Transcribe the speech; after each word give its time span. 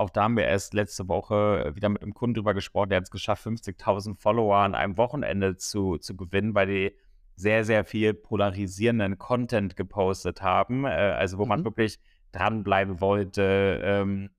auch 0.00 0.10
da 0.10 0.24
haben 0.24 0.36
wir 0.36 0.44
erst 0.44 0.74
letzte 0.74 1.08
Woche 1.08 1.72
wieder 1.74 1.90
mit 1.90 2.02
einem 2.02 2.14
Kunden 2.14 2.34
drüber 2.34 2.54
gesprochen, 2.54 2.88
der 2.88 2.96
hat 2.96 3.04
es 3.04 3.10
geschafft, 3.10 3.46
50.000 3.46 4.16
Follower 4.18 4.56
an 4.56 4.74
einem 4.74 4.96
Wochenende 4.96 5.56
zu, 5.56 5.98
zu 5.98 6.16
gewinnen, 6.16 6.54
weil 6.54 6.66
die 6.66 6.96
sehr, 7.36 7.64
sehr 7.64 7.84
viel 7.84 8.14
polarisierenden 8.14 9.18
Content 9.18 9.76
gepostet 9.76 10.42
haben. 10.42 10.84
Äh, 10.84 10.88
also 10.88 11.38
wo 11.38 11.44
mhm. 11.44 11.48
man 11.50 11.64
wirklich 11.64 11.98
dranbleiben 12.32 13.00
wollte. 13.00 13.80
Ähm, 13.82 14.30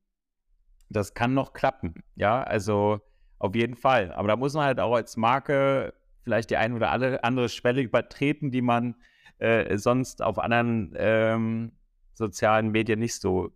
das 0.90 1.14
kann 1.14 1.34
noch 1.34 1.54
klappen. 1.54 2.04
Ja, 2.16 2.44
also 2.44 3.00
auf 3.40 3.56
jeden 3.56 3.76
Fall. 3.76 4.12
Aber 4.14 4.28
da 4.28 4.36
muss 4.36 4.54
man 4.54 4.66
halt 4.66 4.80
auch 4.80 4.94
als 4.94 5.16
Marke 5.16 5.94
vielleicht 6.24 6.50
die 6.50 6.58
eine 6.58 6.76
oder 6.76 6.92
andere 6.92 7.50
Schwelle 7.50 7.82
übertreten, 7.82 8.52
die 8.52 8.62
man 8.62 8.96
äh, 9.38 9.78
sonst 9.78 10.22
auf 10.22 10.38
anderen 10.40 10.94
ähm, 10.98 11.72
sozialen 12.14 12.72
Medien 12.72 13.00
nicht 13.00 13.16
so 13.16 13.52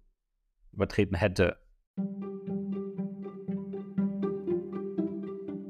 übertreten 0.72 1.16
hätte. 1.16 1.58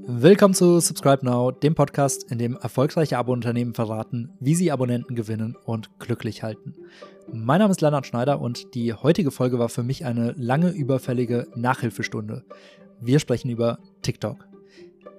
Willkommen 0.08 0.56
zu 0.56 0.80
Subscribe 0.80 1.24
Now, 1.24 1.52
dem 1.52 1.76
Podcast, 1.76 2.32
in 2.32 2.40
dem 2.40 2.56
erfolgreiche 2.56 3.20
Abo-Unternehmen 3.20 3.76
verraten, 3.76 4.32
wie 4.40 4.56
sie 4.56 4.72
Abonnenten 4.72 5.16
gewinnen 5.16 5.56
und 5.66 6.00
glücklich 6.00 6.42
halten. 6.42 6.74
Mein 7.32 7.60
Name 7.60 7.70
ist 7.70 7.82
Leonard 7.82 8.08
Schneider 8.08 8.42
und 8.42 8.74
die 8.74 8.94
heutige 8.94 9.30
Folge 9.30 9.60
war 9.60 9.70
für 9.70 9.84
mich 9.84 10.04
eine 10.04 10.32
lange 10.32 10.72
überfällige 10.72 11.48
Nachhilfestunde. 11.54 12.44
Wir 13.00 13.20
sprechen 13.20 13.52
über 13.52 13.78
TikTok. 14.02 14.48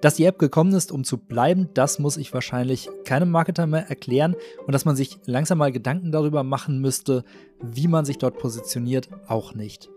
Dass 0.01 0.15
die 0.15 0.25
App 0.25 0.39
gekommen 0.39 0.73
ist, 0.73 0.91
um 0.91 1.05
zu 1.05 1.17
bleiben, 1.17 1.69
das 1.73 1.99
muss 1.99 2.17
ich 2.17 2.33
wahrscheinlich 2.33 2.89
keinem 3.05 3.31
Marketer 3.31 3.65
mehr 3.65 3.87
erklären 3.87 4.35
und 4.65 4.73
dass 4.73 4.83
man 4.83 4.97
sich 4.97 5.19
langsam 5.25 5.59
mal 5.59 5.71
Gedanken 5.71 6.11
darüber 6.11 6.43
machen 6.43 6.81
müsste, 6.81 7.23
wie 7.61 7.87
man 7.87 8.03
sich 8.03 8.17
dort 8.17 8.37
positioniert, 8.39 9.09
auch 9.27 9.55
nicht. 9.55 9.89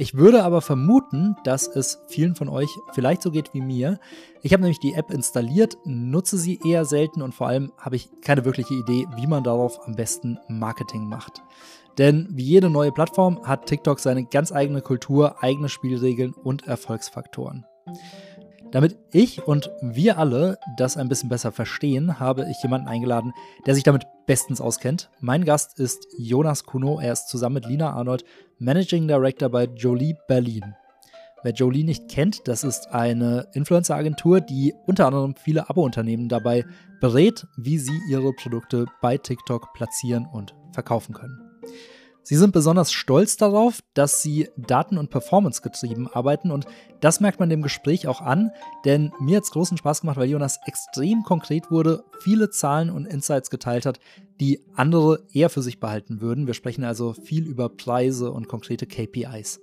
Ich 0.00 0.14
würde 0.14 0.44
aber 0.44 0.62
vermuten, 0.62 1.36
dass 1.44 1.68
es 1.68 2.00
vielen 2.08 2.34
von 2.34 2.48
euch 2.48 2.70
vielleicht 2.94 3.20
so 3.20 3.30
geht 3.30 3.52
wie 3.52 3.60
mir. 3.60 4.00
Ich 4.40 4.54
habe 4.54 4.62
nämlich 4.62 4.80
die 4.80 4.94
App 4.94 5.10
installiert, 5.10 5.76
nutze 5.84 6.38
sie 6.38 6.58
eher 6.64 6.86
selten 6.86 7.20
und 7.20 7.34
vor 7.34 7.48
allem 7.48 7.70
habe 7.76 7.96
ich 7.96 8.08
keine 8.22 8.46
wirkliche 8.46 8.72
Idee, 8.72 9.06
wie 9.16 9.26
man 9.26 9.44
darauf 9.44 9.78
am 9.86 9.96
besten 9.96 10.38
Marketing 10.48 11.06
macht. 11.06 11.42
Denn 11.98 12.28
wie 12.30 12.44
jede 12.44 12.70
neue 12.70 12.92
Plattform 12.92 13.46
hat 13.46 13.66
TikTok 13.66 14.00
seine 14.00 14.24
ganz 14.24 14.52
eigene 14.52 14.80
Kultur, 14.80 15.44
eigene 15.44 15.68
Spielregeln 15.68 16.32
und 16.32 16.66
Erfolgsfaktoren. 16.66 17.66
Damit 18.72 18.96
ich 19.10 19.46
und 19.46 19.70
wir 19.82 20.18
alle 20.18 20.58
das 20.76 20.96
ein 20.96 21.08
bisschen 21.08 21.28
besser 21.28 21.50
verstehen, 21.50 22.20
habe 22.20 22.46
ich 22.48 22.62
jemanden 22.62 22.86
eingeladen, 22.86 23.32
der 23.66 23.74
sich 23.74 23.82
damit 23.82 24.06
bestens 24.26 24.60
auskennt. 24.60 25.10
Mein 25.20 25.44
Gast 25.44 25.80
ist 25.80 26.06
Jonas 26.16 26.64
Kuno. 26.64 27.00
Er 27.00 27.12
ist 27.12 27.28
zusammen 27.28 27.54
mit 27.54 27.66
Lina 27.66 27.92
Arnold 27.92 28.24
Managing 28.58 29.08
Director 29.08 29.48
bei 29.48 29.64
Jolie 29.64 30.16
Berlin. 30.28 30.76
Wer 31.42 31.52
Jolie 31.52 31.84
nicht 31.84 32.08
kennt, 32.08 32.46
das 32.46 32.62
ist 32.64 32.92
eine 32.92 33.48
Influencer-Agentur, 33.54 34.40
die 34.40 34.74
unter 34.86 35.06
anderem 35.06 35.34
viele 35.34 35.68
Abo-Unternehmen 35.68 36.28
dabei 36.28 36.64
berät, 37.00 37.46
wie 37.56 37.78
sie 37.78 37.98
ihre 38.10 38.32
Produkte 38.34 38.84
bei 39.00 39.16
TikTok 39.16 39.72
platzieren 39.72 40.26
und 40.26 40.54
verkaufen 40.72 41.14
können. 41.14 41.40
Sie 42.22 42.36
sind 42.36 42.52
besonders 42.52 42.92
stolz 42.92 43.36
darauf, 43.36 43.80
dass 43.94 44.22
sie 44.22 44.48
daten- 44.56 44.98
und 44.98 45.10
performance 45.10 45.62
getrieben 45.62 46.08
arbeiten 46.08 46.50
und 46.50 46.66
das 47.00 47.20
merkt 47.20 47.40
man 47.40 47.48
dem 47.48 47.62
Gespräch 47.62 48.06
auch 48.06 48.20
an, 48.20 48.50
denn 48.84 49.12
mir 49.20 49.38
hat 49.38 49.44
es 49.44 49.50
großen 49.50 49.78
Spaß 49.78 50.02
gemacht, 50.02 50.18
weil 50.18 50.28
Jonas 50.28 50.60
extrem 50.66 51.22
konkret 51.22 51.70
wurde, 51.70 52.04
viele 52.20 52.50
Zahlen 52.50 52.90
und 52.90 53.06
Insights 53.06 53.50
geteilt 53.50 53.86
hat, 53.86 54.00
die 54.38 54.60
andere 54.74 55.24
eher 55.32 55.50
für 55.50 55.62
sich 55.62 55.80
behalten 55.80 56.20
würden. 56.20 56.46
Wir 56.46 56.54
sprechen 56.54 56.84
also 56.84 57.14
viel 57.14 57.46
über 57.46 57.68
Preise 57.68 58.30
und 58.32 58.48
konkrete 58.48 58.86
KPIs. 58.86 59.60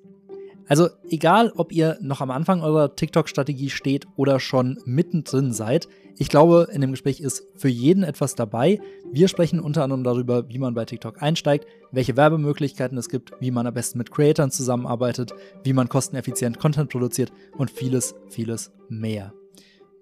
Also 0.69 0.89
egal, 1.09 1.53
ob 1.55 1.71
ihr 1.71 1.97
noch 2.01 2.19
am 2.19 2.29
Anfang 2.29 2.61
eurer 2.61 2.93
TikTok-Strategie 2.93 3.69
steht 3.69 4.05
oder 4.17 4.39
schon 4.41 4.77
mittendrin 4.85 5.53
seid, 5.53 5.87
ich 6.17 6.27
glaube, 6.27 6.67
in 6.71 6.81
dem 6.81 6.91
Gespräch 6.91 7.21
ist 7.21 7.43
für 7.55 7.69
jeden 7.69 8.03
etwas 8.03 8.35
dabei. 8.35 8.81
Wir 9.11 9.29
sprechen 9.29 9.61
unter 9.61 9.83
anderem 9.83 10.03
darüber, 10.03 10.49
wie 10.49 10.57
man 10.57 10.73
bei 10.73 10.83
TikTok 10.83 11.21
einsteigt, 11.21 11.65
welche 11.91 12.17
Werbemöglichkeiten 12.17 12.97
es 12.97 13.07
gibt, 13.07 13.31
wie 13.39 13.51
man 13.51 13.65
am 13.65 13.73
besten 13.73 13.97
mit 13.97 14.11
Creatoren 14.11 14.51
zusammenarbeitet, 14.51 15.33
wie 15.63 15.73
man 15.73 15.87
kosteneffizient 15.87 16.59
Content 16.59 16.89
produziert 16.89 17.31
und 17.57 17.71
vieles, 17.71 18.15
vieles 18.27 18.73
mehr. 18.89 19.33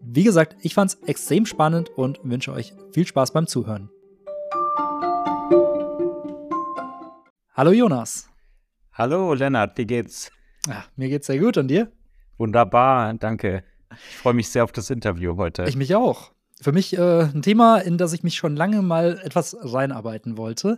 Wie 0.01 0.23
gesagt, 0.23 0.55
ich 0.61 0.73
fand 0.73 0.91
es 0.91 1.07
extrem 1.07 1.45
spannend 1.45 1.89
und 1.95 2.19
wünsche 2.23 2.53
euch 2.53 2.73
viel 2.91 3.05
Spaß 3.05 3.33
beim 3.33 3.45
Zuhören. 3.45 3.89
Hallo 7.53 7.71
Jonas. 7.71 8.29
Hallo 8.93 9.33
Lennart, 9.33 9.77
wie 9.77 9.85
geht's? 9.85 10.31
Ja, 10.67 10.85
mir 10.95 11.09
geht's 11.09 11.27
sehr 11.27 11.39
gut 11.39 11.57
und 11.57 11.67
dir? 11.67 11.91
Wunderbar, 12.37 13.13
danke. 13.15 13.63
Ich 14.09 14.17
freue 14.17 14.33
mich 14.33 14.49
sehr 14.49 14.63
auf 14.63 14.71
das 14.71 14.89
Interview 14.89 15.37
heute. 15.37 15.65
Ich 15.65 15.75
mich 15.75 15.95
auch. 15.95 16.31
Für 16.61 16.71
mich 16.71 16.97
äh, 16.97 17.23
ein 17.23 17.41
Thema, 17.41 17.77
in 17.77 17.97
das 17.97 18.13
ich 18.13 18.23
mich 18.23 18.35
schon 18.35 18.55
lange 18.55 18.81
mal 18.81 19.19
etwas 19.23 19.55
reinarbeiten 19.59 20.37
wollte. 20.37 20.77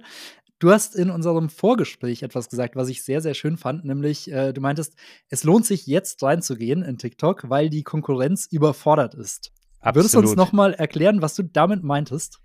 Du 0.60 0.72
hast 0.72 0.96
in 0.96 1.12
unserem 1.12 1.50
Vorgespräch 1.50 2.24
etwas 2.24 2.50
gesagt, 2.50 2.76
was 2.76 2.90
ich 2.90 3.04
sehr, 3.04 3.22
sehr 3.22 3.36
schön 3.36 3.58
fand, 3.58 3.86
nämlich 3.86 4.32
äh, 4.32 4.54
du 4.54 4.62
meintest, 4.62 4.96
es 5.30 5.44
lohnt 5.44 5.66
sich 5.68 5.86
jetzt 5.86 6.22
reinzugehen 6.24 6.82
in 6.82 6.98
TikTok, 6.98 7.50
weil 7.50 7.70
die 7.70 7.84
Konkurrenz 7.84 8.48
überfordert 8.48 9.14
ist. 9.14 9.52
Absolut. 9.80 9.96
Würdest 9.96 10.16
du 10.16 10.20
uns 10.20 10.36
noch 10.36 10.52
mal 10.54 10.74
erklären, 10.74 11.22
was 11.22 11.36
du 11.36 11.44
damit 11.44 11.84
meintest? 11.84 12.40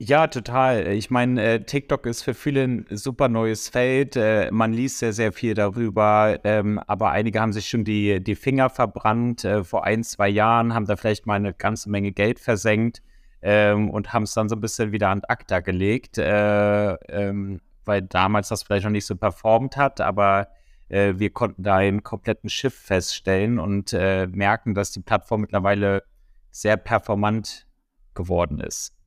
Ja, 0.00 0.28
total. 0.28 0.86
Ich 0.92 1.10
meine, 1.10 1.42
äh, 1.42 1.64
TikTok 1.64 2.06
ist 2.06 2.22
für 2.22 2.32
viele 2.32 2.62
ein 2.62 2.86
super 2.90 3.28
neues 3.28 3.68
Feld. 3.68 4.14
Äh, 4.14 4.48
man 4.52 4.72
liest 4.72 4.98
sehr, 5.00 5.12
sehr 5.12 5.32
viel 5.32 5.54
darüber, 5.54 6.38
ähm, 6.44 6.78
aber 6.86 7.10
einige 7.10 7.40
haben 7.40 7.52
sich 7.52 7.68
schon 7.68 7.82
die, 7.82 8.22
die 8.22 8.36
Finger 8.36 8.70
verbrannt 8.70 9.44
äh, 9.44 9.64
vor 9.64 9.84
ein, 9.84 10.04
zwei 10.04 10.28
Jahren, 10.28 10.72
haben 10.72 10.86
da 10.86 10.94
vielleicht 10.96 11.26
mal 11.26 11.34
eine 11.34 11.52
ganze 11.52 11.90
Menge 11.90 12.12
Geld 12.12 12.38
versenkt 12.38 13.02
ähm, 13.42 13.90
und 13.90 14.12
haben 14.12 14.22
es 14.22 14.34
dann 14.34 14.48
so 14.48 14.54
ein 14.54 14.60
bisschen 14.60 14.92
wieder 14.92 15.08
an 15.08 15.22
ACTA 15.26 15.58
gelegt, 15.60 16.16
äh, 16.18 16.92
ähm, 16.92 17.60
weil 17.84 18.02
damals 18.02 18.48
das 18.50 18.62
vielleicht 18.62 18.84
noch 18.84 18.92
nicht 18.92 19.06
so 19.06 19.16
performt 19.16 19.76
hat, 19.76 20.00
aber 20.00 20.46
äh, 20.90 21.14
wir 21.16 21.30
konnten 21.30 21.64
da 21.64 21.76
einen 21.76 22.04
kompletten 22.04 22.50
Schiff 22.50 22.74
feststellen 22.74 23.58
und 23.58 23.92
äh, 23.92 24.28
merken, 24.28 24.74
dass 24.74 24.92
die 24.92 25.00
Plattform 25.00 25.40
mittlerweile 25.40 26.04
sehr 26.52 26.76
performant 26.76 27.66
geworden 28.14 28.60
ist. 28.60 28.97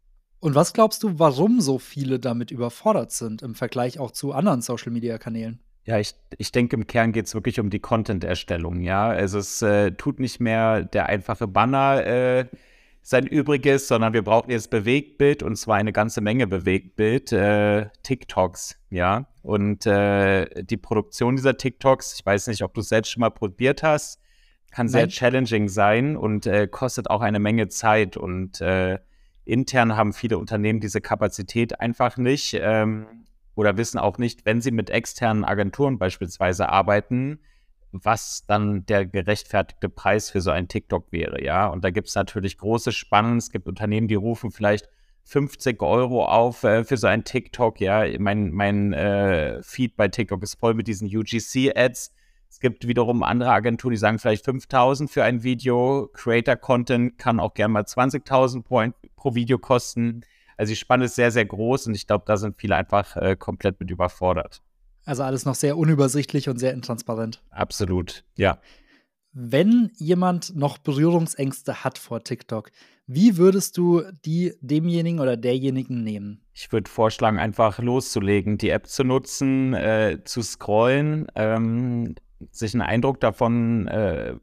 Und 0.42 0.56
was 0.56 0.74
glaubst 0.74 1.04
du, 1.04 1.20
warum 1.20 1.62
so 1.62 1.78
viele 1.78 2.20
damit 2.20 2.50
überfordert 2.50 3.12
sind 3.12 3.44
im 3.44 3.54
Vergleich 3.54 4.00
auch 4.00 4.10
zu 4.10 4.34
anderen 4.34 4.62
Social-Media-Kanälen? 4.62 5.60
Ja, 5.86 6.00
ich, 6.00 6.16
ich 6.38 6.52
denke, 6.52 6.76
im 6.76 6.88
Kern 6.88 7.12
geht 7.12 7.28
es 7.28 7.36
wirklich 7.36 7.60
um 7.60 7.70
die 7.70 7.80
Content-Erstellung, 7.80 8.82
ja. 8.82 9.08
Also 9.08 9.38
es 9.38 9.62
äh, 9.62 9.92
tut 9.92 10.20
nicht 10.20 10.40
mehr 10.40 10.84
der 10.84 11.06
einfache 11.06 11.48
Banner 11.48 12.06
äh, 12.06 12.46
sein 13.04 13.28
Übriges, 13.28 13.88
sondern 13.88 14.14
wir 14.14 14.24
brauchen 14.24 14.50
jetzt 14.50 14.72
Bewegtbild 14.72 15.44
und 15.44 15.56
zwar 15.58 15.78
eine 15.78 15.94
ganze 15.94 16.22
Menge 16.22 16.48
Bewegtbild, 16.48 17.32
äh, 17.32 17.90
TikToks, 18.02 18.78
ja. 18.90 19.28
Und 19.44 19.86
äh, 19.86 20.64
die 20.64 20.78
Produktion 20.78 21.36
dieser 21.36 21.58
TikToks, 21.58 22.16
ich 22.20 22.26
weiß 22.26 22.48
nicht, 22.48 22.64
ob 22.64 22.74
du 22.74 22.82
es 22.82 22.90
selbst 22.90 23.12
schon 23.12 23.22
mal 23.22 23.30
probiert 23.30 23.84
hast, 23.84 24.20
kann 24.72 24.88
Nein. 24.88 24.92
sehr 24.92 25.08
challenging 25.08 25.68
sein 25.68 26.18
und 26.18 26.48
äh, 26.48 26.68
kostet 26.68 27.12
auch 27.12 27.22
eine 27.22 27.40
Menge 27.40 27.68
Zeit 27.68 28.18
und 28.18 28.60
äh, 28.62 28.98
Intern 29.46 29.96
haben 29.96 30.14
viele 30.14 30.38
Unternehmen 30.38 30.80
diese 30.80 31.02
Kapazität 31.02 31.80
einfach 31.80 32.18
nicht 32.18 32.58
ähm, 32.60 33.26
oder 33.56 33.78
wissen 33.78 33.98
auch 33.98 34.18
nicht, 34.18 34.46
wenn 34.46 34.62
sie 34.62 34.72
mit 34.72 34.90
externen 34.90 35.44
Agenturen 35.44 35.98
beispielsweise 35.98 36.70
arbeiten, 36.70 37.40
was 37.92 38.46
dann 38.48 38.86
der 38.86 39.06
gerechtfertigte 39.06 39.90
Preis 39.90 40.30
für 40.30 40.42
so 40.42 40.52
ein 40.52 40.68
TikTok 40.68 41.12
wäre, 41.12 41.44
ja. 41.44 41.68
Und 41.68 41.84
da 41.84 41.90
gibt 41.90 42.08
es 42.08 42.16
natürlich 42.16 42.58
große 42.58 42.92
Spannen. 42.92 43.38
Es 43.38 43.52
gibt 43.52 43.68
Unternehmen, 43.68 44.08
die 44.08 44.16
rufen 44.16 44.52
vielleicht 44.52 44.88
50 45.26 45.82
Euro 45.82 46.26
auf 46.26 46.64
äh, 46.64 46.84
für 46.84 46.98
so 46.98 47.08
ein 47.08 47.24
TikTok, 47.24 47.82
ja. 47.82 48.06
Mein, 48.20 48.52
mein 48.52 48.94
äh, 48.94 49.62
Feed 49.62 49.98
bei 49.98 50.08
TikTok 50.08 50.42
ist 50.44 50.56
voll 50.56 50.74
mit 50.74 50.88
diesen 50.88 51.08
UGC-Ads. 51.08 52.14
Es 52.50 52.60
gibt 52.60 52.86
wiederum 52.86 53.24
andere 53.24 53.52
Agenturen, 53.52 53.92
die 53.92 53.98
sagen 53.98 54.20
vielleicht 54.20 54.46
5000 54.46 55.10
für 55.10 55.24
ein 55.24 55.44
Video. 55.44 56.10
Creator 56.14 56.58
Content 56.58 57.18
kann 57.18 57.40
auch 57.40 57.54
gerne 57.54 57.74
mal 57.74 57.84
20.000 57.84 58.64
pro, 59.22 59.36
Video 59.36 59.58
kosten. 59.58 60.22
Also 60.58 60.72
die 60.72 60.78
Spanne 60.78 61.06
ist 61.06 61.16
sehr, 61.16 61.32
sehr 61.32 61.46
groß 61.46 61.88
und 61.88 61.96
ich 61.96 62.08
glaube, 62.08 62.24
da 62.28 62.38
sind 62.38 62.60
viele 62.60 62.76
einfach 62.76 63.16
äh, 63.16 63.36
komplett 63.36 63.80
mit 63.80 63.90
überfordert. 63.92 64.62
Also 65.06 65.24
alles 65.24 65.46
noch 65.46 65.56
sehr 65.56 65.78
unübersichtlich 65.78 66.50
und 66.50 66.60
sehr 66.60 66.74
intransparent. 66.74 67.42
Absolut, 67.50 68.24
ja. 68.36 68.60
Wenn 69.34 69.92
jemand 69.96 70.56
noch 70.56 70.78
Berührungsängste 70.78 71.84
hat 71.84 71.98
vor 71.98 72.24
TikTok, 72.24 72.72
wie 73.08 73.38
würdest 73.38 73.78
du 73.78 74.04
die 74.26 74.54
demjenigen 74.62 75.20
oder 75.20 75.38
derjenigen 75.38 76.04
nehmen? 76.04 76.42
Ich 76.54 76.72
würde 76.72 76.90
vorschlagen, 76.90 77.40
einfach 77.40 77.80
loszulegen, 77.80 78.58
die 78.58 78.70
App 78.70 78.88
zu 78.88 79.04
nutzen, 79.04 79.74
äh, 79.74 80.20
zu 80.24 80.42
scrollen, 80.42 81.28
ähm, 81.36 82.16
sich 82.52 82.74
einen 82.74 82.82
Eindruck 82.82 83.20
davon 83.20 83.88
äh, 83.88 84.36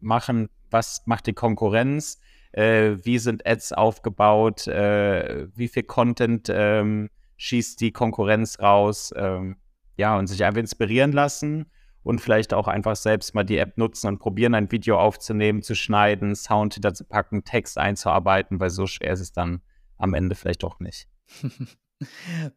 machen, 0.00 0.48
was 0.70 1.02
macht 1.06 1.26
die 1.26 1.32
Konkurrenz, 1.32 2.20
äh, 2.54 2.96
wie 3.04 3.18
sind 3.18 3.46
Ads 3.46 3.72
aufgebaut, 3.72 4.66
äh, 4.68 5.48
wie 5.54 5.68
viel 5.68 5.82
Content 5.82 6.48
ähm, 6.50 7.10
schießt 7.36 7.80
die 7.80 7.90
Konkurrenz 7.90 8.60
raus, 8.60 9.12
ähm, 9.16 9.56
ja, 9.96 10.16
und 10.16 10.28
sich 10.28 10.44
einfach 10.44 10.60
inspirieren 10.60 11.12
lassen 11.12 11.66
und 12.02 12.20
vielleicht 12.20 12.54
auch 12.54 12.68
einfach 12.68 12.96
selbst 12.96 13.34
mal 13.34 13.44
die 13.44 13.58
App 13.58 13.76
nutzen 13.76 14.06
und 14.08 14.18
probieren, 14.18 14.54
ein 14.54 14.70
Video 14.70 14.98
aufzunehmen, 14.98 15.62
zu 15.62 15.74
schneiden, 15.74 16.36
Sound 16.36 16.74
hinterzupacken, 16.74 17.44
Text 17.44 17.76
einzuarbeiten, 17.78 18.60
weil 18.60 18.70
so 18.70 18.86
schwer 18.86 19.12
ist 19.12 19.20
es 19.20 19.32
dann 19.32 19.60
am 19.96 20.14
Ende 20.14 20.34
vielleicht 20.34 20.62
doch 20.62 20.78
nicht. 20.80 21.08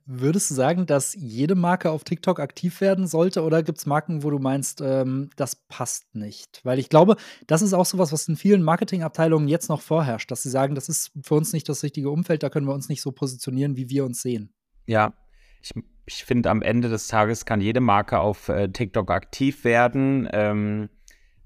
Würdest 0.06 0.50
du 0.50 0.56
sagen, 0.56 0.86
dass 0.86 1.14
jede 1.14 1.56
Marke 1.56 1.92
auf 1.92 2.04
TikTok 2.04 2.40
aktiv 2.40 2.82
werden 2.82 3.08
sollte 3.08 3.44
oder 3.44 3.64
gibt 3.64 3.78
es 3.78 3.86
Marken, 3.86 4.24
wo 4.24 4.30
du 4.30 4.40
meinst, 4.40 4.82
ähm, 4.82 5.30
das 5.36 5.56
passt 5.68 6.16
nicht? 6.16 6.62
Weil 6.64 6.80
ich 6.80 6.90
glaube, 6.90 7.16
das 7.46 7.62
ist 7.62 7.74
auch 7.74 7.86
sowas, 7.86 8.12
was 8.12 8.28
in 8.28 8.36
vielen 8.36 8.64
Marketingabteilungen 8.64 9.48
jetzt 9.48 9.70
noch 9.70 9.82
vorherrscht, 9.82 10.32
dass 10.32 10.44
sie 10.44 10.50
sagen, 10.50 10.76
das 10.76 10.90
ist 10.90 11.12
für 11.22 11.36
uns 11.36 11.54
nicht 11.54 11.70
das 11.70 11.84
richtige 11.84 12.10
Umfeld, 12.10 12.44
da 12.44 12.50
können 12.50 12.68
wir 12.68 12.74
uns 12.74 12.90
nicht 12.90 13.02
so 13.02 13.12
positionieren, 13.12 13.78
wie 13.78 13.90
wir 13.90 14.06
uns 14.06 14.22
sehen. 14.22 14.54
Ja, 14.86 15.14
ich, 15.62 15.72
ich 16.06 16.26
finde, 16.26 16.50
am 16.50 16.62
Ende 16.62 16.90
des 16.90 17.08
Tages 17.08 17.46
kann 17.46 17.62
jede 17.62 17.80
Marke 17.82 18.20
auf 18.20 18.50
äh, 18.50 18.70
TikTok 18.70 19.12
aktiv 19.12 19.64
werden. 19.64 20.28
Ähm, 20.32 20.90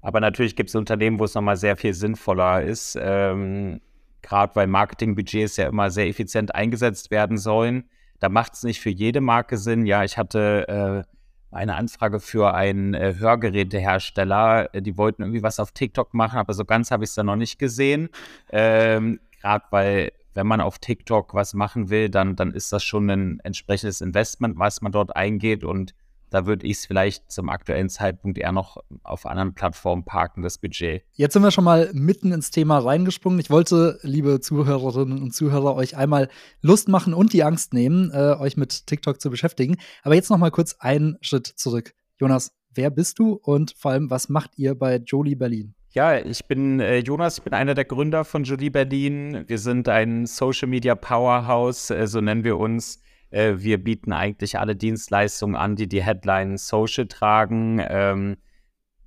aber 0.00 0.20
natürlich 0.20 0.56
gibt 0.56 0.70
es 0.70 0.74
Unternehmen, 0.74 1.18
wo 1.18 1.24
es 1.24 1.34
nochmal 1.34 1.56
sehr 1.56 1.76
viel 1.76 1.94
sinnvoller 1.94 2.62
ist. 2.62 2.98
Ähm, 3.00 3.80
gerade 4.22 4.54
weil 4.56 4.66
Marketingbudgets 4.66 5.56
ja 5.56 5.68
immer 5.68 5.90
sehr 5.90 6.08
effizient 6.08 6.54
eingesetzt 6.54 7.10
werden 7.10 7.38
sollen. 7.38 7.84
Da 8.20 8.28
macht 8.28 8.54
es 8.54 8.62
nicht 8.62 8.80
für 8.80 8.90
jede 8.90 9.20
Marke 9.20 9.58
Sinn. 9.58 9.84
Ja, 9.84 10.04
ich 10.04 10.16
hatte 10.16 11.04
äh, 11.04 11.54
eine 11.54 11.74
Anfrage 11.74 12.20
für 12.20 12.54
einen 12.54 12.94
äh, 12.94 13.14
Hörgerätehersteller. 13.18 14.68
Die 14.74 14.96
wollten 14.96 15.22
irgendwie 15.22 15.42
was 15.42 15.60
auf 15.60 15.72
TikTok 15.72 16.14
machen, 16.14 16.38
aber 16.38 16.54
so 16.54 16.64
ganz 16.64 16.90
habe 16.90 17.04
ich 17.04 17.10
es 17.10 17.14
da 17.14 17.24
noch 17.24 17.36
nicht 17.36 17.58
gesehen. 17.58 18.08
Ähm, 18.50 19.20
gerade 19.40 19.64
weil 19.70 20.12
wenn 20.34 20.46
man 20.46 20.60
auf 20.60 20.78
TikTok 20.78 21.34
was 21.34 21.52
machen 21.52 21.90
will, 21.90 22.08
dann, 22.08 22.36
dann 22.36 22.52
ist 22.52 22.72
das 22.72 22.82
schon 22.82 23.10
ein 23.10 23.40
entsprechendes 23.40 24.00
Investment, 24.00 24.58
was 24.58 24.80
man 24.80 24.92
dort 24.92 25.14
eingeht. 25.14 25.62
Und 25.62 25.94
da 26.32 26.46
würde 26.46 26.66
ich 26.66 26.78
es 26.78 26.86
vielleicht 26.86 27.30
zum 27.30 27.50
aktuellen 27.50 27.90
Zeitpunkt 27.90 28.38
eher 28.38 28.52
noch 28.52 28.78
auf 29.02 29.26
anderen 29.26 29.52
Plattformen 29.52 30.04
parken, 30.04 30.42
das 30.42 30.56
Budget. 30.56 31.02
Jetzt 31.12 31.34
sind 31.34 31.42
wir 31.42 31.50
schon 31.50 31.64
mal 31.64 31.90
mitten 31.92 32.32
ins 32.32 32.50
Thema 32.50 32.78
reingesprungen. 32.78 33.38
Ich 33.38 33.50
wollte, 33.50 33.98
liebe 34.02 34.40
Zuhörerinnen 34.40 35.20
und 35.20 35.34
Zuhörer, 35.34 35.74
euch 35.74 35.96
einmal 35.96 36.28
Lust 36.62 36.88
machen 36.88 37.12
und 37.12 37.34
die 37.34 37.44
Angst 37.44 37.74
nehmen, 37.74 38.10
äh, 38.12 38.36
euch 38.38 38.56
mit 38.56 38.86
TikTok 38.86 39.20
zu 39.20 39.28
beschäftigen. 39.28 39.76
Aber 40.02 40.14
jetzt 40.14 40.30
noch 40.30 40.38
mal 40.38 40.50
kurz 40.50 40.76
einen 40.78 41.18
Schritt 41.20 41.46
zurück. 41.46 41.92
Jonas, 42.18 42.52
wer 42.74 42.88
bist 42.88 43.18
du 43.18 43.32
und 43.34 43.74
vor 43.76 43.90
allem, 43.90 44.08
was 44.08 44.30
macht 44.30 44.52
ihr 44.56 44.74
bei 44.74 44.96
Jolie 44.96 45.34
Berlin? 45.34 45.74
Ja, 45.90 46.16
ich 46.16 46.46
bin 46.46 46.80
äh, 46.80 47.00
Jonas, 47.00 47.36
ich 47.36 47.44
bin 47.44 47.52
einer 47.52 47.74
der 47.74 47.84
Gründer 47.84 48.24
von 48.24 48.44
Jolie 48.44 48.70
Berlin. 48.70 49.44
Wir 49.48 49.58
sind 49.58 49.90
ein 49.90 50.24
Social 50.24 50.68
Media 50.68 50.94
Powerhouse, 50.94 51.90
äh, 51.90 52.06
so 52.06 52.22
nennen 52.22 52.44
wir 52.44 52.56
uns. 52.56 53.02
Äh, 53.32 53.54
wir 53.58 53.82
bieten 53.82 54.12
eigentlich 54.12 54.58
alle 54.58 54.76
Dienstleistungen 54.76 55.56
an, 55.56 55.76
die 55.76 55.88
die 55.88 56.02
Headline 56.02 56.58
Social 56.58 57.06
tragen. 57.06 57.80
Ähm, 57.86 58.36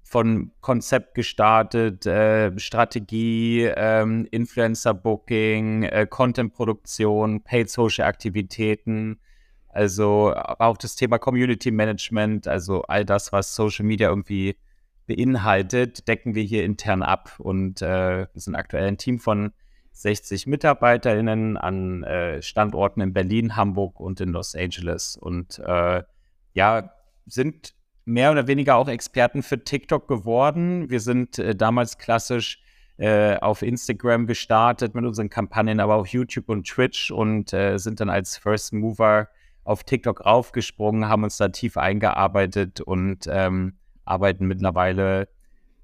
von 0.03 0.51
Konzept 0.61 1.15
gestartet, 1.15 2.05
äh, 2.05 2.57
Strategie, 2.59 3.63
ähm, 3.75 4.27
Influencer-Booking, 4.29 5.83
äh, 5.83 6.07
Content-Produktion, 6.07 7.43
Paid-Social-Aktivitäten, 7.43 9.19
also 9.67 10.33
auch 10.35 10.77
das 10.77 10.95
Thema 10.95 11.17
Community 11.17 11.71
Management, 11.71 12.47
also 12.47 12.83
all 12.83 13.03
das, 13.03 13.33
was 13.33 13.55
Social 13.55 13.83
Media 13.83 14.09
irgendwie 14.09 14.55
beinhaltet, 15.07 16.07
decken 16.07 16.35
wir 16.35 16.43
hier 16.43 16.63
intern 16.63 17.01
ab. 17.01 17.33
Und 17.39 17.81
äh, 17.81 18.27
wir 18.31 18.41
sind 18.41 18.55
aktuell 18.55 18.87
ein 18.87 18.97
Team 18.97 19.19
von 19.19 19.53
60 19.95 20.45
MitarbeiterInnen 20.45 21.55
an 21.55 22.03
äh, 22.03 22.41
Standorten 22.41 22.99
in 22.99 23.13
Berlin, 23.13 23.55
Hamburg 23.55 23.99
und 23.99 24.19
in 24.19 24.29
Los 24.29 24.53
Angeles. 24.53 25.15
Und 25.15 25.59
äh, 25.59 26.03
ja, 26.53 26.91
sind 27.25 27.73
mehr 28.03 28.31
oder 28.31 28.47
weniger 28.47 28.75
auch 28.75 28.89
Experten 28.89 29.41
für 29.41 29.63
TikTok 29.63 30.07
geworden. 30.07 30.89
Wir 30.89 30.99
sind 30.99 31.39
äh, 31.39 31.55
damals 31.55 31.97
klassisch 31.97 32.61
äh, 32.97 33.37
auf 33.37 33.61
Instagram 33.61 34.27
gestartet 34.27 34.95
mit 34.95 35.05
unseren 35.05 35.29
Kampagnen, 35.29 35.79
aber 35.79 35.95
auch 35.95 36.07
YouTube 36.07 36.49
und 36.49 36.67
Twitch 36.67 37.09
und 37.09 37.53
äh, 37.53 37.77
sind 37.77 38.01
dann 38.01 38.09
als 38.09 38.37
First 38.37 38.73
Mover 38.73 39.29
auf 39.63 39.85
TikTok 39.85 40.25
raufgesprungen, 40.25 41.07
haben 41.07 41.23
uns 41.23 41.37
da 41.37 41.47
tief 41.47 41.77
eingearbeitet 41.77 42.81
und 42.81 43.27
ähm, 43.29 43.77
arbeiten 44.03 44.45
mittlerweile 44.45 45.29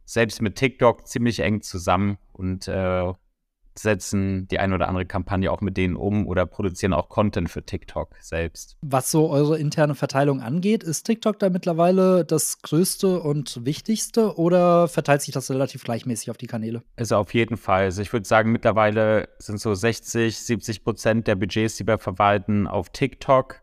selbst 0.03 0.41
mit 0.41 0.55
TikTok 0.55 1.07
ziemlich 1.07 1.39
eng 1.39 1.61
zusammen 1.61 2.17
und 2.33 2.67
äh, 2.67 3.13
setzen 3.77 4.47
die 4.49 4.59
eine 4.59 4.75
oder 4.75 4.87
andere 4.87 5.05
Kampagne 5.05 5.51
auch 5.51 5.61
mit 5.61 5.77
denen 5.77 5.95
um 5.95 6.27
oder 6.27 6.45
produzieren 6.45 6.93
auch 6.93 7.09
Content 7.09 7.49
für 7.49 7.63
TikTok 7.63 8.15
selbst. 8.19 8.77
Was 8.81 9.11
so 9.11 9.29
eure 9.29 9.57
interne 9.57 9.95
Verteilung 9.95 10.41
angeht, 10.41 10.83
ist 10.83 11.03
TikTok 11.03 11.39
da 11.39 11.49
mittlerweile 11.49 12.25
das 12.25 12.61
größte 12.61 13.19
und 13.19 13.65
wichtigste 13.65 14.37
oder 14.37 14.87
verteilt 14.87 15.21
sich 15.21 15.33
das 15.33 15.49
relativ 15.49 15.83
gleichmäßig 15.83 16.31
auf 16.31 16.37
die 16.37 16.47
Kanäle? 16.47 16.83
Also 16.97 17.15
auf 17.15 17.33
jeden 17.33 17.57
Fall. 17.57 17.85
Also 17.85 18.01
ich 18.01 18.11
würde 18.11 18.27
sagen, 18.27 18.51
mittlerweile 18.51 19.29
sind 19.39 19.59
so 19.59 19.73
60, 19.73 20.37
70 20.37 20.83
Prozent 20.83 21.27
der 21.27 21.35
Budgets, 21.35 21.77
die 21.77 21.87
wir 21.87 21.97
verwalten, 21.97 22.67
auf 22.67 22.89
TikTok. 22.89 23.61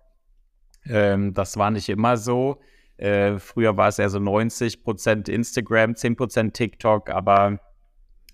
Ähm, 0.86 1.34
das 1.34 1.56
war 1.56 1.70
nicht 1.70 1.88
immer 1.88 2.16
so. 2.16 2.60
Äh, 2.96 3.38
früher 3.38 3.76
war 3.76 3.88
es 3.88 3.98
eher 3.98 4.10
so 4.10 4.18
90 4.18 4.82
Prozent 4.82 5.28
Instagram, 5.28 5.94
10 5.94 6.16
Prozent 6.16 6.54
TikTok, 6.54 7.10
aber 7.10 7.60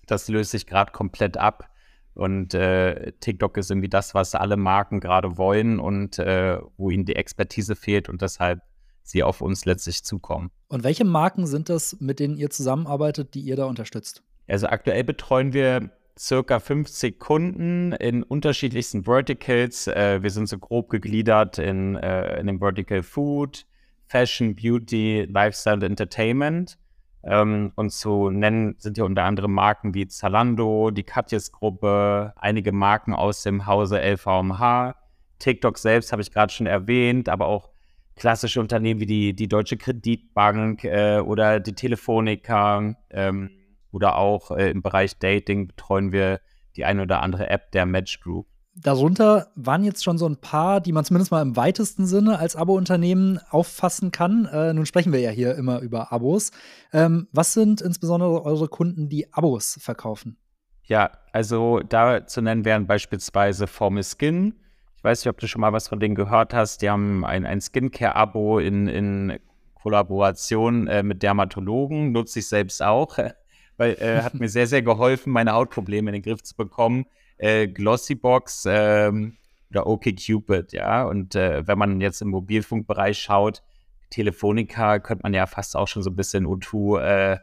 das 0.05 0.27
löst 0.27 0.51
sich 0.51 0.67
gerade 0.67 0.91
komplett 0.91 1.37
ab. 1.37 1.69
Und 2.13 2.53
äh, 2.53 3.11
TikTok 3.19 3.57
ist 3.57 3.69
irgendwie 3.69 3.89
das, 3.89 4.13
was 4.13 4.35
alle 4.35 4.55
Marken 4.55 5.01
gerade 5.01 5.37
wollen 5.37 5.79
und 5.79 6.17
äh, 6.17 6.59
wo 6.77 6.89
ihnen 6.89 7.05
die 7.05 7.15
Expertise 7.15 7.75
fehlt 7.75 8.07
und 8.07 8.21
deshalb 8.21 8.61
sie 9.03 9.21
auf 9.21 9.41
uns 9.41 9.65
letztlich 9.65 10.03
zukommen. 10.03 10.49
Und 10.69 10.83
welche 10.83 11.05
Marken 11.05 11.45
sind 11.45 11.69
das, 11.69 11.97
mit 11.99 12.19
denen 12.19 12.37
ihr 12.37 12.49
zusammenarbeitet, 12.49 13.33
die 13.35 13.41
ihr 13.41 13.57
da 13.57 13.65
unterstützt? 13.65 14.23
Also 14.47 14.67
aktuell 14.67 15.03
betreuen 15.03 15.53
wir 15.53 15.91
circa 16.17 16.59
50 16.59 17.19
Kunden 17.19 17.91
in 17.93 18.23
unterschiedlichsten 18.23 19.03
Verticals. 19.03 19.87
Äh, 19.87 20.23
wir 20.23 20.29
sind 20.29 20.47
so 20.47 20.57
grob 20.57 20.89
gegliedert 20.89 21.57
in, 21.57 21.95
äh, 21.95 22.39
in 22.39 22.47
dem 22.47 22.59
Vertical 22.59 23.03
Food, 23.03 23.65
Fashion, 24.05 24.55
Beauty, 24.55 25.27
Lifestyle 25.29 25.75
und 25.75 25.83
Entertainment. 25.83 26.77
Ähm, 27.25 27.71
und 27.75 27.91
zu 27.91 28.29
nennen 28.29 28.75
sind 28.77 28.97
hier 28.97 29.05
unter 29.05 29.23
anderem 29.23 29.51
Marken 29.51 29.95
wie 29.95 30.07
Zalando, 30.07 30.91
die 30.91 31.03
Katjes-Gruppe, 31.03 32.33
einige 32.37 32.71
Marken 32.71 33.13
aus 33.13 33.41
dem 33.41 33.65
Hause 33.65 33.99
LVMH. 33.99 34.95
TikTok 35.39 35.77
selbst 35.79 36.11
habe 36.11 36.21
ich 36.21 36.31
gerade 36.31 36.53
schon 36.53 36.67
erwähnt, 36.67 37.27
aber 37.27 37.47
auch 37.47 37.71
klassische 38.15 38.61
Unternehmen 38.61 38.99
wie 38.99 39.05
die, 39.07 39.35
die 39.35 39.47
Deutsche 39.47 39.75
Kreditbank 39.75 40.83
äh, 40.83 41.19
oder 41.19 41.59
die 41.59 41.73
Telefonica 41.73 42.95
ähm, 43.09 43.49
oder 43.91 44.17
auch 44.17 44.51
äh, 44.51 44.69
im 44.69 44.81
Bereich 44.83 45.17
Dating 45.17 45.67
betreuen 45.67 46.11
wir 46.11 46.39
die 46.75 46.85
eine 46.85 47.01
oder 47.01 47.21
andere 47.21 47.49
App 47.49 47.71
der 47.71 47.85
Match 47.85 48.19
Group. 48.19 48.47
Darunter 48.77 49.47
waren 49.55 49.85
jetzt 49.85 50.03
schon 50.03 50.17
so 50.17 50.27
ein 50.27 50.35
paar, 50.35 50.81
die 50.81 50.91
man 50.91 51.05
zumindest 51.05 51.31
mal 51.31 51.41
im 51.41 51.55
weitesten 51.55 52.05
Sinne 52.05 52.39
als 52.39 52.57
Abo-Unternehmen 52.57 53.39
auffassen 53.49 54.11
kann. 54.11 54.45
Äh, 54.51 54.73
nun 54.73 54.85
sprechen 54.85 55.13
wir 55.13 55.21
ja 55.21 55.29
hier 55.29 55.55
immer 55.55 55.79
über 55.79 56.11
Abos. 56.11 56.51
Ähm, 56.91 57.29
was 57.31 57.53
sind 57.53 57.79
insbesondere 57.79 58.43
eure 58.43 58.67
Kunden, 58.67 59.07
die 59.07 59.31
Abos 59.33 59.79
verkaufen? 59.81 60.37
Ja, 60.83 61.11
also 61.31 61.79
da 61.79 62.27
zu 62.27 62.41
nennen 62.41 62.65
wären 62.65 62.85
beispielsweise 62.85 63.65
Formel 63.65 64.03
Skin. 64.03 64.55
Ich 64.97 65.03
weiß 65.05 65.23
nicht, 65.23 65.29
ob 65.29 65.39
du 65.39 65.47
schon 65.47 65.61
mal 65.61 65.71
was 65.71 65.87
von 65.87 66.01
denen 66.01 66.15
gehört 66.15 66.53
hast. 66.53 66.81
Die 66.81 66.89
haben 66.89 67.23
ein, 67.23 67.45
ein 67.45 67.61
Skincare-Abo 67.61 68.59
in, 68.59 68.87
in 68.89 69.39
Kollaboration 69.75 70.87
äh, 70.87 71.01
mit 71.01 71.23
Dermatologen. 71.23 72.11
Nutze 72.11 72.39
ich 72.39 72.49
selbst 72.49 72.83
auch, 72.83 73.17
weil 73.77 73.93
äh, 74.01 74.21
hat 74.21 74.33
mir 74.33 74.49
sehr, 74.49 74.67
sehr 74.67 74.81
geholfen, 74.81 75.31
meine 75.31 75.53
Hautprobleme 75.53 76.09
in 76.09 76.15
den 76.15 76.23
Griff 76.23 76.43
zu 76.43 76.57
bekommen 76.57 77.05
äh, 77.37 77.67
Glossybox 77.67 78.65
ähm, 78.69 79.37
oder 79.69 79.87
OkCupid, 79.87 80.73
ja. 80.73 81.03
Und 81.03 81.35
äh, 81.35 81.67
wenn 81.67 81.77
man 81.77 82.01
jetzt 82.01 82.21
im 82.21 82.29
Mobilfunkbereich 82.29 83.17
schaut, 83.19 83.63
Telefonica 84.09 84.99
könnte 84.99 85.23
man 85.23 85.33
ja 85.33 85.45
fast 85.45 85.75
auch 85.75 85.87
schon 85.87 86.03
so 86.03 86.09
ein 86.09 86.15
bisschen 86.15 86.45
O2 86.45 87.01
äh, 87.01 87.37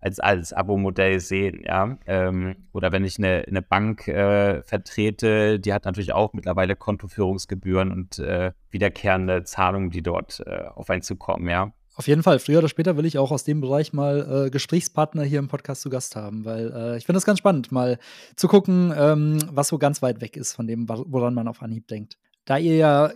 als, 0.00 0.20
als 0.20 0.52
Abo-Modell 0.52 1.20
sehen, 1.20 1.62
ja. 1.64 1.98
Ähm, 2.06 2.68
oder 2.72 2.92
wenn 2.92 3.04
ich 3.04 3.18
eine, 3.18 3.44
eine 3.46 3.62
Bank 3.62 4.08
äh, 4.08 4.62
vertrete, 4.62 5.58
die 5.58 5.72
hat 5.72 5.84
natürlich 5.84 6.12
auch 6.12 6.32
mittlerweile 6.32 6.76
Kontoführungsgebühren 6.76 7.90
und 7.90 8.18
äh, 8.18 8.52
wiederkehrende 8.70 9.44
Zahlungen, 9.44 9.90
die 9.90 10.02
dort 10.02 10.42
äh, 10.46 10.64
auf 10.74 10.90
einen 10.90 11.02
zukommen, 11.02 11.48
ja. 11.48 11.72
Auf 11.96 12.08
jeden 12.08 12.22
Fall. 12.22 12.38
Früher 12.38 12.58
oder 12.58 12.68
später 12.68 12.98
will 12.98 13.06
ich 13.06 13.16
auch 13.16 13.30
aus 13.30 13.44
dem 13.44 13.62
Bereich 13.62 13.94
mal 13.94 14.46
äh, 14.46 14.50
Gesprächspartner 14.50 15.22
hier 15.22 15.38
im 15.38 15.48
Podcast 15.48 15.80
zu 15.80 15.88
Gast 15.88 16.14
haben, 16.14 16.44
weil 16.44 16.70
äh, 16.70 16.98
ich 16.98 17.06
finde 17.06 17.16
das 17.16 17.24
ganz 17.24 17.38
spannend, 17.38 17.72
mal 17.72 17.98
zu 18.36 18.48
gucken, 18.48 18.92
ähm, 18.94 19.38
was 19.50 19.68
so 19.68 19.78
ganz 19.78 20.02
weit 20.02 20.20
weg 20.20 20.36
ist 20.36 20.52
von 20.52 20.66
dem, 20.66 20.86
woran 20.88 21.32
man 21.32 21.48
auf 21.48 21.62
Anhieb 21.62 21.88
denkt. 21.88 22.18
Da 22.44 22.58
ihr 22.58 22.76
ja 22.76 23.12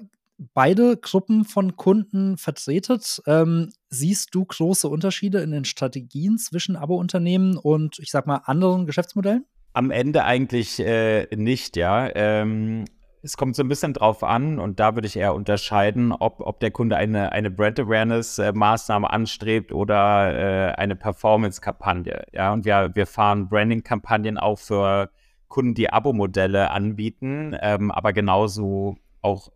beide 0.55 0.97
Gruppen 0.97 1.45
von 1.45 1.77
Kunden 1.77 2.39
vertretet, 2.39 3.21
ähm, 3.27 3.71
siehst 3.91 4.35
du 4.35 4.47
große 4.47 4.89
Unterschiede 4.89 5.41
in 5.41 5.51
den 5.51 5.67
Strategien 5.67 6.39
zwischen 6.39 6.75
Abo-Unternehmen 6.75 7.59
und 7.59 7.99
ich 7.99 8.11
sag 8.11 8.27
mal 8.27 8.41
anderen 8.47 8.87
Geschäftsmodellen? 8.87 9.45
Am 9.75 9.91
Ende 9.91 10.25
eigentlich 10.25 10.81
äh, 10.81 11.27
nicht, 11.37 11.77
ja. 11.77 12.09
Ähm, 12.15 12.87
Es 13.23 13.37
kommt 13.37 13.55
so 13.55 13.63
ein 13.63 13.69
bisschen 13.69 13.93
drauf 13.93 14.23
an 14.23 14.59
und 14.59 14.81
da 14.81 14.95
würde 14.95 15.07
ich 15.07 15.17
eher 15.17 15.35
unterscheiden, 15.35 16.11
ob, 16.13 16.41
ob 16.41 16.59
der 16.61 16.71
Kunde 16.71 16.97
eine, 16.97 17.33
eine 17.33 17.51
Brand 17.51 17.79
Awareness-Maßnahme 17.79 19.11
anstrebt 19.11 19.73
oder 19.73 20.71
äh, 20.71 20.73
eine 20.77 20.97
Performance-Kampagne. 20.97 22.25
Ja, 22.33 22.53
und 22.53 22.65
wir, 22.65 22.91
wir 22.95 23.07
fahren 23.07 23.49
Branding-Kampagnen 23.49 24.39
auch 24.39 24.59
für 24.59 25.11
Kunden, 25.49 25.75
die 25.75 25.93
Abo-Modelle 25.93 26.71
anbieten, 26.71 27.55
ähm, 27.61 27.91
aber 27.91 28.15
genauso 28.15 28.97
auch 29.21 29.53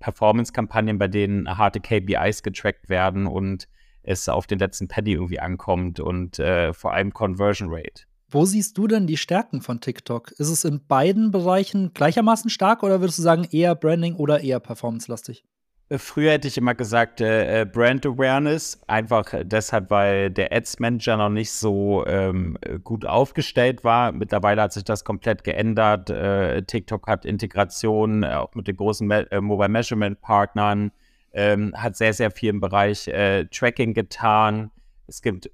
Performance-Kampagnen, 0.00 0.98
bei 0.98 1.08
denen 1.08 1.56
harte 1.56 1.80
KPIs 1.80 2.42
getrackt 2.42 2.88
werden 2.88 3.28
und 3.28 3.68
es 4.02 4.28
auf 4.28 4.46
den 4.46 4.58
letzten 4.58 4.88
Penny 4.88 5.12
irgendwie 5.12 5.40
ankommt 5.40 6.00
und 6.00 6.38
äh, 6.38 6.72
vor 6.72 6.92
allem 6.92 7.12
Conversion 7.12 7.68
Rate. 7.70 8.04
Wo 8.28 8.44
siehst 8.44 8.76
du 8.76 8.88
denn 8.88 9.06
die 9.06 9.16
Stärken 9.16 9.62
von 9.62 9.80
TikTok? 9.80 10.32
Ist 10.32 10.48
es 10.48 10.64
in 10.64 10.84
beiden 10.86 11.30
Bereichen 11.30 11.92
gleichermaßen 11.94 12.50
stark 12.50 12.82
oder 12.82 13.00
würdest 13.00 13.18
du 13.18 13.22
sagen 13.22 13.46
eher 13.52 13.74
Branding 13.74 14.16
oder 14.16 14.40
eher 14.40 14.58
performance-lastig? 14.58 15.44
Äh, 15.88 15.98
früher 15.98 16.32
hätte 16.32 16.48
ich 16.48 16.58
immer 16.58 16.74
gesagt 16.74 17.20
äh, 17.20 17.62
äh, 17.62 17.64
Brand 17.64 18.04
Awareness, 18.04 18.80
einfach 18.88 19.32
deshalb, 19.42 19.90
weil 19.90 20.30
der 20.30 20.52
Ads 20.52 20.80
Manager 20.80 21.16
noch 21.16 21.28
nicht 21.28 21.52
so 21.52 22.04
ähm, 22.06 22.58
gut 22.82 23.04
aufgestellt 23.06 23.84
war. 23.84 24.12
Mittlerweile 24.12 24.62
hat 24.62 24.72
sich 24.72 24.84
das 24.84 25.04
komplett 25.04 25.44
geändert. 25.44 26.10
Äh, 26.10 26.62
TikTok 26.62 27.06
hat 27.06 27.24
Integration 27.24 28.24
äh, 28.24 28.34
auch 28.34 28.54
mit 28.54 28.66
den 28.66 28.76
großen 28.76 29.06
Me 29.06 29.30
äh, 29.30 29.40
Mobile 29.40 29.68
Measurement 29.68 30.20
Partnern, 30.20 30.90
ähm, 31.32 31.72
hat 31.76 31.96
sehr, 31.96 32.12
sehr 32.12 32.30
viel 32.30 32.50
im 32.50 32.60
Bereich 32.60 33.04
Tracking 33.52 33.94
getan. 33.94 34.70
Es 35.06 35.22
gibt 35.22 35.50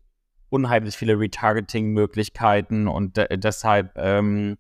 unheimlich 0.52 0.96
viele 0.96 1.18
Retargeting-Möglichkeiten 1.18 2.86
und 2.86 3.16
deshalb 3.16 3.92
ähm, 3.96 4.58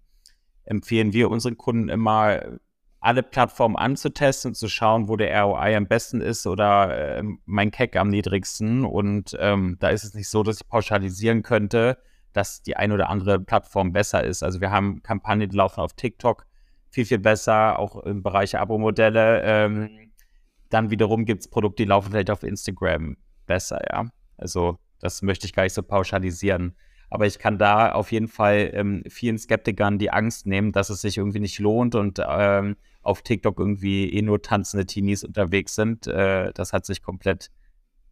empfehlen 0.64 1.12
wir 1.12 1.30
unseren 1.30 1.58
Kunden 1.58 1.88
immer, 1.88 2.40
alle 3.00 3.22
Plattformen 3.24 3.76
anzutesten 3.76 4.54
zu 4.54 4.68
schauen, 4.68 5.08
wo 5.08 5.16
der 5.16 5.42
ROI 5.42 5.76
am 5.76 5.88
besten 5.88 6.20
ist 6.20 6.46
oder 6.46 7.16
äh, 7.18 7.22
mein 7.46 7.72
CAC 7.72 7.96
am 7.96 8.08
niedrigsten. 8.08 8.84
Und 8.84 9.36
ähm, 9.40 9.76
da 9.80 9.88
ist 9.88 10.04
es 10.04 10.14
nicht 10.14 10.28
so, 10.28 10.44
dass 10.44 10.60
ich 10.60 10.68
pauschalisieren 10.68 11.42
könnte, 11.42 11.98
dass 12.32 12.62
die 12.62 12.76
eine 12.76 12.94
oder 12.94 13.10
andere 13.10 13.40
Plattform 13.40 13.92
besser 13.92 14.22
ist. 14.22 14.44
Also 14.44 14.60
wir 14.60 14.70
haben 14.70 15.02
Kampagnen, 15.02 15.50
die 15.50 15.56
laufen 15.56 15.80
auf 15.80 15.94
TikTok 15.94 16.46
viel, 16.90 17.04
viel 17.04 17.18
besser, 17.18 17.78
auch 17.80 17.96
im 18.04 18.22
Bereich 18.22 18.56
Abo-Modelle. 18.56 19.42
Ähm, 19.42 20.12
dann 20.70 20.90
wiederum 20.90 21.24
gibt 21.24 21.40
es 21.40 21.48
Produkte, 21.48 21.82
die 21.82 21.88
laufen 21.88 22.12
vielleicht 22.12 22.30
auf 22.30 22.44
Instagram 22.44 23.16
besser, 23.46 23.80
ja. 23.90 24.06
Also 24.36 24.78
das 25.02 25.22
möchte 25.22 25.46
ich 25.46 25.52
gar 25.52 25.64
nicht 25.64 25.74
so 25.74 25.82
pauschalisieren. 25.82 26.74
Aber 27.10 27.26
ich 27.26 27.38
kann 27.38 27.58
da 27.58 27.92
auf 27.92 28.10
jeden 28.10 28.28
Fall 28.28 28.70
ähm, 28.72 29.02
vielen 29.06 29.36
Skeptikern 29.36 29.98
die 29.98 30.10
Angst 30.10 30.46
nehmen, 30.46 30.72
dass 30.72 30.88
es 30.88 31.02
sich 31.02 31.18
irgendwie 31.18 31.40
nicht 31.40 31.58
lohnt 31.58 31.94
und 31.94 32.22
ähm, 32.26 32.76
auf 33.02 33.20
TikTok 33.20 33.58
irgendwie 33.58 34.10
eh 34.10 34.22
nur 34.22 34.40
tanzende 34.40 34.86
Teenies 34.86 35.22
unterwegs 35.22 35.74
sind. 35.74 36.06
Äh, 36.06 36.52
das 36.54 36.72
hat 36.72 36.86
sich 36.86 37.02
komplett 37.02 37.50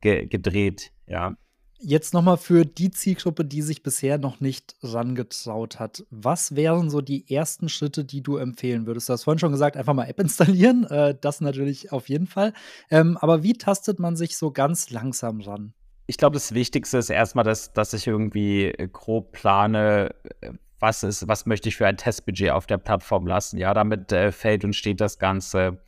ge 0.03 0.27
gedreht, 0.27 0.93
ja. 1.07 1.37
Jetzt 1.83 2.13
nochmal 2.13 2.37
für 2.37 2.67
die 2.67 2.91
Zielgruppe, 2.91 3.43
die 3.43 3.63
sich 3.63 3.83
bisher 3.83 4.19
noch 4.19 4.41
nicht 4.41 4.77
rangetraut 4.83 5.79
hat. 5.79 6.05
Was 6.11 6.55
wären 6.55 6.91
so 6.91 7.01
die 7.01 7.35
ersten 7.35 7.71
Schritte, 7.71 8.05
die 8.05 8.23
du 8.23 8.37
empfehlen 8.37 8.85
würdest? 8.85 9.09
Du 9.09 9.15
hast 9.15 9.25
vorhin 9.25 9.39
schon 9.39 9.53
gesagt, 9.53 9.79
einfach 9.79 9.95
mal 9.95 10.05
App 10.05 10.21
installieren. 10.21 10.85
Äh, 10.85 11.17
das 11.19 11.41
natürlich 11.41 11.91
auf 11.91 12.11
jeden 12.11 12.27
Fall. 12.27 12.53
Ähm, 12.91 13.17
aber 13.17 13.43
wie 13.43 13.55
tastet 13.55 13.99
man 13.99 14.15
sich 14.15 14.37
so 14.37 14.51
ganz 14.51 14.91
langsam 14.91 15.41
ran? 15.41 15.73
Ich 16.11 16.17
glaube, 16.17 16.35
das 16.35 16.55
Wichtigste 16.55 16.99
ist 16.99 17.09
erstmal, 17.09 17.45
dass, 17.45 17.73
dass 17.73 17.93
ich 17.93 18.09
irgendwie 18.09 18.65
äh, 18.65 18.89
grob 18.89 19.31
plane, 19.31 20.13
äh, 20.41 20.51
was 20.81 21.05
ist, 21.05 21.29
was 21.29 21.47
möchte 21.47 21.69
ich 21.69 21.77
für 21.77 21.87
ein 21.87 21.97
Testbudget 21.97 22.51
auf 22.51 22.67
der 22.67 22.79
Plattform 22.79 23.29
lassen. 23.29 23.59
Ja, 23.59 23.75
damit 23.75 24.11
äh, 24.11 24.33
fällt 24.33 24.65
und 24.65 24.75
steht 24.75 25.01
das 25.01 25.21
Ganze. 25.21 25.81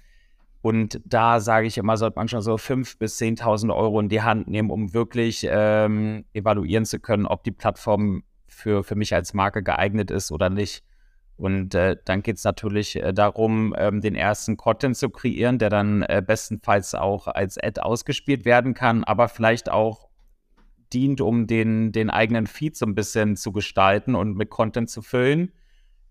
Und 0.60 1.00
da 1.04 1.40
sage 1.40 1.66
ich 1.66 1.76
immer, 1.76 1.96
sollte 1.96 2.20
man 2.20 2.28
schon 2.28 2.40
so 2.40 2.54
5.000 2.54 2.98
bis 3.00 3.20
10.000 3.20 3.74
Euro 3.74 3.98
in 3.98 4.08
die 4.08 4.22
Hand 4.22 4.46
nehmen, 4.46 4.70
um 4.70 4.94
wirklich 4.94 5.44
ähm, 5.50 6.24
evaluieren 6.34 6.84
zu 6.84 7.00
können, 7.00 7.26
ob 7.26 7.42
die 7.42 7.50
Plattform 7.50 8.22
für, 8.46 8.84
für 8.84 8.94
mich 8.94 9.12
als 9.16 9.34
Marke 9.34 9.64
geeignet 9.64 10.12
ist 10.12 10.30
oder 10.30 10.50
nicht. 10.50 10.84
Und 11.36 11.74
äh, 11.74 11.96
dann 12.04 12.22
geht 12.22 12.36
es 12.36 12.44
natürlich 12.44 12.94
äh, 12.94 13.12
darum, 13.12 13.74
ähm, 13.76 14.00
den 14.00 14.14
ersten 14.14 14.56
Content 14.56 14.96
zu 14.96 15.10
kreieren, 15.10 15.58
der 15.58 15.70
dann 15.70 16.02
äh, 16.02 16.22
bestenfalls 16.24 16.94
auch 16.94 17.26
als 17.26 17.58
Ad 17.58 17.80
ausgespielt 17.80 18.44
werden 18.44 18.74
kann, 18.74 19.02
aber 19.02 19.26
vielleicht 19.26 19.68
auch 19.68 20.11
dient, 20.92 21.20
um 21.20 21.46
den, 21.46 21.92
den 21.92 22.10
eigenen 22.10 22.46
Feed 22.46 22.76
so 22.76 22.86
ein 22.86 22.94
bisschen 22.94 23.36
zu 23.36 23.52
gestalten 23.52 24.14
und 24.14 24.36
mit 24.36 24.50
Content 24.50 24.90
zu 24.90 25.02
füllen. 25.02 25.52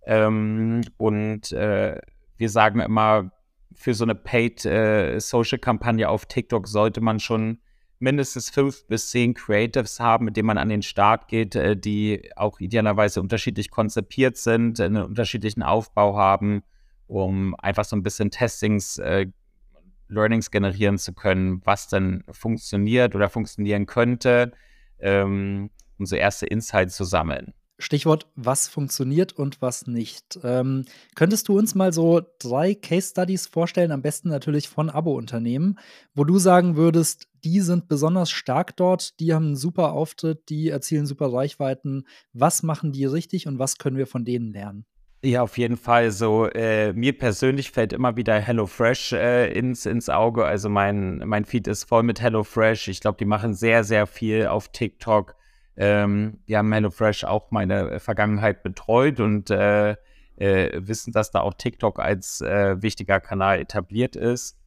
Ähm, 0.05 0.81
und 0.97 1.51
äh, 1.51 1.99
wir 2.37 2.49
sagen 2.49 2.79
immer, 2.79 3.31
für 3.73 3.93
so 3.93 4.03
eine 4.03 4.15
Paid-Social-Kampagne 4.15 6.05
äh, 6.05 6.07
auf 6.07 6.25
TikTok 6.25 6.67
sollte 6.67 7.01
man 7.01 7.19
schon 7.19 7.59
mindestens 7.99 8.49
fünf 8.49 8.87
bis 8.87 9.11
zehn 9.11 9.33
Creatives 9.33 9.99
haben, 9.99 10.25
mit 10.25 10.35
denen 10.35 10.47
man 10.47 10.57
an 10.57 10.69
den 10.69 10.81
Start 10.81 11.27
geht, 11.27 11.55
äh, 11.55 11.77
die 11.77 12.31
auch 12.35 12.59
idealerweise 12.59 13.21
unterschiedlich 13.21 13.69
konzipiert 13.69 14.37
sind, 14.37 14.79
einen 14.79 15.03
unterschiedlichen 15.03 15.61
Aufbau 15.61 16.17
haben, 16.17 16.63
um 17.07 17.55
einfach 17.55 17.85
so 17.85 17.95
ein 17.95 18.03
bisschen 18.03 18.31
Testings, 18.31 18.97
äh, 18.97 19.27
Learnings 20.07 20.51
generieren 20.51 20.97
zu 20.97 21.13
können, 21.13 21.61
was 21.63 21.87
denn 21.87 22.23
funktioniert 22.31 23.15
oder 23.15 23.29
funktionieren 23.29 23.85
könnte 23.85 24.51
ähm, 25.01 25.69
so 25.99 26.15
erste 26.15 26.45
Insights 26.45 26.95
zu 26.95 27.03
sammeln. 27.03 27.53
Stichwort, 27.81 28.27
was 28.35 28.67
funktioniert 28.67 29.33
und 29.33 29.61
was 29.61 29.87
nicht. 29.87 30.39
Ähm, 30.43 30.85
könntest 31.15 31.47
du 31.47 31.57
uns 31.57 31.73
mal 31.73 31.91
so 31.91 32.21
drei 32.39 32.75
Case 32.75 33.09
Studies 33.09 33.47
vorstellen, 33.47 33.91
am 33.91 34.03
besten 34.03 34.29
natürlich 34.29 34.69
von 34.69 34.89
Abo-Unternehmen, 34.89 35.79
wo 36.13 36.23
du 36.23 36.37
sagen 36.37 36.75
würdest, 36.75 37.27
die 37.43 37.59
sind 37.59 37.87
besonders 37.87 38.29
stark 38.29 38.77
dort, 38.77 39.19
die 39.19 39.33
haben 39.33 39.47
einen 39.47 39.55
super 39.55 39.93
Auftritt, 39.93 40.49
die 40.49 40.69
erzielen 40.69 41.07
super 41.07 41.33
Reichweiten. 41.33 42.05
Was 42.33 42.61
machen 42.61 42.91
die 42.91 43.05
richtig 43.05 43.47
und 43.47 43.57
was 43.57 43.77
können 43.77 43.97
wir 43.97 44.07
von 44.07 44.25
denen 44.25 44.53
lernen? 44.53 44.85
Ja, 45.23 45.43
auf 45.43 45.57
jeden 45.59 45.77
Fall. 45.77 46.09
So, 46.09 46.47
äh, 46.47 46.93
mir 46.93 47.15
persönlich 47.15 47.71
fällt 47.71 47.93
immer 47.93 48.15
wieder 48.15 48.39
HelloFresh 48.39 49.13
äh, 49.13 49.53
ins, 49.53 49.85
ins 49.85 50.09
Auge. 50.09 50.45
Also 50.45 50.67
mein, 50.67 51.19
mein 51.19 51.45
Feed 51.45 51.67
ist 51.67 51.83
voll 51.83 52.01
mit 52.01 52.19
HelloFresh. 52.21 52.87
Ich 52.87 53.01
glaube, 53.01 53.17
die 53.19 53.25
machen 53.25 53.53
sehr, 53.53 53.83
sehr 53.83 54.07
viel 54.07 54.47
auf 54.47 54.69
TikTok. 54.69 55.35
Ähm, 55.77 56.39
die 56.47 56.57
haben 56.57 56.73
HelloFresh 56.73 57.23
auch 57.25 57.51
meine 57.51 57.99
Vergangenheit 57.99 58.63
betreut 58.63 59.19
und 59.19 59.51
äh, 59.51 59.91
äh 60.37 60.81
wissen, 60.87 61.13
dass 61.13 61.29
da 61.29 61.41
auch 61.41 61.53
TikTok 61.53 61.99
als 61.99 62.41
äh, 62.41 62.81
wichtiger 62.81 63.19
Kanal 63.19 63.59
etabliert 63.59 64.15
ist. 64.15 64.57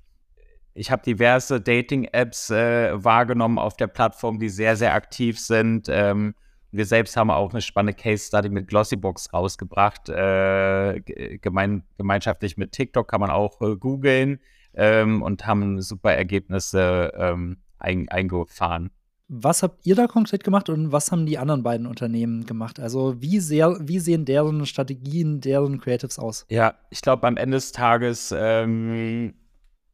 Ich 0.74 0.92
habe 0.92 1.02
diverse 1.02 1.60
Dating-Apps 1.60 2.50
äh, 2.50 2.92
wahrgenommen 3.04 3.58
auf 3.58 3.76
der 3.76 3.88
Plattform, 3.88 4.38
die 4.38 4.48
sehr, 4.48 4.76
sehr 4.76 4.94
aktiv 4.94 5.40
sind. 5.40 5.88
Ähm, 5.88 6.34
wir 6.74 6.86
selbst 6.86 7.16
haben 7.16 7.30
auch 7.30 7.52
eine 7.52 7.62
spannende 7.62 7.94
Case 8.00 8.26
Study 8.26 8.48
mit 8.48 8.68
Glossybox 8.68 9.32
rausgebracht. 9.32 10.08
Äh, 10.08 11.00
gemein, 11.40 11.84
gemeinschaftlich 11.96 12.56
mit 12.56 12.72
TikTok 12.72 13.08
kann 13.08 13.20
man 13.20 13.30
auch 13.30 13.60
äh, 13.60 13.76
googeln 13.76 14.40
ähm, 14.74 15.22
und 15.22 15.46
haben 15.46 15.80
super 15.80 16.12
Ergebnisse 16.12 17.12
ähm, 17.16 17.58
ein, 17.78 18.08
eingefahren. 18.08 18.90
Was 19.28 19.62
habt 19.62 19.86
ihr 19.86 19.94
da 19.94 20.06
konkret 20.06 20.44
gemacht 20.44 20.68
und 20.68 20.92
was 20.92 21.10
haben 21.10 21.26
die 21.26 21.38
anderen 21.38 21.62
beiden 21.62 21.86
Unternehmen 21.86 22.44
gemacht? 22.44 22.78
Also 22.78 23.20
wie, 23.22 23.40
sehr, 23.40 23.78
wie 23.80 23.98
sehen 23.98 24.24
deren 24.24 24.66
Strategien, 24.66 25.40
deren 25.40 25.80
Creatives 25.80 26.18
aus? 26.18 26.44
Ja, 26.50 26.74
ich 26.90 27.00
glaube, 27.00 27.26
am 27.26 27.36
Ende 27.36 27.56
des 27.56 27.72
Tages 27.72 28.34
ähm, 28.36 29.34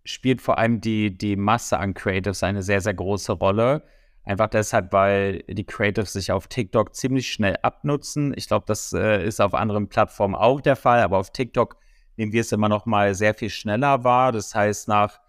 spielt 0.05 0.41
vor 0.43 0.59
allem 0.59 0.81
die, 0.81 1.17
die 1.17 1.37
Masse 1.37 1.79
an 1.79 1.95
Creatives 1.95 2.43
eine 2.43 2.63
sehr, 2.63 2.81
sehr 2.81 2.95
große 2.95 3.33
Rolle. 3.33 3.83
Einfach 4.25 4.49
deshalb, 4.49 4.93
weil 4.93 5.43
die 5.49 5.65
Creatives 5.65 6.13
sich 6.13 6.31
auf 6.31 6.47
TikTok 6.47 6.95
ziemlich 6.95 7.33
schnell 7.33 7.57
abnutzen. 7.63 8.35
Ich 8.37 8.49
glaube, 8.49 8.65
das 8.67 8.93
äh, 8.93 9.25
ist 9.25 9.41
auf 9.41 9.55
anderen 9.55 9.89
Plattformen 9.89 10.35
auch 10.35 10.61
der 10.61 10.77
Fall, 10.77 11.01
aber 11.01 11.19
auf 11.19 11.31
TikTok 11.31 11.77
nehmen 12.17 12.33
wir 12.33 12.43
es 12.43 12.53
immer 12.53 12.69
noch 12.69 12.85
mal 12.85 13.15
sehr 13.15 13.35
viel 13.35 13.51
schneller 13.51 14.05
wahr. 14.05 14.33
Das 14.33 14.55
heißt, 14.55 14.89
nach 14.89 15.21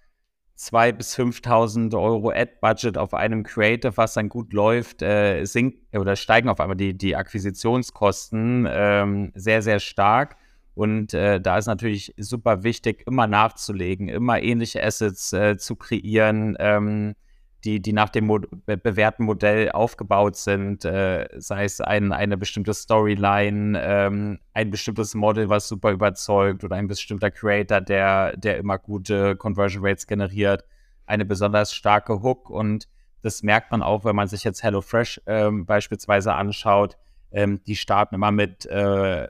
2.000 0.58 0.92
bis 0.94 1.18
5.000 1.18 2.00
Euro 2.00 2.30
Ad-Budget 2.30 2.98
auf 2.98 3.14
einem 3.14 3.44
Creative, 3.44 3.96
was 3.98 4.14
dann 4.14 4.30
gut 4.30 4.54
läuft, 4.54 5.02
äh, 5.02 5.44
sinkt 5.46 5.96
oder 5.96 6.16
steigen 6.16 6.50
auf 6.50 6.60
einmal 6.60 6.78
die, 6.78 6.96
die 6.96 7.16
Akquisitionskosten 7.16 8.68
ähm, 8.70 9.32
sehr, 9.34 9.62
sehr 9.62 9.80
stark. 9.80 10.36
Und 10.76 11.14
äh, 11.14 11.42
da 11.42 11.58
ist 11.58 11.66
natürlich 11.66 12.14
super 12.18 12.64
wichtig, 12.64 13.04
immer 13.08 13.26
nachzulegen, 13.26 14.08
immer 14.08 14.42
ähnliche 14.42 14.84
Assets 14.84 15.34
äh, 15.34 15.58
zu 15.58 15.76
kreieren. 15.76 16.56
Ähm, 16.60 17.16
die, 17.64 17.82
die 17.82 17.94
nach 17.94 18.10
dem 18.10 18.26
Mo 18.26 18.40
bewährten 18.66 19.26
Modell 19.26 19.72
aufgebaut 19.72 20.36
sind, 20.36 20.86
äh, 20.86 21.28
sei 21.38 21.66
es 21.66 21.82
ein, 21.82 22.12
eine 22.12 22.38
bestimmte 22.38 22.74
Storyline, 22.74 23.80
ähm, 23.82 24.40
ein 24.54 24.72
bestimmtes 24.72 25.14
Model, 25.14 25.50
was 25.50 25.68
super 25.68 25.92
überzeugt 25.92 26.64
oder 26.64 26.76
ein 26.76 26.88
bestimmter 26.88 27.32
Creator, 27.32 27.82
der, 27.82 28.36
der 28.38 28.58
immer 28.58 28.78
gute 28.78 29.36
Conversion 29.36 29.86
Rates 29.86 30.08
generiert, 30.08 30.64
eine 31.06 31.26
besonders 31.26 31.74
starke 31.74 32.22
Hook 32.22 32.50
und 32.50 32.88
das 33.22 33.44
merkt 33.44 33.72
man 33.72 33.84
auch, 33.84 34.04
wenn 34.04 34.16
man 34.16 34.28
sich 34.28 34.44
jetzt 34.44 34.64
HelloFresh 34.64 35.22
ähm, 35.28 35.66
beispielsweise 35.66 36.34
anschaut. 36.34 36.98
Ähm, 37.32 37.64
die 37.66 37.76
starten 37.76 38.16
immer 38.16 38.32
mit, 38.32 38.66
äh, 38.66 39.28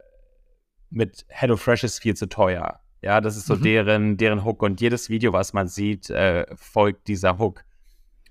mit 0.89 1.25
HelloFresh 1.27 1.83
ist 1.83 1.99
viel 1.99 2.15
zu 2.15 2.27
teuer. 2.27 2.79
Ja, 3.01 3.19
das 3.19 3.35
ist 3.35 3.47
so 3.47 3.55
mhm. 3.55 3.63
deren, 3.63 4.17
deren 4.17 4.45
Hook. 4.45 4.61
Und 4.63 4.79
jedes 4.79 5.09
Video, 5.09 5.33
was 5.33 5.53
man 5.53 5.67
sieht, 5.67 6.09
äh, 6.09 6.45
folgt 6.55 7.07
dieser 7.07 7.37
Hook. 7.37 7.63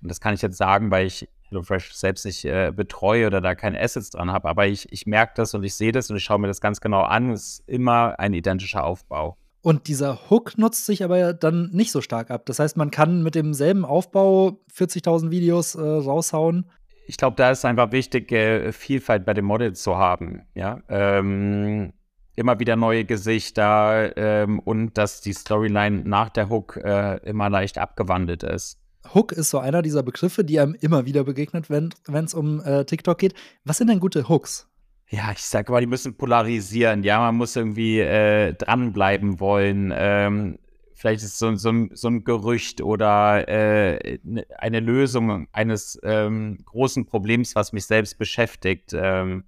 Und 0.01 0.09
das 0.09 0.19
kann 0.19 0.33
ich 0.33 0.41
jetzt 0.41 0.57
sagen, 0.57 0.91
weil 0.91 1.07
ich 1.07 1.27
HelloFresh 1.49 1.93
selbst 1.93 2.25
nicht 2.25 2.45
äh, 2.45 2.71
betreue 2.75 3.27
oder 3.27 3.41
da 3.41 3.55
keine 3.55 3.79
Assets 3.79 4.09
dran 4.09 4.31
habe. 4.31 4.49
Aber 4.49 4.67
ich, 4.67 4.91
ich 4.91 5.05
merke 5.05 5.33
das 5.35 5.53
und 5.53 5.63
ich 5.63 5.75
sehe 5.75 5.91
das 5.91 6.09
und 6.09 6.17
ich 6.17 6.23
schaue 6.23 6.39
mir 6.39 6.47
das 6.47 6.61
ganz 6.61 6.81
genau 6.81 7.01
an. 7.01 7.31
Es 7.31 7.59
ist 7.59 7.63
immer 7.67 8.19
ein 8.19 8.33
identischer 8.33 8.83
Aufbau. 8.83 9.37
Und 9.61 9.87
dieser 9.87 10.29
Hook 10.29 10.57
nutzt 10.57 10.87
sich 10.87 11.03
aber 11.03 11.33
dann 11.33 11.69
nicht 11.71 11.91
so 11.91 12.01
stark 12.01 12.31
ab. 12.31 12.45
Das 12.47 12.57
heißt, 12.57 12.77
man 12.77 12.89
kann 12.89 13.21
mit 13.21 13.35
demselben 13.35 13.85
Aufbau 13.85 14.59
40.000 14.75 15.29
Videos 15.29 15.75
äh, 15.75 15.81
raushauen. 15.81 16.65
Ich 17.05 17.17
glaube, 17.17 17.35
da 17.35 17.51
ist 17.51 17.63
einfach 17.65 17.91
wichtig, 17.91 18.31
äh, 18.31 18.71
Vielfalt 18.71 19.25
bei 19.25 19.33
den 19.33 19.45
Models 19.45 19.83
zu 19.83 19.97
haben. 19.97 20.43
Ja, 20.55 20.79
ähm, 20.89 21.93
immer 22.35 22.59
wieder 22.59 22.75
neue 22.75 23.05
Gesichter 23.05 24.17
ähm, 24.17 24.59
und 24.59 24.97
dass 24.97 25.21
die 25.21 25.33
Storyline 25.33 26.03
nach 26.05 26.29
der 26.29 26.49
Hook 26.49 26.77
äh, 26.77 27.17
immer 27.17 27.49
leicht 27.49 27.77
abgewandelt 27.77 28.41
ist. 28.43 28.80
Hook 29.13 29.31
ist 29.31 29.49
so 29.49 29.59
einer 29.59 29.81
dieser 29.81 30.03
Begriffe, 30.03 30.43
die 30.43 30.59
einem 30.59 30.75
immer 30.75 31.05
wieder 31.05 31.23
begegnet, 31.23 31.69
wenn 31.69 31.91
es 32.07 32.33
um 32.33 32.61
äh, 32.61 32.85
TikTok 32.85 33.17
geht. 33.17 33.33
Was 33.63 33.77
sind 33.77 33.89
denn 33.89 33.99
gute 33.99 34.29
Hooks? 34.29 34.67
Ja, 35.09 35.31
ich 35.31 35.43
sag 35.43 35.69
mal, 35.69 35.81
die 35.81 35.87
müssen 35.87 36.15
polarisieren. 36.15 37.03
Ja, 37.03 37.19
man 37.19 37.35
muss 37.35 37.55
irgendwie 37.55 37.99
äh, 37.99 38.53
dranbleiben 38.53 39.41
wollen. 39.41 39.91
Ähm, 39.93 40.57
vielleicht 40.93 41.23
ist 41.23 41.37
so, 41.37 41.53
so, 41.55 41.87
so 41.91 42.07
ein 42.07 42.23
Gerücht 42.23 42.79
oder 42.81 43.47
äh, 43.49 44.19
ne, 44.23 44.45
eine 44.57 44.79
Lösung 44.79 45.47
eines 45.51 45.99
ähm, 46.03 46.59
großen 46.63 47.05
Problems, 47.07 47.55
was 47.55 47.73
mich 47.73 47.85
selbst 47.87 48.19
beschäftigt. 48.19 48.93
Ähm, 48.93 49.43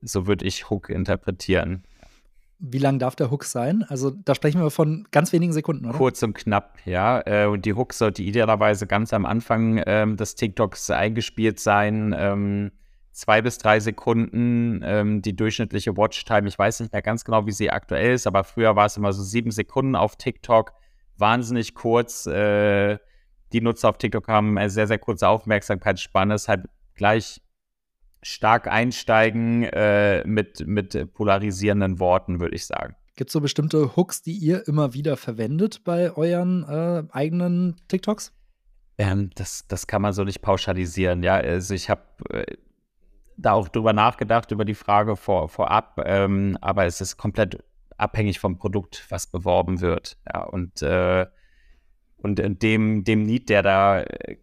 so 0.00 0.26
würde 0.26 0.46
ich 0.46 0.70
Hook 0.70 0.88
interpretieren. 0.88 1.84
Wie 2.60 2.78
lang 2.78 2.98
darf 2.98 3.14
der 3.14 3.30
Hook 3.30 3.44
sein? 3.44 3.84
Also 3.88 4.10
da 4.10 4.34
sprechen 4.34 4.60
wir 4.60 4.70
von 4.70 5.06
ganz 5.12 5.32
wenigen 5.32 5.52
Sekunden, 5.52 5.86
oder? 5.86 5.96
Kurz 5.96 6.22
und 6.22 6.34
knapp, 6.34 6.78
ja. 6.84 7.22
Äh, 7.24 7.46
und 7.46 7.64
die 7.64 7.74
Hook 7.74 7.92
sollte 7.92 8.22
idealerweise 8.22 8.86
ganz 8.86 9.12
am 9.12 9.26
Anfang 9.26 9.80
ähm, 9.86 10.16
des 10.16 10.34
TikToks 10.34 10.90
eingespielt 10.90 11.60
sein. 11.60 12.14
Ähm, 12.18 12.72
zwei 13.12 13.42
bis 13.42 13.58
drei 13.58 13.80
Sekunden 13.80 14.80
ähm, 14.84 15.22
die 15.22 15.36
durchschnittliche 15.36 15.96
Watchtime. 15.96 16.48
Ich 16.48 16.58
weiß 16.58 16.80
nicht 16.80 16.92
mehr 16.92 17.02
ganz 17.02 17.24
genau, 17.24 17.46
wie 17.46 17.52
sie 17.52 17.70
aktuell 17.70 18.14
ist, 18.14 18.26
aber 18.26 18.44
früher 18.44 18.74
war 18.76 18.86
es 18.86 18.96
immer 18.96 19.12
so 19.12 19.22
sieben 19.22 19.50
Sekunden 19.50 19.94
auf 19.94 20.16
TikTok. 20.16 20.72
Wahnsinnig 21.16 21.74
kurz. 21.74 22.26
Äh, 22.26 22.98
die 23.52 23.60
Nutzer 23.60 23.88
auf 23.88 23.98
TikTok 23.98 24.28
haben 24.28 24.58
eine 24.58 24.70
sehr, 24.70 24.86
sehr 24.86 24.98
kurze 24.98 25.28
Aufmerksamkeitsspanne. 25.28 26.34
Deshalb 26.34 26.68
gleich 26.94 27.40
stark 28.22 28.66
einsteigen 28.66 29.64
äh, 29.64 30.26
mit, 30.26 30.66
mit 30.66 31.12
polarisierenden 31.14 31.98
Worten, 31.98 32.40
würde 32.40 32.56
ich 32.56 32.66
sagen. 32.66 32.94
Gibt 33.16 33.30
es 33.30 33.32
so 33.32 33.40
bestimmte 33.40 33.96
Hooks, 33.96 34.22
die 34.22 34.32
ihr 34.32 34.66
immer 34.68 34.94
wieder 34.94 35.16
verwendet 35.16 35.82
bei 35.84 36.16
euren 36.16 36.62
äh, 36.68 37.02
eigenen 37.10 37.76
TikToks? 37.88 38.32
Ähm, 38.96 39.30
das, 39.34 39.66
das 39.66 39.86
kann 39.86 40.02
man 40.02 40.12
so 40.12 40.24
nicht 40.24 40.40
pauschalisieren. 40.40 41.22
Ja, 41.22 41.34
also 41.34 41.74
ich 41.74 41.90
habe 41.90 42.02
äh, 42.30 42.56
da 43.36 43.52
auch 43.52 43.68
drüber 43.68 43.92
nachgedacht, 43.92 44.50
über 44.50 44.64
die 44.64 44.74
Frage 44.74 45.16
vor, 45.16 45.48
vorab, 45.48 46.00
ähm, 46.04 46.58
aber 46.60 46.86
es 46.86 47.00
ist 47.00 47.16
komplett 47.16 47.64
abhängig 47.96 48.40
vom 48.40 48.58
Produkt, 48.58 49.06
was 49.08 49.26
beworben 49.26 49.80
wird. 49.80 50.16
Ja, 50.32 50.44
und, 50.44 50.82
äh, 50.82 51.26
und 52.18 52.40
dem, 52.62 53.04
dem 53.04 53.22
Need, 53.22 53.48
der 53.48 53.62
da 53.62 54.00
äh, 54.02 54.36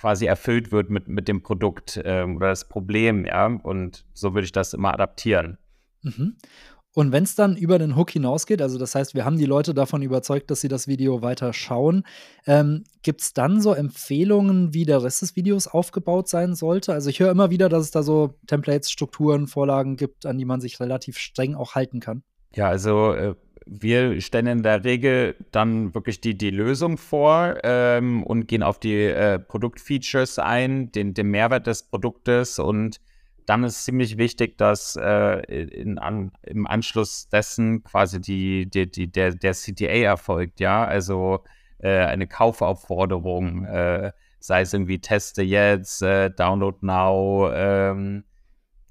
quasi 0.00 0.26
erfüllt 0.26 0.72
wird 0.72 0.88
mit, 0.88 1.08
mit 1.08 1.28
dem 1.28 1.42
Produkt 1.42 2.00
ähm, 2.04 2.36
oder 2.36 2.48
das 2.48 2.68
Problem, 2.68 3.26
ja. 3.26 3.46
Und 3.46 4.06
so 4.14 4.34
würde 4.34 4.46
ich 4.46 4.52
das 4.52 4.72
immer 4.72 4.94
adaptieren. 4.94 5.58
Mhm. 6.02 6.36
Und 6.92 7.12
wenn 7.12 7.22
es 7.22 7.36
dann 7.36 7.56
über 7.56 7.78
den 7.78 7.94
Hook 7.94 8.10
hinausgeht, 8.10 8.60
also 8.62 8.76
das 8.76 8.94
heißt, 8.96 9.14
wir 9.14 9.24
haben 9.24 9.38
die 9.38 9.44
Leute 9.44 9.74
davon 9.74 10.02
überzeugt, 10.02 10.50
dass 10.50 10.60
sie 10.60 10.68
das 10.68 10.88
Video 10.88 11.22
weiter 11.22 11.52
schauen, 11.52 12.02
ähm, 12.46 12.82
gibt 13.02 13.20
es 13.20 13.32
dann 13.32 13.60
so 13.60 13.74
Empfehlungen, 13.74 14.74
wie 14.74 14.84
der 14.84 15.02
Rest 15.02 15.22
des 15.22 15.36
Videos 15.36 15.68
aufgebaut 15.68 16.28
sein 16.28 16.56
sollte? 16.56 16.92
Also 16.92 17.10
ich 17.10 17.20
höre 17.20 17.30
immer 17.30 17.50
wieder, 17.50 17.68
dass 17.68 17.84
es 17.84 17.90
da 17.92 18.02
so 18.02 18.34
Templates, 18.48 18.90
Strukturen, 18.90 19.46
Vorlagen 19.46 19.96
gibt, 19.96 20.26
an 20.26 20.36
die 20.36 20.44
man 20.44 20.60
sich 20.60 20.80
relativ 20.80 21.18
streng 21.18 21.54
auch 21.54 21.76
halten 21.76 22.00
kann. 22.00 22.24
Ja, 22.54 22.68
also 22.68 23.12
äh, 23.12 23.36
wir 23.72 24.20
stellen 24.20 24.48
in 24.48 24.62
der 24.64 24.82
Regel 24.82 25.36
dann 25.52 25.94
wirklich 25.94 26.20
die, 26.20 26.36
die 26.36 26.50
Lösung 26.50 26.98
vor 26.98 27.56
ähm, 27.62 28.24
und 28.24 28.48
gehen 28.48 28.64
auf 28.64 28.80
die 28.80 29.04
äh, 29.04 29.38
Produktfeatures 29.38 30.40
ein, 30.40 30.90
den, 30.90 31.14
den 31.14 31.28
Mehrwert 31.28 31.68
des 31.68 31.84
Produktes. 31.84 32.58
Und 32.58 33.00
dann 33.46 33.62
ist 33.62 33.84
ziemlich 33.84 34.18
wichtig, 34.18 34.58
dass 34.58 34.96
äh, 34.96 35.38
in, 35.44 35.98
an, 35.98 36.32
im 36.42 36.66
Anschluss 36.66 37.28
dessen 37.28 37.84
quasi 37.84 38.20
die, 38.20 38.68
die, 38.68 38.90
die, 38.90 39.06
der, 39.06 39.36
der 39.36 39.52
CTA 39.52 39.86
erfolgt, 39.86 40.58
ja, 40.58 40.84
also 40.84 41.44
äh, 41.78 42.06
eine 42.06 42.26
Kaufaufforderung, 42.26 43.66
äh, 43.66 44.10
sei 44.40 44.62
es 44.62 44.74
irgendwie 44.74 45.00
teste 45.00 45.42
jetzt, 45.42 46.02
äh, 46.02 46.30
download 46.30 46.78
now, 46.80 47.48
ähm, 47.52 48.24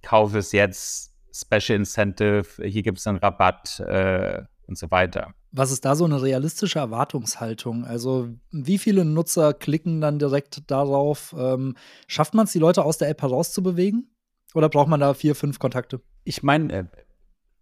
kauf 0.04 0.34
es 0.36 0.54
jetzt, 0.54 1.14
Special 1.32 1.80
Incentive, 1.80 2.66
hier 2.66 2.82
gibt 2.82 2.98
es 2.98 3.08
einen 3.08 3.20
Rabatt, 3.20 3.82
äh, 3.82 4.44
und 4.70 4.78
so 4.78 4.90
weiter. 4.92 5.34
Was 5.52 5.72
ist 5.72 5.84
da 5.84 5.96
so 5.96 6.06
eine 6.06 6.22
realistische 6.22 6.80
Erwartungshaltung? 6.80 7.84
Also, 7.84 8.30
wie 8.52 8.78
viele 8.78 9.04
Nutzer 9.04 9.54
klicken 9.54 10.00
dann 10.00 10.20
direkt 10.20 10.70
darauf? 10.72 11.36
Ähm, 11.38 11.76
schafft 12.08 12.36
man 12.36 12.46
es, 12.46 12.54
die 12.54 12.60
Leute 12.60 12.86
aus 12.86 12.98
der 12.98 13.10
App 13.10 13.22
herauszubewegen? 13.22 14.10
Oder 14.54 14.70
braucht 14.70 14.88
man 14.88 15.00
da 15.00 15.14
vier, 15.14 15.36
fünf 15.36 15.60
Kontakte? 15.60 16.02
Ich 16.24 16.44
meine, 16.44 16.74
äh, 16.74 16.86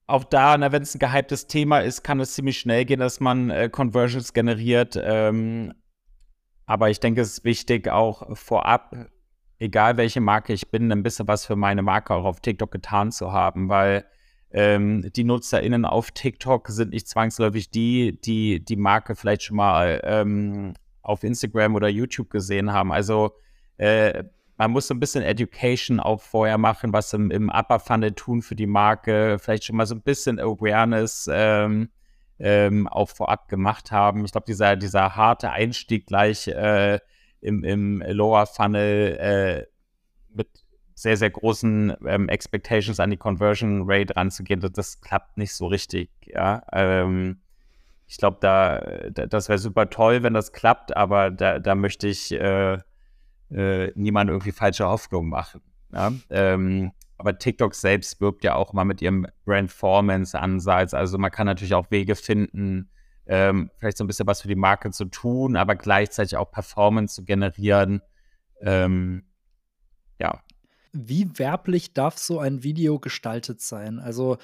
auch 0.05 0.23
da, 0.23 0.59
wenn 0.71 0.83
es 0.83 0.95
ein 0.95 0.99
gehyptes 0.99 1.47
Thema 1.47 1.79
ist, 1.79 2.03
kann 2.03 2.19
es 2.19 2.33
ziemlich 2.33 2.59
schnell 2.59 2.85
gehen, 2.85 2.99
dass 2.99 3.19
man 3.19 3.49
äh, 3.49 3.69
Conversions 3.69 4.33
generiert. 4.33 4.99
Ähm, 5.01 5.73
aber 6.65 6.89
ich 6.89 6.99
denke, 6.99 7.21
es 7.21 7.39
ist 7.39 7.43
wichtig, 7.45 7.89
auch 7.89 8.37
vorab, 8.37 8.95
egal 9.59 9.97
welche 9.97 10.21
Marke 10.21 10.53
ich 10.53 10.69
bin, 10.69 10.91
ein 10.91 11.03
bisschen 11.03 11.27
was 11.27 11.45
für 11.45 11.55
meine 11.55 11.81
Marke 11.81 12.13
auch 12.13 12.25
auf 12.25 12.41
TikTok 12.41 12.71
getan 12.71 13.11
zu 13.11 13.31
haben, 13.31 13.69
weil 13.69 14.05
ähm, 14.51 15.09
die 15.15 15.23
NutzerInnen 15.23 15.85
auf 15.85 16.11
TikTok 16.11 16.69
sind 16.69 16.91
nicht 16.91 17.07
zwangsläufig 17.07 17.69
die, 17.69 18.19
die 18.21 18.63
die 18.63 18.75
Marke 18.77 19.15
vielleicht 19.15 19.43
schon 19.43 19.57
mal 19.57 20.01
ähm, 20.03 20.73
auf 21.01 21.23
Instagram 21.23 21.75
oder 21.75 21.87
YouTube 21.89 22.29
gesehen 22.29 22.71
haben. 22.71 22.91
Also 22.91 23.33
äh, 23.77 24.23
man 24.57 24.71
muss 24.71 24.87
so 24.87 24.93
ein 24.93 24.99
bisschen 24.99 25.23
Education 25.23 25.99
auch 25.99 26.21
vorher 26.21 26.57
machen, 26.57 26.91
was 26.91 27.13
im, 27.13 27.29
im 27.29 27.49
Upper 27.49 27.79
Funnel 27.79 28.13
tun 28.13 28.41
für 28.41 28.55
die 28.55 28.67
Marke, 28.67 29.37
vielleicht 29.39 29.65
schon 29.65 29.75
mal 29.75 29.85
so 29.85 29.95
ein 29.95 30.01
bisschen 30.01 30.39
Awareness 30.39 31.29
ähm, 31.31 31.89
ähm, 32.39 32.87
auch 32.87 33.09
vorab 33.09 33.49
gemacht 33.49 33.91
haben. 33.91 34.25
Ich 34.25 34.31
glaube, 34.31 34.45
dieser, 34.45 34.75
dieser 34.75 35.15
harte 35.15 35.51
Einstieg 35.51 36.07
gleich 36.07 36.47
äh, 36.47 36.99
im, 37.41 37.63
im 37.63 38.03
Lower 38.07 38.47
Funnel 38.47 39.17
äh, 39.19 39.65
mit 40.35 40.47
sehr, 40.97 41.15
sehr 41.15 41.29
großen 41.29 41.95
ähm, 42.07 42.27
Expectations 42.27 42.99
an 42.99 43.11
die 43.11 43.17
Conversion 43.17 43.83
Rate 43.85 44.15
ranzugehen, 44.15 44.59
das, 44.59 44.71
das 44.71 44.99
klappt 44.99 45.37
nicht 45.37 45.53
so 45.53 45.67
richtig. 45.67 46.09
Ja, 46.25 46.63
ähm, 46.73 47.39
ich 48.07 48.17
glaube, 48.17 48.37
da, 48.41 48.79
da, 49.11 49.27
das 49.27 49.47
wäre 49.47 49.59
super 49.59 49.91
toll, 49.91 50.23
wenn 50.23 50.33
das 50.33 50.53
klappt, 50.53 50.97
aber 50.97 51.29
da, 51.29 51.59
da 51.59 51.75
möchte 51.75 52.07
ich 52.07 52.31
äh, 52.31 52.79
äh, 53.51 53.91
niemand 53.93 54.31
irgendwie 54.31 54.51
falsche 54.51 54.87
Hoffnung 54.87 55.29
machen. 55.29 55.61
Ja? 55.93 56.11
Ähm, 56.31 56.91
aber 57.19 57.37
TikTok 57.37 57.75
selbst 57.75 58.19
wirbt 58.19 58.43
ja 58.43 58.55
auch 58.55 58.73
mal 58.73 58.83
mit 58.83 58.99
ihrem 58.99 59.27
Brand-Formance-Ansatz. 59.45 60.95
Also 60.95 61.19
man 61.19 61.29
kann 61.29 61.45
natürlich 61.45 61.75
auch 61.75 61.91
Wege 61.91 62.15
finden, 62.15 62.89
ähm, 63.27 63.69
vielleicht 63.77 63.97
so 63.97 64.03
ein 64.03 64.07
bisschen 64.07 64.25
was 64.25 64.41
für 64.41 64.47
die 64.47 64.55
Marke 64.55 64.89
zu 64.89 65.05
tun, 65.05 65.57
aber 65.57 65.75
gleichzeitig 65.75 66.37
auch 66.37 66.49
Performance 66.49 67.13
zu 67.13 67.23
generieren. 67.23 68.01
Ähm, 68.61 69.25
ja, 70.19 70.41
wie 70.93 71.37
werblich 71.37 71.93
darf 71.93 72.17
so 72.17 72.39
ein 72.39 72.63
Video 72.63 72.99
gestaltet 72.99 73.61
sein? 73.61 73.99
Also 73.99 74.37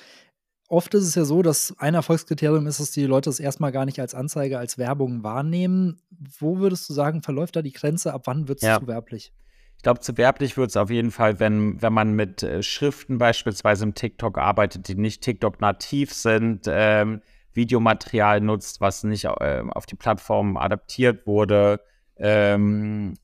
oft 0.67 0.93
ist 0.93 1.05
es 1.05 1.15
ja 1.15 1.25
so, 1.25 1.41
dass 1.41 1.75
ein 1.77 1.93
Erfolgskriterium 1.93 2.65
ist, 2.67 2.79
dass 2.79 2.91
die 2.91 3.05
Leute 3.05 3.29
es 3.29 3.39
erstmal 3.39 3.71
gar 3.71 3.85
nicht 3.85 3.99
als 3.99 4.15
Anzeige, 4.15 4.57
als 4.57 4.77
Werbung 4.77 5.23
wahrnehmen. 5.23 6.01
Wo 6.39 6.57
würdest 6.57 6.89
du 6.89 6.93
sagen, 6.93 7.21
verläuft 7.21 7.55
da 7.55 7.61
die 7.61 7.73
Grenze? 7.73 8.13
Ab 8.13 8.23
wann 8.25 8.47
wird 8.47 8.59
es 8.59 8.67
ja. 8.67 8.79
zu 8.79 8.87
werblich? 8.87 9.33
Ich 9.77 9.83
glaube, 9.83 9.99
zu 9.99 10.17
werblich 10.17 10.55
wird 10.55 10.69
es 10.69 10.77
auf 10.77 10.89
jeden 10.89 11.11
Fall, 11.11 11.39
wenn, 11.39 11.81
wenn 11.81 11.93
man 11.93 12.13
mit 12.13 12.41
äh, 12.41 12.63
Schriften 12.63 13.17
beispielsweise 13.17 13.83
im 13.83 13.93
TikTok 13.93 14.37
arbeitet, 14.37 14.87
die 14.87 14.95
nicht 14.95 15.21
TikTok-nativ 15.21 16.13
sind, 16.13 16.65
ähm, 16.67 17.21
Videomaterial 17.53 18.41
nutzt, 18.41 18.81
was 18.81 19.03
nicht 19.03 19.25
äh, 19.25 19.63
auf 19.69 19.85
die 19.85 19.95
Plattform 19.95 20.57
adaptiert 20.57 21.27
wurde, 21.27 21.81
ähm, 22.15 23.15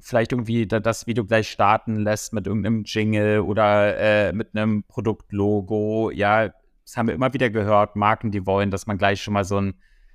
vielleicht 0.00 0.32
irgendwie 0.32 0.66
das 0.66 1.06
Video 1.06 1.24
gleich 1.24 1.50
starten 1.50 1.96
lässt 1.96 2.32
mit 2.32 2.46
irgendeinem 2.46 2.84
Jingle 2.84 3.40
oder 3.40 3.96
äh, 3.98 4.32
mit 4.32 4.56
einem 4.56 4.84
Produktlogo. 4.84 6.10
Ja, 6.10 6.48
das 6.84 6.96
haben 6.96 7.08
wir 7.08 7.14
immer 7.14 7.34
wieder 7.34 7.50
gehört, 7.50 7.96
Marken, 7.96 8.30
die 8.30 8.46
wollen, 8.46 8.70
dass 8.70 8.86
man 8.86 8.98
gleich 8.98 9.22
schon 9.22 9.34
mal 9.34 9.44
so 9.44 9.60
ein, 9.60 9.74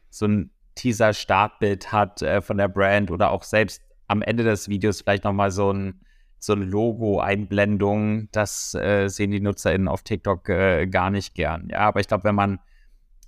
so 0.09 0.25
ein 0.25 0.51
Teaser-Startbild 0.75 1.91
hat 1.91 2.21
äh, 2.21 2.41
von 2.41 2.57
der 2.57 2.67
Brand 2.67 3.11
oder 3.11 3.31
auch 3.31 3.43
selbst 3.43 3.81
am 4.07 4.21
Ende 4.21 4.43
des 4.43 4.69
Videos 4.69 5.01
vielleicht 5.01 5.23
nochmal 5.23 5.51
so 5.51 5.71
ein, 5.71 6.01
so 6.39 6.53
ein 6.53 6.63
Logo-Einblendung. 6.63 8.29
Das 8.31 8.73
äh, 8.73 9.07
sehen 9.09 9.31
die 9.31 9.41
NutzerInnen 9.41 9.87
auf 9.87 10.03
TikTok 10.03 10.49
äh, 10.49 10.87
gar 10.87 11.09
nicht 11.09 11.35
gern. 11.35 11.67
Ja, 11.69 11.79
aber 11.79 11.99
ich 11.99 12.07
glaube, 12.07 12.23
wenn 12.23 12.35
man 12.35 12.59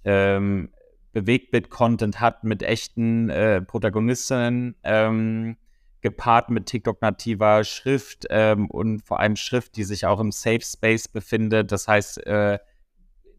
ähm, 0.06 0.70
Bewegtbild-Content 1.13 2.20
hat 2.20 2.44
mit 2.44 2.63
echten 2.63 3.30
äh, 3.30 3.62
Protagonistinnen, 3.62 4.76
ähm, 4.84 5.58
gepaart 6.04 6.50
mit 6.50 6.68
TikTok-nativer 6.68 7.63
Schrift 7.63 8.28
ähm, 8.30 8.70
und 8.70 9.02
vor 9.02 9.20
allem 9.20 9.36
Schrift, 9.36 9.76
die 9.78 9.84
sich 9.84 10.06
auch 10.06 10.20
im 10.20 10.32
Safe 10.32 10.62
Space 10.62 11.08
befindet. 11.08 11.72
Das 11.72 11.88
heißt, 11.88 12.28
äh, 12.28 12.60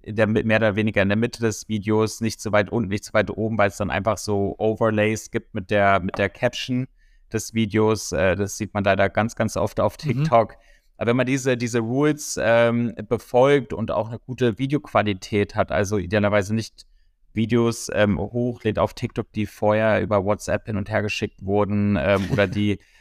der, 0.07 0.27
mehr 0.27 0.59
oder 0.59 0.77
weniger 0.77 1.03
in 1.03 1.09
der 1.09 1.17
Mitte 1.17 1.41
des 1.41 1.69
Videos, 1.69 2.21
nicht 2.21 2.41
zu 2.41 2.53
weit 2.53 2.71
unten, 2.71 2.89
nicht 2.89 3.05
zu 3.05 3.15
weit 3.15 3.31
oben, 3.31 3.57
weil 3.57 3.69
es 3.69 3.77
dann 3.77 3.91
einfach 3.91 4.19
so 4.19 4.55
Overlays 4.59 5.31
gibt 5.31 5.55
mit 5.55 5.71
der, 5.71 6.01
mit 6.01 6.19
der 6.19 6.29
Caption 6.29 6.89
des 7.33 7.55
Videos. 7.55 8.13
Äh, 8.13 8.35
das 8.37 8.57
sieht 8.57 8.75
man 8.75 8.85
leider 8.85 9.09
ganz, 9.09 9.37
ganz 9.37 9.57
oft 9.57 9.79
auf 9.79 9.97
mhm. 9.99 10.09
TikTok. 10.09 10.51
Mhm. 10.53 10.57
Aber 10.97 11.11
wenn 11.11 11.17
man 11.17 11.27
diese, 11.27 11.57
diese 11.57 11.81
Rules 11.81 12.39
ähm, 12.41 12.95
befolgt 13.09 13.73
und 13.73 13.91
auch 13.91 14.09
eine 14.09 14.19
gute 14.19 14.59
Videoqualität 14.59 15.55
hat, 15.55 15.73
also 15.73 15.99
idealerweise 15.99 16.55
nicht 16.55 16.87
Videos 17.35 17.91
ähm, 17.93 18.19
hochlädt 18.19 18.79
auf 18.79 18.95
TikTok, 18.95 19.33
die 19.33 19.47
vorher 19.47 20.01
über 20.01 20.25
WhatsApp 20.25 20.67
hin 20.67 20.77
und 20.77 20.91
her 20.91 21.03
geschickt 21.03 21.45
wurden 21.45 21.99
ähm, 22.01 22.27
oder 22.31 22.47
die 22.47 22.79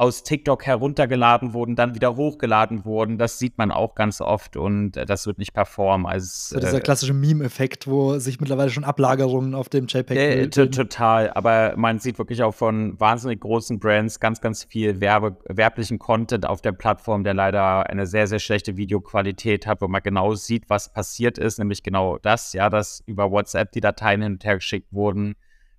aus 0.00 0.22
TikTok 0.22 0.64
heruntergeladen 0.64 1.52
wurden, 1.52 1.76
dann 1.76 1.94
wieder 1.94 2.16
hochgeladen 2.16 2.86
wurden. 2.86 3.18
Das 3.18 3.38
sieht 3.38 3.58
man 3.58 3.70
auch 3.70 3.94
ganz 3.94 4.22
oft 4.22 4.56
und 4.56 4.96
äh, 4.96 5.04
das 5.04 5.26
wird 5.26 5.36
nicht 5.36 5.52
performen. 5.52 6.06
Also, 6.06 6.54
so 6.54 6.58
dieser 6.58 6.78
äh, 6.78 6.80
klassische 6.80 7.12
Meme-Effekt, 7.12 7.86
wo 7.86 8.18
sich 8.18 8.40
mittlerweile 8.40 8.70
schon 8.70 8.84
Ablagerungen 8.84 9.54
auf 9.54 9.68
dem 9.68 9.88
JPEG 9.88 10.16
äh, 10.16 10.48
Total, 10.48 11.30
aber 11.34 11.74
man 11.76 11.98
sieht 11.98 12.16
wirklich 12.16 12.42
auch 12.42 12.54
von 12.54 12.98
wahnsinnig 12.98 13.40
großen 13.40 13.78
Brands 13.78 14.20
ganz, 14.20 14.40
ganz 14.40 14.64
viel 14.64 15.02
Werbe 15.02 15.36
werblichen 15.46 15.98
Content 15.98 16.46
auf 16.46 16.62
der 16.62 16.72
Plattform, 16.72 17.22
der 17.22 17.34
leider 17.34 17.90
eine 17.90 18.06
sehr, 18.06 18.26
sehr 18.26 18.38
schlechte 18.38 18.78
Videoqualität 18.78 19.66
hat, 19.66 19.82
wo 19.82 19.88
man 19.88 20.02
genau 20.02 20.34
sieht, 20.34 20.70
was 20.70 20.90
passiert 20.94 21.36
ist, 21.36 21.58
nämlich 21.58 21.82
genau 21.82 22.16
das, 22.16 22.54
ja, 22.54 22.70
dass 22.70 23.02
über 23.04 23.30
WhatsApp 23.30 23.70
die 23.72 23.82
Dateien 23.82 24.22
hin 24.22 24.32
und 24.32 24.44
her 24.46 24.54
geschickt 24.54 24.88
wurden. 24.92 25.34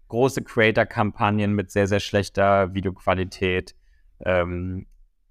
Große 0.10 0.44
Creator-Kampagnen 0.44 1.54
mit 1.54 1.72
sehr, 1.72 1.88
sehr 1.88 2.02
schlechter 2.02 2.76
Videoqualität 2.76 3.74
ähm, 4.26 4.88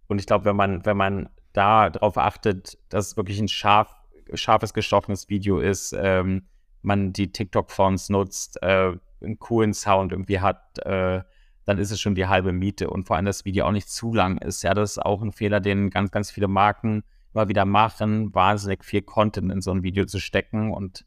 und 0.09 0.19
ich 0.19 0.27
glaube, 0.27 0.45
wenn 0.45 0.57
man, 0.57 0.85
wenn 0.85 0.97
man 0.97 1.29
da 1.53 1.91
darauf 1.91 2.17
achtet, 2.19 2.79
dass 2.89 3.09
es 3.09 3.17
wirklich 3.17 3.39
ein 3.41 3.49
scharf, 3.49 3.95
scharfes, 4.35 4.75
gestochenes 4.75 5.29
Video 5.29 5.59
ist, 5.59 5.95
ähm, 5.99 6.47
man 6.83 7.13
die 7.13 7.33
TikTok-Fonts 7.33 8.09
nutzt, 8.09 8.63
äh, 8.63 8.93
einen 9.23 9.39
coolen 9.39 9.75
Sound 9.75 10.13
irgendwie 10.13 10.41
hat, 10.41 10.79
äh, 10.85 11.23
dann 11.65 11.79
ist 11.79 11.91
es 11.91 12.01
schon 12.01 12.15
die 12.15 12.27
halbe 12.27 12.53
Miete. 12.53 12.91
Und 12.91 13.07
vor 13.07 13.17
allem 13.17 13.27
das 13.27 13.45
Video 13.45 13.67
auch 13.67 13.73
nicht 13.73 13.91
zu 13.91 14.15
lang 14.15 14.39
ist. 14.39 14.63
Ja, 14.63 14.75
das 14.75 14.93
ist 14.93 14.99
auch 14.99 15.23
ein 15.23 15.33
Fehler, 15.33 15.61
den 15.61 15.91
ganz, 15.91 16.11
ganz 16.11 16.31
viele 16.31 16.49
Marken 16.49 17.05
immer 17.33 17.49
wieder 17.49 17.65
machen, 17.65 18.35
wahnsinnig 18.35 18.85
viel 18.85 19.03
Content 19.03 19.53
in 19.53 19.61
so 19.61 19.71
ein 19.71 19.83
Video 19.83 20.05
zu 20.05 20.19
stecken 20.19 20.73
und 20.73 21.05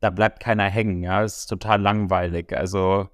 da 0.00 0.10
bleibt 0.10 0.40
keiner 0.40 0.64
hängen. 0.64 1.02
Ja, 1.02 1.22
es 1.22 1.40
ist 1.40 1.46
total 1.46 1.80
langweilig. 1.80 2.56
Also 2.56 3.08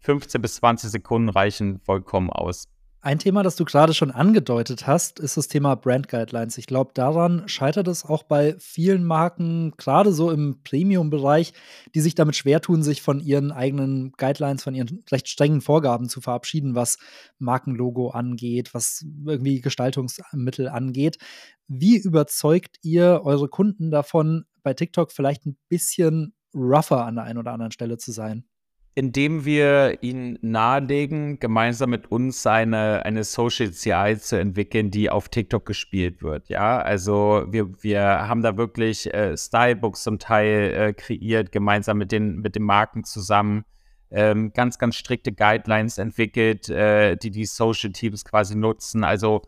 15 0.00 0.42
bis 0.42 0.56
20 0.56 0.90
Sekunden 0.90 1.30
reichen 1.30 1.80
vollkommen 1.80 2.30
aus. 2.30 2.68
Ein 3.04 3.18
Thema, 3.18 3.42
das 3.42 3.56
du 3.56 3.66
gerade 3.66 3.92
schon 3.92 4.10
angedeutet 4.10 4.86
hast, 4.86 5.20
ist 5.20 5.36
das 5.36 5.46
Thema 5.48 5.74
Brand 5.74 6.08
Guidelines. 6.08 6.56
Ich 6.56 6.66
glaube, 6.66 6.92
daran 6.94 7.46
scheitert 7.46 7.86
es 7.86 8.02
auch 8.02 8.22
bei 8.22 8.56
vielen 8.58 9.04
Marken, 9.04 9.74
gerade 9.76 10.10
so 10.10 10.30
im 10.30 10.62
Premium-Bereich, 10.64 11.52
die 11.94 12.00
sich 12.00 12.14
damit 12.14 12.34
schwer 12.34 12.62
tun, 12.62 12.82
sich 12.82 13.02
von 13.02 13.20
ihren 13.20 13.52
eigenen 13.52 14.12
Guidelines, 14.12 14.62
von 14.62 14.74
ihren 14.74 15.04
recht 15.12 15.28
strengen 15.28 15.60
Vorgaben 15.60 16.08
zu 16.08 16.22
verabschieden, 16.22 16.74
was 16.74 16.96
Markenlogo 17.38 18.08
angeht, 18.08 18.72
was 18.72 19.04
irgendwie 19.26 19.60
Gestaltungsmittel 19.60 20.70
angeht. 20.70 21.18
Wie 21.68 21.98
überzeugt 21.98 22.78
ihr 22.80 23.20
eure 23.22 23.48
Kunden 23.48 23.90
davon, 23.90 24.46
bei 24.62 24.72
TikTok 24.72 25.12
vielleicht 25.12 25.44
ein 25.44 25.58
bisschen 25.68 26.32
rougher 26.54 27.04
an 27.04 27.16
der 27.16 27.24
einen 27.24 27.38
oder 27.38 27.52
anderen 27.52 27.72
Stelle 27.72 27.98
zu 27.98 28.12
sein? 28.12 28.46
Indem 28.96 29.44
wir 29.44 30.02
ihn 30.02 30.38
nahelegen, 30.40 31.40
gemeinsam 31.40 31.90
mit 31.90 32.12
uns 32.12 32.46
eine, 32.46 33.04
eine 33.04 33.24
Social 33.24 33.72
CI 33.72 34.16
zu 34.18 34.38
entwickeln, 34.38 34.90
die 34.90 35.10
auf 35.10 35.28
TikTok 35.28 35.66
gespielt 35.66 36.22
wird. 36.22 36.48
Ja, 36.48 36.78
also 36.78 37.44
wir, 37.48 37.82
wir 37.82 38.02
haben 38.02 38.42
da 38.42 38.56
wirklich 38.56 39.12
äh, 39.12 39.36
Stylebooks 39.36 40.04
zum 40.04 40.20
Teil 40.20 40.72
äh, 40.72 40.92
kreiert, 40.92 41.50
gemeinsam 41.50 41.98
mit 41.98 42.12
den, 42.12 42.36
mit 42.36 42.54
den 42.54 42.62
Marken 42.62 43.02
zusammen. 43.02 43.64
Ähm, 44.12 44.52
ganz, 44.52 44.78
ganz 44.78 44.94
strikte 44.94 45.32
Guidelines 45.32 45.98
entwickelt, 45.98 46.68
äh, 46.68 47.16
die 47.16 47.30
die 47.30 47.46
Social 47.46 47.90
Teams 47.90 48.24
quasi 48.24 48.54
nutzen. 48.54 49.02
Also 49.02 49.42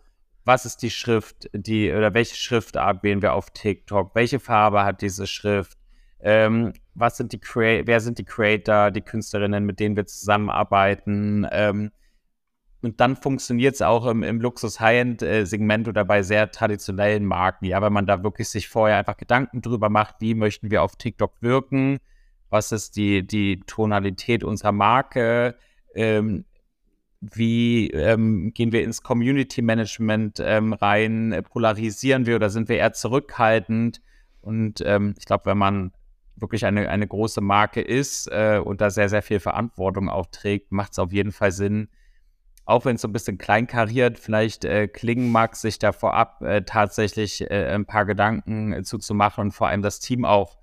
was 0.45 0.65
ist 0.67 0.79
die 0.79 0.91
Schrift, 0.91 1.49
die 1.53 1.93
oder 1.93 2.15
welche 2.15 2.35
Schriftart 2.35 3.05
wählen 3.05 3.23
wir 3.23 3.35
auf 3.35 3.51
TikTok? 3.51 4.15
Welche 4.17 4.41
Farbe 4.41 4.83
hat 4.83 5.03
diese 5.03 5.29
Schrift? 5.29 5.79
Ähm, 6.21 6.73
was 6.97 7.17
sind 7.17 7.33
die 7.33 7.41
wer 7.41 8.01
sind 8.01 8.19
die 8.19 8.25
Creator, 8.25 8.91
die 8.91 9.03
Künstlerinnen, 9.03 9.65
mit 9.65 9.81
denen 9.81 9.97
wir 9.97 10.07
zusammenarbeiten? 10.07 11.47
Ähm, 11.51 11.93
und 12.83 13.01
dann 13.01 13.17
funktioniert 13.17 13.75
es 13.75 13.83
auch 13.83 14.07
im, 14.07 14.23
im 14.23 14.41
Luxus-High-End-Segment 14.41 15.89
oder 15.89 16.05
bei 16.05 16.23
sehr 16.23 16.51
traditionellen 16.51 17.25
Marken, 17.25 17.65
ja, 17.65 17.81
weil 17.83 17.91
man 17.91 18.07
da 18.07 18.23
wirklich 18.23 18.49
sich 18.49 18.69
vorher 18.69 18.99
einfach 18.99 19.17
Gedanken 19.17 19.63
drüber 19.63 19.89
macht, 19.89 20.17
wie 20.21 20.35
möchten 20.35 20.71
wir 20.71 20.83
auf 20.83 20.97
TikTok 20.97 21.41
wirken, 21.41 21.99
was 22.49 22.73
ist 22.73 22.97
die, 22.97 23.27
die 23.27 23.61
Tonalität 23.67 24.45
unserer 24.45 24.73
Marke, 24.73 25.57
ähm, 25.95 26.45
wie 27.21 27.91
ähm, 27.91 28.53
gehen 28.55 28.73
wir 28.73 28.85
ins 28.85 29.03
Community 29.03 29.63
Management 29.63 30.39
ähm, 30.41 30.73
rein, 30.73 31.43
polarisieren 31.51 32.27
wir 32.27 32.37
oder 32.37 32.51
sind 32.51 32.69
wir 32.69 32.77
eher 32.77 32.93
zurückhaltend? 32.93 34.01
Und 34.43 34.81
ähm, 34.85 35.15
ich 35.19 35.25
glaube, 35.25 35.47
wenn 35.47 35.59
man 35.59 35.93
wirklich 36.37 36.67
eine, 36.67 36.89
eine 36.89 37.07
große 37.07 37.41
Marke 37.41 37.81
ist 37.81 38.29
äh, 38.31 38.61
und 38.63 38.81
da 38.81 38.91
sehr, 38.91 39.09
sehr 39.09 39.23
viel 39.23 39.41
Verantwortung 39.41 40.09
auch 40.09 40.27
trägt, 40.27 40.73
macht 40.73 40.93
es 40.93 40.99
auf 40.99 41.13
jeden 41.13 41.33
Fall 41.33 41.53
Sinn, 41.53 41.89
auch 42.65 42.85
wenn 42.85 42.97
es 42.97 43.03
so 43.03 43.09
ein 43.09 43.13
bisschen 43.13 43.39
kleinkariert 43.39 44.19
vielleicht 44.19 44.65
äh, 44.65 44.89
klingen 44.89 45.31
mag, 45.31 45.57
sich 45.57 45.79
da 45.79 45.93
vorab 45.93 46.43
äh, 46.43 46.63
tatsächlich 46.63 47.49
äh, 47.51 47.75
ein 47.75 47.87
paar 47.87 48.05
Gedanken 48.05 48.73
äh, 48.73 48.83
zuzumachen 48.83 49.43
und 49.43 49.53
vor 49.53 49.69
allem 49.69 49.83
das 49.83 50.01
Team 50.01 50.25
auch 50.25 50.59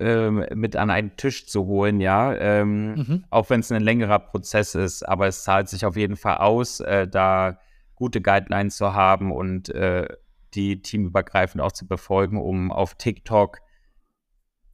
ähm, 0.00 0.46
mit 0.54 0.76
an 0.76 0.90
einen 0.90 1.16
Tisch 1.16 1.46
zu 1.46 1.66
holen, 1.66 2.00
ja. 2.00 2.32
Ähm, 2.34 2.94
mhm. 2.94 3.24
Auch 3.30 3.50
wenn 3.50 3.60
es 3.60 3.72
ein 3.72 3.82
längerer 3.82 4.20
Prozess 4.20 4.76
ist, 4.76 5.02
aber 5.02 5.26
es 5.26 5.42
zahlt 5.42 5.68
sich 5.68 5.84
auf 5.84 5.96
jeden 5.96 6.16
Fall 6.16 6.36
aus, 6.36 6.78
äh, 6.80 7.08
da 7.08 7.58
gute 7.96 8.20
Guidelines 8.20 8.76
zu 8.76 8.94
haben 8.94 9.32
und 9.32 9.72
die 10.54 10.80
teamübergreifend 10.80 11.60
auch 11.60 11.72
zu 11.72 11.86
befolgen, 11.86 12.40
um 12.40 12.70
auf 12.72 12.94
TikTok 12.94 13.58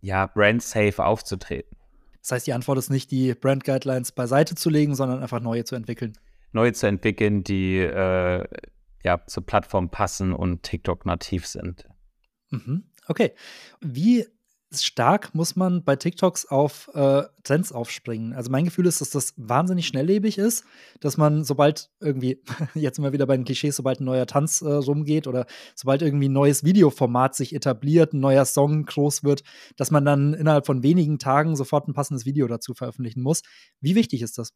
ja, 0.05 0.27
brand-safe 0.27 1.03
aufzutreten. 1.03 1.77
Das 2.21 2.33
heißt, 2.33 2.47
die 2.47 2.53
Antwort 2.53 2.79
ist 2.79 2.91
nicht, 2.91 3.11
die 3.11 3.35
Brand-Guidelines 3.35 4.13
beiseite 4.13 4.55
zu 4.55 4.71
legen, 4.71 4.95
sondern 4.95 5.23
einfach 5.23 5.41
neue 5.41 5.65
zu 5.65 5.75
entwickeln. 5.75 6.13
Neue 6.53 6.73
zu 6.73 6.87
entwickeln, 6.87 7.43
die 7.43 7.79
äh, 7.79 8.47
ja 9.03 9.27
zur 9.27 9.45
Plattform 9.47 9.91
passen 9.91 10.33
und 10.33 10.63
TikTok 10.63 11.07
nativ 11.07 11.47
sind. 11.47 11.87
Mhm. 12.51 12.85
Okay. 13.09 13.33
Wie 13.81 14.27
stark 14.83 15.35
muss 15.35 15.55
man 15.57 15.85
bei 15.85 15.97
TikToks 15.97 16.47
auf 16.47 16.91
äh, 16.95 17.23
Trends 17.43 17.73
aufspringen. 17.73 18.33
Also 18.33 18.51
mein 18.51 18.65
Gefühl 18.65 18.87
ist, 18.87 19.01
dass 19.01 19.11
das 19.11 19.35
wahnsinnig 19.37 19.87
schnelllebig 19.87 20.39
ist, 20.39 20.65
dass 21.01 21.17
man, 21.17 21.45
sobald 21.45 21.91
irgendwie, 22.01 22.43
jetzt 22.75 22.99
immer 22.99 23.13
wieder 23.13 23.27
bei 23.27 23.37
den 23.37 23.45
Klischees, 23.45 23.77
sobald 23.77 24.01
ein 24.01 24.05
neuer 24.05 24.27
Tanz 24.27 24.63
äh, 24.63 24.69
rumgeht 24.69 25.27
oder 25.27 25.47
sobald 25.75 26.03
irgendwie 26.03 26.29
ein 26.29 26.33
neues 26.33 26.65
Videoformat 26.65 27.35
sich 27.35 27.55
etabliert, 27.55 28.13
ein 28.13 28.21
neuer 28.21 28.45
Song 28.45 28.85
groß 28.85 29.23
wird, 29.23 29.43
dass 29.77 29.91
man 29.91 30.05
dann 30.05 30.35
innerhalb 30.35 30.67
von 30.67 30.83
wenigen 30.83 31.19
Tagen 31.19 31.55
sofort 31.55 31.87
ein 31.87 31.95
passendes 31.95 32.25
Video 32.25 32.47
dazu 32.49 32.75
veröffentlichen 32.75 33.23
muss. 33.23 33.43
Wie 33.81 33.95
wichtig 33.95 34.23
ist 34.23 34.39
das? 34.39 34.51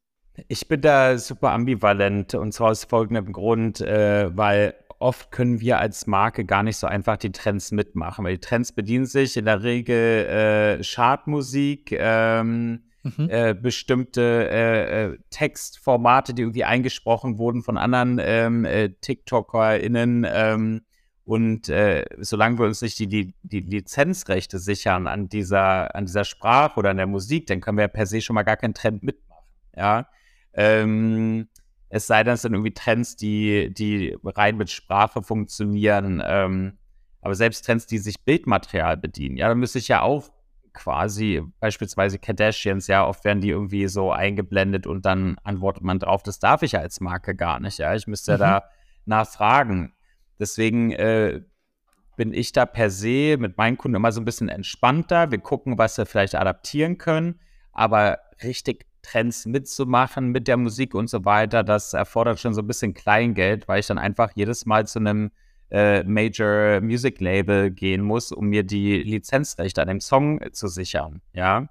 Ich 0.47 0.69
bin 0.69 0.81
da 0.81 1.19
super 1.19 1.51
ambivalent 1.51 2.35
und 2.35 2.53
zwar 2.53 2.71
aus 2.71 2.85
folgendem 2.85 3.33
Grund, 3.33 3.81
äh, 3.81 4.37
weil 4.37 4.75
oft 4.99 5.31
können 5.31 5.61
wir 5.61 5.79
als 5.79 6.07
Marke 6.07 6.45
gar 6.45 6.63
nicht 6.63 6.77
so 6.77 6.87
einfach 6.87 7.17
die 7.17 7.33
Trends 7.33 7.71
mitmachen, 7.71 8.25
weil 8.25 8.35
die 8.35 8.41
Trends 8.41 8.73
bedienen 8.73 9.07
sich 9.07 9.37
in 9.37 9.45
der 9.45 9.63
Regel 9.63 10.79
äh, 10.79 10.83
Chartmusik, 10.83 11.93
ähm, 11.93 12.85
mhm. 13.03 13.29
äh, 13.31 13.55
bestimmte 13.55 14.49
äh, 14.51 15.05
äh 15.05 15.19
Textformate, 15.31 16.35
die 16.35 16.43
irgendwie 16.43 16.65
eingesprochen 16.65 17.39
wurden 17.39 17.63
von 17.63 17.79
anderen 17.79 18.19
ähm, 18.21 18.65
äh, 18.65 18.91
TikTokerInnen. 19.01 20.27
Ähm, 20.29 20.81
und 21.25 21.69
äh, 21.69 22.07
solange 22.19 22.59
wir 22.59 22.67
uns 22.67 22.81
nicht 22.81 22.99
die, 22.99 23.07
die, 23.07 23.35
die, 23.43 23.61
Lizenzrechte 23.61 24.59
sichern 24.59 25.07
an 25.07 25.29
dieser, 25.29 25.95
an 25.95 26.07
dieser 26.07 26.25
Sprache 26.25 26.79
oder 26.79 26.91
an 26.91 26.97
der 26.97 27.07
Musik, 27.07 27.47
dann 27.49 27.61
können 27.61 27.77
wir 27.77 27.83
ja 27.83 27.89
per 27.89 28.07
se 28.07 28.23
schon 28.23 28.33
mal 28.33 28.45
gar 28.45 28.57
keinen 28.57 28.73
Trend 28.73 29.03
mitmachen. 29.03 29.45
Ja. 29.77 30.09
Ähm, 30.55 31.49
es 31.89 32.07
sei 32.07 32.23
denn, 32.23 32.35
es 32.35 32.43
sind 32.43 32.53
irgendwie 32.53 32.75
Trends, 32.75 33.17
die, 33.17 33.73
die 33.73 34.17
rein 34.25 34.57
mit 34.57 34.71
Sprache 34.71 35.23
funktionieren. 35.23 36.23
Ähm, 36.25 36.79
aber 37.21 37.35
selbst 37.35 37.65
Trends, 37.65 37.87
die 37.87 37.99
sich 37.99 38.25
Bildmaterial 38.25 38.97
bedienen, 38.97 39.37
ja, 39.37 39.49
da 39.49 39.55
müsste 39.55 39.79
ich 39.79 39.89
ja 39.89 40.03
auch 40.03 40.31
quasi, 40.73 41.43
beispielsweise 41.61 42.19
Kardashians, 42.19 42.87
ja, 42.87 43.07
oft 43.07 43.25
werden 43.25 43.41
die 43.41 43.51
irgendwie 43.51 43.89
so 43.89 44.13
eingeblendet 44.13 44.87
und 44.87 45.05
dann 45.05 45.37
antwortet 45.43 45.83
man 45.83 45.99
drauf, 45.99 46.23
das 46.23 46.39
darf 46.39 46.63
ich 46.63 46.73
ja 46.73 46.81
als 46.81 47.01
Marke 47.01 47.35
gar 47.35 47.59
nicht, 47.59 47.79
ja. 47.79 47.95
Ich 47.95 48.07
müsste 48.07 48.35
mhm. 48.35 48.41
ja 48.41 48.61
da 48.61 48.71
nachfragen. 49.05 49.95
Deswegen 50.39 50.93
äh, 50.93 51.41
bin 52.17 52.33
ich 52.33 52.53
da 52.53 52.67
per 52.67 52.91
se 52.91 53.37
mit 53.39 53.57
meinen 53.57 53.77
Kunden 53.79 53.97
immer 53.97 54.13
so 54.13 54.21
ein 54.21 54.25
bisschen 54.25 54.49
entspannter. 54.49 55.31
Wir 55.31 55.39
gucken, 55.39 55.79
was 55.79 55.99
wir 55.99 56.07
vielleicht 56.07 56.35
adaptieren 56.35 56.99
können, 56.99 57.41
aber 57.73 58.19
richtig 58.43 58.88
Trends 59.11 59.47
mitzumachen 59.47 60.29
mit 60.29 60.49
der 60.49 60.57
Musik 60.57 60.95
und 60.95 61.09
so 61.09 61.25
weiter, 61.25 61.65
das 61.65 61.95
erfordert 61.95 62.41
schon 62.41 62.55
so 62.55 62.63
ein 62.63 62.67
bisschen 62.67 62.95
Kleingeld, 62.95 63.69
weil 63.69 63.81
ich 63.81 63.87
dann 63.87 63.99
einfach 63.99 64.33
jedes 64.35 64.67
Mal 64.67 64.87
zu 64.87 64.99
einem 64.99 65.31
äh, 65.71 66.03
Major 66.05 66.81
Music 66.81 67.21
Label 67.21 67.71
gehen 67.71 68.03
muss, 68.03 68.33
um 68.33 68.49
mir 68.49 68.65
die 68.65 69.03
Lizenzrechte 69.03 69.83
an 69.83 69.89
dem 69.89 70.01
Song 70.01 70.41
zu 70.53 70.69
sichern, 70.69 71.21
ja. 71.33 71.69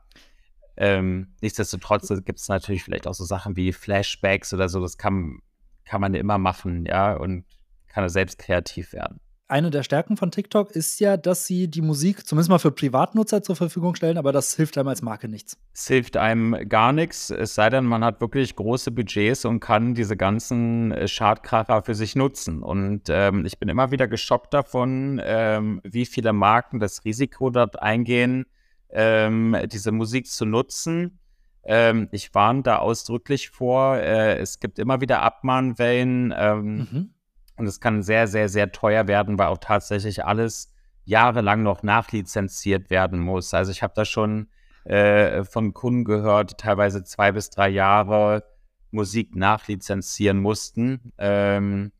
Ähm, 0.79 1.33
nichtsdestotrotz 1.41 2.07
gibt 2.23 2.39
es 2.39 2.49
natürlich 2.49 2.83
vielleicht 2.83 3.07
auch 3.07 3.15
so 3.15 3.25
Sachen 3.25 3.55
wie 3.55 3.73
Flashbacks 3.73 4.53
oder 4.53 4.69
so, 4.69 4.79
das 4.79 4.97
kann, 4.97 5.39
kann 5.85 6.01
man 6.01 6.13
immer 6.13 6.37
machen, 6.37 6.85
ja, 6.85 7.13
und 7.15 7.45
kann 7.87 8.07
selbst 8.09 8.37
kreativ 8.37 8.93
werden 8.93 9.19
eine 9.49 9.69
der 9.69 9.83
Stärken 9.83 10.17
von 10.17 10.31
TikTok 10.31 10.71
ist 10.71 10.99
ja, 10.99 11.15
dass 11.15 11.45
sie 11.45 11.69
die 11.69 11.81
Musik 11.81 12.27
zumindest 12.27 12.49
mal 12.49 12.59
für 12.59 12.71
Privatnutzer 12.71 13.41
zur 13.41 13.55
Verfügung 13.55 13.95
stellen, 13.95 14.17
aber 14.17 14.31
das 14.31 14.55
hilft 14.55 14.77
einem 14.77 14.89
als 14.89 15.01
Marke 15.01 15.29
nichts. 15.29 15.57
Es 15.73 15.87
hilft 15.87 16.17
einem 16.17 16.67
gar 16.67 16.91
nichts, 16.91 17.29
es 17.29 17.55
sei 17.55 17.69
denn, 17.69 17.85
man 17.85 18.03
hat 18.03 18.19
wirklich 18.19 18.55
große 18.55 18.91
Budgets 18.91 19.45
und 19.45 19.59
kann 19.59 19.93
diese 19.93 20.17
ganzen 20.17 20.91
äh, 20.91 21.07
Schadkracher 21.07 21.81
für 21.83 21.95
sich 21.95 22.15
nutzen. 22.15 22.61
Und 22.61 23.03
ähm, 23.07 23.45
ich 23.45 23.57
bin 23.57 23.69
immer 23.69 23.91
wieder 23.91 24.07
geschockt 24.07 24.53
davon, 24.53 25.21
ähm, 25.23 25.81
wie 25.83 26.05
viele 26.05 26.33
Marken 26.33 26.79
das 26.79 27.05
Risiko 27.05 27.49
dort 27.49 27.81
eingehen, 27.81 28.45
ähm, 28.89 29.55
diese 29.71 29.91
Musik 29.91 30.27
zu 30.27 30.45
nutzen. 30.45 31.19
Ähm, 31.63 32.09
ich 32.11 32.33
warne 32.33 32.63
da 32.63 32.77
ausdrücklich 32.77 33.49
vor. 33.49 33.97
Äh, 33.97 34.39
es 34.39 34.59
gibt 34.59 34.79
immer 34.79 34.99
wieder 35.01 35.21
Abmahnwellen. 35.21 36.33
Ähm, 36.37 36.75
mhm 36.77 37.09
und 37.57 37.65
es 37.65 37.79
kann 37.79 38.03
sehr, 38.03 38.27
sehr, 38.27 38.49
sehr 38.49 38.71
teuer 38.71 39.07
werden, 39.07 39.37
weil 39.37 39.47
auch 39.47 39.57
tatsächlich 39.57 40.23
alles 40.23 40.73
jahrelang 41.05 41.63
noch 41.63 41.83
nachlizenziert 41.83 42.89
werden 42.89 43.19
muss. 43.19 43.53
Also 43.53 43.71
ich 43.71 43.81
habe 43.81 43.93
da 43.95 44.05
schon 44.05 44.47
äh, 44.85 45.43
von 45.43 45.73
Kunden 45.73 46.05
gehört, 46.05 46.51
die 46.51 46.55
teilweise 46.55 47.03
zwei 47.03 47.31
bis 47.31 47.49
drei 47.49 47.69
Jahre 47.69 48.43
Musik 48.91 49.35
nachlizenzieren 49.35 50.39
mussten, 50.39 51.11
ähm, 51.17 51.91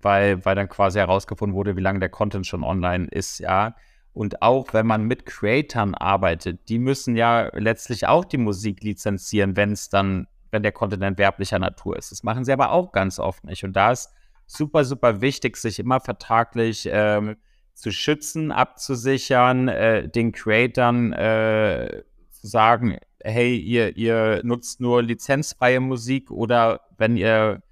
weil, 0.00 0.44
weil 0.44 0.54
dann 0.54 0.68
quasi 0.68 0.98
herausgefunden 0.98 1.56
wurde, 1.56 1.76
wie 1.76 1.80
lange 1.80 2.00
der 2.00 2.08
Content 2.08 2.46
schon 2.46 2.64
online 2.64 3.06
ist, 3.10 3.38
ja. 3.38 3.74
Und 4.12 4.42
auch 4.42 4.72
wenn 4.72 4.86
man 4.86 5.04
mit 5.04 5.26
Creatern 5.26 5.94
arbeitet, 5.94 6.68
die 6.68 6.78
müssen 6.78 7.16
ja 7.16 7.50
letztlich 7.52 8.08
auch 8.08 8.24
die 8.24 8.38
Musik 8.38 8.82
lizenzieren, 8.82 9.56
wenn 9.56 9.72
es 9.72 9.90
dann, 9.90 10.26
wenn 10.50 10.64
der 10.64 10.72
Content 10.72 11.02
entwerblicher 11.04 11.60
Natur 11.60 11.96
ist. 11.96 12.10
Das 12.10 12.24
machen 12.24 12.44
sie 12.44 12.52
aber 12.52 12.72
auch 12.72 12.90
ganz 12.90 13.20
oft 13.20 13.44
nicht. 13.44 13.62
Und 13.62 13.74
da 13.74 13.92
ist 13.92 14.12
super, 14.48 14.84
super 14.84 15.20
wichtig, 15.20 15.56
sich 15.56 15.78
immer 15.78 16.00
vertraglich 16.00 16.88
ähm, 16.90 17.36
zu 17.74 17.92
schützen, 17.92 18.50
abzusichern, 18.50 19.68
äh, 19.68 20.08
den 20.08 20.32
Creatern 20.32 21.12
äh, 21.12 22.02
zu 22.30 22.46
sagen, 22.48 22.98
hey, 23.22 23.56
ihr, 23.56 23.96
ihr 23.96 24.40
nutzt 24.42 24.80
nur 24.80 25.02
lizenzfreie 25.02 25.78
Musik 25.78 26.30
oder 26.30 26.80
wenn 26.96 27.16
ihr 27.16 27.62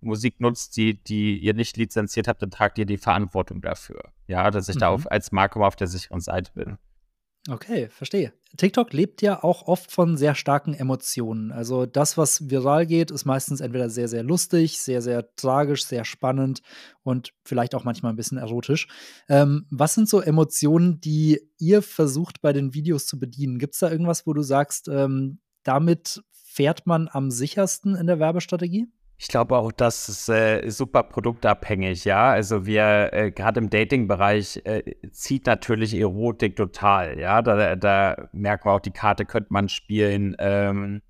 Musik 0.00 0.40
nutzt, 0.40 0.76
die, 0.76 1.02
die 1.02 1.38
ihr 1.38 1.54
nicht 1.54 1.76
lizenziert 1.76 2.26
habt, 2.26 2.42
dann 2.42 2.50
tragt 2.50 2.78
ihr 2.78 2.86
die 2.86 2.98
Verantwortung 2.98 3.60
dafür. 3.60 4.02
Ja, 4.26 4.50
dass 4.50 4.68
ich 4.68 4.76
mhm. 4.76 4.80
da 4.80 4.88
auf, 4.88 5.10
als 5.10 5.30
Marke 5.30 5.64
auf 5.64 5.76
der 5.76 5.86
sicheren 5.86 6.20
Seite 6.20 6.50
bin. 6.54 6.78
Okay, 7.48 7.88
verstehe. 7.88 8.32
TikTok 8.56 8.92
lebt 8.92 9.20
ja 9.20 9.42
auch 9.42 9.66
oft 9.66 9.90
von 9.90 10.16
sehr 10.16 10.36
starken 10.36 10.74
Emotionen. 10.74 11.50
Also 11.50 11.86
das, 11.86 12.16
was 12.16 12.50
viral 12.50 12.86
geht, 12.86 13.10
ist 13.10 13.24
meistens 13.24 13.60
entweder 13.60 13.90
sehr, 13.90 14.06
sehr 14.06 14.22
lustig, 14.22 14.78
sehr, 14.78 15.02
sehr 15.02 15.34
tragisch, 15.34 15.84
sehr 15.84 16.04
spannend 16.04 16.62
und 17.02 17.32
vielleicht 17.44 17.74
auch 17.74 17.82
manchmal 17.82 18.12
ein 18.12 18.16
bisschen 18.16 18.38
erotisch. 18.38 18.86
Ähm, 19.28 19.66
was 19.70 19.94
sind 19.94 20.08
so 20.08 20.20
Emotionen, 20.20 21.00
die 21.00 21.40
ihr 21.58 21.82
versucht 21.82 22.42
bei 22.42 22.52
den 22.52 22.74
Videos 22.74 23.06
zu 23.06 23.18
bedienen? 23.18 23.58
Gibt 23.58 23.74
es 23.74 23.80
da 23.80 23.90
irgendwas, 23.90 24.24
wo 24.24 24.34
du 24.34 24.42
sagst, 24.42 24.86
ähm, 24.86 25.40
damit 25.64 26.22
fährt 26.30 26.86
man 26.86 27.08
am 27.10 27.32
sichersten 27.32 27.96
in 27.96 28.06
der 28.06 28.20
Werbestrategie? 28.20 28.86
Ich 29.22 29.28
glaube 29.28 29.56
auch, 29.56 29.70
das 29.70 30.08
ist 30.08 30.28
äh, 30.28 30.68
super 30.68 31.04
produktabhängig, 31.04 32.04
ja. 32.04 32.32
Also 32.32 32.66
wir, 32.66 33.10
äh, 33.12 33.30
gerade 33.30 33.60
im 33.60 33.70
Dating-Bereich, 33.70 34.62
äh, 34.64 34.82
zieht 35.12 35.46
natürlich 35.46 35.94
Erotik 35.94 36.56
total, 36.56 37.20
ja. 37.20 37.40
Da, 37.40 37.76
da 37.76 38.28
merken 38.32 38.64
wir 38.64 38.72
auch, 38.72 38.80
die 38.80 38.90
Karte 38.90 39.24
könnte 39.24 39.52
man 39.52 39.68
spielen. 39.68 40.34
Ähm, 40.40 41.02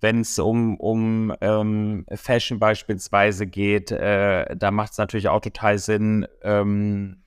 Wenn 0.00 0.22
es 0.22 0.38
um, 0.38 0.80
um 0.80 1.34
ähm, 1.42 2.06
Fashion 2.14 2.58
beispielsweise 2.58 3.46
geht, 3.46 3.92
äh, 3.92 4.56
da 4.56 4.70
macht 4.70 4.92
es 4.92 4.98
natürlich 4.98 5.28
auch 5.28 5.40
total 5.40 5.76
Sinn, 5.76 6.26
ähm, 6.42 7.22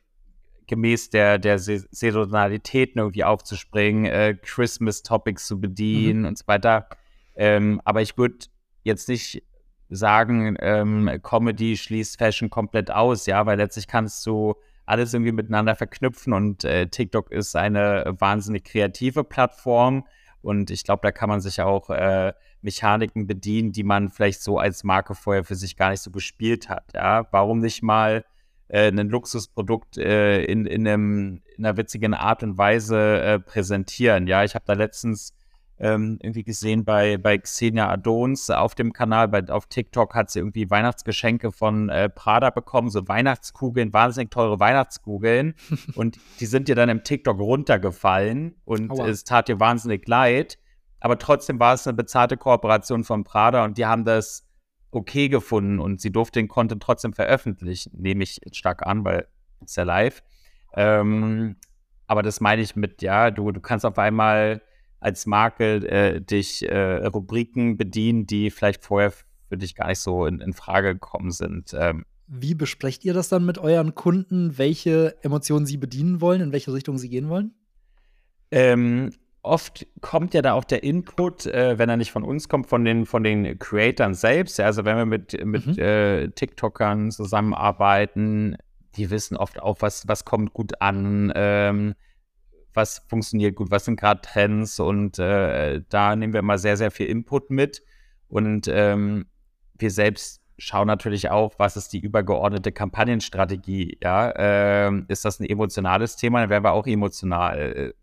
gemäß 0.66 1.12
der, 1.12 1.38
der 1.38 1.60
Saisonalitäten 1.60 2.98
irgendwie 2.98 3.24
aufzuspringen, 3.24 4.06
äh, 4.06 4.36
Christmas-Topics 4.42 5.46
zu 5.46 5.62
bedienen 5.62 6.22
mhm. 6.22 6.26
und 6.30 6.38
so 6.40 6.48
weiter. 6.48 6.90
Ähm, 7.36 7.80
aber 7.86 8.02
ich 8.02 8.18
würde 8.18 8.48
jetzt 8.82 9.08
nicht 9.08 9.44
sagen, 9.90 10.56
ähm, 10.60 11.10
Comedy 11.22 11.78
schließt 11.78 12.18
Fashion 12.18 12.50
komplett 12.50 12.92
aus, 12.92 13.26
ja, 13.26 13.46
weil 13.46 13.58
letztlich 13.58 13.88
kannst 13.88 14.26
du 14.26 14.56
alles 14.86 15.14
irgendwie 15.14 15.32
miteinander 15.32 15.76
verknüpfen 15.76 16.34
und 16.34 16.64
äh, 16.64 16.88
TikTok 16.88 17.32
ist 17.32 17.56
eine 17.56 18.16
wahnsinnig 18.20 18.64
kreative 18.66 19.24
Plattform 19.24 20.06
und 20.42 20.70
ich 20.70 20.84
glaube, 20.84 21.02
da 21.02 21.12
kann 21.12 21.30
man 21.30 21.42
sich 21.42 21.62
auch 21.62 21.90
äh, 21.90 22.34
Mechaniken 22.62 23.26
bedienen, 23.26 23.72
die 23.72 23.84
man 23.84 24.10
vielleicht 24.10 24.44
so 24.44 24.60
als 24.60 24.84
Marke 24.84 25.16
vorher 25.16 25.44
für 25.44 25.56
sich 25.56 25.76
gar 25.76 25.90
nicht 25.90 26.02
so 26.02 26.12
gespielt 26.12 26.70
hat, 26.70 26.86
ja. 26.94 27.28
Warum 27.32 27.60
nicht 27.60 27.82
mal 27.82 28.26
äh, 28.68 28.92
ein 28.92 29.10
Luxusprodukt 29.10 29.98
äh, 29.98 30.44
in, 30.44 30.68
in, 30.68 30.88
einem, 30.88 31.42
in 31.58 31.66
einer 31.66 31.78
witzigen 31.78 32.14
Art 32.14 32.44
und 32.44 32.60
Weise 32.60 33.22
äh, 33.22 33.40
präsentieren, 33.40 34.28
ja. 34.28 34.44
Ich 34.44 34.54
habe 34.54 34.66
da 34.68 34.74
letztens 34.74 35.34
ähm, 35.78 36.18
irgendwie 36.22 36.44
gesehen 36.44 36.86
bei, 36.86 37.18
bei 37.18 37.38
Xenia 37.38 37.90
Adons 37.90 38.50
auf 38.50 38.76
dem 38.76 38.94
Kanal, 38.94 39.28
bei, 39.28 39.48
auf 39.50 39.66
TikTok 39.68 40.16
hat 40.16 40.30
sie 40.30 40.40
irgendwie 40.40 40.70
Weihnachtsgeschenke 40.70 41.52
von 41.52 41.90
äh, 41.90 42.10
Prada 42.10 42.50
bekommen, 42.50 42.90
so 42.90 43.08
Weihnachtskugeln, 43.08 43.92
wahnsinnig 43.92 44.32
teure 44.32 44.60
Weihnachtskugeln. 44.60 45.56
und 45.96 46.18
die 46.40 46.46
sind 46.46 46.70
ihr 46.70 46.76
dann 46.76 46.90
im 46.90 47.04
TikTok 47.04 47.40
runtergefallen 47.40 48.56
und 48.64 48.92
Aua. 48.92 49.08
es 49.08 49.26
tat 49.26 49.50
ihr 49.50 49.60
wahnsinnig 49.60 50.08
leid. 50.08 50.58
Aber 51.02 51.20
trotzdem 51.20 51.60
war 51.60 51.74
es 51.74 51.86
eine 51.86 51.96
bezahlte 51.96 52.38
Kooperation 52.38 53.04
von 53.04 53.24
Prada 53.24 53.66
und 53.66 53.78
die 53.78 53.86
haben 53.86 54.06
das 54.06 54.48
okay 54.92 55.28
gefunden 55.28 55.80
und 55.80 56.00
sie 56.00 56.12
durfte 56.12 56.40
den 56.40 56.48
Content 56.48 56.82
trotzdem 56.82 57.14
veröffentlichen, 57.14 57.92
nehme 57.98 58.24
ich 58.24 58.40
stark 58.54 58.86
an, 58.88 59.04
weil 59.04 59.28
es 59.64 59.76
ja 59.76 59.84
live. 59.84 60.24
Ähm, 60.74 61.58
aber 62.08 62.24
das 62.24 62.40
meine 62.40 62.62
ich 62.62 62.76
mit, 62.76 63.02
ja, 63.02 63.30
du, 63.30 63.52
du 63.52 63.60
kannst 63.60 63.86
auf 63.86 63.98
einmal 63.98 64.62
als 65.06 65.28
Marke 65.28 65.88
äh, 65.88 66.20
dich 66.20 66.68
äh, 66.68 67.06
Rubriken 67.06 67.78
bedienen, 67.78 68.26
die 68.26 68.50
vielleicht 68.50 68.84
vorher 68.84 69.14
für 69.48 69.56
dich 69.56 69.76
gar 69.76 69.88
nicht 69.90 70.00
so 70.00 70.26
in, 70.26 70.42
in 70.42 70.54
Frage 70.54 70.96
gekommen 70.96 71.30
sind. 71.30 71.76
Ähm, 71.78 72.06
Wie 72.28 72.56
besprecht 72.56 73.06
ihr 73.06 73.14
das 73.14 73.30
dann 73.30 73.46
mit 73.46 73.60
euren 73.60 73.94
Kunden, 73.94 74.58
welche 74.58 75.16
Emotionen 75.22 75.68
sie 75.68 75.78
bedienen 75.78 76.22
wollen, 76.22 76.42
in 76.42 76.52
welche 76.52 76.74
Richtung 76.74 76.98
sie 76.98 77.10
gehen 77.10 77.30
wollen? 77.30 77.54
Ähm, 78.50 79.12
oft 79.44 79.86
kommt 80.02 80.34
ja 80.34 80.42
da 80.42 80.54
auch 80.54 80.64
der 80.64 80.82
Input, 80.82 81.46
äh, 81.46 81.78
wenn 81.78 81.88
er 81.88 81.98
nicht 81.98 82.12
von 82.12 82.24
uns 82.24 82.50
kommt, 82.50 82.66
von 82.66 82.84
den, 82.84 83.06
von 83.06 83.24
den 83.24 83.60
Creatern 83.60 84.16
selbst. 84.16 84.60
Also 84.60 84.86
wenn 84.86 84.98
wir 84.98 85.06
mit, 85.06 85.46
mit 85.46 85.68
mhm. 85.68 85.78
äh, 85.78 86.30
TikTokern 86.30 87.12
zusammenarbeiten, 87.12 88.58
die 88.96 89.12
wissen 89.12 89.38
oft 89.38 89.62
auch, 89.62 89.78
was, 89.82 90.08
was 90.08 90.26
kommt 90.26 90.54
gut 90.54 90.82
an. 90.82 91.32
Ähm, 91.36 91.94
was 92.76 93.00
funktioniert 93.08 93.56
gut, 93.56 93.72
was 93.72 93.86
sind 93.86 94.00
gerade 94.00 94.22
Trends 94.22 94.80
und 94.80 95.20
äh, 95.20 95.82
da 95.90 96.16
nehmen 96.16 96.34
wir 96.34 96.40
immer 96.40 96.58
sehr, 96.58 96.78
sehr 96.78 96.92
viel 96.92 97.08
Input 97.08 97.50
mit 97.50 97.82
und 98.28 98.68
ähm, 98.68 99.26
wir 99.78 99.92
selbst 99.92 100.42
schauen 100.58 100.88
natürlich 100.88 101.30
auch, 101.30 101.54
was 101.58 101.78
ist 101.78 101.94
die 101.94 102.00
übergeordnete 102.00 102.72
Kampagnenstrategie, 102.72 103.98
ja, 104.02 104.34
ähm, 104.36 105.06
ist 105.08 105.26
das 105.26 105.40
ein 105.40 105.50
emotionales 105.50 106.16
Thema, 106.16 106.42
dann 106.42 106.50
werden 106.50 106.64
wir 106.64 106.72
auch 106.72 106.88
emotional. 106.88 107.94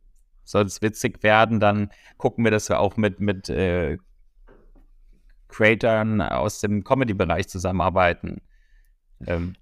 Soll 0.45 0.65
es 0.65 0.83
witzig 0.83 1.23
werden, 1.23 1.61
dann 1.61 1.91
gucken 2.19 2.45
wir, 2.45 2.51
dass 2.51 2.69
wir 2.69 2.81
auch 2.81 2.97
mit, 2.97 3.21
mit 3.21 3.49
äh, 3.49 3.97
Creatern 5.49 6.21
aus 6.21 6.61
dem 6.61 6.85
Comedy-Bereich 6.85 7.49
zusammenarbeiten. 7.49 8.43
Ähm, 9.27 9.55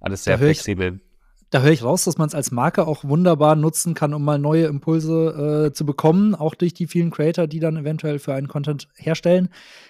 alles 0.00 0.24
sehr 0.24 0.38
flexibel 0.38 1.00
da 1.50 1.62
höre 1.62 1.72
ich 1.72 1.82
raus, 1.82 2.04
dass 2.04 2.16
man 2.16 2.28
es 2.28 2.34
als 2.34 2.52
Marke 2.52 2.86
auch 2.86 3.04
wunderbar 3.04 3.56
nutzen 3.56 3.94
kann, 3.94 4.14
um 4.14 4.24
mal 4.24 4.38
neue 4.38 4.66
Impulse 4.66 5.66
äh, 5.68 5.72
zu 5.72 5.84
bekommen, 5.84 6.34
auch 6.34 6.54
durch 6.54 6.74
die 6.74 6.86
vielen 6.86 7.10
Creator, 7.10 7.48
die 7.48 7.58
dann 7.58 7.76
eventuell 7.76 8.20
für 8.20 8.34
einen 8.34 8.48
Content 8.48 8.88
herstellen 8.94 9.48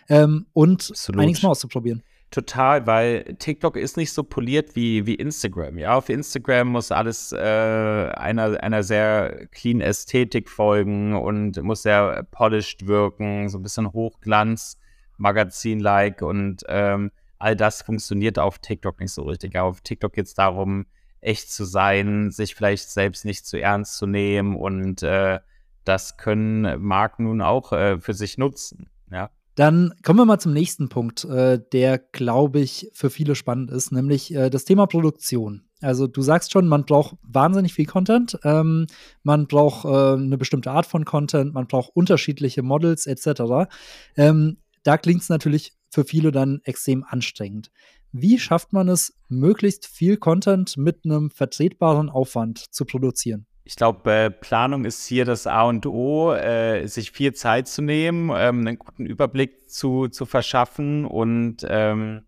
ähm, 0.08 0.46
und 0.54 0.88
Absolut. 0.90 1.20
einiges 1.20 1.42
mal 1.42 1.50
auszuprobieren. 1.50 2.02
Total, 2.30 2.86
weil 2.86 3.24
TikTok 3.40 3.76
ist 3.76 3.96
nicht 3.96 4.12
so 4.12 4.22
poliert 4.22 4.76
wie, 4.76 5.04
wie 5.04 5.16
Instagram. 5.16 5.78
Ja, 5.78 5.96
auf 5.96 6.08
Instagram 6.08 6.68
muss 6.68 6.92
alles 6.92 7.32
äh, 7.32 7.38
einer, 7.38 8.62
einer 8.62 8.84
sehr 8.84 9.48
clean 9.48 9.80
Ästhetik 9.80 10.48
folgen 10.48 11.16
und 11.16 11.60
muss 11.60 11.82
sehr 11.82 12.22
polished 12.30 12.86
wirken, 12.86 13.48
so 13.48 13.58
ein 13.58 13.62
bisschen 13.62 13.92
Hochglanz, 13.92 14.78
Magazin-like 15.18 16.22
und 16.22 16.62
ähm, 16.68 17.10
all 17.38 17.56
das 17.56 17.82
funktioniert 17.82 18.38
auf 18.38 18.60
TikTok 18.60 19.00
nicht 19.00 19.12
so 19.12 19.22
richtig. 19.22 19.58
auf 19.58 19.80
TikTok 19.80 20.12
geht 20.12 20.26
es 20.26 20.34
darum, 20.34 20.86
echt 21.20 21.52
zu 21.52 21.64
sein, 21.64 22.30
sich 22.30 22.54
vielleicht 22.54 22.90
selbst 22.90 23.24
nicht 23.24 23.46
zu 23.46 23.60
ernst 23.60 23.96
zu 23.96 24.06
nehmen 24.06 24.56
und 24.56 25.02
äh, 25.02 25.40
das 25.84 26.16
können 26.16 26.80
Marken 26.82 27.24
nun 27.24 27.40
auch 27.40 27.72
äh, 27.72 27.98
für 27.98 28.14
sich 28.14 28.38
nutzen. 28.38 28.88
Ja. 29.10 29.30
Dann 29.56 29.92
kommen 30.04 30.18
wir 30.20 30.24
mal 30.24 30.38
zum 30.38 30.52
nächsten 30.52 30.88
Punkt, 30.88 31.24
äh, 31.24 31.60
der, 31.72 31.98
glaube 31.98 32.60
ich, 32.60 32.90
für 32.94 33.10
viele 33.10 33.34
spannend 33.34 33.70
ist, 33.70 33.92
nämlich 33.92 34.34
äh, 34.34 34.48
das 34.48 34.64
Thema 34.64 34.86
Produktion. 34.86 35.64
Also 35.80 36.06
du 36.06 36.22
sagst 36.22 36.52
schon, 36.52 36.68
man 36.68 36.84
braucht 36.84 37.16
wahnsinnig 37.22 37.74
viel 37.74 37.86
Content, 37.86 38.38
ähm, 38.44 38.86
man 39.22 39.46
braucht 39.46 39.84
äh, 39.84 40.14
eine 40.14 40.38
bestimmte 40.38 40.70
Art 40.70 40.86
von 40.86 41.04
Content, 41.04 41.54
man 41.54 41.66
braucht 41.66 41.90
unterschiedliche 41.94 42.62
Models 42.62 43.06
etc. 43.06 43.70
Ähm, 44.16 44.58
da 44.82 44.98
klingt 44.98 45.22
es 45.22 45.28
natürlich 45.28 45.72
für 45.90 46.04
viele 46.04 46.32
dann 46.32 46.60
extrem 46.64 47.04
anstrengend. 47.04 47.70
Wie 48.12 48.38
schafft 48.38 48.72
man 48.72 48.88
es, 48.88 49.14
möglichst 49.28 49.86
viel 49.86 50.16
Content 50.16 50.76
mit 50.76 51.04
einem 51.04 51.30
vertretbaren 51.30 52.10
Aufwand 52.10 52.58
zu 52.58 52.84
produzieren? 52.84 53.46
Ich 53.64 53.76
glaube, 53.76 54.10
äh, 54.10 54.30
Planung 54.30 54.84
ist 54.84 55.06
hier 55.06 55.24
das 55.24 55.46
A 55.46 55.62
und 55.62 55.86
O, 55.86 56.32
äh, 56.32 56.86
sich 56.88 57.12
viel 57.12 57.34
Zeit 57.34 57.68
zu 57.68 57.82
nehmen, 57.82 58.30
ähm, 58.34 58.66
einen 58.66 58.78
guten 58.78 59.06
Überblick 59.06 59.70
zu, 59.70 60.08
zu 60.08 60.26
verschaffen 60.26 61.04
und 61.04 61.58
ähm, 61.68 62.22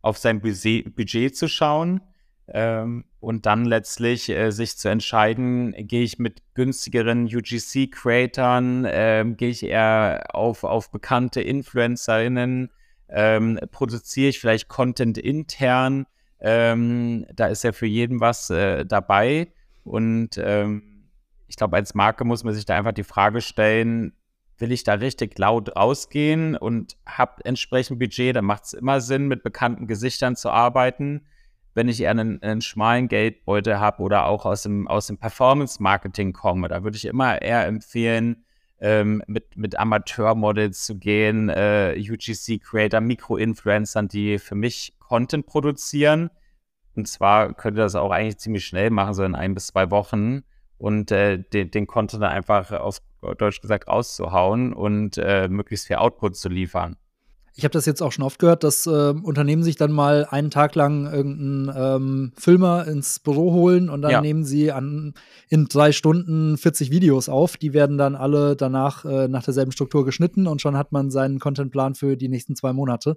auf 0.00 0.16
sein 0.16 0.40
Budget, 0.40 0.96
Budget 0.96 1.36
zu 1.36 1.48
schauen. 1.48 2.00
Ähm, 2.48 3.04
und 3.18 3.44
dann 3.44 3.64
letztlich 3.64 4.28
äh, 4.30 4.52
sich 4.52 4.78
zu 4.78 4.88
entscheiden, 4.88 5.74
gehe 5.76 6.02
ich 6.02 6.18
mit 6.18 6.42
günstigeren 6.54 7.26
UGC-Creatern, 7.26 8.86
ähm, 8.88 9.36
gehe 9.36 9.50
ich 9.50 9.64
eher 9.64 10.28
auf, 10.32 10.62
auf 10.62 10.92
bekannte 10.92 11.42
InfluencerInnen, 11.42 12.70
ähm, 13.08 13.58
produziere 13.70 14.28
ich 14.28 14.40
vielleicht 14.40 14.68
Content 14.68 15.18
intern. 15.18 16.06
Ähm, 16.40 17.26
da 17.34 17.46
ist 17.46 17.64
ja 17.64 17.72
für 17.72 17.86
jeden 17.86 18.20
was 18.20 18.50
äh, 18.50 18.84
dabei. 18.84 19.52
Und 19.84 20.38
ähm, 20.38 21.08
ich 21.46 21.56
glaube, 21.56 21.76
als 21.76 21.94
Marke 21.94 22.24
muss 22.24 22.44
man 22.44 22.54
sich 22.54 22.64
da 22.64 22.76
einfach 22.76 22.92
die 22.92 23.04
Frage 23.04 23.40
stellen, 23.40 24.12
will 24.58 24.72
ich 24.72 24.84
da 24.84 24.94
richtig 24.94 25.38
laut 25.38 25.76
rausgehen 25.76 26.56
und 26.56 26.96
habe 27.06 27.44
entsprechend 27.44 27.98
Budget, 27.98 28.36
dann 28.36 28.44
macht 28.44 28.64
es 28.64 28.72
immer 28.72 29.00
Sinn, 29.00 29.28
mit 29.28 29.42
bekannten 29.42 29.86
Gesichtern 29.86 30.34
zu 30.34 30.50
arbeiten. 30.50 31.26
Wenn 31.74 31.88
ich 31.88 32.00
eher 32.00 32.12
einen, 32.12 32.42
einen 32.42 32.62
schmalen 32.62 33.08
Geldbeutel 33.08 33.78
habe 33.78 34.02
oder 34.02 34.24
auch 34.24 34.46
aus 34.46 34.62
dem, 34.62 34.88
aus 34.88 35.08
dem 35.08 35.18
Performance-Marketing 35.18 36.32
komme, 36.32 36.68
da 36.68 36.82
würde 36.82 36.96
ich 36.96 37.04
immer 37.04 37.42
eher 37.42 37.66
empfehlen, 37.66 38.45
ähm, 38.80 39.22
mit, 39.26 39.56
mit 39.56 39.78
Amateurmodels 39.78 40.84
zu 40.84 40.98
gehen, 40.98 41.48
äh, 41.48 41.94
UGC-Creator, 41.98 43.00
Mikro-Influencern, 43.00 44.08
die 44.08 44.38
für 44.38 44.54
mich 44.54 44.94
Content 44.98 45.46
produzieren. 45.46 46.30
Und 46.94 47.08
zwar 47.08 47.54
könnt 47.54 47.76
ihr 47.76 47.82
das 47.82 47.94
auch 47.94 48.10
eigentlich 48.10 48.38
ziemlich 48.38 48.66
schnell 48.66 48.90
machen, 48.90 49.14
so 49.14 49.22
in 49.24 49.34
ein 49.34 49.54
bis 49.54 49.68
zwei 49.68 49.90
Wochen 49.90 50.42
und 50.78 51.10
äh, 51.10 51.38
den, 51.38 51.70
den 51.70 51.86
Content 51.86 52.22
einfach 52.22 52.72
auf 52.72 52.98
Deutsch 53.38 53.60
gesagt 53.60 53.88
rauszuhauen 53.88 54.72
und 54.72 55.18
äh, 55.18 55.48
möglichst 55.48 55.86
viel 55.86 55.96
Output 55.96 56.36
zu 56.36 56.48
liefern. 56.48 56.96
Ich 57.58 57.64
habe 57.64 57.72
das 57.72 57.86
jetzt 57.86 58.02
auch 58.02 58.12
schon 58.12 58.24
oft 58.24 58.38
gehört, 58.38 58.64
dass 58.64 58.86
äh, 58.86 58.90
Unternehmen 58.90 59.62
sich 59.62 59.76
dann 59.76 59.90
mal 59.90 60.26
einen 60.28 60.50
Tag 60.50 60.74
lang 60.74 61.10
irgendeinen 61.10 61.72
ähm, 61.74 62.32
Filmer 62.36 62.86
ins 62.86 63.18
Büro 63.18 63.50
holen 63.52 63.88
und 63.88 64.02
dann 64.02 64.10
ja. 64.10 64.20
nehmen 64.20 64.44
sie 64.44 64.72
an, 64.72 65.14
in 65.48 65.64
drei 65.64 65.92
Stunden 65.92 66.58
40 66.58 66.90
Videos 66.90 67.30
auf. 67.30 67.56
Die 67.56 67.72
werden 67.72 67.96
dann 67.96 68.14
alle 68.14 68.56
danach 68.56 69.06
äh, 69.06 69.26
nach 69.28 69.42
derselben 69.42 69.72
Struktur 69.72 70.04
geschnitten 70.04 70.46
und 70.46 70.60
schon 70.60 70.76
hat 70.76 70.92
man 70.92 71.10
seinen 71.10 71.38
Contentplan 71.38 71.94
für 71.94 72.18
die 72.18 72.28
nächsten 72.28 72.56
zwei 72.56 72.74
Monate. 72.74 73.16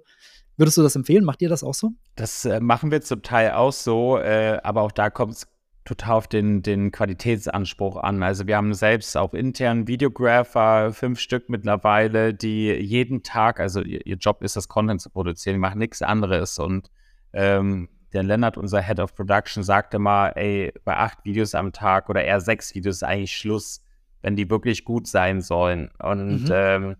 Würdest 0.56 0.78
du 0.78 0.82
das 0.82 0.96
empfehlen? 0.96 1.24
Macht 1.24 1.42
ihr 1.42 1.50
das 1.50 1.62
auch 1.62 1.74
so? 1.74 1.90
Das 2.16 2.46
äh, 2.46 2.60
machen 2.60 2.90
wir 2.90 3.02
zum 3.02 3.20
Teil 3.20 3.52
auch 3.52 3.74
so, 3.74 4.16
äh, 4.16 4.58
aber 4.62 4.80
auch 4.80 4.92
da 4.92 5.10
kommt 5.10 5.34
es 5.34 5.46
total 5.90 6.16
auf 6.16 6.28
den, 6.28 6.62
den 6.62 6.92
Qualitätsanspruch 6.92 7.96
an. 7.96 8.22
Also 8.22 8.46
wir 8.46 8.56
haben 8.56 8.72
selbst 8.74 9.16
auch 9.16 9.34
intern 9.34 9.88
Videographer, 9.88 10.92
fünf 10.92 11.18
Stück 11.18 11.48
mittlerweile, 11.48 12.32
die 12.32 12.72
jeden 12.72 13.24
Tag, 13.24 13.58
also 13.58 13.82
ihr, 13.82 14.06
ihr 14.06 14.16
Job 14.16 14.42
ist 14.42 14.54
das 14.54 14.68
Content 14.68 15.00
zu 15.00 15.10
produzieren, 15.10 15.54
die 15.54 15.60
machen 15.60 15.80
nichts 15.80 16.00
anderes. 16.00 16.60
Und 16.60 16.90
ähm, 17.32 17.88
der 18.12 18.22
Lennart, 18.22 18.56
unser 18.56 18.80
Head 18.80 19.00
of 19.00 19.14
Production, 19.16 19.64
sagte 19.64 19.98
mal, 19.98 20.28
ey, 20.36 20.72
bei 20.84 20.96
acht 20.96 21.24
Videos 21.24 21.56
am 21.56 21.72
Tag 21.72 22.08
oder 22.08 22.22
eher 22.22 22.40
sechs 22.40 22.74
Videos 22.74 22.96
ist 22.96 23.02
eigentlich 23.02 23.36
Schluss, 23.36 23.84
wenn 24.22 24.36
die 24.36 24.48
wirklich 24.48 24.84
gut 24.84 25.08
sein 25.08 25.40
sollen. 25.40 25.90
Und 26.00 26.44
mhm. 26.44 26.50
ähm, 26.52 26.96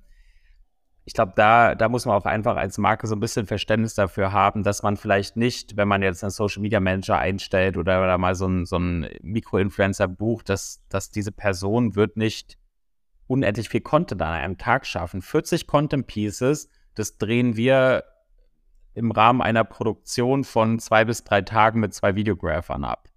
ich 1.11 1.15
glaube, 1.15 1.33
da, 1.35 1.75
da 1.75 1.89
muss 1.89 2.07
man 2.07 2.15
auch 2.15 2.25
einfach 2.25 2.55
als 2.55 2.79
Marke 2.79 3.09
so 3.09 3.17
ein 3.17 3.21
bisschen 3.21 3.45
Verständnis 3.45 3.95
dafür 3.95 4.31
haben, 4.31 4.63
dass 4.63 4.85
man 4.85 4.97
vielleicht 4.97 5.37
nicht, 5.37 5.77
wenn 5.77 5.89
man 5.89 6.03
jetzt 6.03 6.23
einen 6.23 6.31
Social 6.31 6.63
Media 6.63 6.79
Manager 6.79 7.19
einstellt 7.19 7.77
oder, 7.77 8.01
oder 8.01 8.17
mal 8.17 8.37
so 8.37 8.45
einen 8.45 8.65
so 8.65 8.79
Mikro-Influencer 8.79 10.07
bucht, 10.07 10.49
dass, 10.49 10.85
dass 10.89 11.11
diese 11.11 11.33
Person 11.33 11.97
wird 11.97 12.17
nicht 12.17 12.59
unendlich 13.27 13.69
viel 13.69 13.81
Content 13.81 14.23
an 14.23 14.35
einem 14.35 14.57
Tag 14.57 14.87
schaffen. 14.87 15.21
40 15.21 15.67
Content 15.67 16.07
Pieces, 16.07 16.69
das 16.95 17.19
drehen 17.19 17.57
wir 17.57 18.05
im 18.95 19.11
Rahmen 19.11 19.43
einer 19.43 19.65
Produktion 19.65 20.45
von 20.45 20.79
zwei 20.79 21.05
bis 21.05 21.25
drei 21.25 21.43
Tagen 21.43 21.81
mit 21.81 21.93
zwei 21.93 22.15
Videographern 22.15 22.85
ab. 22.85 23.09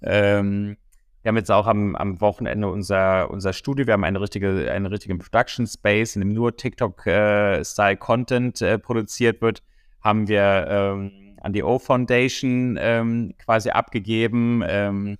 Ähm, 0.00 0.78
wir 1.24 1.30
haben 1.30 1.38
jetzt 1.38 1.50
auch 1.50 1.66
am, 1.66 1.96
am 1.96 2.20
Wochenende 2.20 2.68
unser, 2.68 3.30
unser 3.30 3.54
Studio. 3.54 3.86
Wir 3.86 3.94
haben 3.94 4.04
eine 4.04 4.20
richtige, 4.20 4.70
eine 4.70 4.90
richtige 4.90 5.16
Production 5.16 5.66
Space, 5.66 6.16
in 6.16 6.20
dem 6.20 6.34
nur 6.34 6.54
TikTok-Style-Content 6.54 8.60
äh, 8.60 8.74
äh, 8.74 8.78
produziert 8.78 9.40
wird. 9.40 9.62
Haben 10.02 10.28
wir 10.28 10.66
ähm, 10.68 11.38
an 11.40 11.54
die 11.54 11.62
O 11.62 11.78
Foundation 11.78 12.76
ähm, 12.78 13.32
quasi 13.38 13.70
abgegeben. 13.70 14.62
Ähm, 14.66 15.16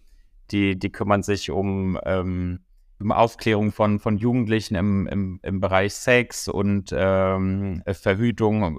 die, 0.51 0.79
die 0.79 0.93
kümmern 0.93 1.23
sich 1.23 1.51
um, 1.51 1.99
ähm, 2.05 2.61
um 3.01 3.11
Aufklärung 3.11 3.73
von, 3.73 3.99
von 3.99 4.19
Jugendlichen 4.19 4.75
im, 4.75 5.07
im, 5.07 5.40
im 5.43 5.61
Bereich 5.61 5.95
Sex 5.95 6.49
und 6.49 6.95
ähm, 6.95 7.83
Verhütung, 7.90 8.79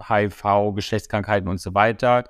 HIV, 0.00 0.44
ähm, 0.44 0.74
Geschlechtskrankheiten 0.74 1.48
und 1.48 1.60
so 1.60 1.72
weiter. 1.72 2.24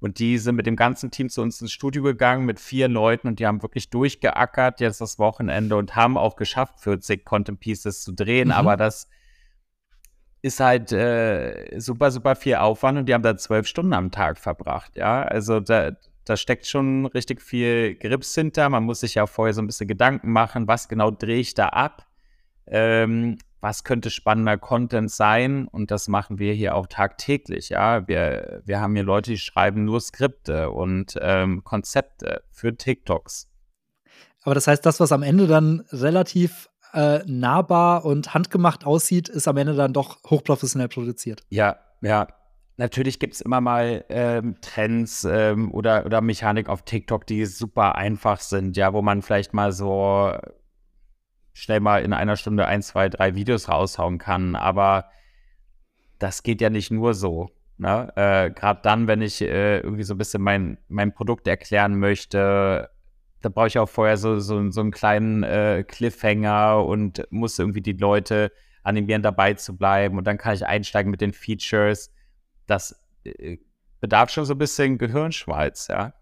Und 0.00 0.20
die 0.20 0.38
sind 0.38 0.54
mit 0.54 0.66
dem 0.66 0.76
ganzen 0.76 1.10
Team 1.10 1.28
zu 1.28 1.42
uns 1.42 1.60
ins 1.60 1.72
Studio 1.72 2.02
gegangen 2.02 2.46
mit 2.46 2.60
vier 2.60 2.88
Leuten 2.88 3.26
und 3.26 3.40
die 3.40 3.46
haben 3.46 3.62
wirklich 3.62 3.90
durchgeackert 3.90 4.80
jetzt 4.80 5.00
das 5.00 5.18
Wochenende 5.18 5.76
und 5.76 5.96
haben 5.96 6.16
auch 6.16 6.36
geschafft, 6.36 6.80
40 6.80 7.24
Content 7.24 7.58
Pieces 7.58 8.02
zu 8.02 8.12
drehen. 8.12 8.48
Mhm. 8.48 8.54
Aber 8.54 8.76
das 8.76 9.08
ist 10.40 10.60
halt 10.60 10.92
äh, 10.92 11.78
super, 11.80 12.10
super 12.10 12.36
viel 12.36 12.56
Aufwand 12.56 12.98
und 12.98 13.06
die 13.06 13.14
haben 13.14 13.22
da 13.22 13.36
zwölf 13.36 13.66
Stunden 13.66 13.92
am 13.92 14.12
Tag 14.12 14.38
verbracht. 14.38 14.96
Ja, 14.96 15.22
also 15.22 15.58
da, 15.58 15.92
da 16.24 16.36
steckt 16.36 16.66
schon 16.66 17.06
richtig 17.06 17.42
viel 17.42 17.96
Grips 17.96 18.34
hinter. 18.34 18.68
Man 18.68 18.84
muss 18.84 19.00
sich 19.00 19.16
ja 19.16 19.26
vorher 19.26 19.52
so 19.54 19.62
ein 19.62 19.66
bisschen 19.66 19.88
Gedanken 19.88 20.30
machen, 20.30 20.68
was 20.68 20.88
genau 20.88 21.10
drehe 21.10 21.40
ich 21.40 21.54
da 21.54 21.70
ab. 21.70 22.06
Ähm, 22.66 23.38
was 23.60 23.84
könnte 23.84 24.10
spannender 24.10 24.56
Content 24.56 25.10
sein? 25.10 25.66
Und 25.66 25.90
das 25.90 26.08
machen 26.08 26.38
wir 26.38 26.52
hier 26.52 26.74
auch 26.74 26.86
tagtäglich. 26.86 27.70
Ja, 27.70 28.06
wir, 28.06 28.62
wir 28.64 28.80
haben 28.80 28.94
hier 28.94 29.04
Leute, 29.04 29.32
die 29.32 29.38
schreiben 29.38 29.84
nur 29.84 30.00
Skripte 30.00 30.70
und 30.70 31.18
ähm, 31.20 31.64
Konzepte 31.64 32.42
für 32.50 32.76
TikToks. 32.76 33.48
Aber 34.42 34.54
das 34.54 34.66
heißt, 34.66 34.86
das, 34.86 35.00
was 35.00 35.12
am 35.12 35.22
Ende 35.22 35.46
dann 35.46 35.84
relativ 35.90 36.68
äh, 36.94 37.20
nahbar 37.26 38.04
und 38.04 38.34
handgemacht 38.34 38.86
aussieht, 38.86 39.28
ist 39.28 39.48
am 39.48 39.56
Ende 39.56 39.74
dann 39.74 39.92
doch 39.92 40.22
hochprofessionell 40.24 40.88
produziert. 40.88 41.42
Ja, 41.50 41.76
ja. 42.00 42.28
Natürlich 42.80 43.18
gibt 43.18 43.34
es 43.34 43.40
immer 43.40 43.60
mal 43.60 44.04
ähm, 44.08 44.54
Trends 44.60 45.24
ähm, 45.24 45.74
oder, 45.74 46.06
oder 46.06 46.20
Mechanik 46.20 46.68
auf 46.68 46.82
TikTok, 46.82 47.26
die 47.26 47.44
super 47.44 47.96
einfach 47.96 48.38
sind, 48.38 48.76
ja, 48.76 48.92
wo 48.92 49.02
man 49.02 49.20
vielleicht 49.20 49.52
mal 49.52 49.72
so 49.72 50.32
schnell 51.58 51.80
mal 51.80 52.02
in 52.02 52.12
einer 52.12 52.36
Stunde 52.36 52.66
ein, 52.66 52.82
zwei, 52.82 53.08
drei 53.08 53.34
Videos 53.34 53.68
raushauen 53.68 54.18
kann. 54.18 54.56
Aber 54.56 55.10
das 56.18 56.42
geht 56.42 56.60
ja 56.60 56.70
nicht 56.70 56.90
nur 56.90 57.14
so. 57.14 57.50
Ne? 57.78 58.12
Äh, 58.16 58.50
Gerade 58.50 58.80
dann, 58.82 59.06
wenn 59.06 59.22
ich 59.22 59.40
äh, 59.40 59.78
irgendwie 59.78 60.02
so 60.02 60.14
ein 60.14 60.18
bisschen 60.18 60.42
mein, 60.42 60.78
mein 60.88 61.14
Produkt 61.14 61.46
erklären 61.46 61.98
möchte, 61.98 62.90
da 63.40 63.48
brauche 63.48 63.68
ich 63.68 63.78
auch 63.78 63.88
vorher 63.88 64.16
so, 64.16 64.40
so, 64.40 64.70
so 64.70 64.80
einen 64.80 64.90
kleinen 64.90 65.44
äh, 65.44 65.84
Cliffhanger 65.86 66.84
und 66.84 67.26
muss 67.30 67.58
irgendwie 67.58 67.82
die 67.82 67.92
Leute 67.92 68.50
animieren, 68.82 69.22
dabei 69.22 69.54
zu 69.54 69.76
bleiben. 69.76 70.18
Und 70.18 70.26
dann 70.26 70.38
kann 70.38 70.54
ich 70.54 70.66
einsteigen 70.66 71.10
mit 71.10 71.20
den 71.20 71.32
Features. 71.32 72.12
Das 72.66 73.00
äh, 73.24 73.58
bedarf 74.00 74.30
schon 74.30 74.44
so 74.44 74.54
ein 74.54 74.58
bisschen 74.58 74.98
Gehirnschmalz, 74.98 75.88
ja. 75.88 76.14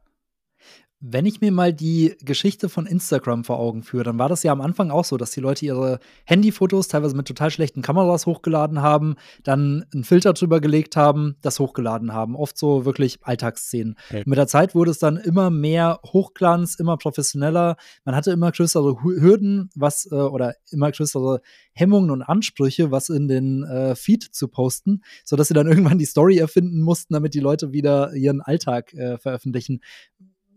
Wenn 1.01 1.26
ich 1.26 1.42
mir 1.42 1.53
mal 1.53 1.74
die 1.74 2.16
Geschichte 2.22 2.70
von 2.70 2.86
Instagram 2.86 3.44
vor 3.44 3.59
Augen 3.59 3.82
führe, 3.82 4.05
dann 4.05 4.18
war 4.18 4.30
das 4.30 4.42
ja 4.42 4.51
am 4.51 4.62
Anfang 4.62 4.90
auch 4.90 5.05
so, 5.05 5.18
dass 5.18 5.30
die 5.30 5.40
Leute 5.40 5.66
ihre 5.66 5.99
Handyfotos 6.24 6.88
teilweise 6.88 7.14
mit 7.14 7.28
total 7.28 7.51
schlechten 7.51 7.82
Kameras 7.82 8.24
hochgeladen 8.24 8.80
haben, 8.80 9.16
dann 9.44 9.84
einen 9.92 10.05
Filter 10.05 10.32
drüber 10.32 10.59
gelegt 10.59 10.97
haben, 10.97 11.36
das 11.42 11.61
hochgeladen 11.61 12.14
haben. 12.14 12.34
Oft 12.34 12.57
so 12.57 12.86
wirklich 12.86 13.18
Alltagsszenen. 13.20 13.97
Okay. 14.09 14.22
Mit 14.24 14.38
der 14.38 14.47
Zeit 14.47 14.74
wurde 14.74 14.90
es 14.90 14.99
dann 14.99 15.18
immer 15.18 15.51
mehr 15.51 16.01
Hochglanz, 16.03 16.76
immer 16.76 16.97
professioneller. 16.97 17.76
Man 18.07 18.14
hatte 18.14 18.30
immer 18.30 18.51
größere 18.51 19.03
Hürden, 19.03 19.68
was 19.74 20.11
äh, 20.11 20.14
oder 20.14 20.55
immer 20.70 20.90
größere 20.90 21.42
Hemmungen 21.74 22.11
und 22.11 22.22
Ansprüche, 22.22 22.90
was 22.90 23.11
in 23.11 23.28
den 23.28 23.64
äh, 23.64 23.94
Feed 23.97 24.22
zu 24.22 24.49
posten, 24.49 25.03
sodass 25.24 25.49
sie 25.49 25.55
dann 25.55 25.66
irgendwann 25.68 25.99
die 25.99 26.07
Story 26.07 26.38
erfinden 26.38 26.80
mussten, 26.80 27.12
damit 27.12 27.34
die 27.34 27.40
Leute 27.40 27.72
wieder 27.72 28.14
ihren 28.14 28.40
Alltag 28.40 28.94
äh, 28.94 29.18
veröffentlichen 29.18 29.82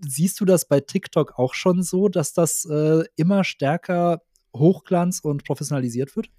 siehst 0.02 0.40
du 0.40 0.46
das 0.46 0.68
bei 0.68 0.80
TikTok 0.80 1.38
auch 1.38 1.54
schon 1.54 1.84
so, 1.84 2.10
dass 2.10 2.34
das 2.34 2.66
äh, 2.66 3.04
immer 3.16 3.44
stärker 3.44 4.22
Hochglanz 4.56 5.20
und 5.20 5.44
professionalisiert 5.44 6.16
wird? 6.16 6.30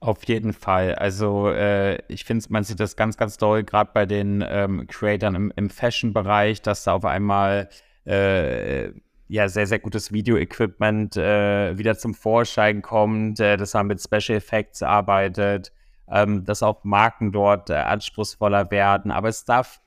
Auf 0.00 0.24
jeden 0.24 0.52
Fall. 0.52 0.94
Also 0.96 1.48
äh, 1.48 1.96
ich 2.12 2.24
finde, 2.24 2.44
man 2.50 2.62
sieht 2.62 2.78
das 2.78 2.94
ganz, 2.94 3.16
ganz 3.16 3.38
doll, 3.38 3.64
gerade 3.64 3.90
bei 3.94 4.04
den 4.04 4.44
ähm, 4.46 4.86
Creatern 4.86 5.34
im, 5.34 5.52
im 5.56 5.70
Fashion-Bereich, 5.70 6.60
dass 6.60 6.84
da 6.84 6.92
auf 6.92 7.06
einmal 7.06 7.70
äh, 8.04 8.90
ja 9.28 9.48
sehr, 9.48 9.66
sehr 9.66 9.78
gutes 9.78 10.12
Video-Equipment 10.12 11.16
äh, 11.16 11.78
wieder 11.78 11.96
zum 11.96 12.12
Vorschein 12.12 12.82
kommt, 12.82 13.40
äh, 13.40 13.56
dass 13.56 13.72
man 13.72 13.86
mit 13.86 14.02
Special 14.02 14.36
Effects 14.36 14.82
arbeitet, 14.82 15.72
ähm, 16.08 16.44
dass 16.44 16.62
auch 16.62 16.84
Marken 16.84 17.32
dort 17.32 17.70
äh, 17.70 17.74
anspruchsvoller 17.74 18.70
werden. 18.70 19.10
Aber 19.10 19.28
es 19.28 19.46
darf 19.46 19.80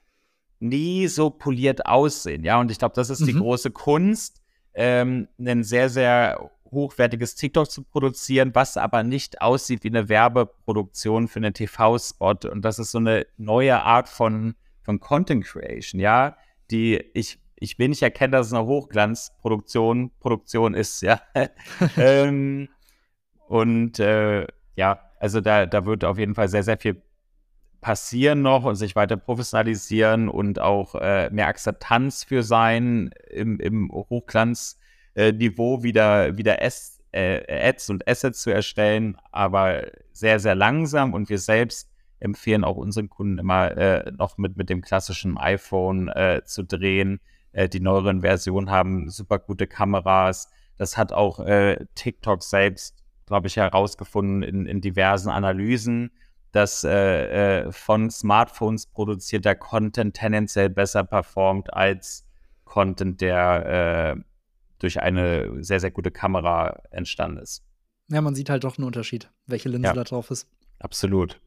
nie 0.60 1.08
so 1.08 1.30
poliert 1.30 1.86
aussehen. 1.86 2.44
Ja, 2.44 2.60
und 2.60 2.72
ich 2.72 2.80
glaube, 2.80 2.96
das 2.96 3.10
ist 3.10 3.22
mhm. 3.22 3.26
die 3.26 3.34
große 3.34 3.72
Kunst, 3.72 4.42
ähm, 4.74 5.28
einen 5.40 5.64
sehr, 5.64 5.90
sehr 5.90 6.52
hochwertiges 6.72 7.36
TikTok 7.36 7.70
zu 7.70 7.84
produzieren, 7.84 8.54
was 8.54 8.78
aber 8.78 9.04
nicht 9.04 9.42
aussieht 9.42 9.84
wie 9.84 9.90
eine 9.90 10.10
Werbeproduktion 10.10 11.28
für 11.28 11.38
einen 11.38 11.54
TV-Spot. 11.54 12.50
Und 12.52 12.64
das 12.64 12.80
ist 12.80 12.92
so 12.92 12.98
eine 12.98 13.26
neue 13.38 13.82
Art 13.82 14.10
von, 14.10 14.56
von 14.84 15.00
Content 15.00 15.46
Creation, 15.46 16.00
ja, 16.00 16.38
die 16.70 17.02
ich, 17.14 17.40
ich 17.56 17.80
will 17.80 17.90
nicht 17.90 18.04
erkennen, 18.04 18.34
dass 18.34 18.48
es 18.48 18.54
eine 18.54 18.66
Hochglanzproduktion 18.66 20.12
Produktion 20.20 20.74
ist, 20.74 21.02
ja. 21.02 21.22
ähm, 21.98 22.70
und 23.48 24.00
äh, 24.00 24.46
ja, 24.76 25.00
also 25.20 25.42
da, 25.42 25.66
da 25.66 25.86
wird 25.86 26.04
auf 26.04 26.20
jeden 26.20 26.36
Fall 26.36 26.50
sehr, 26.50 26.64
sehr 26.64 26.78
viel 26.78 27.02
passieren 27.82 28.42
noch 28.42 28.64
und 28.64 28.76
sich 28.76 28.96
weiter 28.96 29.18
professionalisieren 29.18 30.30
und 30.30 30.60
auch 30.60 30.96
äh, 30.96 31.30
mehr 31.32 31.48
Akzeptanz 31.48 32.24
für 32.24 32.44
sein 32.44 33.12
im, 33.30 33.60
im 33.60 33.92
Hochglanz 33.92 34.80
äh, 35.16 35.32
Niveau 35.32 35.84
wieder, 35.84 36.38
wieder 36.38 36.62
S, 36.62 37.00
äh, 37.12 37.70
Ads 37.70 37.90
und 37.90 38.08
Assets 38.08 38.42
zu 38.42 38.52
erstellen, 38.52 39.18
aber 39.32 39.84
sehr, 40.12 40.40
sehr 40.40 40.56
langsam 40.56 41.14
und 41.14 41.30
wir 41.30 41.40
selbst 41.40 41.90
empfehlen 42.20 42.64
auch 42.64 42.78
unseren 42.78 43.10
Kunden 43.10 43.38
immer 43.38 43.78
äh, 43.78 44.12
noch 44.12 44.38
mit, 44.38 44.58
mit 44.58 44.70
dem 44.70 44.82
klassischen 44.82 45.38
iPhone 45.38 46.08
äh, 46.10 46.42
zu 46.46 46.64
drehen. 46.64 47.20
Äh, 47.52 47.70
die 47.70 47.80
neueren 47.80 48.22
Versionen 48.22 48.70
haben 48.70 49.10
super 49.10 49.40
gute 49.40 49.68
Kameras. 49.68 50.50
Das 50.78 50.98
hat 50.98 51.14
auch 51.14 51.40
äh, 51.40 51.86
TikTok 51.96 52.44
selbst, 52.44 53.04
glaube 53.26 53.48
ich, 53.48 53.58
herausgefunden 53.58 54.44
in, 54.44 54.66
in 54.66 54.82
diversen 54.82 55.30
Analysen, 55.30 56.12
dass 56.52 56.84
äh, 56.84 57.66
äh, 57.66 57.72
von 57.72 58.10
Smartphones 58.10 58.88
produzierter 58.88 59.56
Content 59.56 60.16
tendenziell 60.16 60.70
besser 60.70 61.04
performt 61.04 61.74
als 61.74 62.26
Content, 62.66 63.22
der 63.22 64.16
äh, 64.18 64.22
durch 64.80 65.02
eine 65.02 65.64
sehr, 65.64 65.80
sehr 65.80 65.92
gute 65.92 66.12
Kamera 66.12 66.82
entstanden 66.92 67.38
ist. 67.38 67.64
Ja, 68.10 68.22
man 68.22 68.36
sieht 68.36 68.50
halt 68.50 68.64
doch 68.64 68.78
einen 68.78 68.86
Unterschied, 68.86 69.30
welche 69.48 69.70
Linse 69.70 69.88
ja, 69.88 69.94
da 69.94 70.04
drauf 70.04 70.32
ist. 70.32 70.48
Absolut. 70.80 71.40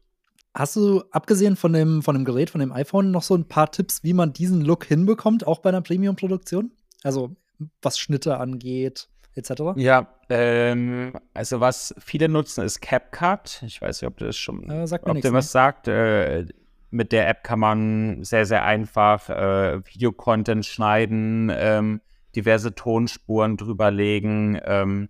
Hast 0.53 0.75
du, 0.75 1.03
abgesehen 1.11 1.55
von 1.55 1.71
dem, 1.71 2.01
von 2.01 2.13
dem 2.13 2.25
Gerät, 2.25 2.49
von 2.49 2.59
dem 2.59 2.73
iPhone, 2.73 3.11
noch 3.11 3.23
so 3.23 3.35
ein 3.35 3.47
paar 3.47 3.71
Tipps, 3.71 4.03
wie 4.03 4.13
man 4.13 4.33
diesen 4.33 4.61
Look 4.61 4.85
hinbekommt, 4.85 5.47
auch 5.47 5.59
bei 5.59 5.69
einer 5.69 5.81
Premium-Produktion? 5.81 6.71
Also, 7.03 7.35
was 7.81 7.97
Schnitte 7.97 8.37
angeht, 8.37 9.07
etc.? 9.35 9.61
Ja, 9.75 10.07
ähm, 10.29 11.13
also 11.33 11.59
was 11.59 11.95
viele 11.99 12.29
nutzen, 12.29 12.63
ist 12.63 12.81
CapCut. 12.81 13.63
Ich 13.65 13.81
weiß 13.81 14.01
nicht, 14.01 14.07
ob 14.07 14.17
das 14.17 14.37
schon, 14.37 14.69
äh, 14.69 14.87
sagt 14.87 15.07
ob 15.07 15.21
dir 15.21 15.33
was 15.33 15.45
ne? 15.45 15.51
sagt. 15.51 15.87
Äh, 15.87 16.45
mit 16.89 17.11
der 17.13 17.29
App 17.29 17.43
kann 17.43 17.59
man 17.59 18.23
sehr, 18.23 18.45
sehr 18.45 18.65
einfach 18.65 19.29
äh, 19.29 19.85
Videocontent 19.85 20.65
schneiden. 20.65 21.51
Ähm, 21.53 22.01
diverse 22.35 22.75
Tonspuren 22.75 23.57
drüberlegen. 23.57 24.59
Ähm, 24.63 25.09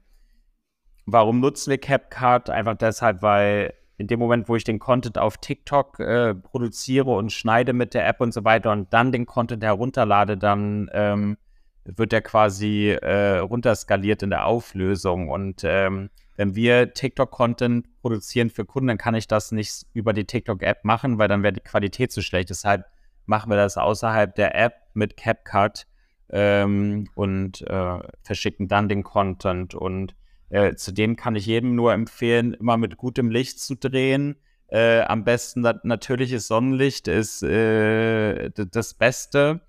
warum 1.06 1.40
nutzen 1.40 1.72
wir 1.72 1.78
CapCut? 1.78 2.50
Einfach 2.50 2.76
deshalb, 2.76 3.22
weil 3.22 3.74
in 3.98 4.08
dem 4.08 4.20
Moment, 4.20 4.50
wo 4.50 4.56
ich 4.56 4.64
den 4.64 4.80
Content 4.80 5.18
auf 5.18 5.38
TikTok 5.38 6.00
äh, 6.00 6.34
produziere 6.34 7.12
und 7.12 7.32
schneide 7.32 7.74
mit 7.74 7.94
der 7.94 8.08
App 8.08 8.22
und 8.22 8.34
so 8.34 8.44
weiter 8.44 8.72
und 8.72 8.92
dann 8.94 9.12
den 9.12 9.26
Content 9.26 9.64
herunterlade, 9.64 10.38
dann 10.38 10.90
ähm, 10.94 11.38
wird 11.86 12.12
der 12.12 12.22
quasi 12.22 12.90
äh, 12.90 13.38
runterskaliert 13.38 14.24
in 14.24 14.30
der 14.30 14.46
Auflösung. 14.46 15.30
Und 15.30 15.64
ähm, 15.64 16.10
wenn 16.38 16.56
wir 16.56 16.94
TikTok-Content 16.94 18.02
produzieren 18.02 18.50
für 18.50 18.66
Kunden, 18.66 18.88
dann 18.88 18.98
kann 18.98 19.16
ich 19.16 19.28
das 19.28 19.52
nicht 19.52 19.86
über 19.94 20.14
die 20.14 20.26
TikTok-App 20.26 20.84
machen, 20.84 21.18
weil 21.18 21.28
dann 21.28 21.44
wäre 21.44 21.54
die 21.54 21.62
Qualität 21.62 22.12
zu 22.12 22.22
schlecht. 22.22 22.50
Deshalb 22.50 22.86
machen 23.26 23.50
wir 23.50 23.58
das 23.58 23.78
außerhalb 23.78 24.34
der 24.36 24.56
App 24.56 24.74
mit 24.94 25.18
CapCut 25.18 25.86
ähm, 26.30 27.10
und 27.16 27.62
äh, 27.62 28.00
verschicken 28.24 28.68
dann 28.68 28.90
den 28.90 29.04
Content. 29.04 29.76
Und 29.76 30.16
äh, 30.50 30.76
zudem 30.76 31.16
kann 31.16 31.36
ich 31.36 31.46
jedem 31.46 31.76
nur 31.76 31.94
empfehlen, 31.94 32.54
immer 32.54 32.78
mit 32.78 32.98
gutem 32.98 33.30
Licht 33.30 33.60
zu 33.60 33.76
drehen. 33.76 34.36
Äh, 34.68 35.02
am 35.02 35.24
besten 35.24 35.62
nat 35.62 35.84
natürliches 35.84 36.48
Sonnenlicht 36.48 37.08
ist 37.08 37.44
äh, 37.44 38.50
das 38.52 38.94
Beste. 38.94 39.62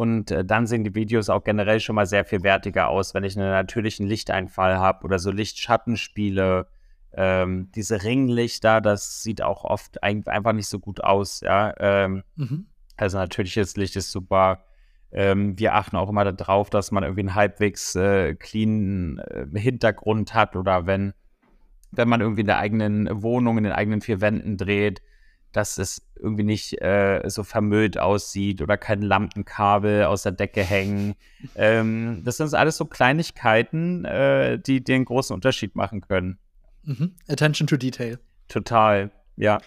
Und 0.00 0.30
äh, 0.30 0.46
dann 0.46 0.66
sehen 0.66 0.82
die 0.82 0.94
Videos 0.94 1.28
auch 1.28 1.44
generell 1.44 1.78
schon 1.78 1.94
mal 1.94 2.06
sehr 2.06 2.24
viel 2.24 2.42
wertiger 2.42 2.88
aus, 2.88 3.12
wenn 3.12 3.22
ich 3.22 3.36
einen 3.36 3.50
natürlichen 3.50 4.06
Lichteinfall 4.06 4.78
habe 4.78 5.04
oder 5.04 5.18
so 5.18 5.30
Lichtschattenspiele. 5.30 6.68
Ähm, 7.12 7.70
diese 7.74 8.02
Ringlichter, 8.02 8.80
das 8.80 9.22
sieht 9.22 9.42
auch 9.42 9.62
oft 9.62 10.02
ein 10.02 10.26
einfach 10.26 10.54
nicht 10.54 10.68
so 10.68 10.78
gut 10.78 11.04
aus. 11.04 11.42
Ja? 11.42 11.74
Ähm, 11.78 12.22
mhm. 12.36 12.68
Also 12.96 13.18
natürliches 13.18 13.76
Licht 13.76 13.94
ist 13.94 14.10
super. 14.10 14.64
Ähm, 15.12 15.58
wir 15.58 15.74
achten 15.74 15.96
auch 15.96 16.08
immer 16.08 16.32
darauf, 16.32 16.70
dass 16.70 16.92
man 16.92 17.02
irgendwie 17.02 17.20
einen 17.20 17.34
halbwegs 17.34 17.94
äh, 17.94 18.34
clean 18.36 19.18
äh, 19.18 19.48
Hintergrund 19.54 20.32
hat 20.32 20.56
oder 20.56 20.86
wenn, 20.86 21.12
wenn 21.90 22.08
man 22.08 22.22
irgendwie 22.22 22.40
in 22.40 22.46
der 22.46 22.56
eigenen 22.56 23.22
Wohnung, 23.22 23.58
in 23.58 23.64
den 23.64 23.74
eigenen 23.74 24.00
vier 24.00 24.22
Wänden 24.22 24.56
dreht, 24.56 25.02
dass 25.52 25.78
es 25.78 26.02
irgendwie 26.16 26.42
nicht 26.42 26.80
äh, 26.80 27.22
so 27.28 27.42
vermüllt 27.42 27.98
aussieht 27.98 28.62
oder 28.62 28.76
kein 28.76 29.02
Lampenkabel 29.02 30.04
aus 30.04 30.22
der 30.22 30.32
Decke 30.32 30.62
hängen. 30.62 31.14
ähm, 31.54 32.22
das 32.24 32.36
sind 32.36 32.54
alles 32.54 32.76
so 32.76 32.84
Kleinigkeiten, 32.84 34.04
äh, 34.04 34.58
die 34.58 34.82
den 34.82 35.04
großen 35.04 35.34
Unterschied 35.34 35.74
machen 35.76 36.00
können. 36.00 36.38
Mhm. 36.84 37.14
Attention 37.28 37.66
to 37.66 37.76
Detail. 37.76 38.18
Total, 38.48 39.10
ja. 39.36 39.60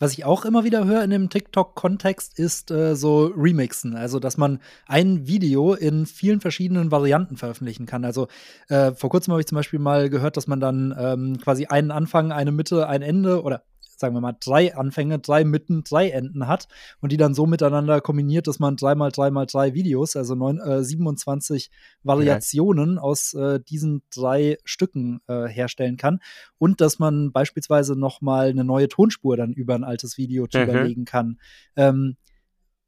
Was 0.00 0.12
ich 0.12 0.24
auch 0.24 0.44
immer 0.44 0.62
wieder 0.62 0.84
höre 0.84 1.02
in 1.02 1.10
dem 1.10 1.28
TikTok-Kontext 1.28 2.38
ist 2.38 2.70
äh, 2.70 2.94
so 2.94 3.32
Remixen, 3.36 3.96
also 3.96 4.20
dass 4.20 4.36
man 4.36 4.60
ein 4.86 5.26
Video 5.26 5.74
in 5.74 6.06
vielen 6.06 6.40
verschiedenen 6.40 6.92
Varianten 6.92 7.36
veröffentlichen 7.36 7.84
kann. 7.86 8.04
Also 8.04 8.28
äh, 8.68 8.92
vor 8.92 9.10
kurzem 9.10 9.32
habe 9.32 9.40
ich 9.40 9.48
zum 9.48 9.56
Beispiel 9.56 9.80
mal 9.80 10.08
gehört, 10.08 10.36
dass 10.36 10.46
man 10.46 10.60
dann 10.60 10.94
ähm, 10.96 11.38
quasi 11.38 11.66
einen 11.66 11.90
Anfang, 11.90 12.30
eine 12.30 12.52
Mitte, 12.52 12.88
ein 12.88 13.02
Ende 13.02 13.42
oder 13.42 13.64
sagen 13.98 14.14
wir 14.14 14.20
mal, 14.20 14.36
drei 14.38 14.74
Anfänge, 14.74 15.18
drei 15.18 15.44
Mitten, 15.44 15.82
drei 15.82 16.10
Enden 16.10 16.46
hat 16.46 16.68
und 17.00 17.12
die 17.12 17.16
dann 17.16 17.34
so 17.34 17.46
miteinander 17.46 18.00
kombiniert, 18.00 18.46
dass 18.46 18.58
man 18.58 18.76
drei 18.76 18.94
mal 18.94 19.10
drei 19.10 19.74
Videos, 19.74 20.16
also 20.16 20.34
neun, 20.34 20.60
äh, 20.60 20.84
27 20.84 21.70
Variationen 22.02 22.98
okay. 22.98 23.06
aus 23.06 23.34
äh, 23.34 23.60
diesen 23.60 24.02
drei 24.14 24.58
Stücken 24.64 25.20
äh, 25.26 25.46
herstellen 25.46 25.96
kann 25.96 26.20
und 26.58 26.80
dass 26.80 26.98
man 26.98 27.32
beispielsweise 27.32 27.96
noch 27.98 28.20
mal 28.20 28.48
eine 28.48 28.64
neue 28.64 28.88
Tonspur 28.88 29.36
dann 29.36 29.52
über 29.52 29.74
ein 29.74 29.84
altes 29.84 30.16
Video 30.16 30.46
drüber 30.46 30.84
mhm. 30.84 31.04
kann. 31.04 31.38
Ähm, 31.76 32.16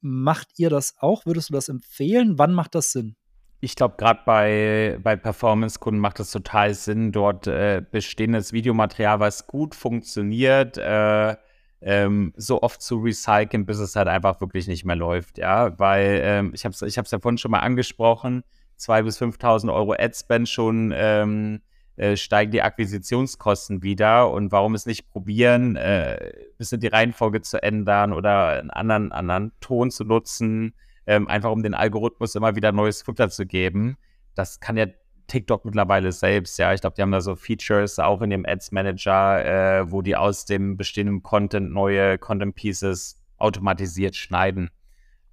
macht 0.00 0.48
ihr 0.58 0.70
das 0.70 0.94
auch? 0.98 1.26
Würdest 1.26 1.50
du 1.50 1.54
das 1.54 1.68
empfehlen? 1.68 2.38
Wann 2.38 2.54
macht 2.54 2.74
das 2.74 2.92
Sinn? 2.92 3.16
Ich 3.62 3.76
glaube, 3.76 3.96
gerade 3.98 4.20
bei, 4.24 4.98
bei 5.02 5.16
Performance-Kunden 5.16 6.00
macht 6.00 6.18
es 6.18 6.30
total 6.30 6.72
Sinn, 6.72 7.12
dort 7.12 7.46
äh, 7.46 7.82
bestehendes 7.90 8.54
Videomaterial, 8.54 9.20
was 9.20 9.46
gut 9.46 9.74
funktioniert, 9.74 10.78
äh, 10.78 11.36
ähm, 11.82 12.32
so 12.36 12.62
oft 12.62 12.80
zu 12.80 12.98
recyceln, 12.98 13.66
bis 13.66 13.78
es 13.78 13.96
halt 13.96 14.08
einfach 14.08 14.40
wirklich 14.40 14.66
nicht 14.66 14.86
mehr 14.86 14.96
läuft. 14.96 15.36
Ja, 15.36 15.78
weil 15.78 16.20
ähm, 16.22 16.52
ich 16.54 16.64
habe 16.64 16.72
es 16.72 16.80
ich 16.82 16.96
ja 16.96 17.02
vorhin 17.04 17.36
schon 17.36 17.50
mal 17.50 17.60
angesprochen, 17.60 18.44
2.000 18.78 19.02
bis 19.02 19.20
5.000 19.20 19.74
Euro 19.74 19.92
Adspend 19.92 20.48
schon 20.48 20.92
ähm, 20.94 21.60
äh, 21.96 22.16
steigen 22.16 22.52
die 22.52 22.62
Akquisitionskosten 22.62 23.82
wieder. 23.82 24.30
Und 24.30 24.52
warum 24.52 24.74
es 24.74 24.86
nicht 24.86 25.10
probieren, 25.10 25.76
äh, 25.76 26.32
bisschen 26.56 26.80
die 26.80 26.86
Reihenfolge 26.86 27.42
zu 27.42 27.62
ändern 27.62 28.14
oder 28.14 28.58
einen 28.58 28.70
anderen, 28.70 29.12
anderen 29.12 29.52
Ton 29.60 29.90
zu 29.90 30.04
nutzen? 30.04 30.74
Ähm, 31.10 31.26
einfach 31.26 31.50
um 31.50 31.64
den 31.64 31.74
Algorithmus 31.74 32.36
immer 32.36 32.54
wieder 32.54 32.70
neues 32.70 33.02
Futter 33.02 33.30
zu 33.30 33.44
geben. 33.44 33.96
Das 34.36 34.60
kann 34.60 34.76
ja 34.76 34.86
TikTok 35.26 35.64
mittlerweile 35.64 36.12
selbst, 36.12 36.56
ja. 36.56 36.72
Ich 36.72 36.82
glaube, 36.82 36.94
die 36.94 37.02
haben 37.02 37.10
da 37.10 37.20
so 37.20 37.34
Features 37.34 37.98
auch 37.98 38.22
in 38.22 38.30
dem 38.30 38.46
Ads 38.46 38.70
Manager, 38.70 39.44
äh, 39.44 39.90
wo 39.90 40.02
die 40.02 40.14
aus 40.14 40.44
dem 40.44 40.76
bestehenden 40.76 41.24
Content 41.24 41.72
neue 41.72 42.16
Content 42.16 42.54
Pieces 42.54 43.20
automatisiert 43.38 44.14
schneiden. 44.14 44.70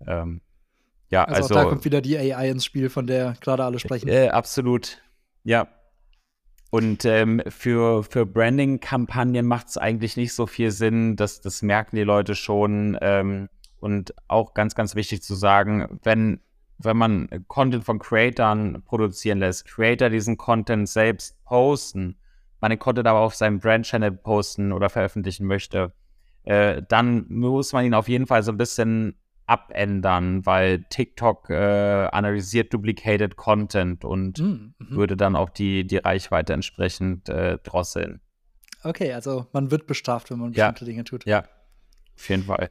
Ähm, 0.08 0.42
ja, 1.10 1.26
also, 1.26 1.44
also 1.44 1.54
da 1.54 1.66
kommt 1.66 1.86
wieder 1.86 2.02
die 2.02 2.18
AI 2.18 2.50
ins 2.50 2.66
Spiel, 2.66 2.90
von 2.90 3.06
der 3.06 3.36
gerade 3.40 3.64
alle 3.64 3.78
sprechen. 3.78 4.08
Äh, 4.08 4.30
absolut, 4.30 5.04
ja. 5.44 5.68
Und 6.72 7.06
ähm, 7.06 7.44
für, 7.48 8.04
für 8.04 8.26
Branding-Kampagnen 8.26 9.46
macht 9.46 9.68
es 9.70 9.78
eigentlich 9.78 10.18
nicht 10.18 10.34
so 10.34 10.48
viel 10.48 10.72
Sinn, 10.72 11.16
das, 11.16 11.40
das 11.40 11.62
merken 11.62 11.96
die 11.96 12.04
Leute 12.04 12.34
schon. 12.34 12.98
Ähm, 13.00 13.48
und 13.80 14.14
auch 14.28 14.54
ganz, 14.54 14.76
ganz 14.76 14.96
wichtig 14.96 15.22
zu 15.22 15.36
sagen, 15.36 16.00
wenn 16.04 16.40
wenn 16.80 16.98
man 16.98 17.28
Content 17.48 17.84
von 17.84 18.00
Creatern 18.00 18.84
produzieren 18.86 19.40
lässt, 19.40 19.66
Creator 19.66 20.10
diesen 20.10 20.38
Content 20.38 20.88
selbst 20.88 21.44
posten, 21.44 22.18
man 22.62 22.70
den 22.70 22.80
Content 22.80 23.08
aber 23.08 23.20
auf 23.20 23.36
seinem 23.36 23.60
Brand-Channel 23.60 24.12
posten 24.12 24.72
oder 24.72 24.90
veröffentlichen 24.90 25.48
möchte, 25.48 25.94
äh, 26.44 26.82
dann 26.88 27.26
muss 27.30 27.74
man 27.74 27.86
ihn 27.86 27.94
auf 27.94 28.08
jeden 28.08 28.28
Fall 28.28 28.44
so 28.44 28.52
ein 28.52 28.58
bisschen 28.58 29.16
abändern, 29.48 30.46
weil 30.46 30.84
TikTok 30.90 31.50
äh, 31.50 32.08
analysiert 32.12 32.74
duplicated 32.74 33.38
Content 33.38 34.04
und 34.04 34.40
mm, 34.40 34.44
mhm. 34.44 34.74
würde 34.78 35.16
dann 35.16 35.36
auch 35.36 35.50
die, 35.50 35.88
die 35.88 35.98
Reichweite 35.98 36.54
entsprechend 36.54 37.30
äh, 37.30 37.58
drosseln. 37.60 38.22
Okay, 38.84 39.14
also 39.14 39.48
man 39.54 39.72
wird 39.72 39.88
bestraft, 39.88 40.30
wenn 40.32 40.40
man 40.40 40.52
bestimmte 40.52 40.86
ja. 40.86 40.92
Dinge 40.92 41.04
tut. 41.06 41.26
Ja, 41.26 41.46
auf 42.16 42.30
jeden 42.30 42.44
Fall. 42.44 42.70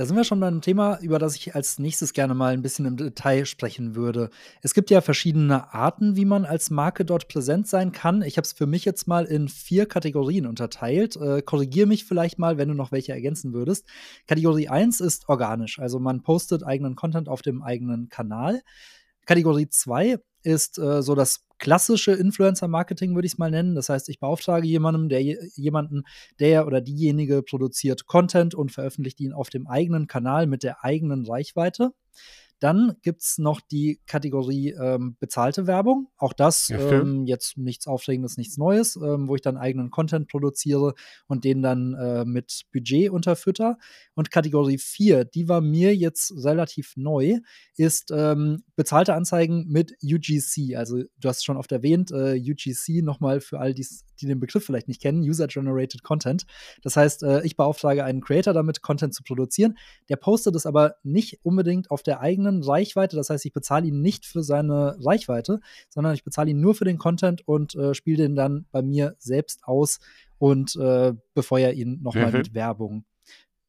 Da 0.00 0.06
sind 0.06 0.16
wir 0.16 0.24
schon 0.24 0.40
bei 0.40 0.46
einem 0.46 0.62
Thema, 0.62 0.98
über 1.02 1.18
das 1.18 1.36
ich 1.36 1.54
als 1.54 1.78
nächstes 1.78 2.14
gerne 2.14 2.32
mal 2.32 2.54
ein 2.54 2.62
bisschen 2.62 2.86
im 2.86 2.96
Detail 2.96 3.44
sprechen 3.44 3.94
würde. 3.94 4.30
Es 4.62 4.72
gibt 4.72 4.88
ja 4.88 5.02
verschiedene 5.02 5.74
Arten, 5.74 6.16
wie 6.16 6.24
man 6.24 6.46
als 6.46 6.70
Marke 6.70 7.04
dort 7.04 7.28
präsent 7.28 7.68
sein 7.68 7.92
kann. 7.92 8.22
Ich 8.22 8.38
habe 8.38 8.46
es 8.46 8.54
für 8.54 8.64
mich 8.64 8.86
jetzt 8.86 9.06
mal 9.08 9.26
in 9.26 9.50
vier 9.50 9.84
Kategorien 9.84 10.46
unterteilt. 10.46 11.16
Äh, 11.16 11.42
Korrigiere 11.42 11.86
mich 11.86 12.06
vielleicht 12.06 12.38
mal, 12.38 12.56
wenn 12.56 12.68
du 12.68 12.74
noch 12.74 12.92
welche 12.92 13.12
ergänzen 13.12 13.52
würdest. 13.52 13.84
Kategorie 14.26 14.68
1 14.68 15.02
ist 15.02 15.28
organisch, 15.28 15.78
also 15.78 15.98
man 15.98 16.22
postet 16.22 16.64
eigenen 16.64 16.96
Content 16.96 17.28
auf 17.28 17.42
dem 17.42 17.62
eigenen 17.62 18.08
Kanal. 18.08 18.62
Kategorie 19.26 19.68
2 19.68 20.16
ist 20.42 20.78
äh, 20.78 21.02
so 21.02 21.14
das 21.14 21.44
klassische 21.60 22.12
Influencer-Marketing, 22.12 23.14
würde 23.14 23.26
ich 23.26 23.34
es 23.34 23.38
mal 23.38 23.50
nennen. 23.50 23.76
Das 23.76 23.88
heißt, 23.88 24.08
ich 24.08 24.18
beauftrage 24.18 24.66
jemanden, 24.66 25.08
der 25.08 25.22
jemanden, 25.22 26.02
der 26.40 26.66
oder 26.66 26.80
diejenige 26.80 27.42
produziert 27.42 28.06
Content 28.06 28.54
und 28.54 28.72
veröffentlicht 28.72 29.20
ihn 29.20 29.32
auf 29.32 29.50
dem 29.50 29.68
eigenen 29.68 30.08
Kanal 30.08 30.48
mit 30.48 30.64
der 30.64 30.84
eigenen 30.84 31.24
Reichweite. 31.24 31.92
Dann 32.60 32.96
gibt 33.02 33.22
es 33.22 33.38
noch 33.38 33.60
die 33.60 34.00
Kategorie 34.06 34.70
ähm, 34.70 35.16
bezahlte 35.18 35.66
Werbung. 35.66 36.08
Auch 36.16 36.34
das 36.34 36.68
ja, 36.68 36.78
ähm, 36.78 37.26
jetzt 37.26 37.56
nichts 37.56 37.86
Aufregendes, 37.86 38.36
nichts 38.36 38.58
Neues, 38.58 38.96
ähm, 38.96 39.28
wo 39.28 39.34
ich 39.34 39.40
dann 39.40 39.56
eigenen 39.56 39.90
Content 39.90 40.28
produziere 40.28 40.94
und 41.26 41.44
den 41.44 41.62
dann 41.62 41.94
äh, 41.94 42.24
mit 42.26 42.62
Budget 42.72 43.10
unterfütter. 43.10 43.78
Und 44.14 44.30
Kategorie 44.30 44.78
4, 44.78 45.24
die 45.24 45.48
war 45.48 45.62
mir 45.62 45.96
jetzt 45.96 46.32
relativ 46.44 46.92
neu, 46.96 47.38
ist 47.76 48.10
ähm, 48.14 48.62
bezahlte 48.76 49.14
Anzeigen 49.14 49.66
mit 49.68 49.94
UGC. 50.02 50.76
Also 50.76 50.98
du 51.18 51.28
hast 51.28 51.38
es 51.38 51.44
schon 51.44 51.56
oft 51.56 51.72
erwähnt, 51.72 52.10
äh, 52.10 52.38
UGC 52.38 53.02
nochmal 53.02 53.40
für 53.40 53.58
all 53.58 53.72
die, 53.72 53.86
die 54.20 54.26
den 54.26 54.38
Begriff 54.38 54.64
vielleicht 54.64 54.88
nicht 54.88 55.00
kennen, 55.00 55.22
User-Generated 55.22 56.02
Content. 56.02 56.44
Das 56.82 56.96
heißt, 56.96 57.22
äh, 57.22 57.42
ich 57.44 57.56
beauftrage 57.56 58.04
einen 58.04 58.20
Creator 58.20 58.52
damit, 58.52 58.82
Content 58.82 59.14
zu 59.14 59.22
produzieren. 59.22 59.78
Der 60.10 60.16
postet 60.16 60.54
es 60.56 60.66
aber 60.66 60.96
nicht 61.02 61.40
unbedingt 61.42 61.90
auf 61.90 62.02
der 62.02 62.20
eigenen 62.50 62.62
Reichweite. 62.62 63.16
Das 63.16 63.30
heißt, 63.30 63.46
ich 63.46 63.52
bezahle 63.52 63.86
ihn 63.86 64.00
nicht 64.00 64.26
für 64.26 64.42
seine 64.42 64.96
Reichweite, 65.04 65.60
sondern 65.88 66.14
ich 66.14 66.24
bezahle 66.24 66.50
ihn 66.50 66.60
nur 66.60 66.74
für 66.74 66.84
den 66.84 66.98
Content 66.98 67.46
und 67.46 67.74
äh, 67.74 67.94
spiele 67.94 68.24
den 68.24 68.36
dann 68.36 68.66
bei 68.72 68.82
mir 68.82 69.14
selbst 69.18 69.64
aus 69.64 70.00
und 70.38 70.76
äh, 70.76 71.14
befeuere 71.34 71.72
ihn 71.72 72.00
nochmal 72.02 72.32
mhm. 72.32 72.38
mit 72.38 72.54
Werbung. 72.54 73.04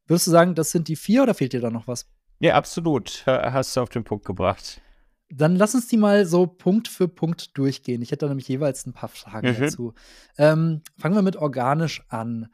Würdest 0.07 0.27
du 0.27 0.31
sagen, 0.31 0.55
das 0.55 0.71
sind 0.71 0.87
die 0.87 0.95
vier 0.95 1.23
oder 1.23 1.33
fehlt 1.33 1.53
dir 1.53 1.61
da 1.61 1.69
noch 1.69 1.87
was? 1.87 2.07
Ja, 2.39 2.55
absolut. 2.55 3.23
Hast 3.25 3.77
du 3.77 3.81
auf 3.81 3.89
den 3.89 4.03
Punkt 4.03 4.25
gebracht. 4.25 4.81
Dann 5.29 5.55
lass 5.55 5.75
uns 5.75 5.87
die 5.87 5.97
mal 5.97 6.25
so 6.25 6.47
Punkt 6.47 6.87
für 6.87 7.07
Punkt 7.07 7.57
durchgehen. 7.57 8.01
Ich 8.01 8.11
hätte 8.11 8.25
da 8.25 8.29
nämlich 8.29 8.47
jeweils 8.47 8.85
ein 8.85 8.93
paar 8.93 9.09
Fragen 9.09 9.51
mhm. 9.51 9.61
dazu. 9.61 9.93
Ähm, 10.37 10.81
fangen 10.97 11.15
wir 11.15 11.21
mit 11.21 11.37
organisch 11.37 12.03
an. 12.09 12.47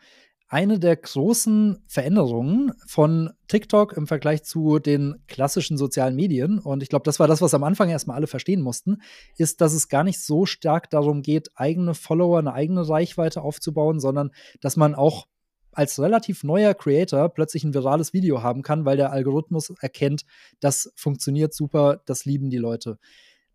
Eine 0.49 0.79
der 0.79 0.95
großen 0.95 1.83
Veränderungen 1.87 2.71
von 2.85 3.31
TikTok 3.49 3.91
im 3.97 4.07
Vergleich 4.07 4.43
zu 4.43 4.79
den 4.79 5.15
klassischen 5.27 5.77
sozialen 5.77 6.15
Medien, 6.15 6.59
und 6.59 6.81
ich 6.81 6.87
glaube, 6.87 7.03
das 7.03 7.19
war 7.19 7.27
das, 7.27 7.41
was 7.41 7.53
am 7.53 7.65
Anfang 7.65 7.89
erstmal 7.89 8.15
alle 8.15 8.27
verstehen 8.27 8.61
mussten, 8.61 9.01
ist, 9.35 9.59
dass 9.59 9.73
es 9.73 9.89
gar 9.89 10.05
nicht 10.05 10.21
so 10.21 10.45
stark 10.45 10.89
darum 10.89 11.21
geht, 11.21 11.49
eigene 11.55 11.93
Follower, 11.93 12.39
eine 12.39 12.53
eigene 12.53 12.87
Reichweite 12.87 13.41
aufzubauen, 13.41 13.99
sondern 13.99 14.31
dass 14.61 14.77
man 14.77 14.95
auch 14.95 15.27
als 15.73 15.99
relativ 15.99 16.45
neuer 16.45 16.73
Creator 16.73 17.27
plötzlich 17.27 17.65
ein 17.65 17.73
virales 17.73 18.13
Video 18.13 18.41
haben 18.41 18.61
kann, 18.61 18.85
weil 18.85 18.95
der 18.95 19.11
Algorithmus 19.11 19.73
erkennt, 19.81 20.23
das 20.61 20.93
funktioniert 20.95 21.53
super, 21.53 22.01
das 22.05 22.23
lieben 22.23 22.49
die 22.49 22.57
Leute. 22.57 22.99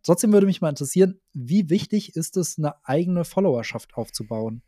Trotzdem 0.03 0.31
würde 0.31 0.45
mich 0.45 0.61
mal 0.61 0.69
interessieren, 0.69 1.19
wie 1.33 1.71
wichtig 1.71 2.15
ist 2.15 2.37
es, 2.37 2.59
eine 2.59 2.75
eigene 2.85 3.25
Followerschaft 3.25 3.95
aufzubauen? 3.95 4.61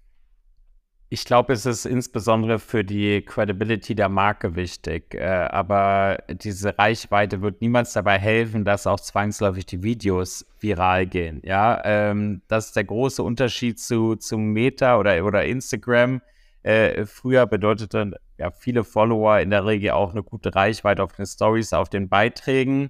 Ich 1.10 1.24
glaube, 1.24 1.54
es 1.54 1.68
ist 1.68 1.86
insbesondere 1.86 2.58
für 2.58 2.84
die 2.84 3.22
Credibility 3.22 3.94
der 3.94 4.10
Marke 4.10 4.56
wichtig. 4.56 5.14
Äh, 5.14 5.24
aber 5.24 6.18
diese 6.30 6.78
Reichweite 6.78 7.42
wird 7.42 7.62
niemals 7.62 7.94
dabei 7.94 8.18
helfen, 8.18 8.66
dass 8.66 8.88
auch 8.88 9.00
zwangsläufig 9.00 9.68
die 9.68 9.84
Videos 9.84 10.46
viral 10.60 11.06
gehen. 11.06 11.42
Ja, 11.46 11.80
ähm, 11.86 12.42
das 12.48 12.68
ist 12.68 12.76
der 12.76 12.86
große 12.86 13.22
Unterschied 13.22 13.80
zu, 13.80 14.16
zu 14.16 14.38
Meta 14.38 14.98
oder, 14.98 15.24
oder 15.24 15.46
Instagram. 15.46 16.22
Äh, 16.64 17.06
früher 17.06 17.46
bedeutete 17.46 18.20
ja 18.40 18.50
viele 18.50 18.84
Follower 18.84 19.40
in 19.40 19.52
der 19.52 19.66
Regel 19.68 19.92
auch 19.92 20.12
eine 20.12 20.24
gute 20.24 20.56
Reichweite 20.56 21.04
auf 21.04 21.14
den 21.14 21.28
Stories, 21.28 21.74
auf 21.74 21.90
den 21.90 22.10
Beiträgen. 22.10 22.90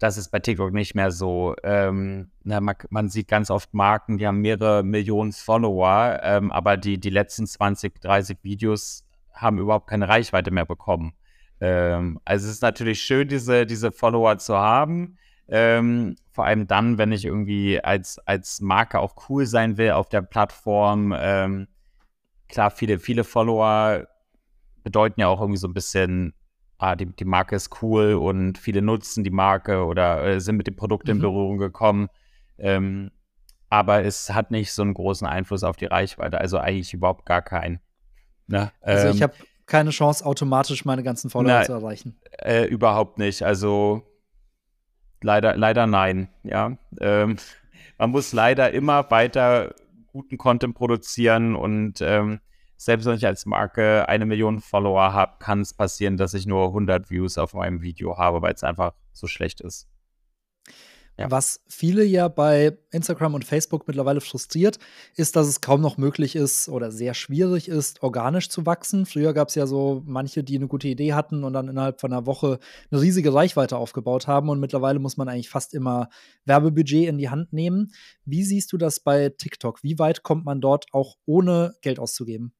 Das 0.00 0.16
ist 0.16 0.30
bei 0.30 0.38
TikTok 0.38 0.72
nicht 0.72 0.94
mehr 0.94 1.10
so. 1.10 1.54
Ähm, 1.62 2.30
na, 2.42 2.60
man, 2.60 3.08
sieht 3.10 3.28
ganz 3.28 3.50
oft 3.50 3.74
Marken, 3.74 4.16
die 4.16 4.26
haben 4.26 4.40
mehrere 4.40 4.82
Millionen 4.82 5.32
Follower, 5.32 6.18
ähm, 6.22 6.50
aber 6.50 6.78
die, 6.78 6.98
die 6.98 7.10
letzten 7.10 7.46
20, 7.46 8.00
30 8.00 8.38
Videos 8.42 9.04
haben 9.34 9.58
überhaupt 9.58 9.88
keine 9.88 10.08
Reichweite 10.08 10.50
mehr 10.50 10.64
bekommen. 10.64 11.12
Ähm, 11.60 12.18
also 12.24 12.46
es 12.46 12.54
ist 12.54 12.62
natürlich 12.62 13.02
schön, 13.02 13.28
diese, 13.28 13.66
diese 13.66 13.92
Follower 13.92 14.38
zu 14.38 14.56
haben. 14.56 15.18
Ähm, 15.48 16.16
vor 16.32 16.46
allem 16.46 16.66
dann, 16.66 16.96
wenn 16.96 17.12
ich 17.12 17.26
irgendwie 17.26 17.84
als, 17.84 18.18
als 18.20 18.62
Marke 18.62 19.00
auch 19.00 19.28
cool 19.28 19.44
sein 19.44 19.76
will 19.76 19.90
auf 19.90 20.08
der 20.08 20.22
Plattform. 20.22 21.14
Ähm, 21.14 21.68
klar, 22.48 22.70
viele, 22.70 22.98
viele 22.98 23.24
Follower 23.24 24.06
bedeuten 24.82 25.20
ja 25.20 25.28
auch 25.28 25.42
irgendwie 25.42 25.58
so 25.58 25.68
ein 25.68 25.74
bisschen, 25.74 26.32
ah, 26.80 26.96
die, 26.96 27.06
die 27.06 27.24
Marke 27.24 27.56
ist 27.56 27.82
cool 27.82 28.14
und 28.14 28.58
viele 28.58 28.82
nutzen 28.82 29.22
die 29.22 29.30
Marke 29.30 29.84
oder 29.84 30.24
äh, 30.24 30.40
sind 30.40 30.56
mit 30.56 30.66
dem 30.66 30.76
Produkt 30.76 31.08
in 31.08 31.18
mhm. 31.18 31.22
Berührung 31.22 31.58
gekommen. 31.58 32.08
Ähm, 32.58 33.10
aber 33.68 34.04
es 34.04 34.30
hat 34.30 34.50
nicht 34.50 34.72
so 34.72 34.82
einen 34.82 34.94
großen 34.94 35.26
Einfluss 35.26 35.62
auf 35.62 35.76
die 35.76 35.86
Reichweite, 35.86 36.40
also 36.40 36.58
eigentlich 36.58 36.92
überhaupt 36.92 37.26
gar 37.26 37.42
keinen. 37.42 37.80
Ne? 38.46 38.72
Also 38.80 39.08
ähm, 39.08 39.14
ich 39.14 39.22
habe 39.22 39.34
keine 39.66 39.90
Chance, 39.90 40.26
automatisch 40.26 40.84
meine 40.84 41.02
ganzen 41.02 41.30
Follower 41.30 41.58
na, 41.60 41.62
zu 41.62 41.72
erreichen. 41.72 42.18
Äh, 42.38 42.64
überhaupt 42.64 43.18
nicht. 43.18 43.42
Also 43.42 44.02
leider, 45.22 45.56
leider 45.56 45.86
nein. 45.86 46.28
Ja, 46.42 46.76
ähm, 47.00 47.36
man 47.96 48.10
muss 48.10 48.32
leider 48.32 48.72
immer 48.72 49.10
weiter 49.10 49.74
guten 50.08 50.38
Content 50.38 50.74
produzieren 50.74 51.54
und 51.54 52.00
ähm, 52.00 52.40
selbst 52.80 53.04
wenn 53.04 53.16
ich 53.16 53.26
als 53.26 53.44
Marke 53.44 54.08
eine 54.08 54.24
Million 54.24 54.58
Follower 54.58 55.12
habe, 55.12 55.34
kann 55.38 55.60
es 55.60 55.74
passieren, 55.74 56.16
dass 56.16 56.32
ich 56.32 56.46
nur 56.46 56.68
100 56.68 57.10
Views 57.10 57.36
auf 57.36 57.52
meinem 57.52 57.82
Video 57.82 58.16
habe, 58.16 58.40
weil 58.40 58.54
es 58.54 58.64
einfach 58.64 58.94
so 59.12 59.26
schlecht 59.26 59.60
ist. 59.60 59.86
Ja. 61.18 61.30
Was 61.30 61.62
viele 61.68 62.02
ja 62.02 62.28
bei 62.28 62.78
Instagram 62.90 63.34
und 63.34 63.44
Facebook 63.44 63.86
mittlerweile 63.86 64.22
frustriert, 64.22 64.78
ist, 65.14 65.36
dass 65.36 65.46
es 65.46 65.60
kaum 65.60 65.82
noch 65.82 65.98
möglich 65.98 66.34
ist 66.34 66.70
oder 66.70 66.90
sehr 66.90 67.12
schwierig 67.12 67.68
ist, 67.68 68.02
organisch 68.02 68.48
zu 68.48 68.64
wachsen. 68.64 69.04
Früher 69.04 69.34
gab 69.34 69.48
es 69.48 69.56
ja 69.56 69.66
so 69.66 70.02
manche, 70.06 70.42
die 70.42 70.56
eine 70.56 70.66
gute 70.66 70.88
Idee 70.88 71.12
hatten 71.12 71.44
und 71.44 71.52
dann 71.52 71.68
innerhalb 71.68 72.00
von 72.00 72.10
einer 72.10 72.24
Woche 72.24 72.60
eine 72.90 73.02
riesige 73.02 73.34
Reichweite 73.34 73.76
aufgebaut 73.76 74.26
haben. 74.26 74.48
Und 74.48 74.58
mittlerweile 74.58 75.00
muss 75.00 75.18
man 75.18 75.28
eigentlich 75.28 75.50
fast 75.50 75.74
immer 75.74 76.08
Werbebudget 76.46 77.08
in 77.10 77.18
die 77.18 77.28
Hand 77.28 77.52
nehmen. 77.52 77.92
Wie 78.24 78.42
siehst 78.42 78.72
du 78.72 78.78
das 78.78 79.00
bei 79.00 79.28
TikTok? 79.28 79.82
Wie 79.82 79.98
weit 79.98 80.22
kommt 80.22 80.46
man 80.46 80.62
dort 80.62 80.86
auch 80.92 81.16
ohne 81.26 81.74
Geld 81.82 81.98
auszugeben? 81.98 82.54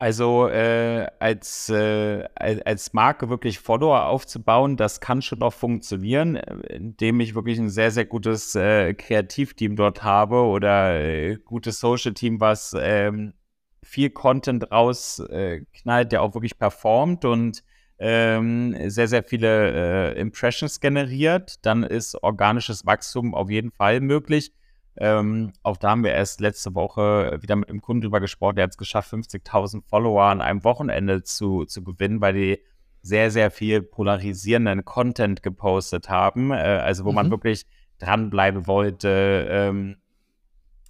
Also 0.00 0.48
äh, 0.48 1.08
als, 1.18 1.68
äh, 1.68 2.26
als 2.34 2.94
Marke 2.94 3.28
wirklich 3.28 3.58
Follower 3.58 4.06
aufzubauen, 4.06 4.78
das 4.78 5.02
kann 5.02 5.20
schon 5.20 5.40
noch 5.40 5.52
funktionieren, 5.52 6.36
indem 6.36 7.20
ich 7.20 7.34
wirklich 7.34 7.58
ein 7.58 7.68
sehr, 7.68 7.90
sehr 7.90 8.06
gutes 8.06 8.54
äh, 8.54 8.94
Kreativteam 8.94 9.76
dort 9.76 10.02
habe 10.02 10.36
oder 10.36 10.98
äh, 10.98 11.36
gutes 11.36 11.80
Social-Team, 11.80 12.40
was 12.40 12.74
ähm, 12.80 13.34
viel 13.82 14.08
Content 14.08 14.72
rausknallt, 14.72 16.12
der 16.12 16.22
auch 16.22 16.32
wirklich 16.32 16.58
performt 16.58 17.26
und 17.26 17.62
ähm, 17.98 18.74
sehr, 18.88 19.06
sehr 19.06 19.22
viele 19.22 20.14
äh, 20.14 20.18
Impressions 20.18 20.80
generiert. 20.80 21.66
Dann 21.66 21.82
ist 21.82 22.14
organisches 22.22 22.86
Wachstum 22.86 23.34
auf 23.34 23.50
jeden 23.50 23.70
Fall 23.70 24.00
möglich. 24.00 24.54
Ähm, 25.00 25.54
auch 25.62 25.78
da 25.78 25.90
haben 25.90 26.04
wir 26.04 26.12
erst 26.12 26.42
letzte 26.42 26.74
Woche 26.74 27.38
wieder 27.40 27.56
mit 27.56 27.70
einem 27.70 27.80
Kunden 27.80 28.02
drüber 28.02 28.20
gesprochen, 28.20 28.56
der 28.56 28.64
hat 28.64 28.72
es 28.72 28.76
geschafft, 28.76 29.12
50.000 29.14 29.82
Follower 29.88 30.24
an 30.24 30.42
einem 30.42 30.62
Wochenende 30.62 31.22
zu, 31.22 31.64
zu 31.64 31.82
gewinnen, 31.82 32.20
weil 32.20 32.34
die 32.34 32.58
sehr, 33.00 33.30
sehr 33.30 33.50
viel 33.50 33.80
polarisierenden 33.80 34.84
Content 34.84 35.42
gepostet 35.42 36.10
haben, 36.10 36.50
äh, 36.50 36.56
also 36.56 37.06
wo 37.06 37.10
mhm. 37.10 37.14
man 37.14 37.30
wirklich 37.30 37.64
dranbleiben 37.98 38.66
wollte. 38.66 39.46
Ähm, 39.48 39.96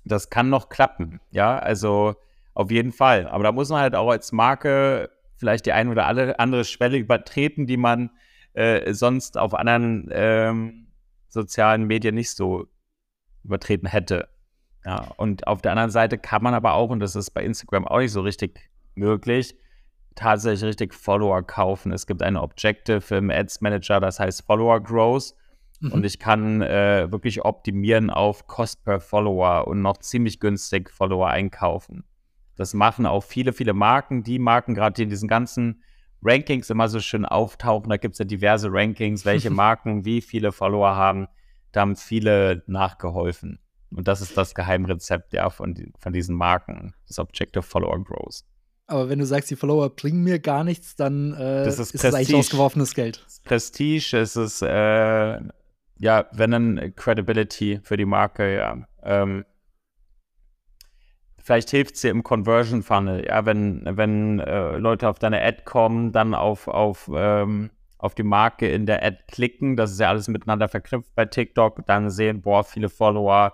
das 0.04 0.28
kann 0.28 0.50
noch 0.50 0.70
klappen, 0.70 1.20
ja, 1.30 1.56
also 1.58 2.16
auf 2.54 2.72
jeden 2.72 2.90
Fall. 2.90 3.28
Aber 3.28 3.44
da 3.44 3.52
muss 3.52 3.68
man 3.68 3.80
halt 3.80 3.94
auch 3.94 4.10
als 4.10 4.32
Marke 4.32 5.10
vielleicht 5.36 5.66
die 5.66 5.72
eine 5.72 5.90
oder 5.90 6.06
andere 6.06 6.64
Schwelle 6.64 6.98
übertreten, 6.98 7.66
die 7.68 7.76
man 7.76 8.10
äh, 8.54 8.92
sonst 8.92 9.38
auf 9.38 9.54
anderen 9.54 10.08
ähm, 10.10 10.88
sozialen 11.28 11.86
Medien 11.86 12.16
nicht 12.16 12.30
so 12.30 12.66
übertreten 13.44 13.88
hätte. 13.88 14.28
Ja, 14.84 15.08
und 15.16 15.46
auf 15.46 15.60
der 15.60 15.72
anderen 15.72 15.90
Seite 15.90 16.18
kann 16.18 16.42
man 16.42 16.54
aber 16.54 16.74
auch, 16.74 16.90
und 16.90 17.00
das 17.00 17.14
ist 17.14 17.30
bei 17.30 17.44
Instagram 17.44 17.86
auch 17.86 17.98
nicht 17.98 18.12
so 18.12 18.22
richtig 18.22 18.70
möglich, 18.94 19.54
tatsächlich 20.14 20.64
richtig 20.64 20.94
Follower 20.94 21.42
kaufen. 21.42 21.92
Es 21.92 22.06
gibt 22.06 22.22
eine 22.22 22.40
Objective 22.40 23.14
im 23.14 23.30
Ads 23.30 23.60
Manager, 23.60 24.00
das 24.00 24.18
heißt 24.18 24.42
Follower 24.46 24.80
Growth. 24.80 25.34
Mhm. 25.80 25.92
Und 25.92 26.06
ich 26.06 26.18
kann 26.18 26.62
äh, 26.62 27.10
wirklich 27.10 27.44
optimieren 27.44 28.10
auf 28.10 28.46
Cost 28.46 28.84
per 28.84 29.00
Follower 29.00 29.66
und 29.66 29.82
noch 29.82 29.98
ziemlich 29.98 30.40
günstig 30.40 30.90
Follower 30.90 31.28
einkaufen. 31.28 32.04
Das 32.56 32.74
machen 32.74 33.06
auch 33.06 33.24
viele, 33.24 33.52
viele 33.52 33.72
Marken. 33.72 34.22
Die 34.22 34.38
Marken, 34.38 34.74
gerade 34.74 34.94
die 34.94 35.04
in 35.04 35.08
diesen 35.08 35.28
ganzen 35.28 35.82
Rankings 36.22 36.68
immer 36.68 36.88
so 36.88 37.00
schön 37.00 37.24
auftauchen, 37.24 37.88
da 37.88 37.96
gibt 37.96 38.12
es 38.12 38.18
ja 38.18 38.26
diverse 38.26 38.68
Rankings, 38.70 39.24
welche 39.24 39.50
Marken 39.50 40.04
wie 40.04 40.20
viele 40.20 40.52
Follower 40.52 40.94
haben. 40.94 41.26
Da 41.72 41.82
haben 41.82 41.96
viele 41.96 42.62
nachgeholfen. 42.66 43.60
Und 43.90 44.06
das 44.06 44.20
ist 44.20 44.36
das 44.36 44.54
Geheimrezept 44.54 45.32
ja 45.32 45.50
von, 45.50 45.74
von 45.98 46.12
diesen 46.12 46.36
Marken, 46.36 46.94
das 47.08 47.18
Objective 47.18 47.62
Follower 47.62 48.02
Growth. 48.04 48.44
Aber 48.86 49.08
wenn 49.08 49.18
du 49.18 49.26
sagst, 49.26 49.50
die 49.50 49.56
Follower 49.56 49.88
bringen 49.90 50.22
mir 50.22 50.38
gar 50.38 50.64
nichts, 50.64 50.96
dann 50.96 51.32
äh, 51.32 51.64
das 51.64 51.78
ist, 51.78 51.94
ist 51.94 52.04
es 52.04 52.14
eigentlich 52.14 52.34
ausgeworfenes 52.34 52.94
Geld. 52.94 53.24
Prestige, 53.44 54.16
es 54.18 54.36
ist 54.36 54.62
äh, 54.62 55.38
ja, 56.00 56.26
wenn 56.32 56.50
dann 56.50 56.92
Credibility 56.96 57.80
für 57.82 57.96
die 57.96 58.06
Marke, 58.06 58.56
ja. 58.56 58.78
Ähm, 59.02 59.44
vielleicht 61.38 61.70
hilft 61.70 61.94
es 61.94 62.00
dir 62.00 62.10
im 62.10 62.22
Conversion 62.22 62.82
Funnel, 62.82 63.26
ja, 63.26 63.44
wenn, 63.44 63.82
wenn 63.84 64.40
äh, 64.40 64.78
Leute 64.78 65.08
auf 65.08 65.18
deine 65.18 65.42
Ad 65.42 65.62
kommen, 65.64 66.10
dann 66.10 66.34
auf, 66.34 66.68
auf, 66.68 67.10
ähm, 67.14 67.70
auf 68.02 68.14
die 68.14 68.22
Marke 68.22 68.68
in 68.68 68.86
der 68.86 69.04
Ad 69.04 69.18
klicken, 69.28 69.76
das 69.76 69.92
ist 69.92 70.00
ja 70.00 70.08
alles 70.08 70.28
miteinander 70.28 70.68
verknüpft 70.68 71.14
bei 71.14 71.26
TikTok, 71.26 71.84
dann 71.86 72.10
sehen, 72.10 72.40
boah, 72.40 72.64
viele 72.64 72.88
Follower, 72.88 73.52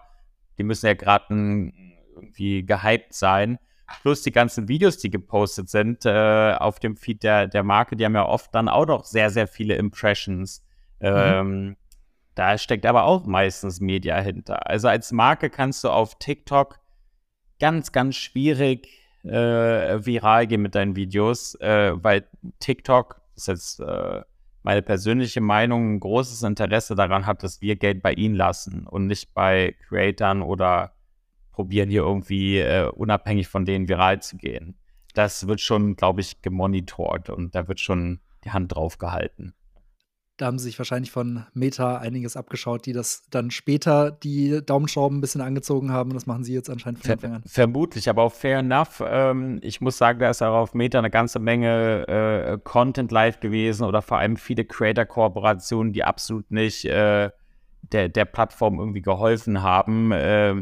die 0.59 0.63
müssen 0.63 0.87
ja 0.87 0.95
gerade 0.95 1.27
irgendwie 1.29 2.65
gehypt 2.65 3.13
sein. 3.13 3.59
Plus 4.03 4.23
die 4.23 4.33
ganzen 4.33 4.69
Videos, 4.69 4.99
die 4.99 5.11
gepostet 5.11 5.69
sind 5.69 6.05
äh, 6.07 6.55
auf 6.59 6.81
dem 6.81 6.97
Feed 6.97 7.23
der, 7.23 7.47
der 7.47 7.63
Marke, 7.63 7.97
die 7.97 8.05
haben 8.05 8.15
ja 8.15 8.27
oft 8.27 8.55
dann 8.55 8.69
auch 8.69 8.87
noch 8.87 9.05
sehr, 9.05 9.31
sehr 9.31 9.47
viele 9.47 9.77
Impressions. 9.77 10.65
Mhm. 11.01 11.07
Ähm, 11.09 11.77
da 12.35 12.59
steckt 12.59 12.85
aber 12.85 13.05
auch 13.05 13.27
meistens 13.27 13.81
Media 13.81 14.19
hinter. 14.21 14.69
Also 14.69 14.89
als 14.89 15.13
Marke 15.13 15.51
kannst 15.51 15.85
du 15.85 15.91
auf 15.91 16.19
TikTok 16.19 16.79
ganz, 17.59 17.93
ganz 17.93 18.17
schwierig 18.17 18.89
äh, 19.25 20.05
viral 20.05 20.47
gehen 20.47 20.63
mit 20.63 20.75
deinen 20.75 20.97
Videos, 20.97 21.55
äh, 21.57 21.93
weil 21.95 22.29
TikTok, 22.61 23.21
ist 23.35 23.49
jetzt 23.49 23.81
äh, 23.81 24.23
meine 24.67 24.83
persönliche 24.83 25.41
Meinung, 25.41 25.95
ein 25.95 26.01
großes 26.01 26.43
Interesse 26.43 26.97
daran 26.97 27.25
hat, 27.25 27.45
dass 27.45 27.61
wir 27.61 27.77
Geld 27.77 28.03
bei 28.03 28.13
ihnen 28.13 28.35
lassen 28.35 28.85
und 28.85 29.07
nicht 29.07 29.33
bei 29.33 29.77
Creatern 29.87 30.43
oder 30.43 30.97
probieren 31.53 31.89
hier 31.89 32.03
irgendwie 32.03 32.59
äh, 32.59 32.89
unabhängig 32.89 33.47
von 33.47 33.65
denen 33.65 33.89
viral 33.89 34.21
zu 34.21 34.37
gehen. 34.37 34.77
Das 35.15 35.47
wird 35.47 35.61
schon, 35.61 35.95
glaube 35.95 36.21
ich, 36.21 36.43
gemonitort 36.43 37.31
und 37.31 37.55
da 37.55 37.69
wird 37.69 37.79
schon 37.79 38.19
die 38.43 38.51
Hand 38.51 38.75
drauf 38.75 38.99
gehalten. 38.99 39.55
Da 40.37 40.47
haben 40.47 40.59
sie 40.59 40.65
sich 40.67 40.79
wahrscheinlich 40.79 41.11
von 41.11 41.47
Meta 41.55 41.97
einiges 41.97 42.37
abgeschaut, 42.37 42.85
die 42.85 42.93
das 42.93 43.23
dann 43.31 43.51
später 43.51 44.11
die 44.11 44.61
Daumenschrauben 44.65 45.19
ein 45.19 45.21
bisschen 45.21 45.41
angezogen 45.41 45.91
haben. 45.93 46.13
Das 46.13 46.27
machen 46.27 46.45
sie 46.45 46.53
jetzt 46.53 46.69
anscheinend 46.69 47.01
von 47.01 47.13
Anfang 47.13 47.33
an. 47.35 47.43
Vermutlich, 47.47 48.09
aber 48.09 48.23
auch 48.23 48.33
fair 48.33 48.59
enough. 48.59 49.03
Ähm, 49.07 49.59
ich 49.63 49.81
muss 49.81 49.97
sagen, 49.97 50.19
da 50.19 50.29
ist 50.29 50.43
auch 50.43 50.55
auf 50.55 50.75
Meta 50.75 50.99
eine 50.99 51.11
ganze 51.11 51.39
Menge 51.39 52.07
äh, 52.07 52.59
Content 52.63 53.11
live 53.13 53.41
gewesen 53.41 53.85
oder 53.85 54.03
vor 54.03 54.19
allem 54.19 54.37
viele 54.37 54.65
Creator-Kooperationen, 54.65 55.93
die 55.93 56.05
absolut 56.05 56.51
nicht 56.51 56.85
äh, 56.85 57.31
der, 57.93 58.09
der 58.09 58.25
Plattform 58.27 58.79
irgendwie 58.79 59.03
geholfen 59.03 59.63
haben. 59.63 60.13
Äh, 60.13 60.55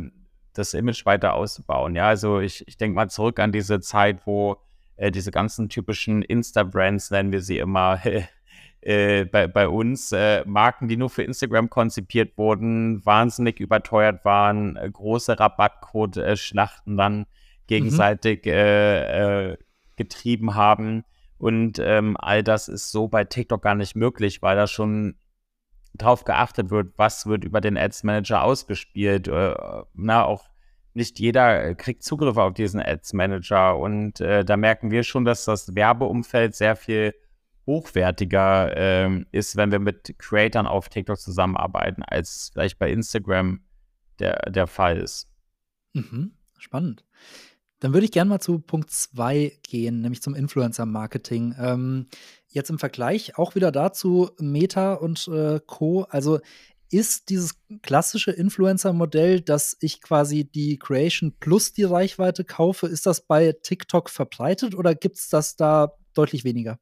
das 0.54 0.72
Image 0.72 1.04
weiter 1.04 1.34
auszubauen. 1.34 1.94
Ja, 1.96 2.08
also 2.08 2.40
ich, 2.40 2.66
ich 2.66 2.76
denke 2.76 2.94
mal 2.94 3.10
zurück 3.10 3.38
an 3.40 3.52
diese 3.52 3.80
Zeit, 3.80 4.26
wo 4.26 4.56
äh, 4.96 5.10
diese 5.10 5.30
ganzen 5.30 5.68
typischen 5.68 6.22
Insta-Brands, 6.22 7.10
nennen 7.10 7.32
wir 7.32 7.42
sie 7.42 7.58
immer, 7.58 8.00
äh, 8.84 9.24
bei, 9.24 9.46
bei 9.46 9.68
uns, 9.68 10.12
äh, 10.12 10.44
Marken, 10.44 10.88
die 10.88 10.96
nur 10.96 11.08
für 11.08 11.22
Instagram 11.22 11.70
konzipiert 11.70 12.36
wurden, 12.36 13.04
wahnsinnig 13.06 13.58
überteuert 13.58 14.24
waren, 14.24 14.76
äh, 14.76 14.90
große 14.90 15.40
Rabattcode-Schlachten 15.40 16.96
dann 16.96 17.26
gegenseitig 17.66 18.44
mhm. 18.44 18.52
Äh, 18.52 19.52
äh, 19.52 19.56
getrieben 19.96 20.54
haben. 20.54 21.04
Und 21.38 21.78
ähm, 21.78 22.16
all 22.18 22.42
das 22.42 22.68
ist 22.68 22.92
so 22.92 23.08
bei 23.08 23.24
TikTok 23.24 23.62
gar 23.62 23.74
nicht 23.74 23.96
möglich, 23.96 24.42
weil 24.42 24.56
da 24.56 24.66
schon 24.66 25.16
drauf 25.94 26.24
geachtet 26.24 26.70
wird, 26.70 26.92
was 26.96 27.26
wird 27.26 27.44
über 27.44 27.60
den 27.60 27.78
Ads 27.78 28.02
Manager 28.02 28.42
ausgespielt. 28.42 29.28
Äh, 29.28 29.54
na, 29.94 30.24
auch 30.24 30.44
nicht 30.92 31.18
jeder 31.18 31.74
kriegt 31.74 32.02
Zugriff 32.02 32.36
auf 32.36 32.52
diesen 32.52 32.80
Ads 32.80 33.14
Manager. 33.14 33.78
Und 33.78 34.20
äh, 34.20 34.44
da 34.44 34.56
merken 34.58 34.90
wir 34.90 35.04
schon, 35.04 35.24
dass 35.24 35.46
das 35.46 35.74
Werbeumfeld 35.74 36.54
sehr 36.54 36.76
viel 36.76 37.14
hochwertiger 37.66 38.76
äh, 38.76 39.24
ist, 39.32 39.56
wenn 39.56 39.72
wir 39.72 39.78
mit 39.78 40.14
Creatern 40.18 40.66
auf 40.66 40.88
TikTok 40.88 41.18
zusammenarbeiten, 41.18 42.02
als 42.02 42.50
vielleicht 42.52 42.78
bei 42.78 42.90
Instagram 42.90 43.60
der, 44.18 44.50
der 44.50 44.66
Fall 44.66 44.98
ist. 44.98 45.28
Mhm, 45.92 46.32
spannend. 46.58 47.04
Dann 47.80 47.92
würde 47.92 48.06
ich 48.06 48.12
gerne 48.12 48.30
mal 48.30 48.40
zu 48.40 48.60
Punkt 48.60 48.90
2 48.90 49.58
gehen, 49.62 50.00
nämlich 50.00 50.22
zum 50.22 50.34
Influencer-Marketing. 50.34 51.54
Ähm, 51.58 52.06
jetzt 52.48 52.70
im 52.70 52.78
Vergleich 52.78 53.36
auch 53.36 53.54
wieder 53.54 53.72
dazu 53.72 54.30
Meta 54.38 54.94
und 54.94 55.28
äh, 55.28 55.60
Co. 55.66 56.04
Also 56.08 56.40
ist 56.90 57.28
dieses 57.28 57.60
klassische 57.82 58.30
Influencer-Modell, 58.30 59.40
dass 59.40 59.76
ich 59.80 60.00
quasi 60.00 60.44
die 60.44 60.78
Creation 60.78 61.34
plus 61.40 61.72
die 61.72 61.82
Reichweite 61.82 62.44
kaufe, 62.44 62.86
ist 62.86 63.06
das 63.06 63.26
bei 63.26 63.52
TikTok 63.52 64.08
verbreitet 64.08 64.74
oder 64.74 64.94
gibt 64.94 65.16
es 65.16 65.28
das 65.28 65.56
da 65.56 65.92
deutlich 66.14 66.44
weniger? 66.44 66.78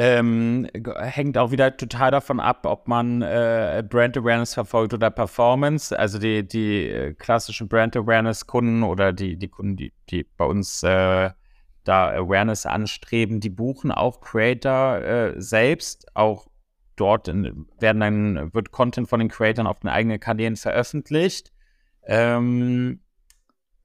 Ähm, 0.00 0.68
hängt 1.00 1.36
auch 1.38 1.50
wieder 1.50 1.76
total 1.76 2.12
davon 2.12 2.38
ab, 2.38 2.66
ob 2.66 2.86
man 2.86 3.20
äh, 3.20 3.82
Brand 3.84 4.16
Awareness 4.16 4.54
verfolgt 4.54 4.94
oder 4.94 5.10
Performance. 5.10 5.98
Also 5.98 6.20
die, 6.20 6.46
die 6.46 6.88
äh, 6.88 7.14
klassischen 7.14 7.66
Brand 7.66 7.96
Awareness 7.96 8.46
Kunden 8.46 8.84
oder 8.84 9.12
die, 9.12 9.36
die 9.36 9.48
Kunden, 9.48 9.76
die, 9.76 9.92
die 10.08 10.22
bei 10.22 10.44
uns 10.44 10.84
äh, 10.84 11.30
da 11.82 12.10
Awareness 12.10 12.64
anstreben, 12.64 13.40
die 13.40 13.50
buchen 13.50 13.90
auch 13.90 14.20
Creator 14.20 14.98
äh, 14.98 15.40
selbst. 15.40 16.06
Auch 16.14 16.46
dort 16.94 17.26
in, 17.26 17.66
werden 17.80 17.98
dann, 17.98 18.54
wird 18.54 18.70
Content 18.70 19.08
von 19.08 19.18
den 19.18 19.28
Creatoren 19.28 19.66
auf 19.66 19.80
den 19.80 19.90
eigenen 19.90 20.20
Kanälen 20.20 20.54
veröffentlicht. 20.54 21.52
Ähm, 22.04 23.00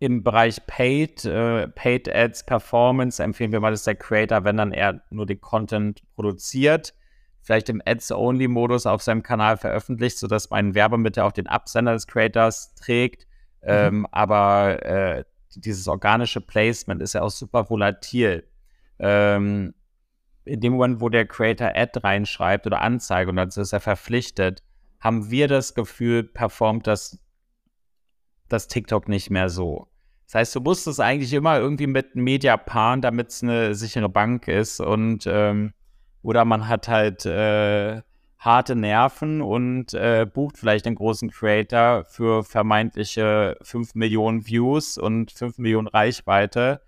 im 0.04 0.22
Bereich 0.22 0.66
Paid, 0.68 1.24
äh, 1.24 1.70
Paid 1.70 2.14
Ads, 2.14 2.46
Performance 2.46 3.24
empfehlen 3.24 3.54
wir 3.54 3.62
mal, 3.62 3.72
dass 3.72 3.86
der 3.86 3.96
Creator, 3.96 4.44
wenn 4.44 4.58
dann 4.58 4.74
er 4.74 5.02
nur 5.12 5.26
den 5.26 5.40
Content 5.40 6.02
produziert, 6.16 6.94
vielleicht 7.42 7.70
im 7.70 7.82
Ads-Only-Modus 7.86 8.86
auf 8.86 9.02
seinem 9.02 9.24
Kanal 9.24 9.56
veröffentlicht, 9.56 10.18
sodass 10.18 10.50
mein 10.50 10.76
Werbemittel 10.76 11.24
auch 11.24 11.32
den 11.32 11.48
Absender 11.48 11.94
des 11.94 12.06
Creators 12.06 12.76
trägt. 12.76 13.28
Mhm. 13.62 13.70
Ähm, 13.70 14.08
aber 14.12 14.86
äh, 14.86 15.24
dieses 15.56 15.88
organische 15.88 16.42
Placement 16.42 17.02
ist 17.02 17.14
ja 17.14 17.22
auch 17.22 17.32
super 17.32 17.70
volatil. 17.70 18.44
Ähm, 19.00 19.74
in 20.44 20.60
dem 20.60 20.74
Moment, 20.74 21.00
wo 21.00 21.08
der 21.08 21.26
Creator 21.26 21.72
Ad 21.76 21.98
reinschreibt 22.04 22.68
oder 22.68 22.82
Anzeige 22.82 23.30
und 23.30 23.38
dazu 23.38 23.62
ist 23.62 23.72
er 23.72 23.80
verpflichtet, 23.80 24.64
haben 25.00 25.32
wir 25.32 25.48
das 25.48 25.76
Gefühl, 25.76 26.26
performt 26.26 26.88
das, 26.88 27.24
das 28.50 28.68
TikTok 28.68 29.08
nicht 29.08 29.30
mehr 29.30 29.48
so. 29.48 29.88
Das 30.26 30.36
heißt, 30.36 30.56
du 30.56 30.62
musst 30.62 30.88
es 30.88 31.00
eigentlich 31.00 31.34
immer 31.34 31.60
irgendwie 31.60 31.88
mit 31.88 32.16
Media 32.16 32.58
paaren, 32.58 33.02
damit 33.02 33.30
es 33.30 33.44
eine 33.44 33.76
sichere 33.76 34.10
Bank 34.10 34.48
ist. 34.48 34.80
Und 34.80 35.26
ähm, 35.28 35.74
oder 36.22 36.46
man 36.46 36.68
hat 36.68 36.88
halt 36.88 37.26
äh, 37.26 38.02
harte 38.44 38.76
Nerven 38.76 39.42
und 39.42 39.94
äh, 39.94 40.26
bucht 40.26 40.58
vielleicht 40.58 40.86
einen 40.86 40.96
großen 40.96 41.30
Creator 41.30 42.06
für 42.06 42.44
vermeintliche 42.44 43.58
5 43.62 43.96
Millionen 43.96 44.48
Views 44.48 44.98
und 44.98 45.32
5 45.32 45.58
Millionen 45.60 45.88
Reichweite. 45.88 46.82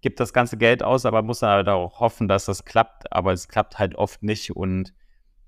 Gibt 0.00 0.18
das 0.20 0.32
ganze 0.32 0.56
Geld 0.56 0.82
aus, 0.82 1.06
aber 1.06 1.22
muss 1.22 1.40
dann 1.40 1.50
halt 1.50 1.68
auch 1.68 2.00
hoffen, 2.00 2.26
dass 2.26 2.46
das 2.46 2.64
klappt. 2.64 3.12
Aber 3.12 3.32
es 3.32 3.48
klappt 3.48 3.78
halt 3.78 3.94
oft 3.94 4.22
nicht. 4.22 4.54
Und 4.56 4.92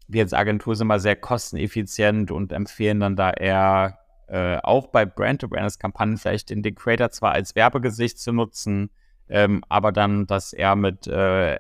wir 0.07 0.23
als 0.23 0.33
Agentur 0.33 0.77
sind 0.77 0.87
mal 0.87 1.01
sehr 1.01 1.17
kosteneffizient 1.17 2.31
und 2.31 2.53
empfehlen 2.53 3.01
dann 3.01 3.17
da 3.17 3.31
eher 3.31 3.99
äh, 4.29 4.59
auch 4.63 4.89
bei 4.89 5.05
Brand 5.05 5.45
Awareness 5.45 5.79
Kampagnen 5.79 6.17
vielleicht 6.17 6.51
den, 6.51 6.63
den 6.63 6.75
Creator 6.75 7.11
zwar 7.11 7.33
als 7.33 7.55
Werbegesicht 7.55 8.19
zu 8.19 8.33
nutzen, 8.33 8.91
ähm, 9.29 9.63
aber 9.69 9.93
dann 9.93 10.27
das 10.27 10.53
eher 10.53 10.77
mit 10.77 11.07
äh, 11.07 11.59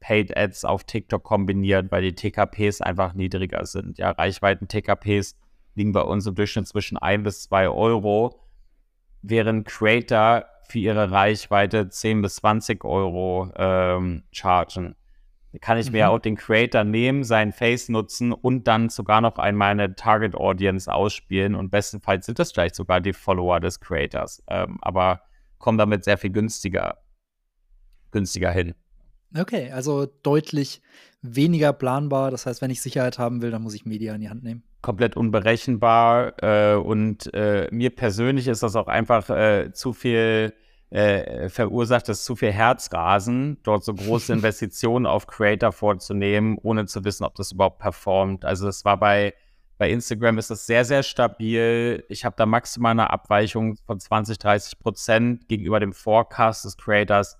Paid 0.00 0.36
Ads 0.36 0.64
auf 0.64 0.84
TikTok 0.84 1.22
kombiniert, 1.22 1.92
weil 1.92 2.02
die 2.02 2.14
TKPs 2.14 2.80
einfach 2.80 3.12
niedriger 3.12 3.66
sind. 3.66 3.98
Ja, 3.98 4.10
Reichweiten-TKPs 4.10 5.36
liegen 5.74 5.92
bei 5.92 6.02
uns 6.02 6.26
im 6.26 6.34
Durchschnitt 6.34 6.66
zwischen 6.66 6.96
1 6.96 7.22
bis 7.22 7.42
2 7.42 7.68
Euro, 7.68 8.40
während 9.22 9.66
Creator 9.66 10.46
für 10.68 10.78
ihre 10.78 11.10
Reichweite 11.10 11.88
10 11.88 12.22
bis 12.22 12.36
20 12.36 12.84
Euro 12.84 13.52
ähm, 13.56 14.22
chargen. 14.32 14.96
Kann 15.60 15.78
ich 15.78 15.86
mhm. 15.86 15.92
mir 15.92 16.10
auch 16.10 16.18
den 16.18 16.36
Creator 16.36 16.84
nehmen, 16.84 17.24
sein 17.24 17.52
Face 17.52 17.88
nutzen 17.88 18.32
und 18.32 18.68
dann 18.68 18.88
sogar 18.88 19.20
noch 19.20 19.36
einmal 19.38 19.72
eine 19.72 19.94
Target 19.94 20.34
Audience 20.34 20.92
ausspielen 20.92 21.54
und 21.54 21.70
bestenfalls 21.70 22.26
sind 22.26 22.38
das 22.38 22.52
vielleicht 22.52 22.76
sogar 22.76 23.00
die 23.00 23.12
Follower 23.12 23.58
des 23.58 23.80
Creators, 23.80 24.42
ähm, 24.48 24.78
aber 24.80 25.22
kommen 25.58 25.78
damit 25.78 26.04
sehr 26.04 26.18
viel 26.18 26.30
günstiger, 26.30 26.98
günstiger 28.12 28.50
hin. 28.52 28.74
Okay, 29.36 29.70
also 29.70 30.06
deutlich 30.06 30.82
weniger 31.22 31.72
planbar. 31.72 32.30
Das 32.30 32.46
heißt, 32.46 32.62
wenn 32.62 32.70
ich 32.70 32.80
Sicherheit 32.80 33.18
haben 33.18 33.42
will, 33.42 33.50
dann 33.50 33.62
muss 33.62 33.74
ich 33.74 33.86
Media 33.86 34.14
in 34.14 34.20
die 34.20 34.28
Hand 34.28 34.42
nehmen. 34.42 34.64
Komplett 34.82 35.16
unberechenbar 35.16 36.42
äh, 36.42 36.74
und 36.74 37.32
äh, 37.34 37.68
mir 37.70 37.90
persönlich 37.90 38.48
ist 38.48 38.62
das 38.62 38.74
auch 38.76 38.88
einfach 38.88 39.28
äh, 39.30 39.72
zu 39.72 39.92
viel 39.92 40.54
äh, 40.90 41.48
verursacht 41.48 42.08
es 42.08 42.24
zu 42.24 42.34
viel 42.36 42.52
Herzrasen, 42.52 43.58
dort 43.62 43.84
so 43.84 43.94
große 43.94 44.32
Investitionen 44.34 45.06
auf 45.06 45.26
Creator 45.26 45.72
vorzunehmen, 45.72 46.58
ohne 46.62 46.86
zu 46.86 47.04
wissen, 47.04 47.24
ob 47.24 47.34
das 47.36 47.52
überhaupt 47.52 47.78
performt. 47.78 48.44
Also 48.44 48.66
das 48.66 48.84
war 48.84 48.98
bei, 48.98 49.34
bei 49.78 49.90
Instagram 49.90 50.38
ist 50.38 50.50
das 50.50 50.66
sehr, 50.66 50.84
sehr 50.84 51.02
stabil. 51.02 52.04
Ich 52.08 52.24
habe 52.24 52.34
da 52.36 52.44
maximal 52.44 52.92
eine 52.92 53.10
Abweichung 53.10 53.76
von 53.86 54.00
20, 54.00 54.38
30 54.38 54.78
Prozent 54.80 55.48
gegenüber 55.48 55.78
dem 55.80 55.92
Forecast 55.92 56.64
des 56.64 56.76
Creators. 56.76 57.38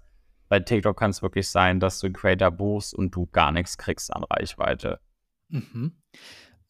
Bei 0.48 0.60
TikTok 0.60 0.96
kann 0.96 1.10
es 1.10 1.22
wirklich 1.22 1.48
sein, 1.48 1.80
dass 1.80 2.00
du 2.00 2.06
einen 2.06 2.14
Creator 2.14 2.50
buchst 2.50 2.94
und 2.94 3.14
du 3.14 3.26
gar 3.26 3.52
nichts 3.52 3.78
kriegst 3.78 4.12
an 4.12 4.24
Reichweite. 4.24 5.00
Mhm. 5.48 5.92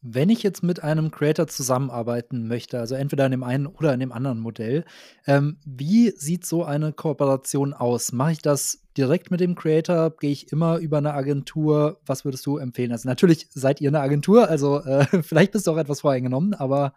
Wenn 0.03 0.31
ich 0.31 0.43
jetzt 0.43 0.63
mit 0.63 0.83
einem 0.83 1.11
Creator 1.11 1.47
zusammenarbeiten 1.47 2.49
möchte, 2.49 2.79
also 2.79 2.95
entweder 2.95 3.27
in 3.27 3.33
dem 3.33 3.43
einen 3.43 3.67
oder 3.67 3.93
in 3.93 4.01
dem 4.01 4.13
anderen 4.13 4.41
Modell, 4.41 4.85
ähm, 5.27 5.59
wie 5.67 6.11
sieht 6.11 6.47
so 6.47 6.65
eine 6.65 6.93
Kooperation 6.93 7.75
aus? 7.75 8.13
Mache 8.13 8.33
ich 8.33 8.43
das 8.43 8.83
direkt 8.97 9.31
mit 9.31 9.41
dem 9.41 9.57
Creator? 9.57 10.11
Gehe 10.17 10.31
ich 10.31 10.53
immer 10.53 10.79
über 10.79 10.99
eine 10.99 11.13
Agentur? 11.13 12.01
Was 12.07 12.25
würdest 12.25 12.47
du 12.47 12.57
empfehlen? 12.57 12.93
Also 12.93 13.09
natürlich 13.09 13.49
seid 13.51 13.83
ihr 13.83 13.91
eine 13.91 14.01
Agentur, 14.01 14.49
also 14.49 14.81
äh, 14.81 15.05
vielleicht 15.23 15.53
bist 15.53 15.67
du 15.67 15.73
auch 15.73 15.77
etwas 15.77 16.01
voreingenommen, 16.01 16.55
aber 16.55 16.95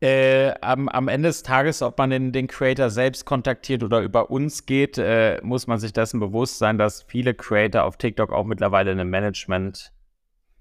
äh, 0.00 0.54
am, 0.60 0.88
am, 0.88 1.08
Ende 1.08 1.28
des 1.28 1.42
Tages, 1.42 1.82
ob 1.82 1.98
man 1.98 2.10
den, 2.10 2.30
den 2.30 2.46
Creator 2.46 2.88
selbst 2.88 3.24
kontaktiert 3.24 3.82
oder 3.82 4.00
über 4.00 4.30
uns 4.30 4.64
geht, 4.64 4.96
äh, 4.96 5.40
muss 5.42 5.66
man 5.66 5.80
sich 5.80 5.92
dessen 5.92 6.20
bewusst 6.20 6.58
sein, 6.58 6.78
dass 6.78 7.02
viele 7.02 7.34
Creator 7.34 7.82
auf 7.82 7.96
TikTok 7.96 8.32
auch 8.32 8.44
mittlerweile 8.44 8.92
ein 8.92 9.10
Management 9.10 9.92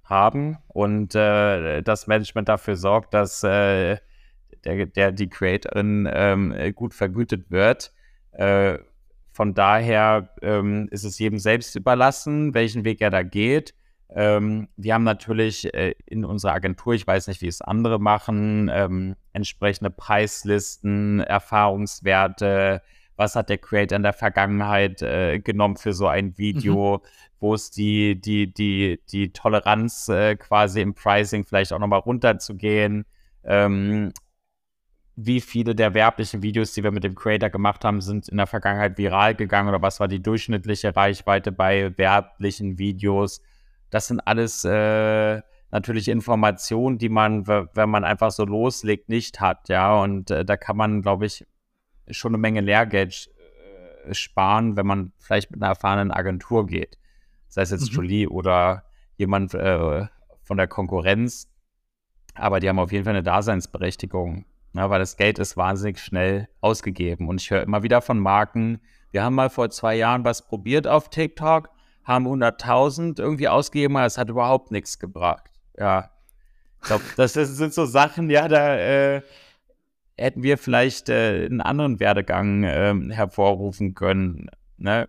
haben 0.10 0.58
und 0.68 1.16
äh, 1.16 1.82
das 1.82 2.08
Management 2.08 2.50
dafür 2.50 2.76
sorgt, 2.76 3.14
dass 3.14 3.44
äh, 3.44 3.98
der, 4.66 4.86
der, 4.88 5.12
die 5.12 5.30
Creatorin 5.30 6.10
ähm, 6.12 6.56
gut 6.76 6.94
vergütet 6.94 7.52
wird. 7.52 7.94
Äh, 8.32 8.80
von 9.32 9.54
daher 9.54 10.30
ähm, 10.42 10.88
ist 10.90 11.04
es 11.04 11.20
jedem 11.20 11.40
selbst 11.40 11.76
überlassen, 11.76 12.54
welchen 12.54 12.86
Weg 12.86 13.02
er 13.02 13.12
da 13.12 13.24
geht. 13.24 13.76
Ähm, 14.10 14.70
wir 14.78 14.94
haben 14.94 15.04
natürlich 15.04 15.74
äh, 15.74 15.94
in 16.06 16.26
unserer 16.26 16.54
Agentur, 16.54 16.94
ich 16.94 17.06
weiß 17.06 17.28
nicht, 17.28 17.42
wie 17.42 17.48
es 17.48 17.62
andere 17.62 18.00
machen, 18.00 18.70
ähm, 18.74 19.16
entsprechende 19.34 19.92
Preislisten, 19.92 21.20
Erfahrungswerte, 21.20 22.82
was 23.18 23.36
hat 23.36 23.50
der 23.50 23.58
Creator 23.58 23.98
in 23.98 24.04
der 24.04 24.14
Vergangenheit 24.14 25.02
äh, 25.02 25.40
genommen 25.40 25.76
für 25.76 25.92
so 25.92 26.08
ein 26.08 26.38
Video, 26.38 27.02
mhm. 27.04 27.08
wo 27.40 27.54
ist 27.54 27.76
die, 27.76 28.20
die, 28.22 28.54
die, 28.54 29.02
die 29.12 29.34
Toleranz 29.34 30.08
äh, 30.08 30.36
quasi 30.36 30.82
im 30.82 30.94
Pricing 30.94 31.44
vielleicht 31.44 31.74
auch 31.74 31.80
nochmal 31.80 32.00
runterzugehen. 32.00 33.06
Ähm, 33.44 34.14
wie 35.20 35.42
viele 35.42 35.74
der 35.74 35.96
werblichen 35.96 36.44
Videos, 36.44 36.74
die 36.74 36.84
wir 36.84 36.92
mit 36.92 37.04
dem 37.04 37.16
Creator 37.16 37.50
gemacht 37.50 37.84
haben, 37.84 38.02
sind 38.02 38.30
in 38.30 38.38
der 38.38 38.46
Vergangenheit 38.46 39.00
viral 39.00 39.34
gegangen 39.34 39.68
oder 39.68 39.82
was 39.82 40.00
war 40.00 40.08
die 40.08 40.22
durchschnittliche 40.22 40.96
Reichweite 40.96 41.52
bei 41.52 41.98
werblichen 41.98 42.78
Videos. 42.78 43.42
Das 43.90 44.08
sind 44.08 44.20
alles 44.20 44.64
äh, 44.64 45.42
natürlich 45.72 46.08
Informationen, 46.08 47.00
die 47.00 47.10
man, 47.10 47.48
wenn 47.48 47.90
man 47.90 48.04
einfach 48.04 48.30
so 48.30 48.46
loslegt, 48.46 49.10
nicht 49.10 49.40
hat, 49.40 49.70
ja. 49.70 50.00
Und 50.02 50.30
äh, 50.30 50.46
da 50.46 50.56
kann 50.56 50.78
man, 50.78 51.02
glaube 51.02 51.26
ich, 51.26 51.46
schon 52.12 52.32
eine 52.32 52.38
Menge 52.38 52.62
Lehrgeld 52.62 53.30
äh, 54.06 54.14
sparen, 54.14 54.78
wenn 54.78 54.88
man 54.88 55.12
vielleicht 55.20 55.52
mit 55.52 55.62
einer 55.62 55.70
erfahrenen 55.70 56.12
Agentur 56.12 56.66
geht. 56.66 56.98
Sei 57.48 57.62
es 57.62 57.72
jetzt 57.72 57.92
mhm. 57.92 57.96
Jolie 57.96 58.28
oder 58.28 58.84
jemand 59.16 59.54
äh, 59.54 60.06
von 60.44 60.58
der 60.58 60.68
Konkurrenz. 60.68 61.52
Aber 62.36 62.60
die 62.60 62.70
haben 62.70 62.80
auf 62.80 62.92
jeden 62.92 63.04
Fall 63.04 63.14
eine 63.14 63.24
Daseinsberechtigung, 63.24 64.46
ne, 64.74 64.90
weil 64.90 65.00
das 65.00 65.18
Geld 65.18 65.40
ist 65.40 65.58
wahnsinnig 65.58 66.00
schnell 66.00 66.48
ausgegeben. 66.62 67.28
Und 67.28 67.42
ich 67.42 67.50
höre 67.50 67.64
immer 67.64 67.84
wieder 67.84 68.02
von 68.02 68.20
Marken, 68.20 68.80
wir 69.12 69.24
haben 69.24 69.36
mal 69.36 69.50
vor 69.50 69.70
zwei 69.70 69.96
Jahren 69.96 70.26
was 70.26 70.46
probiert 70.46 70.86
auf 70.86 71.10
TikTok, 71.10 71.70
haben 72.04 72.28
100.000 72.28 73.20
irgendwie 73.20 73.48
ausgegeben, 73.48 73.98
aber 73.98 74.06
es 74.06 74.18
hat 74.18 74.30
überhaupt 74.30 74.72
nichts 74.72 75.00
gebracht. 75.00 75.50
Ja, 75.78 76.12
ich 76.82 76.88
glaube, 76.88 77.04
das 77.16 77.34
sind 77.34 77.74
so 77.74 77.86
Sachen, 77.86 78.30
ja, 78.30 78.48
da 78.48 78.76
äh, 78.78 79.22
hätten 80.18 80.44
wir 80.44 80.58
vielleicht 80.58 81.10
äh, 81.10 81.46
einen 81.46 81.62
anderen 81.62 82.00
Werdegang 82.00 82.64
äh, 82.64 82.94
hervorrufen 83.12 83.94
können. 83.94 84.50
Ne? 84.78 85.08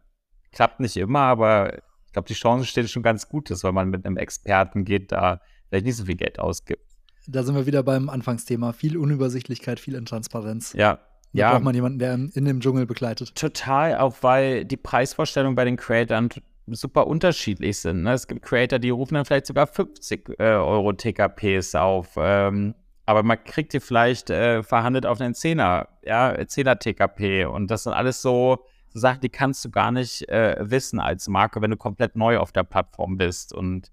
Klappt 0.53 0.81
nicht 0.81 0.97
immer, 0.97 1.21
aber 1.21 1.79
ich 2.07 2.13
glaube, 2.13 2.29
die 2.29 2.35
Chance 2.35 2.67
steht 2.67 2.89
schon 2.91 3.03
ganz 3.03 3.29
gut, 3.29 3.51
dass 3.51 3.65
wenn 3.65 3.75
man 3.75 3.91
mit 3.91 4.07
einem 4.07 4.17
Experten 4.17 4.85
geht, 4.85 5.13
da 5.13 5.41
vielleicht 5.69 5.87
nicht 5.87 5.97
so 5.97 6.05
viel 6.05 6.17
Geld 6.17 6.39
ausgibt. 6.39 6.83
Da 7.27 7.43
sind 7.43 7.55
wir 7.55 7.67
wieder 7.67 7.83
beim 7.83 8.09
Anfangsthema. 8.09 8.73
Viel 8.73 8.97
Unübersichtlichkeit, 8.97 9.81
viel 9.81 9.95
Intransparenz. 9.95 10.73
Ja. 10.73 10.95
Da 11.35 11.39
ja. 11.39 11.53
braucht 11.53 11.65
man 11.65 11.75
jemanden, 11.75 11.99
der 11.99 12.15
in 12.15 12.45
dem 12.47 12.61
Dschungel 12.61 12.87
begleitet. 12.87 13.35
Total, 13.35 13.99
auch 13.99 14.17
weil 14.23 14.65
die 14.65 14.79
Preisvorstellungen 14.79 15.55
bei 15.55 15.67
den 15.67 15.77
Creatoren 15.77 16.31
super 16.67 17.07
unterschiedlich 17.07 17.79
sind. 17.79 18.03
Ne? 18.03 18.13
Es 18.13 18.27
gibt 18.27 18.43
Creator, 18.43 18.79
die 18.79 18.91
rufen 18.91 19.15
dann 19.15 19.27
vielleicht 19.27 19.47
sogar 19.47 19.67
50 19.67 20.31
äh, 20.39 20.45
Euro 20.45 20.93
TKPs 20.95 21.75
auf. 21.75 22.15
Ähm, 22.17 22.75
aber 23.09 23.23
man 23.23 23.43
kriegt 23.43 23.73
die 23.73 23.81
vielleicht 23.81 24.29
äh, 24.29 24.63
verhandelt 24.63 25.07
auf 25.07 25.19
einen 25.19 25.33
Zehner, 25.33 25.89
ja, 26.05 26.47
Zehner 26.47 26.79
TKP. 26.79 27.47
Und 27.47 27.71
das 27.71 27.85
sind 27.85 27.95
alles 27.95 28.21
so, 28.21 28.59
so 28.91 29.01
Sachen, 29.01 29.23
die 29.23 29.31
kannst 29.31 29.65
du 29.65 29.71
gar 29.71 29.91
nicht 29.93 30.29
äh, 30.29 30.57
wissen 30.61 31.01
als 31.01 31.27
Marke, 31.27 31.63
wenn 31.63 31.71
du 31.71 31.79
komplett 31.79 32.17
neu 32.17 32.37
auf 32.37 32.53
der 32.53 32.65
Plattform 32.65 33.17
bist. 33.17 33.55
Und 33.55 33.91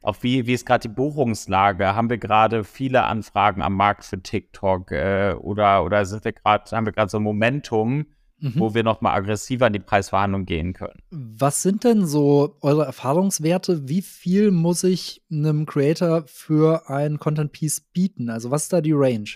auch 0.00 0.16
wie, 0.22 0.46
wie 0.46 0.54
ist 0.54 0.64
gerade 0.64 0.88
die 0.88 0.94
Buchungslage? 0.94 1.94
Haben 1.94 2.08
wir 2.08 2.16
gerade 2.16 2.64
viele 2.64 3.04
Anfragen 3.04 3.60
am 3.60 3.74
Markt 3.74 4.04
für 4.04 4.22
TikTok 4.22 4.92
äh, 4.92 5.34
oder, 5.38 5.84
oder 5.84 6.06
sind 6.06 6.24
wir 6.24 6.32
gerade, 6.32 6.74
haben 6.74 6.86
wir 6.86 6.94
gerade 6.94 7.10
so 7.10 7.18
ein 7.18 7.24
Momentum, 7.24 8.06
mhm. 8.40 8.54
wo 8.56 8.74
wir 8.74 8.82
noch 8.82 9.00
mal 9.00 9.14
aggressiver 9.14 9.66
in 9.66 9.72
die 9.72 9.78
Preisverhandlung 9.78 10.44
gehen 10.44 10.72
können. 10.72 10.98
Was 11.10 11.62
sind 11.62 11.84
denn 11.84 12.06
so 12.06 12.56
eure 12.60 12.84
Erfahrungswerte? 12.84 13.88
Wie 13.88 14.02
viel 14.02 14.50
muss 14.50 14.84
ich 14.84 15.22
einem 15.30 15.66
Creator 15.66 16.24
für 16.26 16.88
ein 16.88 17.18
Content 17.18 17.52
Piece 17.52 17.80
bieten? 17.80 18.30
Also 18.30 18.50
was 18.50 18.64
ist 18.64 18.72
da 18.72 18.80
die 18.80 18.92
Range? 18.92 19.28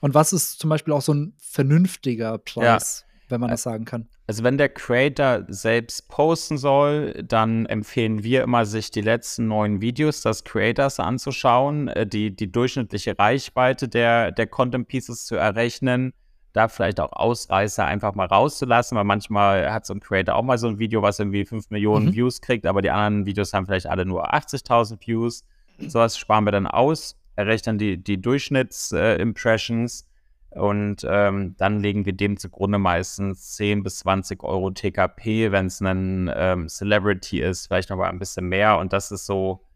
Und 0.00 0.14
was 0.14 0.32
ist 0.32 0.58
zum 0.58 0.70
Beispiel 0.70 0.92
auch 0.92 1.02
so 1.02 1.14
ein 1.14 1.34
vernünftiger 1.38 2.38
Preis, 2.38 3.06
ja. 3.06 3.30
wenn 3.30 3.40
man 3.40 3.50
das 3.50 3.62
sagen 3.62 3.84
kann? 3.84 4.08
Also 4.26 4.42
wenn 4.42 4.56
der 4.56 4.70
Creator 4.70 5.44
selbst 5.48 6.08
posten 6.08 6.56
soll, 6.56 7.12
dann 7.22 7.66
empfehlen 7.66 8.22
wir 8.22 8.42
immer, 8.42 8.64
sich 8.64 8.90
die 8.90 9.02
letzten 9.02 9.48
neun 9.48 9.82
Videos 9.82 10.22
des 10.22 10.44
Creators 10.44 10.98
anzuschauen, 10.98 11.88
äh, 11.88 12.06
die, 12.06 12.34
die 12.34 12.50
durchschnittliche 12.50 13.18
Reichweite 13.18 13.88
der, 13.88 14.32
der 14.32 14.46
Content 14.46 14.88
Pieces 14.88 15.26
zu 15.26 15.36
errechnen 15.36 16.12
da 16.54 16.68
vielleicht 16.68 17.00
auch 17.00 17.12
Ausreißer 17.12 17.84
einfach 17.84 18.14
mal 18.14 18.26
rauszulassen, 18.26 18.96
weil 18.96 19.04
manchmal 19.04 19.72
hat 19.72 19.84
so 19.84 19.92
ein 19.92 20.00
Creator 20.00 20.36
auch 20.36 20.44
mal 20.44 20.56
so 20.56 20.68
ein 20.68 20.78
Video, 20.78 21.02
was 21.02 21.18
irgendwie 21.18 21.44
5 21.44 21.70
Millionen 21.70 22.06
mhm. 22.06 22.14
Views 22.14 22.40
kriegt, 22.40 22.64
aber 22.64 22.80
die 22.80 22.90
anderen 22.90 23.26
Videos 23.26 23.52
haben 23.52 23.66
vielleicht 23.66 23.86
alle 23.86 24.06
nur 24.06 24.32
80.000 24.32 25.04
Views. 25.04 25.44
Sowas 25.78 26.16
sparen 26.16 26.44
wir 26.44 26.52
dann 26.52 26.68
aus, 26.68 27.20
errechnen 27.34 27.76
die, 27.76 28.02
die 28.02 28.22
Durchschnittsimpressions 28.22 30.06
äh, 30.52 30.58
und 30.60 31.04
ähm, 31.08 31.56
dann 31.58 31.80
legen 31.80 32.06
wir 32.06 32.12
dem 32.12 32.36
zugrunde 32.36 32.78
meistens 32.78 33.56
10 33.56 33.82
bis 33.82 33.98
20 33.98 34.44
Euro 34.44 34.70
TKP, 34.70 35.50
wenn 35.50 35.66
es 35.66 35.80
ein 35.80 36.30
ähm, 36.32 36.68
Celebrity 36.68 37.40
ist, 37.40 37.66
vielleicht 37.66 37.90
noch 37.90 37.96
mal 37.96 38.10
ein 38.10 38.20
bisschen 38.20 38.48
mehr 38.48 38.78
und 38.78 38.92
das 38.92 39.10
ist 39.10 39.26
so 39.26 39.66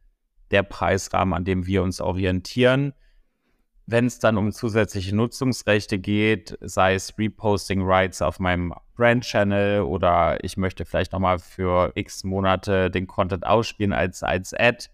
der 0.52 0.62
Preisrahmen, 0.62 1.34
an 1.34 1.44
dem 1.44 1.66
wir 1.66 1.82
uns 1.82 2.00
orientieren 2.00 2.94
wenn 3.90 4.04
es 4.04 4.18
dann 4.18 4.36
um 4.36 4.52
zusätzliche 4.52 5.16
Nutzungsrechte 5.16 5.98
geht, 5.98 6.58
sei 6.60 6.94
es 6.94 7.16
Reposting 7.16 7.80
Rights 7.80 8.20
auf 8.20 8.38
meinem 8.38 8.74
Brand-Channel 8.96 9.80
oder 9.80 10.44
ich 10.44 10.58
möchte 10.58 10.84
vielleicht 10.84 11.12
nochmal 11.12 11.38
für 11.38 11.92
x 11.94 12.22
Monate 12.22 12.90
den 12.90 13.06
Content 13.06 13.46
ausspielen 13.46 13.94
als, 13.94 14.22
als 14.22 14.52
Ad, 14.52 14.88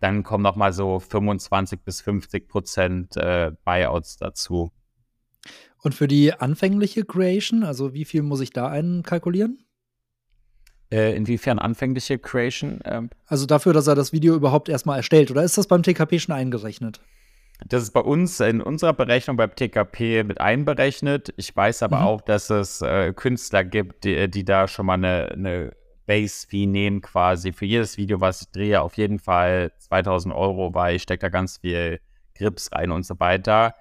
dann 0.00 0.22
kommen 0.22 0.42
nochmal 0.42 0.72
so 0.72 1.00
25 1.00 1.80
bis 1.80 2.00
50 2.00 2.48
Prozent 2.48 3.16
äh, 3.18 3.52
Buyouts 3.62 4.16
dazu. 4.16 4.72
Und 5.82 5.94
für 5.94 6.08
die 6.08 6.32
anfängliche 6.32 7.04
Creation, 7.04 7.62
also 7.62 7.92
wie 7.92 8.06
viel 8.06 8.22
muss 8.22 8.40
ich 8.40 8.54
da 8.54 8.68
einkalkulieren? 8.68 9.66
Äh, 10.90 11.14
inwiefern 11.14 11.58
anfängliche 11.58 12.18
Creation? 12.18 12.80
Ähm, 12.86 13.10
also 13.26 13.44
dafür, 13.44 13.74
dass 13.74 13.86
er 13.86 13.94
das 13.94 14.14
Video 14.14 14.34
überhaupt 14.34 14.70
erstmal 14.70 14.96
erstellt, 14.96 15.30
oder 15.30 15.42
ist 15.42 15.58
das 15.58 15.66
beim 15.66 15.82
TKP 15.82 16.18
schon 16.20 16.34
eingerechnet? 16.34 17.02
Das 17.66 17.82
ist 17.82 17.92
bei 17.92 18.00
uns 18.00 18.40
in 18.40 18.60
unserer 18.60 18.92
Berechnung 18.92 19.36
beim 19.36 19.54
TKP 19.54 20.24
mit 20.24 20.40
einberechnet. 20.40 21.32
Ich 21.36 21.54
weiß 21.54 21.82
aber 21.82 22.00
mhm. 22.00 22.06
auch, 22.06 22.20
dass 22.20 22.50
es 22.50 22.82
äh, 22.82 23.12
Künstler 23.14 23.64
gibt, 23.64 24.04
die, 24.04 24.28
die, 24.28 24.44
da 24.44 24.66
schon 24.68 24.86
mal 24.86 24.94
eine, 24.94 25.30
eine 25.32 25.72
Base-Fee 26.06 26.66
nehmen 26.66 27.00
quasi 27.00 27.52
für 27.52 27.64
jedes 27.64 27.96
Video, 27.96 28.20
was 28.20 28.42
ich 28.42 28.50
drehe, 28.50 28.82
auf 28.82 28.96
jeden 28.96 29.18
Fall 29.18 29.72
2000 29.78 30.34
Euro, 30.34 30.74
weil 30.74 30.96
ich 30.96 31.02
stecke 31.02 31.20
da 31.20 31.28
ganz 31.28 31.58
viel 31.58 32.00
Grips 32.36 32.70
rein 32.72 32.90
und 32.90 33.06
so 33.06 33.18
weiter. 33.20 33.74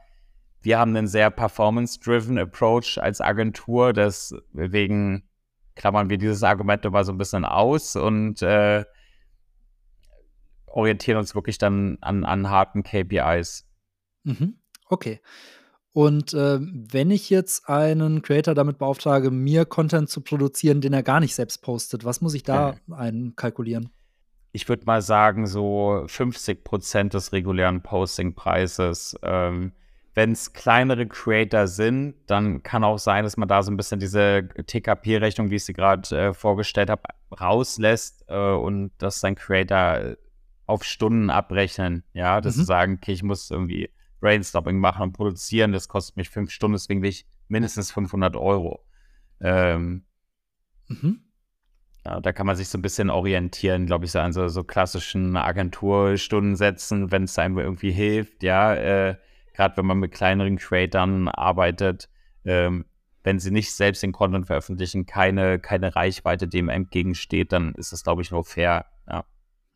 Wir 0.62 0.80
haben 0.80 0.96
einen 0.96 1.08
sehr 1.08 1.30
performance-driven 1.30 2.38
Approach 2.38 2.98
als 3.02 3.20
Agentur, 3.20 3.92
deswegen 3.92 5.24
klammern 5.76 6.10
wir 6.10 6.18
dieses 6.18 6.44
Argument 6.44 6.86
immer 6.86 7.04
so 7.04 7.12
ein 7.12 7.18
bisschen 7.18 7.44
aus 7.44 7.96
und 7.96 8.42
äh, 8.42 8.86
orientieren 10.74 11.18
uns 11.18 11.36
wirklich 11.36 11.58
dann 11.58 11.98
an, 12.02 12.24
an 12.24 12.50
harten 12.50 12.84
KPIs. 12.84 13.66
Mhm. 14.24 14.56
Okay. 14.90 15.22
Und 15.92 16.34
äh, 16.34 16.60
wenn 16.60 17.12
ich 17.12 17.30
jetzt 17.30 17.70
einen 17.70 18.24
Creator 18.24 18.56
damit 18.56 18.80
beauftrage, 18.80 19.30
mir 19.30 19.66
Content 19.66 20.10
zu 20.10 20.22
produzieren, 20.22 20.82
den 20.82 20.94
er 20.94 21.04
gar 21.04 21.20
nicht 21.20 21.36
selbst 21.36 21.62
postet, 21.62 22.04
was 22.04 22.20
muss 22.20 22.34
ich 22.34 22.42
da 22.42 22.72
ja. 22.88 22.96
einkalkulieren? 22.96 23.90
Ich 24.52 24.68
würde 24.68 24.86
mal 24.86 25.02
sagen, 25.02 25.46
so 25.46 26.04
50 26.08 26.64
Prozent 26.64 27.14
des 27.14 27.32
regulären 27.32 27.82
Postingpreises. 27.82 29.16
Ähm, 29.22 29.74
wenn 30.16 30.32
es 30.32 30.54
kleinere 30.54 31.08
Creator 31.08 31.68
sind, 31.68 32.16
dann 32.28 32.62
kann 32.62 32.84
auch 32.84 33.00
sein, 33.00 33.24
dass 33.24 33.38
man 33.38 33.48
da 33.48 33.62
so 33.64 33.72
ein 33.72 33.78
bisschen 33.78 34.00
diese 34.00 34.48
TKP-Rechnung, 34.48 35.50
wie 35.50 35.56
ich 35.56 35.66
sie 35.66 35.74
gerade 35.74 36.16
äh, 36.16 36.34
vorgestellt 36.34 36.90
habe, 36.90 37.04
rauslässt 37.40 38.26
äh, 38.28 38.36
und 38.36 38.92
dass 39.00 39.20
sein 39.20 39.36
Creator 39.36 40.16
auf 40.66 40.84
Stunden 40.84 41.30
abrechnen. 41.30 42.04
Ja, 42.14 42.42
dass 42.42 42.56
mhm. 42.56 42.60
sie 42.60 42.66
sagen, 42.66 43.00
okay, 43.02 43.14
ich 43.14 43.24
muss 43.24 43.52
irgendwie 43.52 43.90
Brainstorming 44.20 44.80
machen 44.80 45.04
und 45.04 45.14
produzieren, 45.14 45.74
das 45.74 45.90
kostet 45.90 46.16
mich 46.16 46.30
fünf 46.30 46.50
Stunden, 46.50 46.74
deswegen 46.74 47.02
will 47.02 47.10
ich 47.10 47.26
mindestens 47.50 47.92
500 47.92 48.38
Euro. 48.38 48.86
Ähm, 49.42 50.06
mhm. 50.88 51.20
ja, 52.06 52.22
da 52.22 52.32
kann 52.32 52.48
man 52.48 52.56
sich 52.56 52.70
so 52.70 52.78
ein 52.78 52.82
bisschen 52.82 53.10
orientieren, 53.10 53.86
glaube 53.86 54.06
ich, 54.06 54.12
so 54.12 54.20
an 54.20 54.32
so, 54.32 54.48
so 54.48 54.64
klassischen 54.64 55.36
Agenturstundensätzen, 55.36 57.12
wenn 57.12 57.24
es 57.24 57.38
einem 57.38 57.58
irgendwie 57.58 57.92
hilft, 57.92 58.44
ja, 58.44 58.74
äh, 58.74 59.18
gerade 59.54 59.76
wenn 59.76 59.86
man 59.86 60.00
mit 60.00 60.14
kleineren 60.14 60.58
Creatern 60.58 61.28
arbeitet, 61.28 62.10
ähm, 62.46 62.86
wenn 63.24 63.40
sie 63.40 63.52
nicht 63.52 63.74
selbst 63.74 64.04
den 64.04 64.14
Content 64.14 64.48
veröffentlichen, 64.48 65.06
keine, 65.06 65.60
keine 65.60 65.96
Reichweite 65.96 66.48
dem 66.48 66.70
entgegensteht, 66.70 67.52
dann 67.52 67.74
ist 67.76 67.92
das, 67.92 68.04
glaube 68.04 68.22
ich, 68.22 68.32
nur 68.32 68.46
fair, 68.46 68.86
ja. 69.08 69.26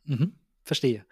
Mhm. 0.04 0.37
Verstehe. 0.68 1.04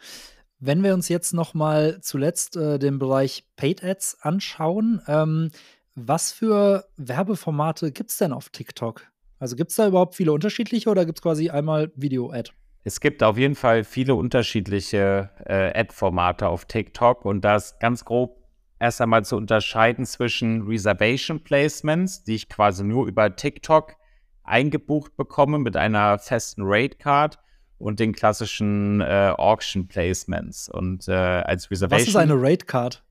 Wenn 0.58 0.82
wir 0.84 0.94
uns 0.94 1.08
jetzt 1.08 1.34
noch 1.34 1.54
mal 1.54 2.00
zuletzt 2.00 2.56
äh, 2.56 2.78
den 2.78 2.98
Bereich 2.98 3.44
Paid 3.56 3.82
Ads 3.82 4.18
anschauen, 4.20 5.02
ähm, 5.08 5.50
was 5.94 6.30
für 6.30 6.86
Werbeformate 6.96 7.90
gibt 7.90 8.10
es 8.10 8.18
denn 8.18 8.32
auf 8.32 8.50
TikTok? 8.50 9.02
Also 9.38 9.56
gibt 9.56 9.70
es 9.70 9.76
da 9.76 9.88
überhaupt 9.88 10.14
viele 10.14 10.32
unterschiedliche 10.32 10.90
oder 10.90 11.04
gibt 11.06 11.18
es 11.18 11.22
quasi 11.22 11.50
einmal 11.50 11.90
Video-Ad? 11.96 12.52
Es 12.84 13.00
gibt 13.00 13.22
auf 13.22 13.36
jeden 13.38 13.54
Fall 13.54 13.82
viele 13.82 14.14
unterschiedliche 14.14 15.30
äh, 15.44 15.78
Ad-Formate 15.78 16.48
auf 16.48 16.66
TikTok 16.66 17.24
und 17.24 17.40
das 17.42 17.78
ganz 17.78 18.04
grob 18.04 18.46
erst 18.78 19.00
einmal 19.00 19.24
zu 19.24 19.36
unterscheiden 19.36 20.04
zwischen 20.04 20.62
Reservation 20.66 21.42
Placements, 21.42 22.24
die 22.24 22.34
ich 22.34 22.48
quasi 22.48 22.84
nur 22.84 23.06
über 23.06 23.34
TikTok 23.34 23.96
eingebucht 24.44 25.16
bekomme 25.16 25.58
mit 25.58 25.76
einer 25.76 26.18
festen 26.18 26.62
Rate 26.64 26.98
Card 26.98 27.38
und 27.78 28.00
den 28.00 28.12
klassischen 28.12 29.00
äh, 29.00 29.32
Auction 29.36 29.88
Placements. 29.88 30.68
Und 30.68 31.08
äh, 31.08 31.12
als 31.12 31.70
Reservation. 31.70 32.06
Was 32.06 32.08
ist 32.08 32.16
eine 32.16 32.34
Rate 32.36 32.66
Card? 32.66 33.02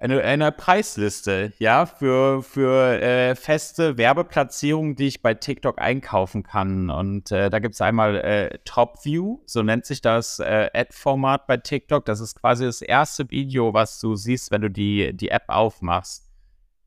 Eine, 0.00 0.22
eine 0.22 0.52
Preisliste, 0.52 1.52
ja, 1.58 1.84
für, 1.84 2.40
für 2.44 3.02
äh, 3.02 3.34
feste 3.34 3.98
Werbeplatzierungen, 3.98 4.94
die 4.94 5.08
ich 5.08 5.22
bei 5.22 5.34
TikTok 5.34 5.80
einkaufen 5.80 6.44
kann. 6.44 6.88
Und 6.88 7.32
äh, 7.32 7.50
da 7.50 7.58
gibt 7.58 7.74
es 7.74 7.80
einmal 7.80 8.16
äh, 8.16 8.58
Top 8.64 9.04
View, 9.04 9.40
so 9.44 9.64
nennt 9.64 9.86
sich 9.86 10.00
das 10.00 10.38
äh, 10.38 10.70
Ad-Format 10.72 11.48
bei 11.48 11.56
TikTok. 11.56 12.04
Das 12.04 12.20
ist 12.20 12.40
quasi 12.40 12.64
das 12.64 12.80
erste 12.80 13.28
Video, 13.28 13.74
was 13.74 13.98
du 13.98 14.14
siehst, 14.14 14.52
wenn 14.52 14.62
du 14.62 14.70
die, 14.70 15.16
die 15.16 15.30
App 15.30 15.48
aufmachst. 15.48 16.30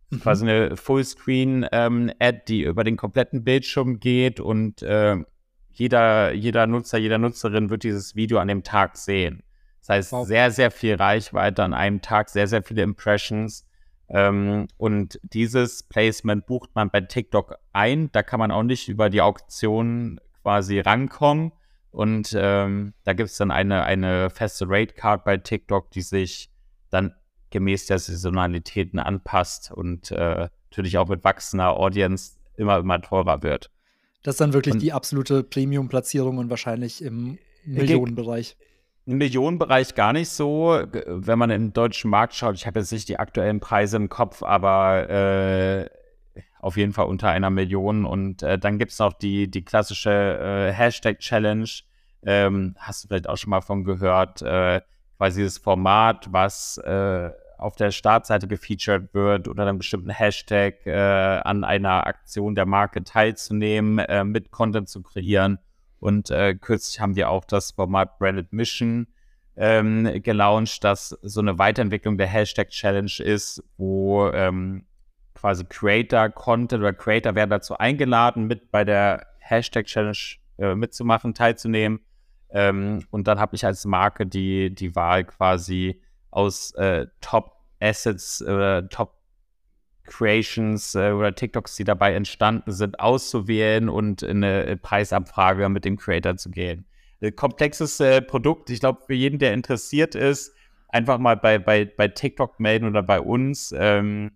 Mhm. 0.09 0.19
Quasi 0.21 0.47
eine 0.47 0.77
Fullscreen-Ad, 0.77 1.73
ähm, 1.73 2.41
die 2.47 2.61
über 2.61 2.85
den 2.85 2.95
kompletten 2.95 3.43
Bildschirm 3.43 3.99
geht 3.99 4.39
und 4.39 4.83
äh, 4.83 5.17
jeder, 5.81 6.31
jeder 6.33 6.67
Nutzer, 6.67 6.99
jeder 6.99 7.17
Nutzerin 7.17 7.71
wird 7.71 7.81
dieses 7.81 8.15
Video 8.15 8.37
an 8.37 8.47
dem 8.47 8.61
Tag 8.61 8.97
sehen. 8.97 9.41
Das 9.79 9.89
heißt, 9.89 10.11
wow. 10.11 10.27
sehr, 10.27 10.51
sehr 10.51 10.69
viel 10.69 10.93
Reichweite 10.93 11.63
an 11.63 11.73
einem 11.73 12.03
Tag, 12.03 12.29
sehr, 12.29 12.45
sehr 12.45 12.61
viele 12.61 12.83
Impressions. 12.83 13.65
Ähm, 14.07 14.67
und 14.77 15.19
dieses 15.23 15.81
Placement 15.81 16.45
bucht 16.45 16.69
man 16.75 16.91
bei 16.91 17.01
TikTok 17.01 17.55
ein. 17.73 18.11
Da 18.11 18.21
kann 18.21 18.39
man 18.39 18.51
auch 18.51 18.61
nicht 18.61 18.89
über 18.89 19.09
die 19.09 19.21
Auktion 19.21 20.21
quasi 20.43 20.79
rankommen. 20.79 21.51
Und 21.89 22.31
ähm, 22.37 22.93
da 23.03 23.13
gibt 23.13 23.31
es 23.31 23.37
dann 23.37 23.49
eine, 23.49 23.83
eine 23.83 24.29
feste 24.29 24.65
Rate 24.69 24.93
Card 24.93 25.25
bei 25.25 25.37
TikTok, 25.37 25.89
die 25.89 26.03
sich 26.03 26.51
dann 26.91 27.15
gemäß 27.49 27.87
der 27.87 27.97
Saisonalitäten 27.97 28.99
anpasst 28.99 29.71
und 29.71 30.11
äh, 30.11 30.47
natürlich 30.69 30.99
auch 30.99 31.07
mit 31.07 31.23
wachsender 31.23 31.75
Audience 31.75 32.37
immer, 32.55 32.77
immer 32.77 33.01
teurer 33.01 33.41
wird. 33.41 33.71
Das 34.23 34.35
ist 34.35 34.41
dann 34.41 34.53
wirklich 34.53 34.75
und 34.75 34.81
die 34.81 34.93
absolute 34.93 35.43
Premium-Platzierung 35.43 36.37
und 36.37 36.49
wahrscheinlich 36.49 37.03
im 37.03 37.37
Millionenbereich. 37.65 38.55
Im 39.05 39.17
Millionenbereich 39.17 39.95
gar 39.95 40.13
nicht 40.13 40.29
so. 40.29 40.79
Wenn 40.91 41.39
man 41.39 41.49
im 41.49 41.73
deutschen 41.73 42.11
Markt 42.11 42.35
schaut, 42.35 42.55
ich 42.55 42.67
habe 42.67 42.79
jetzt 42.79 42.91
nicht 42.91 43.09
die 43.09 43.17
aktuellen 43.17 43.59
Preise 43.59 43.97
im 43.97 44.09
Kopf, 44.09 44.43
aber 44.43 45.09
äh, 45.09 45.89
auf 46.59 46.77
jeden 46.77 46.93
Fall 46.93 47.05
unter 47.07 47.29
einer 47.29 47.49
Million. 47.49 48.05
Und 48.05 48.43
äh, 48.43 48.59
dann 48.59 48.77
gibt 48.77 48.91
es 48.91 48.99
noch 48.99 49.13
die, 49.13 49.49
die 49.49 49.65
klassische 49.65 50.11
äh, 50.11 50.71
Hashtag-Challenge. 50.71 51.69
Ähm, 52.23 52.75
hast 52.77 53.03
du 53.03 53.07
vielleicht 53.07 53.27
auch 53.27 53.37
schon 53.37 53.49
mal 53.49 53.61
von 53.61 53.83
gehört? 53.83 54.43
Äh, 54.43 54.81
quasi 55.17 55.41
dieses 55.41 55.57
Format, 55.57 56.27
was 56.31 56.77
äh, 56.77 57.31
auf 57.61 57.75
der 57.75 57.91
Startseite 57.91 58.47
gefeatured 58.47 59.13
wird 59.13 59.47
oder 59.47 59.63
einem 59.63 59.77
bestimmten 59.77 60.09
Hashtag 60.09 60.85
äh, 60.85 60.91
an 60.91 61.63
einer 61.63 62.07
Aktion 62.07 62.55
der 62.55 62.65
Marke 62.65 63.03
teilzunehmen, 63.03 63.99
äh, 63.99 64.23
mit 64.23 64.51
Content 64.51 64.89
zu 64.89 65.03
kreieren. 65.03 65.59
Und 65.99 66.31
äh, 66.31 66.55
kürzlich 66.55 66.99
haben 66.99 67.15
wir 67.15 67.29
auch 67.29 67.45
das 67.45 67.71
Format 67.71 68.17
Branded 68.17 68.51
Mission 68.51 69.07
ähm, 69.55 70.21
gelauncht, 70.23 70.83
das 70.83 71.09
so 71.21 71.39
eine 71.39 71.59
Weiterentwicklung 71.59 72.17
der 72.17 72.25
Hashtag 72.25 72.69
Challenge 72.69 73.11
ist, 73.19 73.63
wo 73.77 74.27
ähm, 74.29 74.85
quasi 75.35 75.63
Creator 75.65 76.29
Content 76.29 76.81
oder 76.81 76.93
Creator 76.93 77.35
werden 77.35 77.51
dazu 77.51 77.77
eingeladen, 77.77 78.47
mit 78.47 78.71
bei 78.71 78.83
der 78.83 79.27
Hashtag 79.37 79.85
Challenge 79.85 80.17
äh, 80.57 80.73
mitzumachen, 80.73 81.35
teilzunehmen. 81.35 81.99
Ähm, 82.49 83.05
und 83.11 83.27
dann 83.27 83.39
habe 83.39 83.55
ich 83.55 83.63
als 83.65 83.85
Marke 83.85 84.25
die, 84.25 84.73
die 84.73 84.95
Wahl 84.95 85.25
quasi 85.25 86.01
aus 86.31 86.71
äh, 86.75 87.07
Top 87.21 87.57
Assets 87.79 88.41
oder 88.41 88.87
Top 88.89 89.15
Creations 90.05 90.95
äh, 90.95 91.11
oder 91.11 91.33
TikToks, 91.35 91.75
die 91.75 91.83
dabei 91.83 92.13
entstanden 92.15 92.71
sind, 92.71 92.99
auszuwählen 92.99 93.89
und 93.89 94.23
in 94.23 94.43
eine 94.43 94.77
Preisabfrage 94.77 95.69
mit 95.69 95.85
dem 95.85 95.97
Creator 95.97 96.37
zu 96.37 96.49
gehen. 96.49 96.85
Ein 97.21 97.35
komplexes 97.35 97.99
äh, 97.99 98.21
Produkt. 98.21 98.69
Ich 98.69 98.79
glaube, 98.79 99.01
für 99.05 99.13
jeden, 99.13 99.39
der 99.39 99.53
interessiert 99.53 100.15
ist, 100.15 100.53
einfach 100.89 101.19
mal 101.19 101.37
bei, 101.37 101.59
bei, 101.59 101.85
bei 101.85 102.07
TikTok 102.07 102.59
melden 102.59 102.87
oder 102.87 103.03
bei 103.03 103.21
uns. 103.21 103.73
Ähm, 103.77 104.31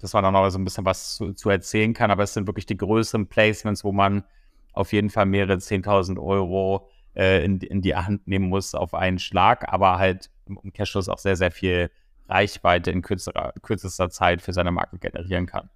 dass 0.00 0.12
man 0.12 0.22
dann 0.22 0.32
noch 0.32 0.48
so 0.50 0.58
ein 0.58 0.64
bisschen 0.64 0.84
was 0.84 1.16
zu, 1.16 1.32
zu, 1.32 1.50
erzählen 1.50 1.92
kann. 1.92 2.10
Aber 2.10 2.22
es 2.22 2.34
sind 2.34 2.46
wirklich 2.46 2.66
die 2.66 2.76
größeren 2.76 3.26
Placements, 3.26 3.84
wo 3.84 3.92
man 3.92 4.24
auf 4.72 4.92
jeden 4.92 5.10
Fall 5.10 5.26
mehrere 5.26 5.54
10.000 5.54 6.20
Euro 6.22 6.88
äh, 7.16 7.44
in, 7.44 7.58
in 7.60 7.82
die 7.82 7.96
Hand 7.96 8.26
nehmen 8.28 8.48
muss 8.48 8.74
auf 8.74 8.94
einen 8.94 9.18
Schlag, 9.18 9.72
aber 9.72 9.98
halt 9.98 10.30
im 10.48 10.56
Umkehrschluss 10.56 11.08
auch 11.08 11.18
sehr, 11.18 11.36
sehr 11.36 11.50
viel 11.50 11.90
Reichweite 12.28 12.90
in 12.90 13.02
kürzerer, 13.02 13.52
kürzester 13.62 14.10
Zeit 14.10 14.42
für 14.42 14.52
seine 14.52 14.70
Marke 14.70 14.98
generieren 14.98 15.46
kann. 15.46 15.70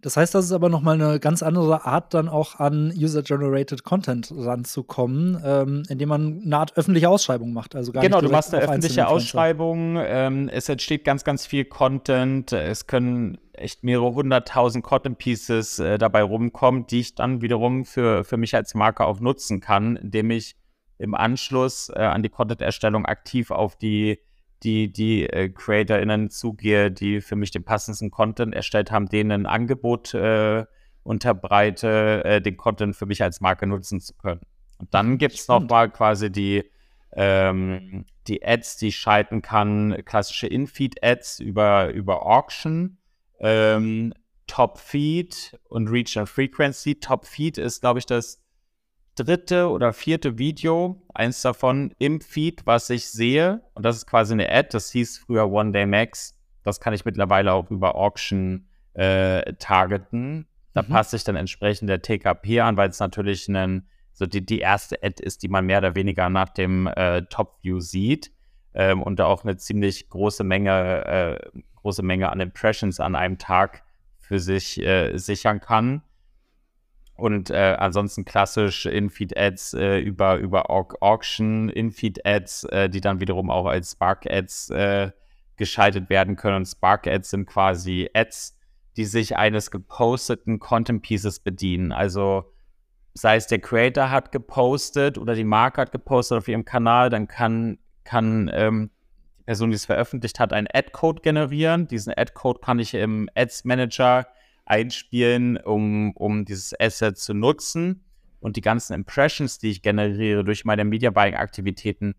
Das 0.00 0.16
heißt, 0.16 0.34
das 0.34 0.44
ist 0.44 0.52
aber 0.52 0.68
nochmal 0.68 0.94
eine 0.94 1.18
ganz 1.18 1.42
andere 1.42 1.84
Art, 1.84 2.14
dann 2.14 2.28
auch 2.28 2.60
an 2.60 2.92
User-Generated 2.96 3.82
Content 3.82 4.32
ranzukommen, 4.36 5.40
ähm, 5.44 5.82
indem 5.88 6.08
man 6.08 6.42
eine 6.44 6.56
Art 6.56 6.76
öffentliche 6.76 7.08
Ausschreibung 7.08 7.52
macht. 7.52 7.74
Also 7.74 7.90
gar 7.90 8.02
genau, 8.02 8.20
du 8.20 8.28
machst 8.28 8.54
eine 8.54 8.62
öffentliche 8.62 9.08
Ausschreibung. 9.08 9.96
Ähm, 9.98 10.48
es 10.48 10.68
entsteht 10.68 11.04
ganz, 11.04 11.24
ganz 11.24 11.46
viel 11.46 11.64
Content. 11.64 12.52
Es 12.52 12.86
können 12.86 13.38
echt 13.52 13.82
mehrere 13.82 14.14
hunderttausend 14.14 14.84
Content-Pieces 14.84 15.80
äh, 15.80 15.98
dabei 15.98 16.22
rumkommen, 16.22 16.86
die 16.86 17.00
ich 17.00 17.16
dann 17.16 17.42
wiederum 17.42 17.84
für, 17.84 18.22
für 18.22 18.36
mich 18.36 18.54
als 18.54 18.74
Marke 18.74 19.04
auch 19.04 19.18
nutzen 19.18 19.60
kann, 19.60 19.96
indem 19.96 20.30
ich 20.30 20.54
im 20.98 21.14
Anschluss 21.14 21.90
äh, 21.90 22.00
an 22.00 22.22
die 22.22 22.28
Content-Erstellung 22.28 23.06
aktiv 23.06 23.50
auf 23.50 23.76
die, 23.76 24.18
die, 24.62 24.92
die 24.92 25.24
äh, 25.28 25.48
CreatorInnen 25.48 26.30
zugehe, 26.30 26.90
die 26.90 27.20
für 27.20 27.36
mich 27.36 27.50
den 27.50 27.64
passendsten 27.64 28.10
Content 28.10 28.54
erstellt 28.54 28.90
haben, 28.90 29.08
denen 29.08 29.30
ein 29.32 29.46
Angebot 29.46 30.14
äh, 30.14 30.64
unterbreite, 31.04 32.24
äh, 32.24 32.42
den 32.42 32.56
Content 32.56 32.96
für 32.96 33.06
mich 33.06 33.22
als 33.22 33.40
Marke 33.40 33.66
nutzen 33.66 34.00
zu 34.00 34.14
können. 34.14 34.40
Und 34.78 34.92
dann 34.92 35.18
gibt 35.18 35.34
es 35.34 35.48
nochmal 35.48 35.90
quasi 35.90 36.30
die, 36.30 36.64
ähm, 37.12 38.04
die 38.26 38.44
Ads, 38.44 38.76
die 38.76 38.88
ich 38.88 38.96
schalten 38.96 39.42
kann, 39.42 40.02
klassische 40.04 40.46
In-Feed-Ads 40.46 41.40
über, 41.40 41.90
über 41.92 42.26
Auction, 42.26 42.98
ähm, 43.40 44.12
Top-Feed 44.46 45.58
und 45.68 45.88
Reach 45.88 46.16
and 46.18 46.28
Frequency. 46.28 46.96
Top-Feed 47.00 47.58
ist, 47.58 47.80
glaube 47.80 47.98
ich, 47.98 48.06
das 48.06 48.42
dritte 49.18 49.68
oder 49.68 49.92
vierte 49.92 50.38
Video, 50.38 51.02
eins 51.14 51.42
davon 51.42 51.94
im 51.98 52.20
Feed, 52.20 52.66
was 52.66 52.90
ich 52.90 53.08
sehe. 53.08 53.62
Und 53.74 53.84
das 53.84 53.96
ist 53.96 54.06
quasi 54.06 54.32
eine 54.32 54.50
Ad, 54.50 54.68
das 54.72 54.90
hieß 54.90 55.18
früher 55.18 55.50
One 55.50 55.72
Day 55.72 55.86
Max. 55.86 56.38
Das 56.62 56.80
kann 56.80 56.94
ich 56.94 57.04
mittlerweile 57.04 57.52
auch 57.52 57.70
über 57.70 57.94
Auction 57.96 58.68
äh, 58.94 59.54
targeten. 59.54 60.46
Da 60.74 60.82
mhm. 60.82 60.88
passe 60.88 61.16
ich 61.16 61.24
dann 61.24 61.36
entsprechend 61.36 61.88
der 61.88 62.02
TKP 62.02 62.60
an, 62.60 62.76
weil 62.76 62.90
es 62.90 63.00
natürlich 63.00 63.48
einen, 63.48 63.88
so 64.12 64.26
die, 64.26 64.44
die 64.44 64.60
erste 64.60 65.02
Ad 65.02 65.22
ist, 65.22 65.42
die 65.42 65.48
man 65.48 65.66
mehr 65.66 65.78
oder 65.78 65.94
weniger 65.94 66.28
nach 66.28 66.50
dem 66.50 66.86
äh, 66.86 67.22
Top-View 67.22 67.80
sieht. 67.80 68.32
Ähm, 68.74 69.02
und 69.02 69.18
da 69.18 69.26
auch 69.26 69.44
eine 69.44 69.56
ziemlich 69.56 70.08
große 70.08 70.44
Menge, 70.44 71.04
äh, 71.06 71.60
große 71.76 72.02
Menge 72.02 72.30
an 72.30 72.40
Impressions 72.40 73.00
an 73.00 73.16
einem 73.16 73.38
Tag 73.38 73.82
für 74.18 74.38
sich 74.38 74.78
äh, 74.80 75.16
sichern 75.16 75.60
kann. 75.60 76.02
Und 77.18 77.50
äh, 77.50 77.74
ansonsten 77.76 78.24
klassisch 78.24 78.86
In-Feed-Ads 78.86 79.74
äh, 79.74 79.98
über, 79.98 80.36
über 80.36 80.70
Auction, 80.70 81.68
In-Feed-Ads, 81.68 82.64
äh, 82.70 82.88
die 82.88 83.00
dann 83.00 83.18
wiederum 83.18 83.50
auch 83.50 83.66
als 83.66 83.90
Spark-Ads 83.90 84.70
äh, 84.70 85.10
geschaltet 85.56 86.10
werden 86.10 86.36
können. 86.36 86.58
Und 86.58 86.66
Spark-Ads 86.66 87.30
sind 87.30 87.46
quasi 87.46 88.08
Ads, 88.14 88.56
die 88.96 89.04
sich 89.04 89.36
eines 89.36 89.72
geposteten 89.72 90.60
Content-Pieces 90.60 91.40
bedienen. 91.40 91.90
Also 91.90 92.52
sei 93.14 93.34
es 93.34 93.48
der 93.48 93.58
Creator 93.58 94.12
hat 94.12 94.30
gepostet 94.30 95.18
oder 95.18 95.34
die 95.34 95.42
Marke 95.42 95.80
hat 95.80 95.90
gepostet 95.90 96.38
auf 96.38 96.46
ihrem 96.46 96.64
Kanal, 96.64 97.10
dann 97.10 97.26
kann, 97.26 97.78
kann 98.04 98.48
ähm, 98.54 98.90
die 99.40 99.42
Person, 99.42 99.70
die 99.70 99.76
es 99.76 99.86
veröffentlicht 99.86 100.38
hat, 100.38 100.52
einen 100.52 100.68
Ad-Code 100.72 101.22
generieren. 101.22 101.88
Diesen 101.88 102.14
Ad-Code 102.16 102.60
kann 102.60 102.78
ich 102.78 102.94
im 102.94 103.28
Ads-Manager 103.34 104.28
einspielen, 104.68 105.56
um, 105.56 106.12
um 106.12 106.44
dieses 106.44 106.78
Asset 106.78 107.18
zu 107.18 107.34
nutzen. 107.34 108.04
Und 108.40 108.56
die 108.56 108.60
ganzen 108.60 108.94
Impressions, 108.94 109.58
die 109.58 109.70
ich 109.70 109.82
generiere 109.82 110.44
durch 110.44 110.64
meine 110.64 110.84
Media 110.84 111.10
Buying 111.10 111.34
Aktivitäten, 111.34 112.14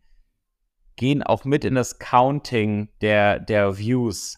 gehen 0.97 1.23
auch 1.23 1.45
mit 1.45 1.63
in 1.63 1.75
das 1.75 1.97
Counting 1.97 2.89
der, 2.99 3.39
der 3.39 3.77
Views 3.77 4.37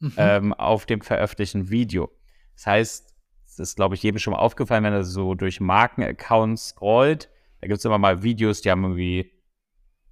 mhm. 0.00 0.12
ähm, 0.18 0.52
auf 0.52 0.84
dem 0.84 1.00
veröffentlichten 1.00 1.70
Video. 1.70 2.10
Das 2.54 2.66
heißt, 2.66 3.14
es 3.46 3.58
ist, 3.58 3.76
glaube 3.76 3.94
ich, 3.94 4.02
jedem 4.02 4.18
schon 4.18 4.32
mal 4.32 4.40
aufgefallen, 4.40 4.84
wenn 4.84 4.92
er 4.92 5.04
so 5.04 5.34
durch 5.34 5.60
Markenaccounts 5.60 6.68
scrollt. 6.68 7.30
Da 7.60 7.68
gibt 7.68 7.78
es 7.78 7.84
immer 7.84 7.98
mal 7.98 8.22
Videos, 8.22 8.60
die 8.60 8.70
haben 8.70 8.82
irgendwie 8.82 9.32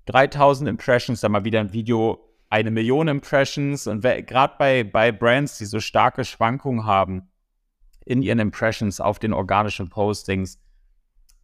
3000 0.06 0.68
Impressions, 0.68 1.20
dann 1.20 1.32
mal 1.32 1.44
wieder 1.44 1.60
ein 1.60 1.72
Video, 1.72 2.18
eine 2.48 2.70
Million 2.70 3.08
Impressions. 3.08 3.86
Und 3.86 4.02
gerade 4.02 4.54
bei, 4.58 4.84
bei 4.84 5.12
Brands, 5.12 5.58
die 5.58 5.66
so 5.66 5.80
starke 5.80 6.24
Schwankungen 6.24 6.86
haben, 6.86 7.29
in 8.04 8.22
ihren 8.22 8.38
Impressions 8.38 9.00
auf 9.00 9.18
den 9.18 9.32
organischen 9.32 9.88
Postings 9.88 10.58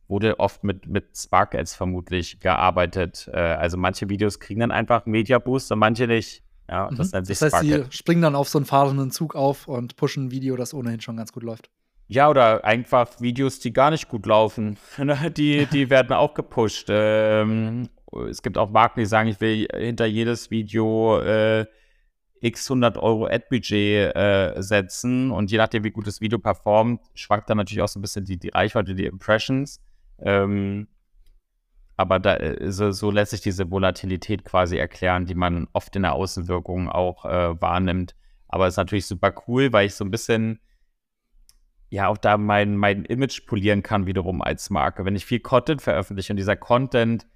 wurde 0.08 0.38
oft 0.38 0.64
mit, 0.64 0.86
mit 0.86 1.16
Spark 1.16 1.54
Ads 1.54 1.74
vermutlich 1.74 2.40
gearbeitet. 2.40 3.28
Äh, 3.32 3.38
also 3.38 3.76
manche 3.76 4.08
Videos 4.08 4.38
kriegen 4.38 4.60
dann 4.60 4.70
einfach 4.70 5.06
Media 5.06 5.38
Boost 5.38 5.72
und 5.72 5.78
manche 5.78 6.06
nicht. 6.06 6.42
Ja, 6.68 6.90
das, 6.90 7.12
mhm. 7.12 7.24
das 7.24 7.42
heißt, 7.42 7.60
sie 7.60 7.84
springen 7.90 8.22
dann 8.22 8.34
auf 8.34 8.48
so 8.48 8.58
einen 8.58 8.66
fahrenden 8.66 9.10
Zug 9.12 9.36
auf 9.36 9.68
und 9.68 9.96
pushen 9.96 10.26
ein 10.26 10.30
Video, 10.32 10.56
das 10.56 10.74
ohnehin 10.74 11.00
schon 11.00 11.16
ganz 11.16 11.32
gut 11.32 11.44
läuft. 11.44 11.70
Ja, 12.08 12.28
oder 12.28 12.64
einfach 12.64 13.20
Videos, 13.20 13.58
die 13.58 13.72
gar 13.72 13.90
nicht 13.90 14.08
gut 14.08 14.26
laufen. 14.26 14.76
die, 15.36 15.66
die 15.66 15.90
werden 15.90 16.12
auch 16.12 16.34
gepusht. 16.34 16.86
Ähm, 16.88 17.88
es 18.28 18.42
gibt 18.42 18.58
auch 18.58 18.70
Marken, 18.70 19.00
die 19.00 19.06
sagen, 19.06 19.28
ich 19.28 19.40
will 19.40 19.68
hinter 19.72 20.06
jedes 20.06 20.50
Video 20.50 21.20
äh, 21.20 21.66
x 22.40 22.70
100 22.70 22.98
Euro 22.98 23.26
Ad-Budget 23.26 24.14
äh, 24.14 24.54
setzen 24.58 25.30
und 25.30 25.50
je 25.50 25.58
nachdem, 25.58 25.84
wie 25.84 25.90
gut 25.90 26.06
das 26.06 26.20
Video 26.20 26.38
performt, 26.38 27.00
schwankt 27.14 27.48
dann 27.50 27.56
natürlich 27.56 27.82
auch 27.82 27.88
so 27.88 27.98
ein 27.98 28.02
bisschen 28.02 28.24
die, 28.24 28.38
die 28.38 28.48
Reichweite, 28.48 28.94
die 28.94 29.06
Impressions. 29.06 29.80
Ähm, 30.18 30.88
aber 31.96 32.18
da, 32.18 32.36
äh, 32.36 32.70
so, 32.70 32.90
so, 32.90 33.10
lässt 33.10 33.30
sich 33.30 33.40
diese 33.40 33.70
Volatilität 33.70 34.44
quasi 34.44 34.76
erklären, 34.76 35.26
die 35.26 35.34
man 35.34 35.66
oft 35.72 35.96
in 35.96 36.02
der 36.02 36.14
Außenwirkung 36.14 36.88
auch 36.88 37.24
äh, 37.24 37.60
wahrnimmt. 37.60 38.14
Aber 38.48 38.66
es 38.66 38.74
ist 38.74 38.78
natürlich 38.78 39.06
super 39.06 39.34
cool, 39.46 39.72
weil 39.72 39.86
ich 39.86 39.94
so 39.94 40.04
ein 40.04 40.10
bisschen 40.10 40.60
ja 41.88 42.08
auch 42.08 42.18
da 42.18 42.36
mein, 42.36 42.76
mein 42.76 43.04
Image 43.04 43.46
polieren 43.46 43.82
kann 43.82 44.06
wiederum 44.06 44.42
als 44.42 44.70
Marke. 44.70 45.04
Wenn 45.04 45.16
ich 45.16 45.24
viel 45.24 45.40
Content 45.40 45.82
veröffentliche 45.82 46.32
und 46.32 46.36
dieser 46.36 46.56
Content 46.56 47.26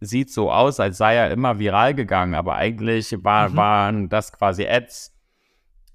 sieht 0.00 0.30
so 0.30 0.50
aus, 0.52 0.80
als 0.80 0.98
sei 0.98 1.16
er 1.16 1.30
immer 1.30 1.58
viral 1.58 1.94
gegangen, 1.94 2.34
aber 2.34 2.56
eigentlich 2.56 3.16
war, 3.22 3.50
mhm. 3.50 3.56
waren 3.56 4.08
das 4.08 4.32
quasi 4.32 4.66
Ads. 4.66 5.14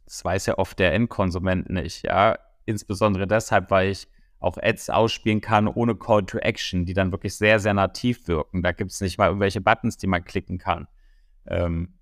Das 0.05 0.25
weiß 0.25 0.45
ja 0.47 0.57
oft 0.57 0.79
der 0.79 0.93
Endkonsument 0.93 1.69
nicht, 1.69 2.03
ja. 2.03 2.37
Insbesondere 2.65 3.27
deshalb, 3.27 3.71
weil 3.71 3.91
ich 3.91 4.07
auch 4.39 4.57
Ads 4.57 4.89
ausspielen 4.89 5.39
kann 5.39 5.67
ohne 5.67 5.95
Call 5.95 6.25
to 6.25 6.39
Action, 6.39 6.85
die 6.85 6.93
dann 6.93 7.11
wirklich 7.11 7.35
sehr, 7.35 7.59
sehr 7.59 7.73
nativ 7.73 8.27
wirken. 8.27 8.63
Da 8.63 8.71
gibt 8.71 8.91
es 8.91 8.99
nicht 8.99 9.17
mal 9.17 9.27
irgendwelche 9.27 9.61
Buttons, 9.61 9.97
die 9.97 10.07
man 10.07 10.23
klicken 10.23 10.57
kann. 10.57 10.87
Ähm, 11.47 11.93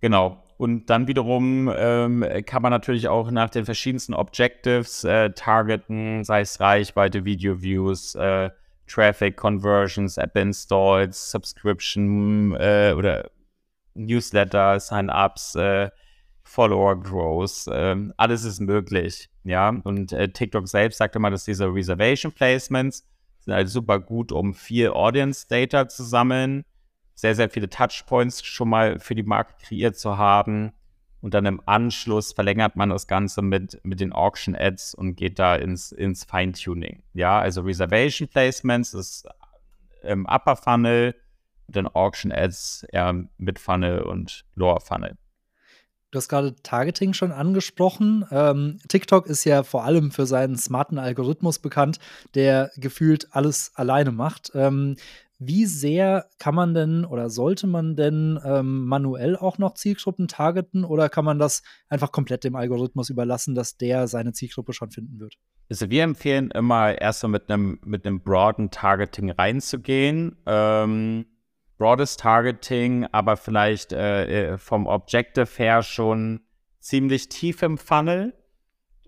genau. 0.00 0.44
Und 0.56 0.86
dann 0.86 1.08
wiederum 1.08 1.72
ähm, 1.76 2.24
kann 2.46 2.62
man 2.62 2.70
natürlich 2.70 3.08
auch 3.08 3.32
nach 3.32 3.50
den 3.50 3.64
verschiedensten 3.64 4.14
Objectives 4.14 5.02
äh, 5.02 5.30
targeten, 5.30 6.22
sei 6.22 6.42
es 6.42 6.60
Reichweite, 6.60 7.24
Video-Views, 7.24 8.14
äh, 8.14 8.50
Traffic 8.92 9.36
Conversions, 9.36 10.18
App 10.18 10.36
Installs, 10.36 11.30
Subscription 11.30 12.54
äh, 12.56 12.94
oder 12.96 13.30
Newsletter, 13.94 14.78
Sign-ups, 14.78 15.54
äh, 15.54 15.90
Follower 16.42 17.00
Growth, 17.00 17.66
äh, 17.68 17.96
alles 18.16 18.44
ist 18.44 18.60
möglich. 18.60 19.30
Ja, 19.44 19.70
und 19.70 20.12
äh, 20.12 20.28
TikTok 20.28 20.68
selbst 20.68 20.98
sagt 20.98 21.16
immer, 21.16 21.30
dass 21.30 21.44
diese 21.44 21.72
Reservation 21.72 22.32
Placements 22.32 23.06
sind 23.40 23.54
halt 23.54 23.68
super 23.68 23.98
gut, 23.98 24.30
um 24.30 24.54
viel 24.54 24.90
Audience 24.90 25.46
Data 25.48 25.88
zu 25.88 26.04
sammeln, 26.04 26.64
sehr, 27.14 27.34
sehr 27.34 27.50
viele 27.50 27.68
Touchpoints 27.68 28.44
schon 28.44 28.68
mal 28.68 28.98
für 28.98 29.14
die 29.14 29.22
Marke 29.22 29.54
kreiert 29.62 29.96
zu 29.96 30.18
haben 30.18 30.72
und 31.22 31.34
dann 31.34 31.46
im 31.46 31.62
Anschluss 31.66 32.32
verlängert 32.32 32.76
man 32.76 32.90
das 32.90 33.06
Ganze 33.06 33.40
mit, 33.42 33.80
mit 33.84 34.00
den 34.00 34.12
Auction 34.12 34.54
Ads 34.54 34.94
und 34.94 35.14
geht 35.14 35.38
da 35.38 35.54
ins, 35.54 35.92
ins 35.92 36.24
Feintuning. 36.24 37.04
Ja, 37.14 37.38
also 37.38 37.62
Reservation 37.62 38.28
Placements 38.28 38.92
ist 38.92 39.26
im 40.02 40.26
Upper 40.26 40.56
Funnel, 40.56 41.14
dann 41.68 41.86
Auction 41.86 42.32
Ads 42.32 42.86
eher 42.90 43.24
mit 43.38 43.60
Funnel 43.60 44.02
und 44.02 44.44
Lower 44.56 44.80
Funnel. 44.80 45.16
Du 46.10 46.18
hast 46.18 46.28
gerade 46.28 46.54
Targeting 46.62 47.14
schon 47.14 47.32
angesprochen. 47.32 48.26
Ähm, 48.30 48.80
TikTok 48.88 49.26
ist 49.26 49.44
ja 49.44 49.62
vor 49.62 49.84
allem 49.84 50.10
für 50.10 50.26
seinen 50.26 50.58
smarten 50.58 50.98
Algorithmus 50.98 51.58
bekannt, 51.58 52.00
der 52.34 52.70
gefühlt 52.76 53.28
alles 53.30 53.72
alleine 53.76 54.12
macht. 54.12 54.50
Ähm, 54.54 54.96
wie 55.46 55.66
sehr 55.66 56.26
kann 56.38 56.54
man 56.54 56.74
denn 56.74 57.04
oder 57.04 57.30
sollte 57.30 57.66
man 57.66 57.96
denn 57.96 58.38
ähm, 58.44 58.86
manuell 58.86 59.36
auch 59.36 59.58
noch 59.58 59.74
Zielgruppen 59.74 60.28
targeten 60.28 60.84
oder 60.84 61.08
kann 61.08 61.24
man 61.24 61.38
das 61.38 61.62
einfach 61.88 62.12
komplett 62.12 62.44
dem 62.44 62.56
Algorithmus 62.56 63.10
überlassen, 63.10 63.54
dass 63.54 63.76
der 63.76 64.08
seine 64.08 64.32
Zielgruppe 64.32 64.72
schon 64.72 64.90
finden 64.90 65.20
wird? 65.20 65.34
Also 65.68 65.90
wir 65.90 66.02
empfehlen 66.02 66.50
immer 66.50 67.00
erstmal 67.00 67.32
mit 67.32 67.50
einem 67.50 67.78
mit 67.84 68.06
einem 68.06 68.20
broaden 68.20 68.70
Targeting 68.70 69.30
reinzugehen. 69.30 70.36
Ähm, 70.46 71.26
broades 71.78 72.16
Targeting, 72.16 73.06
aber 73.12 73.36
vielleicht 73.36 73.92
äh, 73.92 74.52
äh 74.52 74.58
vom 74.58 74.86
Objective 74.86 75.48
her 75.56 75.82
schon 75.82 76.40
ziemlich 76.80 77.28
tief 77.28 77.62
im 77.62 77.78
Funnel 77.78 78.34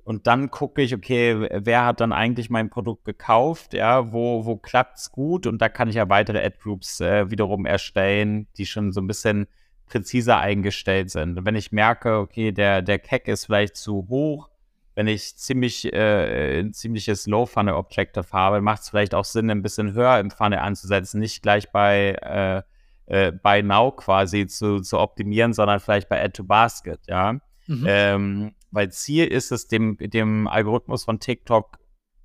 und 0.04 0.26
dann 0.26 0.50
gucke 0.50 0.82
ich, 0.82 0.94
okay, 0.94 1.48
wer 1.50 1.86
hat 1.86 2.00
dann 2.00 2.12
eigentlich 2.12 2.50
mein 2.50 2.68
Produkt 2.68 3.06
gekauft, 3.06 3.72
ja, 3.72 4.12
wo, 4.12 4.44
wo 4.44 4.60
es 4.94 5.10
gut 5.10 5.46
und 5.46 5.62
da 5.62 5.70
kann 5.70 5.88
ich 5.88 5.94
ja 5.94 6.08
weitere 6.10 6.44
Ad-Groups 6.44 7.00
äh, 7.00 7.30
wiederum 7.30 7.64
erstellen, 7.64 8.46
die 8.58 8.66
schon 8.66 8.92
so 8.92 9.00
ein 9.00 9.06
bisschen 9.06 9.46
präziser 9.86 10.38
eingestellt 10.38 11.10
sind. 11.10 11.38
Und 11.38 11.46
wenn 11.46 11.56
ich 11.56 11.72
merke, 11.72 12.18
okay, 12.18 12.52
der, 12.52 12.82
der 12.82 12.98
CAC 12.98 13.28
ist 13.28 13.46
vielleicht 13.46 13.76
zu 13.76 14.06
hoch, 14.08 14.50
wenn 14.94 15.06
ich 15.06 15.36
ziemlich, 15.36 15.92
äh, 15.92 16.60
ein 16.60 16.72
ziemliches 16.72 17.26
Low-Funnel-Objective 17.26 18.26
habe, 18.32 18.60
macht 18.60 18.82
es 18.82 18.90
vielleicht 18.90 19.14
auch 19.14 19.24
Sinn, 19.24 19.50
ein 19.50 19.62
bisschen 19.62 19.94
höher 19.94 20.20
im 20.20 20.30
Funnel 20.30 20.60
anzusetzen, 20.60 21.18
nicht 21.18 21.42
gleich 21.42 21.70
bei, 21.72 22.16
äh, 22.22 22.62
äh, 23.06 23.32
bei 23.32 23.62
Now 23.62 23.90
quasi 23.90 24.46
zu, 24.46 24.80
zu 24.80 24.98
optimieren, 24.98 25.52
sondern 25.52 25.80
vielleicht 25.80 26.08
bei 26.08 26.22
Add 26.22 26.32
to 26.32 26.44
Basket, 26.44 27.00
ja. 27.08 27.38
Mhm. 27.66 27.84
Ähm, 27.88 28.54
weil 28.74 28.90
Ziel 28.90 29.26
ist 29.26 29.52
es, 29.52 29.68
dem, 29.68 29.96
dem 29.98 30.48
Algorithmus 30.48 31.04
von 31.04 31.20
TikTok 31.20 31.78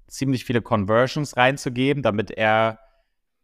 ziemlich 0.08 0.46
viele 0.46 0.64
Conversions 0.64 1.38
reinzugeben, 1.38 2.02
damit 2.02 2.32
er 2.32 2.80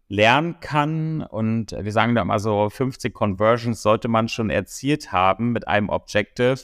lernen 0.07 0.59
kann. 0.59 1.21
Und 1.21 1.71
wir 1.71 1.91
sagen 1.91 2.15
da 2.15 2.25
mal 2.25 2.39
so, 2.39 2.67
50 2.67 3.13
Conversions 3.13 3.83
sollte 3.83 4.07
man 4.07 4.27
schon 4.27 4.49
erzielt 4.49 5.11
haben 5.11 5.51
mit 5.51 5.67
einem 5.67 5.89
Objective, 5.89 6.59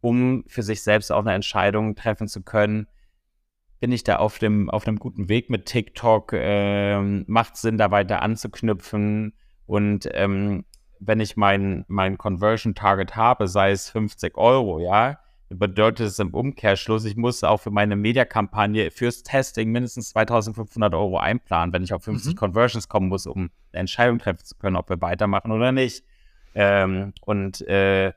um 0.00 0.44
für 0.48 0.64
sich 0.64 0.82
selbst 0.82 1.12
auch 1.12 1.20
eine 1.20 1.34
Entscheidung 1.34 1.94
treffen 1.94 2.26
zu 2.26 2.42
können. 2.42 2.88
Bin 3.78 3.92
ich 3.92 4.02
da 4.02 4.16
auf 4.16 4.40
dem, 4.40 4.68
auf 4.70 4.88
einem 4.88 4.98
guten 4.98 5.28
Weg 5.28 5.50
mit 5.50 5.66
TikTok? 5.66 6.32
Äh, 6.32 7.00
macht 7.00 7.56
Sinn, 7.56 7.78
da 7.78 7.92
weiter 7.92 8.22
anzuknüpfen? 8.22 9.34
Und 9.66 10.08
ähm, 10.12 10.64
wenn 10.98 11.20
ich 11.20 11.36
mein, 11.36 11.84
mein 11.86 12.18
Conversion 12.18 12.74
Target 12.74 13.14
habe, 13.14 13.46
sei 13.46 13.70
es 13.70 13.90
50 13.90 14.36
Euro, 14.36 14.80
ja, 14.80 15.18
bedeutet 15.48 16.08
es 16.08 16.18
im 16.18 16.34
Umkehrschluss, 16.34 17.04
ich 17.04 17.16
muss 17.16 17.44
auch 17.44 17.58
für 17.58 17.70
meine 17.70 17.96
Mediakampagne 17.96 18.90
fürs 18.90 19.22
Testing 19.22 19.70
mindestens 19.70 20.10
2500 20.10 20.94
Euro 20.94 21.18
einplanen, 21.18 21.72
wenn 21.72 21.84
ich 21.84 21.92
auf 21.92 22.02
50 22.04 22.32
mhm. 22.32 22.36
Conversions 22.36 22.88
kommen 22.88 23.08
muss, 23.08 23.26
um 23.26 23.50
eine 23.72 23.80
Entscheidung 23.80 24.18
treffen 24.18 24.44
zu 24.44 24.56
können, 24.56 24.76
ob 24.76 24.88
wir 24.88 25.00
weitermachen 25.00 25.52
oder 25.52 25.72
nicht. 25.72 26.04
Ähm, 26.54 27.12
und 27.20 27.60
äh, 27.68 28.12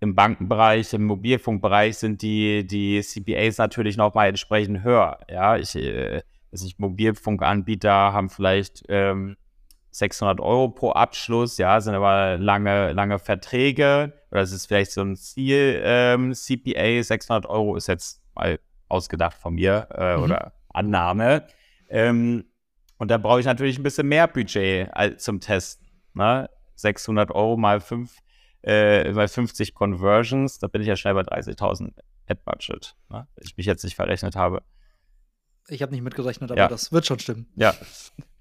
im 0.00 0.16
Bankenbereich, 0.16 0.92
im 0.94 1.04
Mobilfunkbereich 1.04 1.98
sind 1.98 2.22
die, 2.22 2.66
die 2.66 3.00
CPAs 3.00 3.58
natürlich 3.58 3.96
noch 3.96 4.14
mal 4.14 4.26
entsprechend 4.26 4.82
höher. 4.82 5.20
Ja, 5.30 5.56
ich, 5.56 5.76
äh, 5.76 6.22
also 6.50 6.66
ich 6.66 6.78
Mobilfunkanbieter 6.78 8.12
haben 8.12 8.28
vielleicht 8.28 8.82
ähm, 8.88 9.36
600 9.92 10.40
Euro 10.40 10.70
pro 10.70 10.90
Abschluss, 10.90 11.58
ja, 11.58 11.80
sind 11.80 11.94
aber 11.94 12.38
lange, 12.38 12.92
lange 12.92 13.20
Verträge. 13.20 14.12
Oder 14.32 14.40
es 14.40 14.52
ist 14.52 14.66
vielleicht 14.66 14.92
so 14.92 15.02
ein 15.02 15.14
Ziel, 15.14 15.80
ähm, 15.84 16.32
CPA, 16.32 17.02
600 17.02 17.46
Euro 17.46 17.76
ist 17.76 17.86
jetzt 17.86 18.22
mal 18.34 18.58
ausgedacht 18.88 19.36
von 19.36 19.54
mir 19.54 19.88
äh, 19.94 20.16
mhm. 20.16 20.22
oder 20.22 20.54
Annahme. 20.70 21.46
Ähm, 21.90 22.46
und 22.96 23.10
da 23.10 23.18
brauche 23.18 23.40
ich 23.40 23.46
natürlich 23.46 23.78
ein 23.78 23.82
bisschen 23.82 24.08
mehr 24.08 24.26
Budget 24.26 24.88
als 24.94 25.22
zum 25.22 25.40
Testen. 25.40 25.86
Ne? 26.14 26.48
600 26.76 27.30
Euro 27.30 27.58
mal, 27.58 27.80
fünf, 27.80 28.20
äh, 28.62 29.12
mal 29.12 29.28
50 29.28 29.74
Conversions, 29.74 30.58
da 30.58 30.66
bin 30.66 30.80
ich 30.80 30.88
ja 30.88 30.96
schnell 30.96 31.14
bei 31.14 31.22
30.000 31.22 31.92
Ad-Budget, 32.26 32.96
ne? 33.10 33.28
wenn 33.34 33.46
ich 33.46 33.56
mich 33.58 33.66
jetzt 33.66 33.84
nicht 33.84 33.96
verrechnet 33.96 34.34
habe. 34.34 34.62
Ich 35.68 35.82
habe 35.82 35.92
nicht 35.92 36.02
mitgerechnet, 36.02 36.50
aber 36.50 36.58
ja. 36.60 36.68
das 36.68 36.90
wird 36.90 37.06
schon 37.06 37.18
stimmen. 37.18 37.48
Ja. 37.56 37.74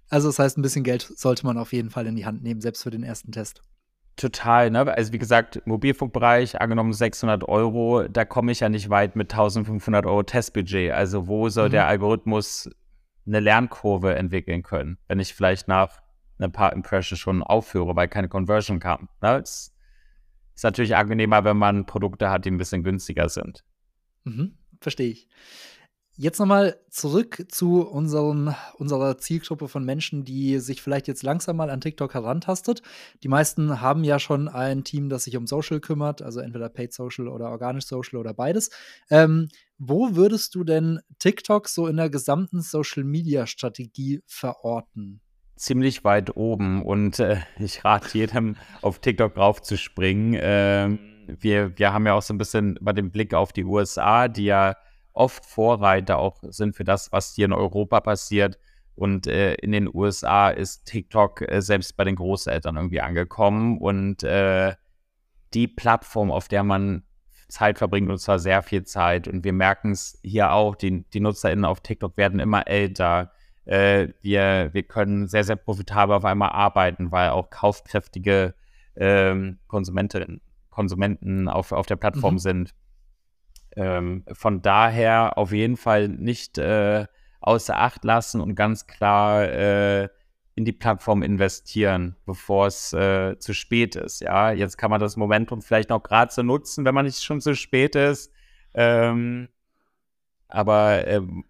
Also 0.10 0.30
das 0.30 0.40
heißt, 0.40 0.58
ein 0.58 0.62
bisschen 0.62 0.86
Geld 0.86 1.02
sollte 1.16 1.46
man 1.46 1.58
auf 1.58 1.74
jeden 1.74 1.90
Fall 1.90 2.08
in 2.08 2.16
die 2.16 2.26
Hand 2.26 2.44
nehmen, 2.44 2.62
selbst 2.62 2.84
für 2.84 2.92
den 2.92 3.04
ersten 3.04 3.32
Test. 3.32 3.62
Total, 4.22 4.70
ne? 4.70 4.82
Also 4.82 5.14
wie 5.14 5.18
gesagt, 5.18 5.64
Mobilfunkbereich, 5.66 6.62
angenommen 6.62 6.94
600 6.94 7.44
Euro, 7.50 8.08
da 8.08 8.24
komme 8.24 8.52
ich 8.52 8.60
ja 8.60 8.70
nicht 8.70 8.92
weit 8.92 9.16
mit 9.16 9.34
1500 9.34 10.06
Euro 10.06 10.22
Testbudget. 10.22 10.92
Also 10.92 11.28
wo 11.28 11.50
soll 11.50 11.70
mhm. 11.70 11.72
der 11.72 11.88
Algorithmus 11.88 12.70
eine 13.26 13.40
Lernkurve 13.40 14.14
entwickeln 14.14 14.62
können, 14.62 15.00
wenn 15.08 15.20
ich 15.20 15.34
vielleicht 15.34 15.68
nach 15.68 16.04
ein 16.38 16.52
paar 16.52 16.72
Impressions 16.72 17.20
schon 17.20 17.42
aufführe, 17.42 17.96
weil 17.96 18.08
keine 18.10 18.30
Conversion 18.30 18.80
kam. 18.80 19.10
Ne? 19.24 19.40
Es 19.40 19.74
ist 20.54 20.64
natürlich 20.64 20.96
angenehmer, 20.96 21.44
wenn 21.44 21.58
man 21.58 21.88
Produkte 21.88 22.30
hat, 22.30 22.46
die 22.46 22.52
ein 22.52 22.60
bisschen 22.60 22.84
günstiger 22.84 23.28
sind. 23.28 23.64
Mhm, 24.24 24.56
verstehe 24.82 25.10
ich. 25.10 25.30
Jetzt 26.22 26.38
nochmal 26.38 26.78
zurück 26.92 27.48
zu 27.48 27.82
unseren, 27.82 28.54
unserer 28.78 29.18
Zielgruppe 29.18 29.68
von 29.68 29.84
Menschen, 29.84 30.24
die 30.24 30.60
sich 30.60 30.80
vielleicht 30.80 31.08
jetzt 31.08 31.24
langsam 31.24 31.56
mal 31.56 31.72
an 31.72 31.82
TikTok 31.82 32.14
herantastet. 32.14 32.84
Die 33.24 33.28
meisten 33.28 33.82
haben 33.82 34.04
ja 34.04 34.20
schon 34.20 34.48
ein 34.48 34.84
Team, 34.84 35.10
das 35.10 35.24
sich 35.24 35.36
um 35.36 35.48
Social 35.48 35.80
kümmert, 35.80 36.22
also 36.22 36.40
entweder 36.40 36.70
Paid 36.70 36.94
Social 36.94 37.28
oder 37.28 37.50
Organisch 37.50 37.88
Social 37.88 38.20
oder 38.20 38.36
beides. 38.36 38.70
Ähm, 39.10 39.48
wo 39.80 40.16
würdest 40.16 40.54
du 40.54 40.64
denn 40.64 41.00
TikTok 41.18 41.68
so 41.68 41.88
in 41.88 41.98
der 41.98 42.12
gesamten 42.12 42.62
Social 42.62 43.04
Media 43.04 43.48
Strategie 43.48 44.22
verorten? 44.28 45.22
Ziemlich 45.56 46.04
weit 46.04 46.38
oben 46.38 46.84
und 46.84 47.18
äh, 47.18 47.38
ich 47.58 47.84
rate 47.84 48.16
jedem, 48.16 48.58
auf 48.84 49.00
TikTok 49.00 49.36
raufzuspringen. 49.38 50.36
Äh, 50.36 51.00
wir, 51.40 51.80
wir 51.80 51.94
haben 51.94 52.06
ja 52.06 52.14
auch 52.14 52.22
so 52.22 52.36
ein 52.36 52.38
bisschen 52.38 52.78
bei 52.80 52.94
dem 52.94 53.10
Blick 53.10 53.34
auf 53.34 53.54
die 53.54 53.66
USA, 53.66 54.28
die 54.28 54.44
ja 54.44 54.76
oft 55.14 55.46
Vorreiter 55.46 56.18
auch 56.18 56.38
sind 56.42 56.76
für 56.76 56.84
das, 56.84 57.12
was 57.12 57.36
hier 57.36 57.46
in 57.46 57.54
Europa 57.54 58.00
passiert. 58.02 58.58
Und 58.96 59.28
äh, 59.28 59.56
in 59.56 59.72
den 59.72 59.90
USA 59.94 60.50
ist 60.50 60.86
TikTok 60.86 61.42
äh, 61.42 61.62
selbst 61.62 61.98
bei 61.98 62.04
den 62.04 62.16
Großeltern 62.16 62.76
irgendwie 62.76 63.02
angekommen 63.02 63.78
und 63.78 64.24
äh, 64.24 64.76
die 65.54 65.68
Plattform, 65.68 66.32
auf 66.32 66.48
der 66.48 66.64
man 66.64 67.04
Zeit 67.48 67.78
verbringt, 67.78 68.10
und 68.10 68.18
zwar 68.18 68.40
sehr 68.40 68.64
viel 68.64 68.84
Zeit. 68.84 69.28
Und 69.28 69.44
wir 69.44 69.54
merken 69.54 69.92
es 69.92 70.20
hier 70.24 70.52
auch, 70.52 70.76
die, 70.76 71.04
die 71.10 71.20
NutzerInnen 71.20 71.66
auf 71.66 71.82
TikTok 71.82 72.18
werden 72.18 72.40
immer 72.40 72.68
älter. 72.68 73.32
Äh, 73.66 74.10
wir, 74.22 74.70
wir 74.72 74.84
können 74.84 75.28
sehr, 75.28 75.44
sehr 75.44 75.58
profitabel 75.58 76.16
auf 76.16 76.26
einmal 76.26 76.50
arbeiten, 76.50 77.12
weil 77.12 77.30
auch 77.30 77.50
kaufkräftige 77.50 78.56
ähm, 78.96 79.60
Konsumentinnen, 79.68 80.42
Konsumenten 80.70 81.48
auf, 81.48 81.72
auf 81.72 81.86
der 81.86 81.98
Plattform 81.98 82.36
mhm. 82.36 82.40
sind. 82.40 82.76
Ähm, 83.76 84.26
von 84.32 84.62
daher 84.62 85.38
auf 85.38 85.52
jeden 85.52 85.78
Fall 85.78 86.08
nicht 86.10 86.58
äh, 86.58 87.06
außer 87.40 87.78
Acht 87.78 88.04
lassen 88.04 88.42
und 88.42 88.56
ganz 88.56 88.88
klar 88.88 89.44
äh, 89.44 90.10
in 90.56 90.66
die 90.66 90.74
Plattform 90.74 91.24
investieren, 91.24 92.18
bevor 92.26 92.68
es 92.68 92.94
äh, 92.94 93.38
zu 93.40 93.54
spät 93.54 93.96
ist. 93.96 94.22
Ja, 94.22 94.52
jetzt 94.52 94.78
kann 94.78 94.92
man 94.92 95.00
das 95.00 95.18
Momentum 95.18 95.62
vielleicht 95.62 95.90
noch 95.90 96.04
gerade 96.04 96.32
so 96.32 96.44
nutzen, 96.44 96.86
wenn 96.86 96.94
man 96.94 97.06
nicht 97.06 97.24
schon 97.24 97.42
zu 97.42 97.56
spät 97.56 97.96
ist. 97.96 98.32
Ähm, 98.74 99.48
aber 100.48 101.08
ähm, 101.08 101.46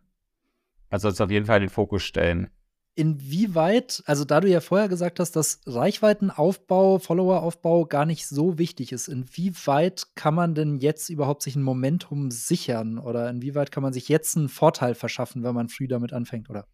man 0.89 0.99
soll 0.99 1.11
es 1.11 1.22
auf 1.22 1.32
jeden 1.32 1.45
Fall 1.45 1.57
in 1.57 1.63
den 1.63 1.69
Fokus 1.69 2.03
stellen 2.03 2.51
inwieweit, 2.95 4.03
also 4.05 4.25
da 4.25 4.41
du 4.41 4.49
ja 4.49 4.59
vorher 4.59 4.89
gesagt 4.89 5.19
hast, 5.19 5.35
dass 5.35 5.61
Reichweitenaufbau, 5.65 6.99
Followeraufbau 6.99 7.85
gar 7.85 8.05
nicht 8.05 8.27
so 8.27 8.57
wichtig 8.57 8.91
ist, 8.91 9.07
inwieweit 9.07 10.07
kann 10.15 10.35
man 10.35 10.55
denn 10.55 10.77
jetzt 10.77 11.09
überhaupt 11.09 11.41
sich 11.41 11.55
ein 11.55 11.63
Momentum 11.63 12.31
sichern 12.31 12.97
oder 12.97 13.29
inwieweit 13.29 13.71
kann 13.71 13.83
man 13.83 13.93
sich 13.93 14.09
jetzt 14.09 14.35
einen 14.37 14.49
Vorteil 14.49 14.95
verschaffen, 14.95 15.43
wenn 15.43 15.55
man 15.55 15.69
früh 15.69 15.87
damit 15.87 16.13
anfängt 16.13 16.49
oder 16.49 16.67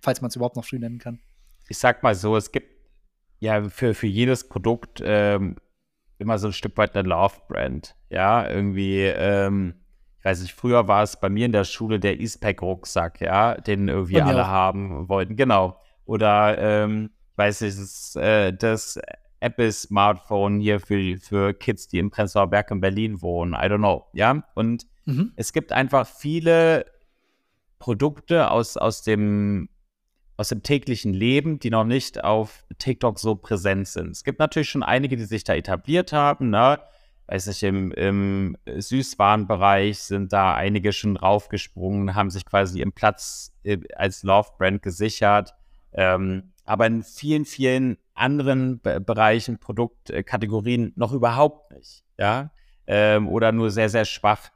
falls 0.00 0.20
man 0.20 0.28
es 0.28 0.36
überhaupt 0.36 0.56
noch 0.56 0.66
früh 0.66 0.78
nennen 0.78 0.98
kann? 0.98 1.20
Ich 1.68 1.78
sag 1.78 2.02
mal 2.02 2.14
so, 2.14 2.36
es 2.36 2.52
gibt 2.52 2.70
ja 3.40 3.68
für, 3.68 3.94
für 3.94 4.06
jedes 4.06 4.48
Produkt 4.48 5.00
ähm, 5.02 5.56
immer 6.18 6.38
so 6.38 6.48
ein 6.48 6.52
Stück 6.52 6.76
weit 6.76 6.94
eine 6.94 7.08
Love-Brand. 7.08 7.96
Ja, 8.10 8.48
irgendwie, 8.48 9.00
ähm, 9.02 9.83
ich 10.24 10.30
weiß 10.30 10.40
nicht, 10.40 10.54
früher 10.54 10.88
war 10.88 11.02
es 11.02 11.20
bei 11.20 11.28
mir 11.28 11.44
in 11.44 11.52
der 11.52 11.64
Schule 11.64 12.00
der 12.00 12.18
Eastpack-Rucksack, 12.18 13.20
ja, 13.20 13.56
den 13.56 13.88
irgendwie 13.88 14.22
alle 14.22 14.44
auch. 14.44 14.48
haben 14.48 15.06
wollten. 15.06 15.36
Genau. 15.36 15.78
Oder, 16.06 16.56
ähm, 16.56 17.10
weiß 17.36 17.60
ich, 17.60 17.76
das, 17.76 18.16
äh, 18.16 18.50
das 18.54 18.98
Apple-Smartphone 19.40 20.60
hier 20.60 20.80
für, 20.80 21.18
für 21.18 21.52
Kids, 21.52 21.88
die 21.88 21.98
im 21.98 22.08
Prenzlauer 22.08 22.46
Berg 22.46 22.70
in 22.70 22.80
Berlin 22.80 23.20
wohnen. 23.20 23.52
I 23.52 23.66
don't 23.66 23.76
know, 23.76 24.06
ja. 24.14 24.42
Und 24.54 24.86
mhm. 25.04 25.34
es 25.36 25.52
gibt 25.52 25.72
einfach 25.72 26.06
viele 26.06 26.86
Produkte 27.78 28.50
aus, 28.50 28.78
aus 28.78 29.02
dem 29.02 29.68
aus 30.38 30.48
dem 30.48 30.62
täglichen 30.62 31.12
Leben, 31.12 31.58
die 31.58 31.70
noch 31.70 31.84
nicht 31.84 32.24
auf 32.24 32.64
TikTok 32.78 33.20
so 33.20 33.36
präsent 33.36 33.88
sind. 33.88 34.12
Es 34.12 34.24
gibt 34.24 34.38
natürlich 34.38 34.70
schon 34.70 34.82
einige, 34.82 35.16
die 35.16 35.26
sich 35.26 35.44
da 35.44 35.54
etabliert 35.54 36.12
haben, 36.14 36.48
ne? 36.48 36.80
Weiß 37.26 37.46
nicht, 37.46 37.62
im, 37.62 37.92
im 37.92 38.56
Süßwarenbereich 38.66 39.98
sind 39.98 40.32
da 40.32 40.54
einige 40.54 40.92
schon 40.92 41.16
raufgesprungen, 41.16 42.14
haben 42.14 42.30
sich 42.30 42.44
quasi 42.44 42.80
im 42.80 42.92
Platz 42.92 43.52
äh, 43.64 43.78
als 43.96 44.22
Love-Brand 44.22 44.82
gesichert. 44.82 45.54
Ähm, 45.92 46.52
aber 46.64 46.86
in 46.86 47.02
vielen, 47.02 47.44
vielen 47.44 47.98
anderen 48.14 48.80
Be 48.80 49.00
Bereichen, 49.00 49.58
Produktkategorien 49.58 50.92
noch 50.96 51.12
überhaupt 51.12 51.72
nicht, 51.72 52.04
ja, 52.18 52.50
ähm, 52.86 53.28
oder 53.28 53.52
nur 53.52 53.70
sehr, 53.70 53.88
sehr 53.88 54.04
schwach. 54.04 54.50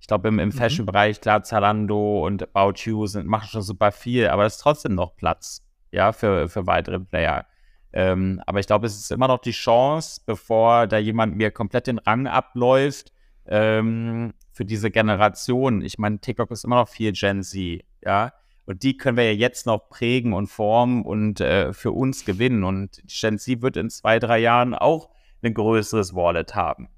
Ich 0.00 0.06
glaube, 0.06 0.28
im, 0.28 0.38
im 0.38 0.48
mhm. 0.48 0.52
Fashion-Bereich, 0.52 1.20
klar, 1.20 1.42
Zalando 1.42 2.24
und 2.24 2.54
About 2.54 2.80
You 2.84 3.06
sind, 3.06 3.26
machen 3.26 3.48
schon 3.48 3.62
super 3.62 3.92
viel, 3.92 4.28
aber 4.28 4.44
es 4.44 4.56
ist 4.56 4.60
trotzdem 4.60 4.94
noch 4.94 5.16
Platz, 5.16 5.64
ja, 5.90 6.12
für, 6.12 6.48
für 6.48 6.66
weitere 6.66 7.00
Player. 7.00 7.46
Ähm, 7.92 8.42
aber 8.46 8.60
ich 8.60 8.66
glaube, 8.66 8.86
es 8.86 8.96
ist 8.96 9.10
immer 9.10 9.28
noch 9.28 9.38
die 9.38 9.52
Chance, 9.52 10.20
bevor 10.26 10.86
da 10.86 10.98
jemand 10.98 11.36
mir 11.36 11.50
komplett 11.50 11.86
den 11.86 11.98
Rang 11.98 12.26
abläuft, 12.26 13.12
ähm, 13.46 14.34
für 14.52 14.64
diese 14.64 14.90
Generation. 14.90 15.82
Ich 15.82 15.98
meine, 15.98 16.18
TikTok 16.18 16.50
ist 16.50 16.64
immer 16.64 16.76
noch 16.76 16.88
viel 16.88 17.12
Gen 17.12 17.42
Z, 17.42 17.84
ja. 18.02 18.32
Und 18.64 18.82
die 18.82 18.96
können 18.96 19.16
wir 19.16 19.24
ja 19.24 19.38
jetzt 19.38 19.66
noch 19.66 19.88
prägen 19.88 20.32
und 20.32 20.48
formen 20.48 21.04
und 21.04 21.40
äh, 21.40 21.72
für 21.72 21.92
uns 21.92 22.24
gewinnen. 22.24 22.64
Und 22.64 23.00
Gen 23.06 23.38
Z 23.38 23.62
wird 23.62 23.76
in 23.76 23.90
zwei, 23.90 24.18
drei 24.18 24.38
Jahren 24.38 24.74
auch 24.74 25.10
ein 25.42 25.54
größeres 25.54 26.14
Wallet 26.14 26.56
haben. 26.56 26.88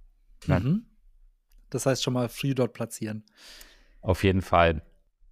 Mhm. 0.47 0.87
Das 1.69 1.85
heißt 1.85 2.03
schon 2.03 2.15
mal 2.15 2.31
free 2.31 2.55
dort 2.55 2.73
platzieren. 2.73 3.25
Auf 4.01 4.25
jeden 4.25 4.41
Fall. 4.41 4.83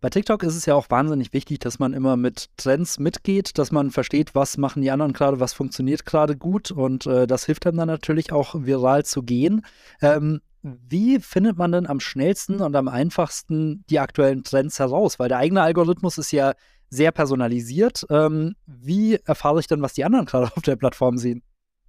Bei 0.00 0.10
TikTok 0.10 0.42
ist 0.42 0.56
es 0.56 0.66
ja 0.66 0.74
auch 0.74 0.90
wahnsinnig 0.90 1.32
wichtig, 1.32 1.58
dass 1.60 1.78
man 1.78 1.94
immer 1.94 2.16
mit 2.16 2.48
Trends 2.56 2.98
mitgeht, 2.98 3.56
dass 3.58 3.72
man 3.72 3.90
versteht, 3.90 4.34
was 4.34 4.58
machen 4.58 4.82
die 4.82 4.90
anderen 4.90 5.14
gerade, 5.14 5.40
was 5.40 5.54
funktioniert 5.54 6.04
gerade 6.04 6.36
gut 6.36 6.70
und 6.70 7.06
äh, 7.06 7.26
das 7.26 7.46
hilft 7.46 7.66
einem 7.66 7.78
dann 7.78 7.88
natürlich 7.88 8.30
auch 8.30 8.54
viral 8.54 9.04
zu 9.04 9.22
gehen. 9.22 9.64
Ähm, 10.02 10.40
wie 10.62 11.20
findet 11.20 11.56
man 11.56 11.72
denn 11.72 11.86
am 11.86 12.00
schnellsten 12.00 12.60
und 12.60 12.74
am 12.76 12.88
einfachsten 12.88 13.84
die 13.88 14.00
aktuellen 14.00 14.42
Trends 14.42 14.78
heraus? 14.78 15.18
Weil 15.18 15.28
der 15.28 15.38
eigene 15.38 15.62
Algorithmus 15.62 16.18
ist 16.18 16.32
ja 16.32 16.54
sehr 16.90 17.12
personalisiert. 17.12 18.04
Ähm, 18.10 18.54
wie 18.66 19.18
erfahre 19.24 19.60
ich 19.60 19.66
denn, 19.66 19.82
was 19.82 19.94
die 19.94 20.04
anderen 20.04 20.26
gerade 20.26 20.50
auf 20.56 20.62
der 20.62 20.76
Plattform 20.76 21.18
sehen? 21.18 21.42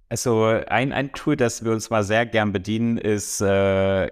Also 0.08 0.44
ein, 0.44 0.92
ein 0.92 1.12
Tool, 1.12 1.36
das 1.36 1.64
wir 1.64 1.72
uns 1.72 1.90
mal 1.90 2.02
sehr 2.02 2.24
gern 2.24 2.52
bedienen, 2.52 2.96
ist 2.96 3.42
äh, 3.42 4.08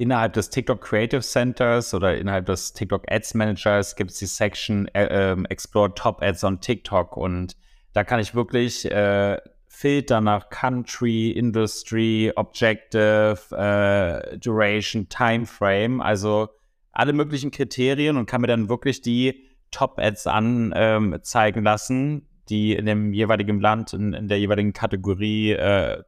innerhalb 0.00 0.32
des 0.32 0.48
TikTok 0.48 0.80
Creative 0.80 1.20
Centers 1.20 1.92
oder 1.92 2.16
innerhalb 2.16 2.46
des 2.46 2.72
TikTok 2.72 3.04
Ads 3.10 3.34
Managers 3.34 3.96
gibt 3.96 4.10
es 4.10 4.18
die 4.18 4.26
Section 4.26 4.88
äh, 4.94 5.32
ähm, 5.32 5.44
Explore 5.44 5.94
Top 5.94 6.22
Ads 6.22 6.42
on 6.42 6.60
TikTok 6.60 7.18
und 7.18 7.54
da 7.92 8.02
kann 8.02 8.18
ich 8.18 8.34
wirklich 8.34 8.90
äh, 8.90 9.36
Filter 9.68 10.22
nach 10.22 10.48
Country, 10.48 11.30
Industry, 11.32 12.32
Objective, 12.34 13.38
äh, 13.50 14.38
Duration, 14.38 15.08
Timeframe, 15.10 16.00
also 16.00 16.48
alle 16.92 17.12
möglichen 17.12 17.50
Kriterien 17.50 18.16
und 18.16 18.24
kann 18.24 18.40
mir 18.40 18.46
dann 18.46 18.70
wirklich 18.70 19.02
die 19.02 19.46
Top-Ads 19.70 20.26
anzeigen 20.26 21.58
ähm, 21.58 21.64
lassen, 21.64 22.26
die 22.48 22.72
in 22.72 22.86
dem 22.86 23.12
jeweiligen 23.12 23.60
Land, 23.60 23.92
in, 23.92 24.14
in 24.14 24.28
der 24.28 24.38
jeweiligen 24.38 24.72
Kategorie 24.72 25.52
äh, 25.52 26.02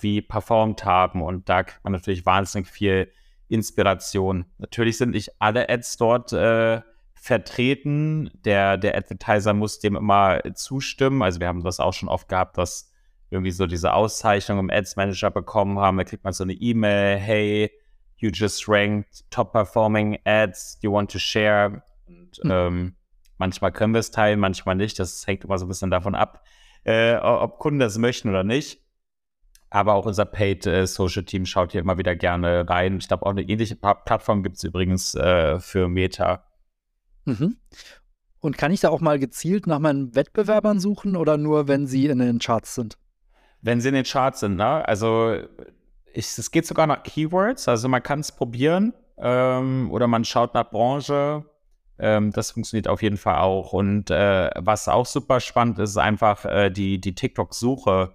wie 0.00 0.22
performt 0.22 0.84
haben. 0.84 1.22
Und 1.22 1.48
da 1.48 1.62
kriegt 1.62 1.84
man 1.84 1.92
natürlich 1.92 2.26
wahnsinnig 2.26 2.68
viel 2.68 3.12
Inspiration. 3.48 4.46
Natürlich 4.58 4.98
sind 4.98 5.10
nicht 5.10 5.30
alle 5.38 5.68
Ads 5.68 5.96
dort 5.96 6.32
äh, 6.32 6.80
vertreten. 7.14 8.30
Der, 8.44 8.76
der 8.76 8.96
Advertiser 8.96 9.54
muss 9.54 9.78
dem 9.78 9.96
immer 9.96 10.40
zustimmen. 10.54 11.22
Also 11.22 11.40
wir 11.40 11.48
haben 11.48 11.62
das 11.62 11.80
auch 11.80 11.92
schon 11.92 12.08
oft 12.08 12.28
gehabt, 12.28 12.58
dass 12.58 12.90
irgendwie 13.30 13.50
so 13.50 13.66
diese 13.66 13.94
Auszeichnung 13.94 14.58
im 14.58 14.70
Ads 14.70 14.96
Manager 14.96 15.30
bekommen 15.30 15.78
haben. 15.78 15.96
Da 15.96 16.04
kriegt 16.04 16.24
man 16.24 16.32
so 16.32 16.44
eine 16.44 16.52
E-Mail, 16.52 17.18
hey, 17.18 17.70
you 18.16 18.30
just 18.32 18.68
ranked 18.68 19.24
top 19.30 19.52
performing 19.52 20.18
ads, 20.24 20.78
you 20.82 20.92
want 20.92 21.10
to 21.10 21.18
share. 21.18 21.82
Und 22.06 22.42
mhm. 22.42 22.50
ähm, 22.50 22.96
manchmal 23.38 23.72
können 23.72 23.94
wir 23.94 24.00
es 24.00 24.10
teilen, 24.10 24.38
manchmal 24.38 24.76
nicht. 24.76 24.98
Das 24.98 25.26
hängt 25.26 25.44
immer 25.44 25.58
so 25.58 25.66
ein 25.66 25.68
bisschen 25.68 25.90
davon 25.90 26.14
ab, 26.14 26.44
äh, 26.84 27.16
ob 27.16 27.58
Kunden 27.58 27.80
das 27.80 27.98
möchten 27.98 28.28
oder 28.28 28.44
nicht. 28.44 28.83
Aber 29.74 29.94
auch 29.94 30.06
unser 30.06 30.24
Paid 30.24 30.68
äh, 30.68 30.86
Social 30.86 31.24
Team 31.24 31.46
schaut 31.46 31.72
hier 31.72 31.80
immer 31.80 31.98
wieder 31.98 32.14
gerne 32.14 32.64
rein. 32.68 32.98
Ich 32.98 33.08
glaube, 33.08 33.26
auch 33.26 33.30
eine 33.30 33.42
ähnliche 33.42 33.74
Plattform 33.74 34.44
gibt 34.44 34.54
es 34.54 34.62
übrigens 34.62 35.16
äh, 35.16 35.58
für 35.58 35.88
Meta. 35.88 36.44
Mhm. 37.24 37.56
Und 38.38 38.56
kann 38.56 38.70
ich 38.70 38.78
da 38.78 38.90
auch 38.90 39.00
mal 39.00 39.18
gezielt 39.18 39.66
nach 39.66 39.80
meinen 39.80 40.14
Wettbewerbern 40.14 40.78
suchen 40.78 41.16
oder 41.16 41.38
nur, 41.38 41.66
wenn 41.66 41.88
sie 41.88 42.06
in 42.06 42.20
den 42.20 42.38
Charts 42.38 42.76
sind? 42.76 42.98
Wenn 43.62 43.80
sie 43.80 43.88
in 43.88 43.94
den 43.94 44.04
Charts 44.04 44.38
sind, 44.38 44.54
ne? 44.54 44.86
Also 44.86 45.38
es 46.14 46.50
geht 46.52 46.66
sogar 46.66 46.86
nach 46.86 47.02
Keywords, 47.02 47.66
also 47.66 47.88
man 47.88 48.00
kann 48.00 48.20
es 48.20 48.30
probieren 48.30 48.94
ähm, 49.18 49.90
oder 49.90 50.06
man 50.06 50.24
schaut 50.24 50.54
nach 50.54 50.70
Branche. 50.70 51.46
Ähm, 51.98 52.30
das 52.30 52.52
funktioniert 52.52 52.86
auf 52.86 53.02
jeden 53.02 53.16
Fall 53.16 53.38
auch. 53.38 53.72
Und 53.72 54.08
äh, 54.12 54.50
was 54.54 54.86
auch 54.86 55.06
super 55.06 55.40
spannend 55.40 55.80
ist, 55.80 55.90
ist 55.90 55.96
einfach 55.96 56.44
äh, 56.44 56.70
die, 56.70 57.00
die 57.00 57.16
TikTok-Suche 57.16 58.14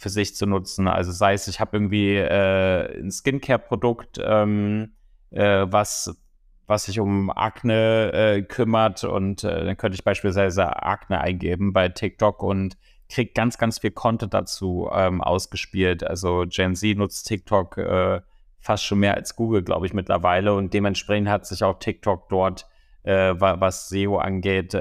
für 0.00 0.08
sich 0.08 0.34
zu 0.34 0.46
nutzen. 0.46 0.88
Also 0.88 1.12
sei 1.12 1.34
es, 1.34 1.46
ich 1.46 1.60
habe 1.60 1.76
irgendwie 1.76 2.16
äh, 2.16 3.00
ein 3.00 3.10
Skincare-Produkt, 3.10 4.18
ähm, 4.24 4.94
äh, 5.30 5.66
was, 5.68 6.18
was 6.66 6.84
sich 6.84 6.98
um 7.00 7.30
Akne 7.30 8.10
äh, 8.12 8.42
kümmert 8.42 9.04
und 9.04 9.44
äh, 9.44 9.64
dann 9.66 9.76
könnte 9.76 9.96
ich 9.96 10.04
beispielsweise 10.04 10.82
Akne 10.82 11.20
eingeben 11.20 11.74
bei 11.74 11.90
TikTok 11.90 12.42
und 12.42 12.78
kriege 13.10 13.32
ganz, 13.34 13.58
ganz 13.58 13.80
viel 13.80 13.90
Content 13.90 14.32
dazu 14.32 14.88
ähm, 14.90 15.20
ausgespielt. 15.20 16.02
Also 16.02 16.46
Gen 16.48 16.74
Z 16.74 16.96
nutzt 16.96 17.26
TikTok 17.28 17.76
äh, 17.76 18.22
fast 18.58 18.84
schon 18.84 19.00
mehr 19.00 19.14
als 19.14 19.36
Google, 19.36 19.62
glaube 19.62 19.84
ich, 19.84 19.92
mittlerweile 19.92 20.54
und 20.54 20.72
dementsprechend 20.72 21.28
hat 21.28 21.44
sich 21.44 21.62
auch 21.62 21.78
TikTok 21.78 22.30
dort, 22.30 22.66
äh, 23.02 23.34
was 23.36 23.90
SEO 23.90 24.16
angeht, 24.16 24.74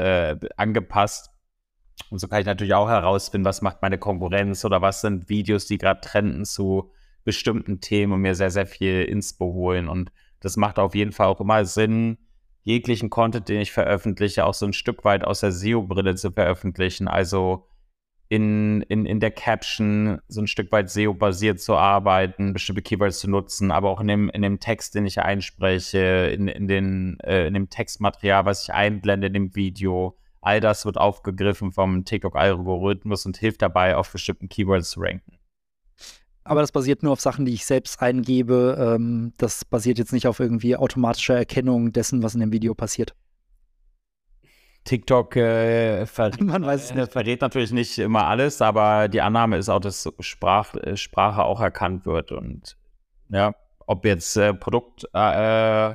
angepasst 0.55 1.31
und 2.09 2.19
so 2.19 2.27
kann 2.27 2.41
ich 2.41 2.45
natürlich 2.45 2.73
auch 2.73 2.89
herausfinden, 2.89 3.45
was 3.45 3.61
macht 3.61 3.81
meine 3.81 3.97
Konkurrenz 3.97 4.65
oder 4.65 4.81
was 4.81 5.01
sind 5.01 5.29
Videos, 5.29 5.67
die 5.67 5.77
gerade 5.77 6.01
trenden 6.01 6.45
zu 6.45 6.91
bestimmten 7.23 7.81
Themen 7.81 8.13
und 8.13 8.21
mir 8.21 8.35
sehr, 8.35 8.51
sehr 8.51 8.65
viel 8.65 9.03
Inspo 9.03 9.53
holen. 9.53 9.87
Und 9.87 10.11
das 10.39 10.57
macht 10.57 10.79
auf 10.79 10.95
jeden 10.95 11.11
Fall 11.11 11.27
auch 11.27 11.41
immer 11.41 11.65
Sinn, 11.65 12.17
jeglichen 12.63 13.09
Content, 13.09 13.49
den 13.49 13.61
ich 13.61 13.71
veröffentliche, 13.71 14.45
auch 14.45 14.53
so 14.53 14.65
ein 14.65 14.73
Stück 14.73 15.03
weit 15.03 15.23
aus 15.23 15.41
der 15.41 15.51
SEO-Brille 15.51 16.15
zu 16.15 16.31
veröffentlichen. 16.31 17.07
Also 17.07 17.67
in, 18.29 18.81
in, 18.83 19.05
in 19.05 19.19
der 19.19 19.31
Caption 19.31 20.21
so 20.27 20.41
ein 20.41 20.47
Stück 20.47 20.71
weit 20.71 20.89
SEO-basiert 20.89 21.59
zu 21.59 21.75
arbeiten, 21.75 22.53
bestimmte 22.53 22.83
Keywords 22.83 23.19
zu 23.19 23.29
nutzen, 23.29 23.71
aber 23.71 23.89
auch 23.89 24.01
in 24.01 24.07
dem, 24.07 24.29
in 24.29 24.43
dem 24.43 24.59
Text, 24.59 24.93
den 24.95 25.05
ich 25.05 25.19
einspreche, 25.19 26.29
in, 26.31 26.47
in, 26.47 26.67
den, 26.67 27.19
äh, 27.21 27.47
in 27.47 27.55
dem 27.55 27.69
Textmaterial, 27.69 28.45
was 28.45 28.63
ich 28.63 28.73
einblende 28.73 29.27
in 29.27 29.33
dem 29.33 29.55
Video 29.55 30.15
All 30.41 30.59
das 30.59 30.85
wird 30.85 30.97
aufgegriffen 30.97 31.71
vom 31.71 32.05
TikTok-Algorithmus 32.05 33.25
und 33.25 33.37
hilft 33.37 33.61
dabei, 33.61 33.95
auf 33.95 34.11
bestimmten 34.11 34.49
Keywords 34.49 34.91
zu 34.91 35.01
ranken. 35.01 35.37
Aber 36.43 36.61
das 36.61 36.71
basiert 36.71 37.03
nur 37.03 37.11
auf 37.11 37.21
Sachen, 37.21 37.45
die 37.45 37.53
ich 37.53 37.65
selbst 37.65 38.01
eingebe. 38.01 38.95
Ähm, 38.95 39.33
das 39.37 39.65
basiert 39.65 39.99
jetzt 39.99 40.13
nicht 40.13 40.27
auf 40.27 40.39
irgendwie 40.39 40.75
automatischer 40.75 41.35
Erkennung 41.35 41.91
dessen, 41.91 42.23
was 42.23 42.33
in 42.33 42.39
dem 42.39 42.51
Video 42.51 42.73
passiert. 42.73 43.13
TikTok 44.85 45.35
äh, 45.35 46.05
ver 46.05 46.31
äh, 46.39 47.07
verrät 47.07 47.41
natürlich 47.41 47.71
nicht 47.71 47.99
immer 47.99 48.25
alles, 48.25 48.61
aber 48.61 49.07
die 49.09 49.21
Annahme 49.21 49.57
ist 49.57 49.69
auch, 49.69 49.79
dass 49.79 50.11
Sprach, 50.21 50.73
äh, 50.75 50.97
Sprache 50.97 51.43
auch 51.43 51.61
erkannt 51.61 52.05
wird. 52.05 52.31
Und 52.31 52.77
ja, 53.29 53.53
ob 53.85 54.05
jetzt 54.05 54.35
äh, 54.37 54.53
Produkt 54.53 55.05
äh, 55.13 55.93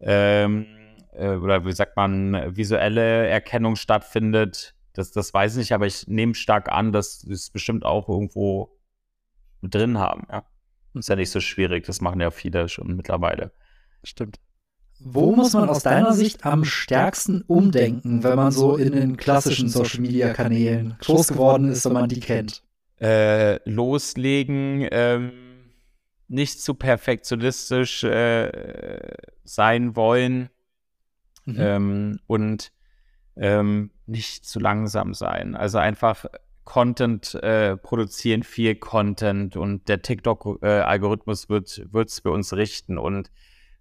ähm, 0.00 0.66
äh, 1.12 1.36
oder 1.36 1.64
wie 1.64 1.72
sagt 1.72 1.96
man, 1.96 2.56
visuelle 2.56 3.26
Erkennung 3.28 3.76
stattfindet. 3.76 4.74
Das, 4.92 5.12
das 5.12 5.32
weiß 5.32 5.52
ich 5.52 5.58
nicht, 5.58 5.72
aber 5.72 5.86
ich 5.86 6.06
nehme 6.06 6.34
stark 6.34 6.70
an, 6.70 6.92
dass 6.92 7.20
sie 7.20 7.32
es 7.32 7.50
bestimmt 7.50 7.84
auch 7.84 8.08
irgendwo 8.08 8.76
drin 9.62 9.98
haben. 9.98 10.26
Ja. 10.30 10.44
Ist 10.94 11.08
ja 11.08 11.16
nicht 11.16 11.30
so 11.30 11.40
schwierig, 11.40 11.86
das 11.86 12.00
machen 12.00 12.20
ja 12.20 12.30
viele 12.30 12.68
schon 12.68 12.96
mittlerweile. 12.96 13.52
Stimmt. 14.04 14.38
Wo 15.04 15.34
muss 15.34 15.54
man 15.54 15.68
aus 15.68 15.82
deiner 15.82 16.12
Sicht 16.12 16.44
am 16.44 16.64
stärksten 16.64 17.42
umdenken, 17.42 18.22
wenn 18.22 18.36
man 18.36 18.52
so 18.52 18.76
in 18.76 18.92
den 18.92 19.16
klassischen 19.16 19.68
Social-Media-Kanälen 19.68 20.96
groß 21.00 21.28
geworden 21.28 21.70
ist, 21.70 21.84
wenn 21.86 21.94
man 21.94 22.08
die 22.08 22.20
kennt? 22.20 22.62
Äh, 23.00 23.58
loslegen, 23.68 24.86
ähm, 24.92 25.32
nicht 26.28 26.62
zu 26.62 26.74
perfektionistisch 26.74 28.04
äh, 28.04 29.12
sein 29.42 29.96
wollen, 29.96 30.50
mhm. 31.44 31.56
ähm, 31.58 32.20
und 32.26 32.72
ähm, 33.36 33.90
nicht 34.06 34.44
zu 34.44 34.60
langsam 34.60 35.14
sein. 35.14 35.56
Also 35.56 35.78
einfach 35.78 36.26
Content 36.64 37.34
äh, 37.34 37.76
produzieren, 37.76 38.42
viel 38.42 38.76
Content 38.76 39.56
und 39.56 39.88
der 39.88 40.02
TikTok-Algorithmus 40.02 41.44
äh, 41.46 41.48
wird 41.48 42.08
es 42.08 42.20
für 42.20 42.30
uns 42.30 42.52
richten 42.52 42.98
und 42.98 43.30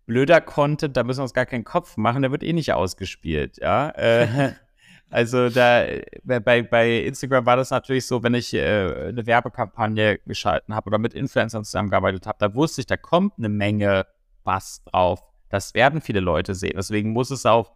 blöder 0.06 0.42
Content, 0.42 0.98
da 0.98 1.04
müssen 1.04 1.20
wir 1.20 1.24
uns 1.24 1.34
gar 1.34 1.46
keinen 1.46 1.64
Kopf 1.64 1.96
machen, 1.98 2.24
der 2.24 2.32
wird 2.32 2.44
eh 2.44 2.54
nicht 2.54 2.74
ausgespielt, 2.74 3.58
ja. 3.62 3.90
Äh, 3.92 4.54
also 5.12 5.50
da 5.50 5.86
bei, 6.24 6.64
bei 6.64 7.00
Instagram 7.02 7.46
war 7.46 7.56
das 7.56 7.70
natürlich 7.70 8.08
so, 8.08 8.24
wenn 8.24 8.34
ich 8.34 8.54
äh, 8.54 9.10
eine 9.10 9.26
Werbekampagne 9.26 10.18
geschalten 10.26 10.74
habe 10.74 10.88
oder 10.88 10.98
mit 10.98 11.14
Influencern 11.14 11.64
zusammengearbeitet 11.64 12.26
habe, 12.26 12.38
da 12.40 12.54
wusste 12.56 12.82
ich, 12.82 12.88
da 12.88 12.98
kommt 12.98 13.38
eine 13.38 13.50
Menge 13.50 14.08
Bass 14.44 14.84
drauf. 14.86 15.22
Das 15.52 15.74
werden 15.74 16.02
viele 16.02 16.22
Leute 16.22 16.56
sehen. 16.56 16.74
Deswegen 16.78 17.12
muss 17.12 17.30
es 17.30 17.46
auch 17.46 17.74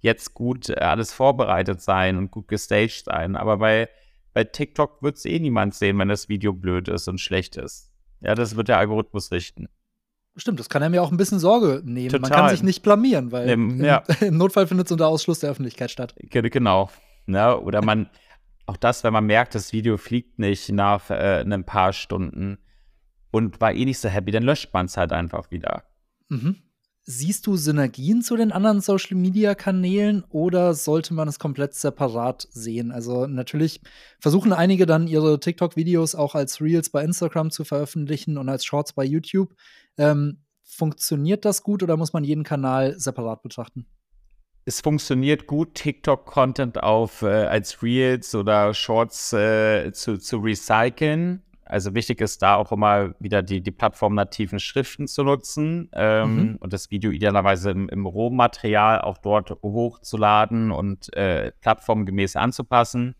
jetzt 0.00 0.34
gut 0.34 0.70
äh, 0.70 0.76
alles 0.76 1.12
vorbereitet 1.12 1.82
sein 1.82 2.16
und 2.16 2.30
gut 2.30 2.48
gestaged 2.48 3.04
sein. 3.04 3.36
Aber 3.36 3.58
bei, 3.58 3.88
bei 4.32 4.44
TikTok 4.44 5.02
wird 5.02 5.16
es 5.16 5.26
eh 5.26 5.38
niemand 5.38 5.74
sehen, 5.74 5.98
wenn 5.98 6.08
das 6.08 6.28
Video 6.28 6.52
blöd 6.52 6.88
ist 6.88 7.08
und 7.08 7.20
schlecht 7.20 7.56
ist. 7.56 7.90
Ja, 8.20 8.34
das 8.34 8.56
wird 8.56 8.68
der 8.68 8.78
Algorithmus 8.78 9.30
richten. 9.30 9.68
Stimmt, 10.36 10.60
das 10.60 10.68
kann 10.68 10.80
er 10.80 10.88
mir 10.88 11.02
auch 11.02 11.10
ein 11.10 11.16
bisschen 11.16 11.38
Sorge 11.38 11.82
nehmen. 11.84 12.08
Total. 12.08 12.20
Man 12.20 12.30
kann 12.30 12.48
sich 12.50 12.62
nicht 12.62 12.82
blamieren, 12.82 13.32
weil 13.32 13.48
im, 13.50 13.84
ja. 13.84 14.02
im, 14.20 14.38
Notfall 14.38 14.66
findet 14.66 14.86
es 14.86 14.92
unter 14.92 15.08
Ausschluss 15.08 15.40
der 15.40 15.50
Öffentlichkeit 15.50 15.90
statt. 15.90 16.14
Genau. 16.18 16.90
Ja, 17.26 17.54
oder 17.56 17.84
man, 17.84 18.08
auch 18.66 18.76
das, 18.76 19.04
wenn 19.04 19.12
man 19.12 19.26
merkt, 19.26 19.54
das 19.54 19.72
Video 19.72 19.98
fliegt 19.98 20.38
nicht 20.38 20.70
nach 20.70 21.10
äh, 21.10 21.40
ein 21.40 21.64
paar 21.64 21.92
Stunden 21.92 22.58
und 23.30 23.60
war 23.60 23.72
eh 23.72 23.84
nicht 23.84 23.98
so 23.98 24.08
happy, 24.08 24.30
dann 24.30 24.44
löscht 24.44 24.72
man 24.72 24.86
es 24.86 24.96
halt 24.96 25.12
einfach 25.12 25.50
wieder. 25.50 25.84
Mhm. 26.28 26.56
Siehst 27.04 27.46
du 27.46 27.56
Synergien 27.56 28.22
zu 28.22 28.36
den 28.36 28.52
anderen 28.52 28.80
Social-Media-Kanälen 28.80 30.22
oder 30.28 30.74
sollte 30.74 31.14
man 31.14 31.28
es 31.28 31.38
komplett 31.38 31.74
separat 31.74 32.46
sehen? 32.50 32.92
Also 32.92 33.26
natürlich 33.26 33.80
versuchen 34.20 34.52
einige 34.52 34.86
dann 34.86 35.08
ihre 35.08 35.40
TikTok-Videos 35.40 36.14
auch 36.14 36.34
als 36.34 36.60
Reels 36.60 36.90
bei 36.90 37.02
Instagram 37.02 37.50
zu 37.50 37.64
veröffentlichen 37.64 38.36
und 38.36 38.48
als 38.48 38.64
Shorts 38.64 38.92
bei 38.92 39.04
YouTube. 39.04 39.54
Ähm, 39.96 40.42
funktioniert 40.62 41.44
das 41.44 41.62
gut 41.62 41.82
oder 41.82 41.96
muss 41.96 42.12
man 42.12 42.22
jeden 42.22 42.44
Kanal 42.44 42.98
separat 42.98 43.42
betrachten? 43.42 43.86
Es 44.66 44.80
funktioniert 44.80 45.46
gut, 45.46 45.74
TikTok-Content 45.74 46.82
auf 46.82 47.22
äh, 47.22 47.46
als 47.46 47.82
Reels 47.82 48.34
oder 48.34 48.74
Shorts 48.74 49.32
äh, 49.32 49.90
zu, 49.92 50.18
zu 50.18 50.36
recyceln. 50.36 51.42
Also 51.70 51.94
wichtig 51.94 52.20
ist 52.20 52.42
da 52.42 52.56
auch 52.56 52.72
immer 52.72 53.14
wieder 53.20 53.42
die, 53.42 53.60
die 53.60 53.70
plattformnativen 53.70 54.58
Schriften 54.58 55.06
zu 55.06 55.22
nutzen 55.22 55.88
ähm, 55.92 56.34
mhm. 56.34 56.56
und 56.56 56.72
das 56.72 56.90
Video 56.90 57.12
idealerweise 57.12 57.70
im, 57.70 57.88
im 57.88 58.06
Rohmaterial 58.06 59.00
auch 59.02 59.18
dort 59.18 59.50
hochzuladen 59.62 60.72
und 60.72 61.14
äh, 61.14 61.52
plattformgemäß 61.60 62.34
anzupassen. 62.34 63.14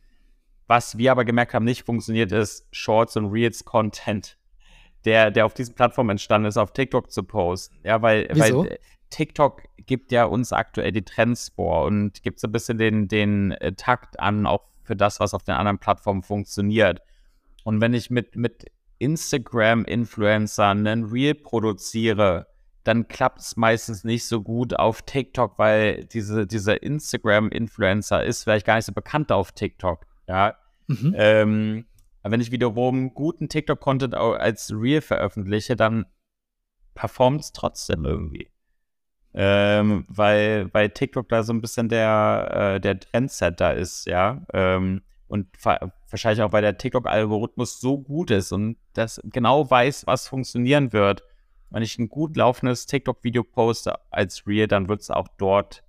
Was 0.66 0.98
wir 0.98 1.12
aber 1.12 1.24
gemerkt 1.24 1.55
haben, 1.55 1.64
nicht 1.64 1.86
funktioniert, 1.86 2.32
ist 2.32 2.66
Shorts 2.72 3.16
und 3.16 3.27
Reels 3.27 3.64
Content, 3.64 4.36
der, 5.05 5.31
der 5.31 5.47
auf 5.47 5.55
diesen 5.55 5.77
Plattformen 5.77 6.10
entstanden 6.10 6.48
ist, 6.48 6.56
auf 6.56 6.72
TikTok 6.72 7.12
zu 7.12 7.22
posten. 7.22 7.78
Ja, 7.85 8.02
weil, 8.02 8.28
weil 8.32 8.66
äh, 8.66 8.78
TikTok 9.10 9.62
gibt 9.86 10.10
ja 10.10 10.24
uns 10.24 10.52
aktuell 10.52 10.90
die 10.90 11.05
Trends 11.05 11.51
vor 11.55 11.85
und 11.85 12.20
gibt 12.24 12.40
so 12.40 12.48
ein 12.48 12.52
bisschen 12.52 12.78
den, 12.78 13.06
den 13.06 13.52
äh, 13.52 13.74
Takt 13.74 14.18
an, 14.18 14.47
auch 14.47 14.64
für 14.82 14.97
das, 14.97 15.20
was 15.20 15.35
auf 15.35 15.44
den 15.44 15.55
anderen 15.55 15.78
Plattformen 15.78 16.24
funktioniert. 16.24 17.01
Und 17.65 17.81
wenn 17.81 17.95
ich 17.95 18.11
mit, 18.11 18.37
mit 18.37 18.66
Instagram-Influencern 18.99 20.87
einen 20.87 21.05
Reel 21.05 21.35
produziere, 21.35 22.47
dann 22.85 23.09
klappt 23.09 23.41
es 23.41 23.57
meistens 23.57 24.05
nicht 24.05 24.27
so 24.27 24.43
gut 24.43 24.74
auf 24.74 25.03
TikTok, 25.03 25.59
weil 25.59 26.05
diese, 26.07 26.47
dieser 26.47 26.82
Instagram-Influencer 26.82 28.24
ist 28.24 28.45
vielleicht 28.45 28.66
gar 28.66 28.77
nicht 28.77 28.87
so 28.87 28.93
bekannt 28.93 29.32
auf 29.32 29.53
TikTok. 29.53 30.07
Ja. 30.27 30.55
Mhm. 30.87 31.15
Ähm, 31.16 31.87
aber 32.23 32.32
wenn 32.32 32.41
ich 32.41 32.51
wiederum 32.51 33.15
guten 33.15 33.49
TikTok-Content 33.49 34.15
als 34.15 34.73
Reel 34.73 35.01
veröffentliche, 35.01 35.77
dann 35.77 36.07
performt 36.95 37.41
es 37.43 37.53
trotzdem 37.53 38.05
irgendwie. 38.05 38.51
Ähm, 39.32 40.05
weil, 40.09 40.69
weil 40.73 40.91
TikTok 40.91 41.28
da 41.28 41.43
so 41.43 41.53
ein 41.53 41.61
bisschen 41.61 41.89
der, 41.89 42.74
äh, 42.77 42.81
der 42.81 42.99
Trendsetter 42.99 43.74
ist, 43.74 44.07
ja. 44.07 44.45
Ähm, 44.53 45.03
und 45.31 45.47
wahrscheinlich 45.62 46.43
auch, 46.43 46.52
weil 46.52 46.62
der 46.62 46.77
TikTok-Algorithmus 46.77 47.81
so 47.81 47.98
gut 47.98 48.31
ist 48.32 48.52
und 48.52 48.77
das 48.94 49.20
genau 49.24 49.70
weiß, 49.70 50.07
was 50.07 50.27
funktionieren 50.27 50.93
wird. 50.93 51.23
Wenn 51.70 51.85
ich 51.85 51.98
ein 51.98 52.09
gut 52.09 52.36
laufendes 52.36 52.86
TikTok-Video 52.86 53.44
poste 53.44 53.94
als 54.11 54.47
Reel, 54.47 54.66
dann 54.66 54.89
wird 54.89 55.02
es 55.02 55.11
auch 55.11 55.28
dort 55.39 55.85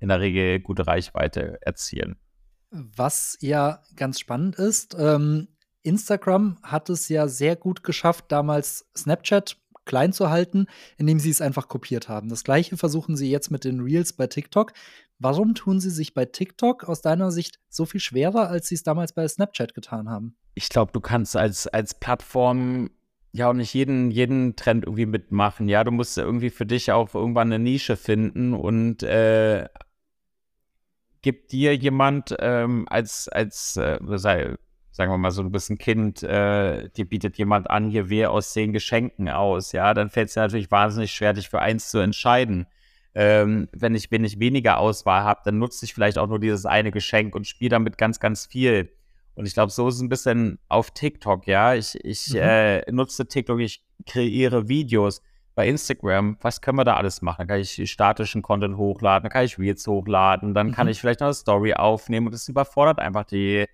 in 0.00 0.08
der 0.08 0.20
Regel 0.20 0.60
gute 0.60 0.86
Reichweite 0.86 1.58
erzielen. 1.62 2.16
Was 2.70 3.38
ja 3.40 3.82
ganz 3.96 4.20
spannend 4.20 4.56
ist, 4.56 4.96
ähm, 4.98 5.48
Instagram 5.82 6.58
hat 6.62 6.90
es 6.90 7.08
ja 7.08 7.28
sehr 7.28 7.56
gut 7.56 7.82
geschafft, 7.82 8.26
damals 8.28 8.86
Snapchat 8.96 9.56
klein 9.84 10.12
zu 10.12 10.30
halten, 10.30 10.66
indem 10.96 11.18
sie 11.18 11.30
es 11.30 11.40
einfach 11.40 11.68
kopiert 11.68 12.08
haben. 12.08 12.28
Das 12.28 12.44
gleiche 12.44 12.76
versuchen 12.76 13.16
sie 13.16 13.30
jetzt 13.30 13.50
mit 13.50 13.64
den 13.64 13.80
Reels 13.80 14.12
bei 14.12 14.26
TikTok. 14.26 14.72
Warum 15.22 15.54
tun 15.54 15.78
sie 15.78 15.90
sich 15.90 16.14
bei 16.14 16.24
TikTok 16.24 16.88
aus 16.88 17.00
deiner 17.00 17.30
Sicht 17.30 17.60
so 17.68 17.86
viel 17.86 18.00
schwerer, 18.00 18.48
als 18.48 18.66
sie 18.66 18.74
es 18.74 18.82
damals 18.82 19.12
bei 19.12 19.26
Snapchat 19.28 19.72
getan 19.72 20.08
haben? 20.10 20.34
Ich 20.54 20.68
glaube, 20.68 20.90
du 20.90 21.00
kannst 21.00 21.36
als, 21.36 21.68
als 21.68 21.94
Plattform 21.94 22.90
ja 23.30 23.48
auch 23.48 23.54
nicht 23.54 23.72
jeden, 23.72 24.10
jeden 24.10 24.56
Trend 24.56 24.84
irgendwie 24.84 25.06
mitmachen. 25.06 25.68
Ja, 25.68 25.84
du 25.84 25.92
musst 25.92 26.18
irgendwie 26.18 26.50
für 26.50 26.66
dich 26.66 26.90
auch 26.90 27.14
irgendwann 27.14 27.52
eine 27.52 27.62
Nische 27.62 27.96
finden 27.96 28.52
und 28.52 29.04
äh, 29.04 29.68
gibt 31.22 31.52
dir 31.52 31.76
jemand 31.76 32.34
ähm, 32.40 32.86
als, 32.90 33.28
als 33.28 33.76
äh, 33.76 34.00
sei, 34.16 34.56
sagen 34.90 35.12
wir 35.12 35.18
mal 35.18 35.30
so, 35.30 35.44
du 35.44 35.50
bist 35.50 35.70
ein 35.70 35.78
Kind, 35.78 36.24
äh, 36.24 36.88
dir 36.90 37.08
bietet 37.08 37.38
jemand 37.38 37.70
an, 37.70 37.88
hier 37.88 38.10
wäre 38.10 38.30
aus 38.30 38.52
zehn 38.52 38.72
Geschenken 38.72 39.28
aus, 39.28 39.70
ja, 39.70 39.94
dann 39.94 40.10
fällt 40.10 40.28
es 40.28 40.34
dir 40.34 40.40
natürlich 40.40 40.72
wahnsinnig 40.72 41.12
schwer, 41.12 41.32
dich 41.32 41.48
für 41.48 41.60
eins 41.60 41.90
zu 41.90 41.98
entscheiden. 41.98 42.66
Ähm, 43.14 43.68
wenn, 43.72 43.94
ich, 43.94 44.10
wenn 44.10 44.24
ich 44.24 44.40
weniger 44.40 44.78
Auswahl 44.78 45.22
habe, 45.22 45.40
dann 45.44 45.58
nutze 45.58 45.84
ich 45.84 45.92
vielleicht 45.92 46.18
auch 46.18 46.28
nur 46.28 46.38
dieses 46.38 46.64
eine 46.64 46.90
Geschenk 46.90 47.34
und 47.34 47.46
spiele 47.46 47.70
damit 47.70 47.98
ganz, 47.98 48.20
ganz 48.20 48.46
viel. 48.46 48.90
Und 49.34 49.46
ich 49.46 49.54
glaube, 49.54 49.70
so 49.70 49.88
ist 49.88 49.96
es 49.96 50.00
ein 50.00 50.08
bisschen 50.08 50.58
auf 50.68 50.90
TikTok, 50.90 51.46
ja. 51.46 51.74
Ich, 51.74 52.02
ich 52.04 52.32
mhm. 52.32 52.40
äh, 52.40 52.90
nutze 52.90 53.26
TikTok, 53.26 53.60
ich 53.60 53.84
kreiere 54.06 54.68
Videos. 54.68 55.22
Bei 55.54 55.68
Instagram, 55.68 56.38
was 56.40 56.62
können 56.62 56.78
wir 56.78 56.84
da 56.84 56.96
alles 56.96 57.20
machen? 57.20 57.40
Dann 57.40 57.48
kann 57.48 57.60
ich 57.60 57.90
statischen 57.90 58.40
Content 58.40 58.78
hochladen, 58.78 59.24
dann 59.24 59.32
kann 59.32 59.44
ich 59.44 59.58
Reels 59.58 59.86
hochladen, 59.86 60.54
dann 60.54 60.68
mhm. 60.68 60.72
kann 60.72 60.88
ich 60.88 60.98
vielleicht 60.98 61.20
noch 61.20 61.26
eine 61.26 61.34
Story 61.34 61.74
aufnehmen 61.74 62.26
und 62.26 62.32
das 62.32 62.48
überfordert 62.48 62.98
einfach 62.98 63.24
die, 63.24 63.66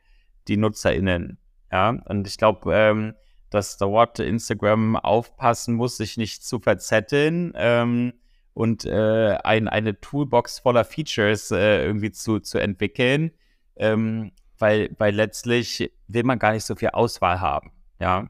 die 0.49 0.57
NutzerInnen. 0.57 1.39
Ja, 1.71 1.91
und 1.91 2.27
ich 2.27 2.37
glaube, 2.37 2.75
ähm, 2.75 3.15
dass 3.51 3.77
dort 3.77 4.19
Instagram 4.19 4.97
aufpassen 4.97 5.75
muss, 5.75 5.97
sich 5.97 6.17
nicht 6.17 6.43
zu 6.45 6.59
verzetteln 6.59 7.53
ähm, 7.55 8.13
und 8.59 8.85
äh, 8.87 9.39
ein, 9.45 9.69
eine 9.69 10.01
Toolbox 10.01 10.59
voller 10.59 10.85
Features 10.85 11.53
äh, 11.53 11.85
irgendwie 11.85 12.11
zu, 12.11 12.41
zu 12.41 12.59
entwickeln, 12.59 13.31
ähm, 13.77 14.33
weil, 14.59 14.97
weil 14.99 15.15
letztlich 15.15 15.93
will 16.09 16.25
man 16.25 16.41
gar 16.41 16.51
nicht 16.51 16.65
so 16.65 16.75
viel 16.75 16.89
Auswahl 16.89 17.41
haben. 17.41 17.71
Ja, 18.01 18.27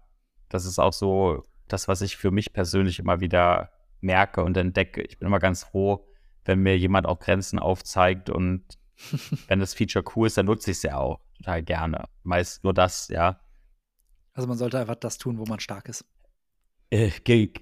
das 0.50 0.66
ist 0.66 0.78
auch 0.78 0.92
so 0.92 1.44
das, 1.66 1.88
was 1.88 2.02
ich 2.02 2.18
für 2.18 2.30
mich 2.30 2.52
persönlich 2.52 2.98
immer 2.98 3.20
wieder 3.20 3.70
merke 4.02 4.44
und 4.44 4.54
entdecke. 4.58 5.00
Ich 5.00 5.18
bin 5.18 5.28
immer 5.28 5.38
ganz 5.38 5.64
froh, 5.64 6.06
wenn 6.44 6.58
mir 6.58 6.76
jemand 6.76 7.06
auch 7.06 7.20
Grenzen 7.20 7.58
aufzeigt 7.58 8.28
und 8.28 8.64
wenn 9.48 9.60
das 9.60 9.72
Feature 9.72 10.04
cool 10.14 10.26
ist, 10.26 10.36
dann 10.36 10.44
nutze 10.44 10.72
ich 10.72 10.76
es 10.76 10.82
ja 10.82 10.98
auch 10.98 11.20
total 11.38 11.62
gerne. 11.62 12.04
Meist 12.22 12.64
nur 12.64 12.74
das, 12.74 13.08
ja. 13.08 13.40
Also 14.34 14.46
man 14.46 14.58
sollte 14.58 14.78
einfach 14.78 14.96
das 14.96 15.16
tun, 15.16 15.38
wo 15.38 15.46
man 15.46 15.58
stark 15.58 15.88
ist. 15.88 16.04
Äh, 16.90 17.10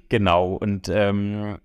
genau. 0.08 0.54
Und 0.54 0.88
ähm, 0.88 1.58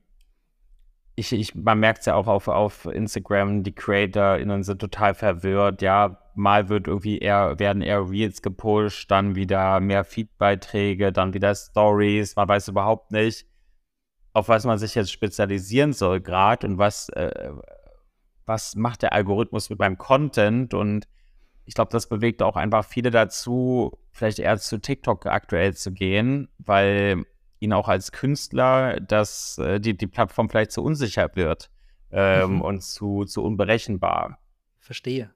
ich, 1.15 1.31
ich, 1.33 1.55
man 1.55 1.79
merkt 1.79 1.99
es 1.99 2.05
ja 2.05 2.15
auch 2.15 2.27
auf, 2.27 2.47
auf 2.47 2.85
Instagram, 2.85 3.63
die 3.63 3.73
CreatorInnen 3.73 4.63
sind 4.63 4.79
total 4.79 5.13
verwirrt. 5.13 5.81
Ja, 5.81 6.17
mal 6.35 6.69
wird 6.69 6.87
irgendwie 6.87 7.19
eher, 7.19 7.59
werden 7.59 7.81
eher 7.81 8.09
Reels 8.09 8.41
gepusht, 8.41 9.11
dann 9.11 9.35
wieder 9.35 9.79
mehr 9.79 10.03
Feedbeiträge, 10.03 11.11
dann 11.11 11.33
wieder 11.33 11.53
Stories. 11.53 12.35
Man 12.35 12.47
weiß 12.47 12.69
überhaupt 12.69 13.11
nicht, 13.11 13.45
auf 14.33 14.47
was 14.47 14.65
man 14.65 14.77
sich 14.77 14.95
jetzt 14.95 15.11
spezialisieren 15.11 15.93
soll 15.93 16.21
gerade 16.21 16.67
und 16.67 16.77
was, 16.77 17.09
äh, 17.09 17.51
was 18.45 18.75
macht 18.75 19.01
der 19.01 19.13
Algorithmus 19.13 19.69
mit 19.69 19.79
meinem 19.79 19.97
Content 19.97 20.73
und 20.73 21.07
ich 21.65 21.75
glaube, 21.75 21.91
das 21.91 22.09
bewegt 22.09 22.41
auch 22.41 22.55
einfach 22.55 22.83
viele 22.83 23.11
dazu, 23.11 23.97
vielleicht 24.11 24.39
eher 24.39 24.57
zu 24.57 24.79
TikTok 24.79 25.25
aktuell 25.25 25.73
zu 25.73 25.91
gehen, 25.91 26.49
weil 26.57 27.25
ihnen 27.61 27.73
auch 27.73 27.87
als 27.87 28.11
Künstler 28.11 28.99
dass 28.99 29.57
äh, 29.57 29.79
die, 29.79 29.95
die 29.95 30.07
Plattform 30.07 30.49
vielleicht 30.49 30.71
zu 30.71 30.83
unsicher 30.83 31.29
wird 31.35 31.69
ähm, 32.11 32.55
mhm. 32.55 32.61
und 32.61 32.83
zu, 32.83 33.25
zu 33.25 33.43
unberechenbar. 33.43 34.39
Verstehe. 34.79 35.31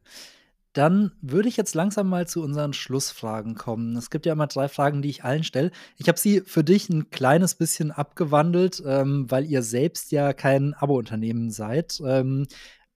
Dann 0.74 1.14
würde 1.22 1.48
ich 1.48 1.56
jetzt 1.56 1.74
langsam 1.74 2.10
mal 2.10 2.28
zu 2.28 2.44
unseren 2.44 2.74
Schlussfragen 2.74 3.56
kommen. 3.56 3.96
Es 3.96 4.10
gibt 4.10 4.26
ja 4.26 4.34
immer 4.34 4.48
drei 4.48 4.68
Fragen, 4.68 5.02
die 5.02 5.10
ich 5.10 5.24
allen 5.24 5.46
stelle. 5.46 5.72
Ich 5.96 6.10
habe 6.10 6.20
sie 6.20 6.42
für 6.42 6.66
dich 6.66 6.90
ein 6.90 7.10
kleines 7.12 7.56
bisschen 7.56 7.92
abgewandelt, 7.92 8.84
ähm, 8.86 9.32
weil 9.32 9.46
ihr 9.46 9.64
selbst 9.64 10.12
ja 10.12 10.34
kein 10.34 10.74
Abo-Unternehmen 10.74 11.50
seid. 11.50 12.02
Ähm, 12.06 12.46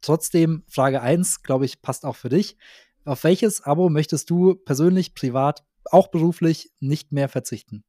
trotzdem, 0.01 0.63
Frage 0.67 1.01
1, 1.01 1.43
glaube 1.43 1.63
ich, 1.63 1.81
passt 1.81 2.05
auch 2.05 2.17
für 2.17 2.27
dich. 2.27 2.57
Auf 3.05 3.23
welches 3.23 3.61
Abo 3.61 3.87
möchtest 3.87 4.29
du 4.29 4.55
persönlich, 4.55 5.15
privat, 5.15 5.63
auch 5.85 6.09
beruflich 6.09 6.71
nicht 6.81 7.13
mehr 7.13 7.29
verzichten? 7.29 7.85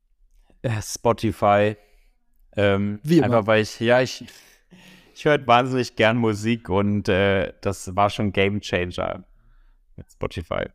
Äh, 0.63 0.83
Spotify. 0.83 1.77
Ähm, 2.57 3.01
Wie 3.03 3.19
immer. 3.19 3.27
Einfach 3.27 3.47
weil 3.47 3.63
ich, 3.63 3.79
ja, 3.81 4.01
ich, 4.01 4.25
ich 5.15 5.25
höre 5.25 5.47
wahnsinnig 5.47 5.97
gern 5.97 6.17
Musik 6.17 6.69
und 6.69 7.09
äh, 7.09 7.53
das 7.61 7.95
war 7.97 8.11
schon 8.11 8.33
Game 8.33 8.61
Changer 8.61 9.25
mit 9.97 10.11
Spotify. 10.11 10.67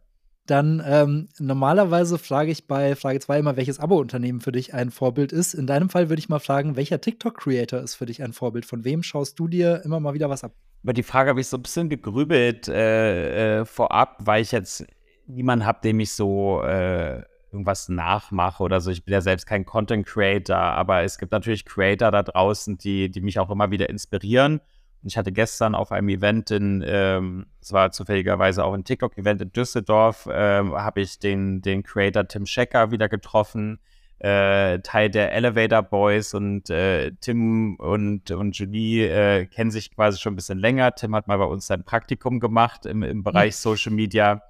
Dann 0.46 0.82
ähm, 0.86 1.28
normalerweise 1.40 2.20
frage 2.20 2.52
ich 2.52 2.68
bei 2.68 2.96
Frage 2.96 3.20
2 3.20 3.40
immer, 3.40 3.58
welches 3.58 3.80
Abo-Unternehmen 3.80 4.42
für 4.42 4.52
dich 4.52 4.76
ein 4.76 4.92
Vorbild 4.92 5.32
ist. 5.32 5.56
In 5.56 5.66
deinem 5.66 5.90
Fall 5.90 6.10
würde 6.10 6.20
ich 6.20 6.30
mal 6.30 6.40
fragen, 6.40 6.76
welcher 6.76 7.02
TikTok-Creator 7.02 7.80
ist 7.80 7.96
für 7.96 8.06
dich 8.06 8.22
ein 8.22 8.32
Vorbild? 8.32 8.66
Von 8.68 8.84
wem 8.84 9.02
schaust 9.02 9.40
du 9.40 9.48
dir 9.48 9.82
immer 9.84 10.00
mal 10.00 10.14
wieder 10.14 10.30
was 10.30 10.44
ab? 10.44 10.54
Über 10.84 10.94
die 10.94 11.02
Frage 11.02 11.32
habe 11.32 11.42
ich 11.42 11.48
so 11.48 11.58
ein 11.58 11.64
bisschen 11.64 11.90
gegrübelt 11.90 12.68
äh, 12.68 13.62
äh, 13.62 13.66
vorab, 13.66 14.18
weil 14.20 14.44
ich 14.44 14.52
jetzt 14.52 14.86
niemanden 15.26 15.66
habe, 15.66 15.80
dem 15.84 16.00
ich 16.00 16.14
so 16.14 16.62
äh, 16.62 17.24
irgendwas 17.56 17.90
nachmache 17.90 18.62
oder 18.64 18.82
so. 18.82 18.92
Ich 18.92 19.04
bin 19.04 19.14
ja 19.14 19.22
selbst 19.22 19.46
kein 19.46 19.66
Content 19.66 20.06
Creator, 20.06 20.58
aber 20.58 21.04
es 21.04 21.18
gibt 21.18 21.32
natürlich 21.32 21.66
Creator 21.66 22.12
da 22.12 22.24
draußen, 22.24 22.78
die, 22.78 23.10
die 23.10 23.22
mich 23.22 23.40
auch 23.40 23.50
immer 23.50 23.72
wieder 23.72 23.90
inspirieren. 23.90 24.60
Und 25.02 25.12
ich 25.12 25.18
hatte 25.18 25.32
gestern 25.32 25.76
auf 25.76 25.92
einem 25.92 26.10
Event 26.10 26.52
in, 26.52 26.84
ähm, 26.86 27.46
es 27.62 27.74
war 27.74 27.92
zufälligerweise 27.92 28.64
auch 28.64 28.74
ein 28.74 28.84
TikTok-Event 28.84 29.42
in 29.42 29.52
Düsseldorf, 29.54 30.28
ähm, 30.32 30.74
habe 30.74 31.02
ich 31.02 31.20
den, 31.20 31.62
den 31.62 31.84
Creator 31.84 32.28
Tim 32.28 32.46
Schecker 32.46 32.92
wieder 32.92 33.10
getroffen 33.10 33.80
äh, 34.20 34.80
Teil 34.80 35.10
der 35.10 35.34
Elevator 35.34 35.84
Boys 35.84 36.34
und 36.34 36.70
äh, 36.70 37.12
Tim 37.20 37.76
und, 37.76 38.32
und 38.32 38.58
Julie 38.58 39.08
äh, 39.08 39.46
kennen 39.46 39.72
sich 39.72 39.94
quasi 39.94 40.20
schon 40.20 40.34
ein 40.34 40.36
bisschen 40.38 40.60
länger. 40.60 40.96
Tim 40.96 41.16
hat 41.16 41.28
mal 41.28 41.38
bei 41.38 41.46
uns 41.46 41.68
sein 41.68 41.84
Praktikum 41.84 42.40
gemacht 42.40 42.86
im, 42.86 43.04
im 43.04 43.24
Bereich 43.24 43.54
mhm. 43.54 43.58
Social 43.58 43.92
Media. 43.92 44.42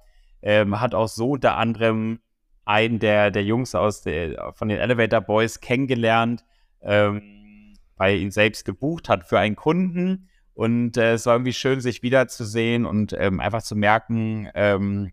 Ähm, 0.42 0.80
hat 0.80 0.94
auch 0.94 1.08
so 1.08 1.30
unter 1.32 1.56
anderem 1.56 2.20
einen 2.66 2.98
der, 2.98 3.30
der 3.30 3.44
Jungs 3.44 3.74
aus 3.74 4.02
der, 4.02 4.52
von 4.54 4.68
den 4.68 4.78
Elevator 4.78 5.20
Boys 5.20 5.60
kennengelernt, 5.60 6.44
ähm, 6.82 7.74
weil 7.96 8.18
ihn 8.18 8.30
selbst 8.30 8.64
gebucht 8.64 9.08
hat 9.08 9.24
für 9.24 9.38
einen 9.38 9.56
Kunden. 9.56 10.28
Und 10.52 10.96
äh, 10.96 11.14
es 11.14 11.26
war 11.26 11.34
irgendwie 11.34 11.52
schön, 11.52 11.80
sich 11.80 12.02
wiederzusehen 12.02 12.84
und 12.84 13.14
ähm, 13.18 13.40
einfach 13.40 13.62
zu 13.62 13.76
merken, 13.76 14.48
ähm, 14.54 15.12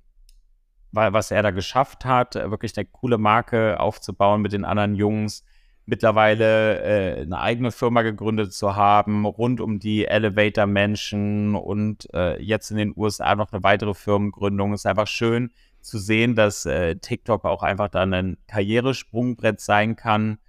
was 0.92 1.32
er 1.32 1.42
da 1.42 1.50
geschafft 1.50 2.06
hat, 2.06 2.36
wirklich 2.36 2.78
eine 2.78 2.86
coole 2.86 3.18
Marke 3.18 3.80
aufzubauen 3.80 4.44
mit 4.44 4.54
den 4.54 4.64
anderen 4.64 4.94
Jungs, 4.94 5.44
mittlerweile 5.88 6.82
äh, 6.84 7.22
eine 7.22 7.40
eigene 7.40 7.72
Firma 7.72 8.04
gegründet 8.04 8.54
zu 8.54 8.76
haben, 8.76 9.26
rund 9.26 9.60
um 9.60 9.80
die 9.80 10.06
Elevator-Menschen 10.06 11.56
und 11.56 12.14
äh, 12.14 12.40
jetzt 12.42 12.70
in 12.70 12.78
den 12.78 12.94
USA 12.96 13.36
noch 13.36 13.52
eine 13.52 13.64
weitere 13.64 13.96
Firmengründung. 13.96 14.74
Es 14.74 14.82
ist 14.82 14.86
einfach 14.86 15.08
schön 15.08 15.52
zu 15.84 16.00
sehen, 16.00 16.36
dass 16.36 16.66
äh, 16.66 16.96
TikTok 16.96 17.46
auch 17.46 17.64
einfach 17.64 17.90
dann 17.90 18.14
ein 18.14 18.38
Karrieresprungbrett 18.48 19.60
sein 19.60 19.96
kann 19.96 20.40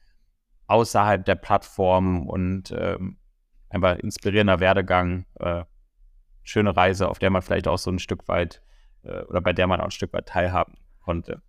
außerhalb 0.66 1.24
der 1.24 1.34
Plattform 1.34 2.28
und 2.28 2.72
ähm, 2.76 3.18
einfach 3.68 3.98
inspirierender 3.98 4.60
Werdegang, 4.60 5.26
äh, 5.40 5.64
schöne 6.42 6.76
Reise, 6.76 7.08
auf 7.08 7.18
der 7.18 7.30
man 7.30 7.42
vielleicht 7.42 7.68
auch 7.68 7.78
so 7.78 7.90
ein 7.90 7.98
Stück 7.98 8.28
weit 8.28 8.62
äh, 9.02 9.22
oder 9.22 9.40
bei 9.40 9.52
der 9.52 9.66
man 9.66 9.80
auch 9.80 9.86
ein 9.86 9.90
Stück 9.90 10.12
weit 10.12 10.26
teilhaben 10.26 10.78
konnte. 11.00 11.42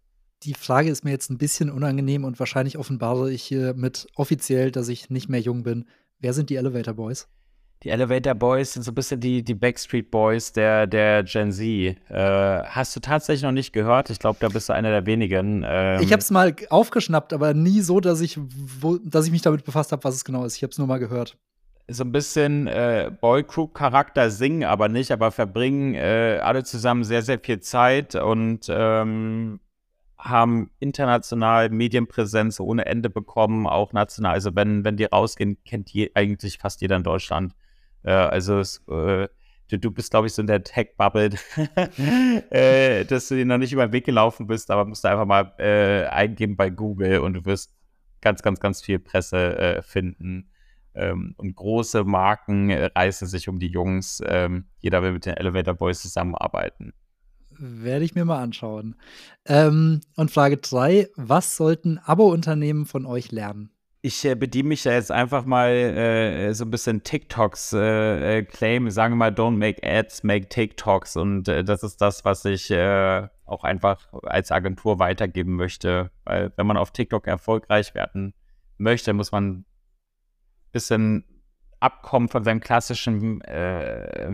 die 0.43 0.53
Frage 0.53 0.89
ist 0.89 1.05
mir 1.05 1.11
jetzt 1.11 1.29
ein 1.29 1.37
bisschen 1.37 1.71
unangenehm 1.71 2.23
und 2.23 2.39
wahrscheinlich 2.39 2.77
offenbare 2.77 3.31
ich 3.31 3.43
hier 3.43 3.73
mit 3.73 4.07
offiziell, 4.15 4.71
dass 4.71 4.89
ich 4.89 5.09
nicht 5.09 5.29
mehr 5.29 5.39
jung 5.39 5.63
bin. 5.63 5.85
Wer 6.19 6.33
sind 6.33 6.49
die 6.49 6.55
Elevator 6.55 6.93
Boys? 6.93 7.29
Die 7.85 7.91
Elevator 7.91 8.33
Boys 8.33 8.73
sind 8.73 8.81
so 8.81 8.89
ein 8.89 8.95
bisschen 8.95 9.19
die, 9.19 9.43
die 9.43 9.53
Backstreet 9.53 10.09
Boys 10.09 10.51
der, 10.51 10.87
der 10.87 11.21
Gen 11.21 11.51
Z. 11.51 11.61
Äh, 11.67 11.95
hast 12.09 12.95
du 12.95 12.99
tatsächlich 12.99 13.43
noch 13.43 13.51
nicht 13.51 13.73
gehört? 13.73 14.09
Ich 14.09 14.17
glaube, 14.17 14.39
da 14.39 14.49
bist 14.49 14.69
du 14.69 14.73
einer 14.73 14.89
der 14.89 15.05
wenigen. 15.05 15.63
Ähm, 15.63 16.01
ich 16.01 16.11
habe 16.11 16.19
es 16.19 16.31
mal 16.31 16.55
aufgeschnappt, 16.71 17.31
aber 17.31 17.53
nie 17.53 17.81
so, 17.81 17.99
dass 17.99 18.21
ich, 18.21 18.39
wo, 18.39 18.97
dass 18.97 19.27
ich 19.27 19.31
mich 19.31 19.43
damit 19.43 19.65
befasst 19.65 19.91
habe, 19.91 20.03
was 20.03 20.15
es 20.15 20.25
genau 20.25 20.45
ist. 20.45 20.57
Ich 20.57 20.63
habe 20.63 20.71
es 20.71 20.79
nur 20.79 20.87
mal 20.87 20.97
gehört. 20.97 21.37
So 21.87 22.03
ein 22.03 22.11
bisschen 22.11 22.65
äh, 22.65 23.11
Boygroup-Charakter 23.21 24.31
singen, 24.31 24.63
aber 24.63 24.89
nicht, 24.89 25.11
aber 25.11 25.29
verbringen 25.29 25.93
äh, 25.93 26.39
alle 26.41 26.63
zusammen 26.63 27.03
sehr, 27.03 27.21
sehr 27.21 27.37
viel 27.37 27.59
Zeit 27.59 28.15
und 28.15 28.65
ähm, 28.67 29.59
haben 30.17 30.71
international 30.79 31.69
Medienpräsenz 31.69 32.59
ohne 32.59 32.87
Ende 32.87 33.11
bekommen, 33.11 33.67
auch 33.67 33.93
national. 33.93 34.33
Also 34.33 34.55
wenn, 34.55 34.83
wenn 34.83 34.97
die 34.97 35.03
rausgehen, 35.03 35.59
kennt 35.65 35.91
je, 35.91 36.09
eigentlich 36.15 36.57
fast 36.57 36.81
jeder 36.81 36.95
in 36.95 37.03
Deutschland. 37.03 37.53
Äh, 38.06 38.11
also 38.11 38.60
es, 38.60 38.77
äh, 38.88 39.27
du, 39.69 39.80
du 39.80 39.91
bist, 39.91 40.11
glaube 40.11 40.27
ich, 40.27 40.34
so 40.34 40.41
in 40.41 40.48
der 40.48 40.64
Tech-Bubble, 40.64 41.32
äh, 42.49 43.06
dass 43.06 43.27
du 43.27 43.36
dir 43.36 43.45
noch 43.45 43.57
nicht 43.57 43.73
über 43.73 43.88
den 43.88 43.94
Weg 43.94 44.06
gelaufen 44.06 44.48
bist, 44.48 44.72
aber 44.72 44.86
musst 44.86 45.03
du 45.03 45.10
einfach 45.10 45.26
mal 45.26 45.53
eingeben 46.11 46.56
bei 46.56 46.69
Google 46.69 47.19
und 47.19 47.34
du 47.34 47.45
wirst 47.45 47.73
ganz, 48.22 48.41
ganz, 48.41 48.60
ganz 48.60 48.82
viel 48.82 48.99
Presse 48.99 49.84
finden. 49.86 50.49
Ähm, 50.95 51.36
und 51.38 51.56
große 51.56 52.06
Marken 52.06 52.69
äh, 52.69 52.86
reißen 52.95 53.27
sich 53.27 53.49
um 53.49 53.60
die 53.60 53.68
Jungs. 53.68 54.22
Ähm, 54.26 54.65
jeder 54.80 55.03
will 55.03 55.11
mit 55.11 55.26
den 55.26 55.36
Elevator 55.36 55.73
Boys 55.73 56.02
zusammenarbeiten. 56.02 56.94
Werde 57.57 58.06
ich 58.06 58.15
mir 58.15 58.26
mal 58.26 58.41
anschauen. 58.41 58.95
Ähm, 59.45 60.02
und 60.15 60.32
Frage 60.32 60.57
3: 60.57 61.10
Was 61.15 61.57
sollten 61.57 61.99
Abo-Unternehmen 61.99 62.86
von 62.86 63.06
euch 63.06 63.32
lernen? 63.32 63.72
Ich 64.06 64.23
äh, 64.23 64.36
bediene 64.36 64.69
mich 64.69 64.84
da 64.84 64.91
jetzt 64.91 65.11
einfach 65.11 65.45
mal 65.45 65.72
äh, 65.72 66.53
so 66.53 66.64
ein 66.64 66.69
bisschen 66.69 67.02
TikToks 67.02 67.73
äh, 67.73 68.38
äh, 68.38 68.44
claim, 68.44 68.91
sagen 68.91 69.14
wir 69.14 69.18
mal, 69.18 69.32
don't 69.32 69.57
make 69.57 69.82
ads, 69.84 70.23
make 70.23 70.48
TikToks. 70.48 71.15
Und 71.18 71.48
äh, 71.48 71.64
das 71.64 71.82
ist 71.82 71.99
das, 72.02 72.23
was 72.23 72.45
ich 72.45 72.69
äh, 72.69 73.27
auch 73.45 73.64
einfach 73.64 74.14
als 74.22 74.52
Agentur 74.52 74.99
weitergeben 74.99 75.56
möchte, 75.56 76.11
weil 76.23 76.53
wenn 76.56 76.68
man 76.68 76.77
auf 76.77 76.91
TikTok 76.91 77.26
erfolgreich 77.26 77.95
werden 77.95 78.36
möchte, 78.77 79.11
muss 79.14 79.32
man 79.32 79.48
ein 79.48 79.65
bisschen 80.72 81.26
abkommen 81.80 82.30
von 82.30 82.44
seinem 82.44 82.60
klassischen 82.60 83.40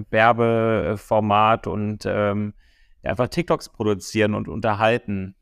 Werbeformat 0.10 1.68
und 1.68 2.06
ähm, 2.06 2.54
einfach 3.04 3.30
TikToks 3.30 3.70
produzieren 3.70 4.36
und 4.36 4.50
unterhalten, 4.50 5.36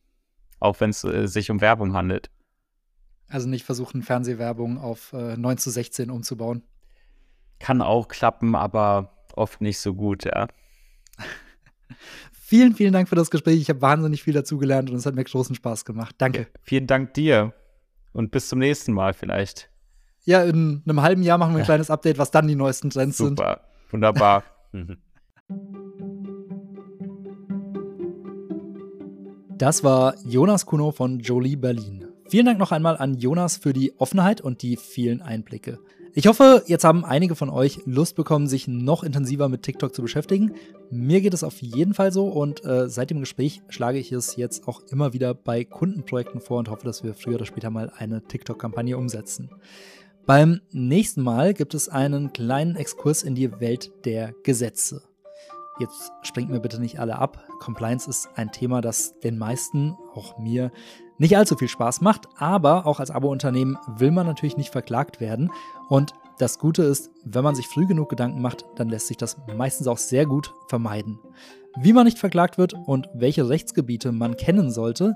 auch 0.60 0.80
wenn 0.80 0.92
es 0.92 1.02
sich 1.02 1.50
um 1.50 1.62
Werbung 1.62 1.94
handelt. 1.94 2.30
Also 3.30 3.48
nicht 3.48 3.64
versuchen, 3.64 4.02
Fernsehwerbung 4.02 4.80
auf 4.80 5.14
äh, 5.14 5.38
9 5.38 5.58
zu 5.58 5.70
16 5.70 6.10
umzubauen. 6.10 6.64
Kann 7.60 7.82
auch 7.82 8.08
klappen, 8.08 8.56
aber 8.56 9.14
oft 9.36 9.62
nicht 9.62 9.80
so 9.80 9.94
gut, 9.94 10.26
ja. 10.26 10.48
vielen, 12.34 12.74
vielen 12.74 12.94
Dank 12.94 13.08
für 13.08 13.16
das 13.16 13.30
Gespräch. 13.30 13.62
Ich 13.62 13.70
habe 13.70 13.82
wahnsinnig 13.82 14.24
viel 14.24 14.34
dazugelernt 14.34 14.90
und 14.90 14.96
es 14.96 15.06
hat 15.06 15.16
mir 15.16 15.24
großen 15.24 15.56
Spaß 15.56 15.86
gemacht. 15.86 16.16
Danke. 16.18 16.48
Vielen 16.64 16.88
Dank 16.88 17.14
dir 17.14 17.54
und 18.14 18.32
bis 18.32 18.50
zum 18.50 18.60
nächsten 18.60 18.94
Mal 18.94 19.14
vielleicht. 19.14 19.70
Ja, 20.24 20.44
in 20.44 20.82
einem 20.88 21.02
halben 21.02 21.24
Jahr 21.24 21.38
machen 21.38 21.54
wir 21.54 21.60
ein 21.60 21.66
kleines 21.66 21.90
Update, 21.90 22.18
was 22.18 22.32
dann 22.32 22.48
die 22.48 22.56
neuesten 22.56 22.90
Trends 22.90 23.18
Super. 23.18 23.28
sind. 23.28 23.38
Super, 23.38 23.62
wunderbar. 23.92 24.44
Das 29.60 29.84
war 29.84 30.16
Jonas 30.26 30.66
Kuno 30.66 30.92
von 30.94 31.20
Jolie 31.20 31.58
Berlin. 31.58 32.09
Vielen 32.30 32.46
Dank 32.46 32.60
noch 32.60 32.72
einmal 32.72 32.96
an 32.96 33.16
Jonas 33.16 33.58
für 33.58 33.74
die 33.74 33.92
Offenheit 33.98 34.40
und 34.40 34.62
die 34.62 34.78
vielen 34.78 35.24
Einblicke. 35.24 35.80
Ich 36.14 36.28
hoffe, 36.28 36.64
jetzt 36.68 36.84
haben 36.84 37.04
einige 37.04 37.36
von 37.36 37.50
euch 37.50 37.80
Lust 37.86 38.16
bekommen, 38.16 38.46
sich 38.46 38.68
noch 38.68 39.04
intensiver 39.04 39.50
mit 39.50 39.64
TikTok 39.64 39.96
zu 39.96 40.04
beschäftigen. 40.04 40.54
Mir 40.92 41.22
geht 41.22 41.34
es 41.34 41.44
auf 41.44 41.60
jeden 41.60 41.96
Fall 41.96 42.12
so 42.12 42.28
und 42.28 42.64
äh, 42.64 42.88
seit 42.88 43.10
dem 43.10 43.20
Gespräch 43.20 43.64
schlage 43.70 43.98
ich 43.98 44.12
es 44.12 44.36
jetzt 44.36 44.68
auch 44.68 44.84
immer 44.92 45.14
wieder 45.14 45.34
bei 45.34 45.64
Kundenprojekten 45.64 46.40
vor 46.40 46.60
und 46.60 46.70
hoffe, 46.70 46.86
dass 46.86 47.04
wir 47.04 47.16
früher 47.16 47.36
oder 47.36 47.48
später 47.48 47.72
mal 47.72 47.92
eine 47.98 48.22
TikTok-Kampagne 48.22 48.96
umsetzen. 48.96 49.50
Beim 50.28 50.62
nächsten 50.72 51.24
Mal 51.24 51.56
gibt 51.56 51.74
es 51.74 51.90
einen 51.90 52.32
kleinen 52.32 52.76
Exkurs 52.76 53.24
in 53.24 53.34
die 53.34 53.60
Welt 53.60 53.92
der 54.06 54.34
Gesetze. 54.44 55.02
Jetzt 55.80 56.12
springt 56.22 56.52
mir 56.52 56.60
bitte 56.60 56.80
nicht 56.80 57.00
alle 57.00 57.18
ab. 57.18 57.48
Compliance 57.60 58.08
ist 58.08 58.30
ein 58.36 58.52
Thema, 58.52 58.82
das 58.82 59.18
den 59.22 59.40
meisten, 59.40 59.96
auch 60.14 60.38
mir, 60.38 60.72
nicht 61.20 61.38
allzu 61.38 61.56
viel 61.56 61.68
Spaß 61.68 62.02
macht, 62.02 62.28
aber 62.38 62.88
auch 62.88 63.00
als 63.00 63.12
Abo-Unternehmen 63.12 63.78
will 63.98 64.10
man 64.10 64.26
natürlich 64.26 64.58
nicht 64.58 64.72
verklagt 64.72 65.20
werden. 65.20 65.52
Und 65.90 66.14
das 66.40 66.58
Gute 66.58 66.84
ist, 66.84 67.12
wenn 67.26 67.44
man 67.44 67.56
sich 67.56 67.68
früh 67.68 67.86
genug 67.86 68.10
Gedanken 68.10 68.42
macht, 68.42 68.66
dann 68.78 68.90
lässt 68.90 69.08
sich 69.08 69.18
das 69.18 69.38
meistens 69.56 69.88
auch 69.88 69.98
sehr 69.98 70.26
gut 70.26 70.54
vermeiden. 70.70 71.20
Wie 71.78 71.94
man 71.94 72.06
nicht 72.06 72.18
verklagt 72.18 72.58
wird 72.58 72.74
und 72.74 73.10
welche 73.14 73.48
Rechtsgebiete 73.48 74.12
man 74.12 74.38
kennen 74.38 74.72
sollte, 74.72 75.16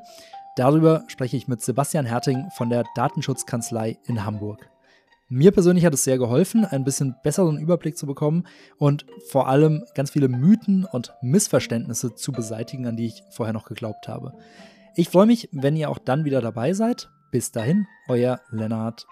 darüber 0.58 1.04
spreche 1.08 1.38
ich 1.38 1.48
mit 1.48 1.62
Sebastian 1.62 2.06
Herting 2.06 2.50
von 2.56 2.70
der 2.70 2.84
Datenschutzkanzlei 2.96 3.98
in 4.06 4.26
Hamburg. 4.26 4.70
Mir 5.30 5.52
persönlich 5.52 5.86
hat 5.86 5.94
es 5.94 6.04
sehr 6.04 6.18
geholfen, 6.18 6.66
ein 6.66 6.84
bisschen 6.84 7.16
besseren 7.24 7.58
Überblick 7.58 7.98
zu 7.98 8.06
bekommen 8.06 8.46
und 8.78 9.06
vor 9.30 9.48
allem 9.48 9.86
ganz 9.96 10.12
viele 10.12 10.28
Mythen 10.28 10.86
und 10.86 11.14
Missverständnisse 11.22 12.14
zu 12.14 12.34
beseitigen, 12.34 12.86
an 12.86 12.98
die 12.98 13.08
ich 13.08 13.24
vorher 13.32 13.54
noch 13.54 13.66
geglaubt 13.66 14.10
habe. 14.10 14.34
Ich 14.96 15.10
freue 15.10 15.26
mich, 15.26 15.50
wenn 15.52 15.76
ihr 15.76 15.90
auch 15.90 15.98
dann 15.98 16.24
wieder 16.24 16.40
dabei 16.40 16.74
seid. 16.74 17.10
Bis 17.32 17.52
dahin, 17.52 17.88
euer 18.08 18.42
Lennart. 18.52 19.08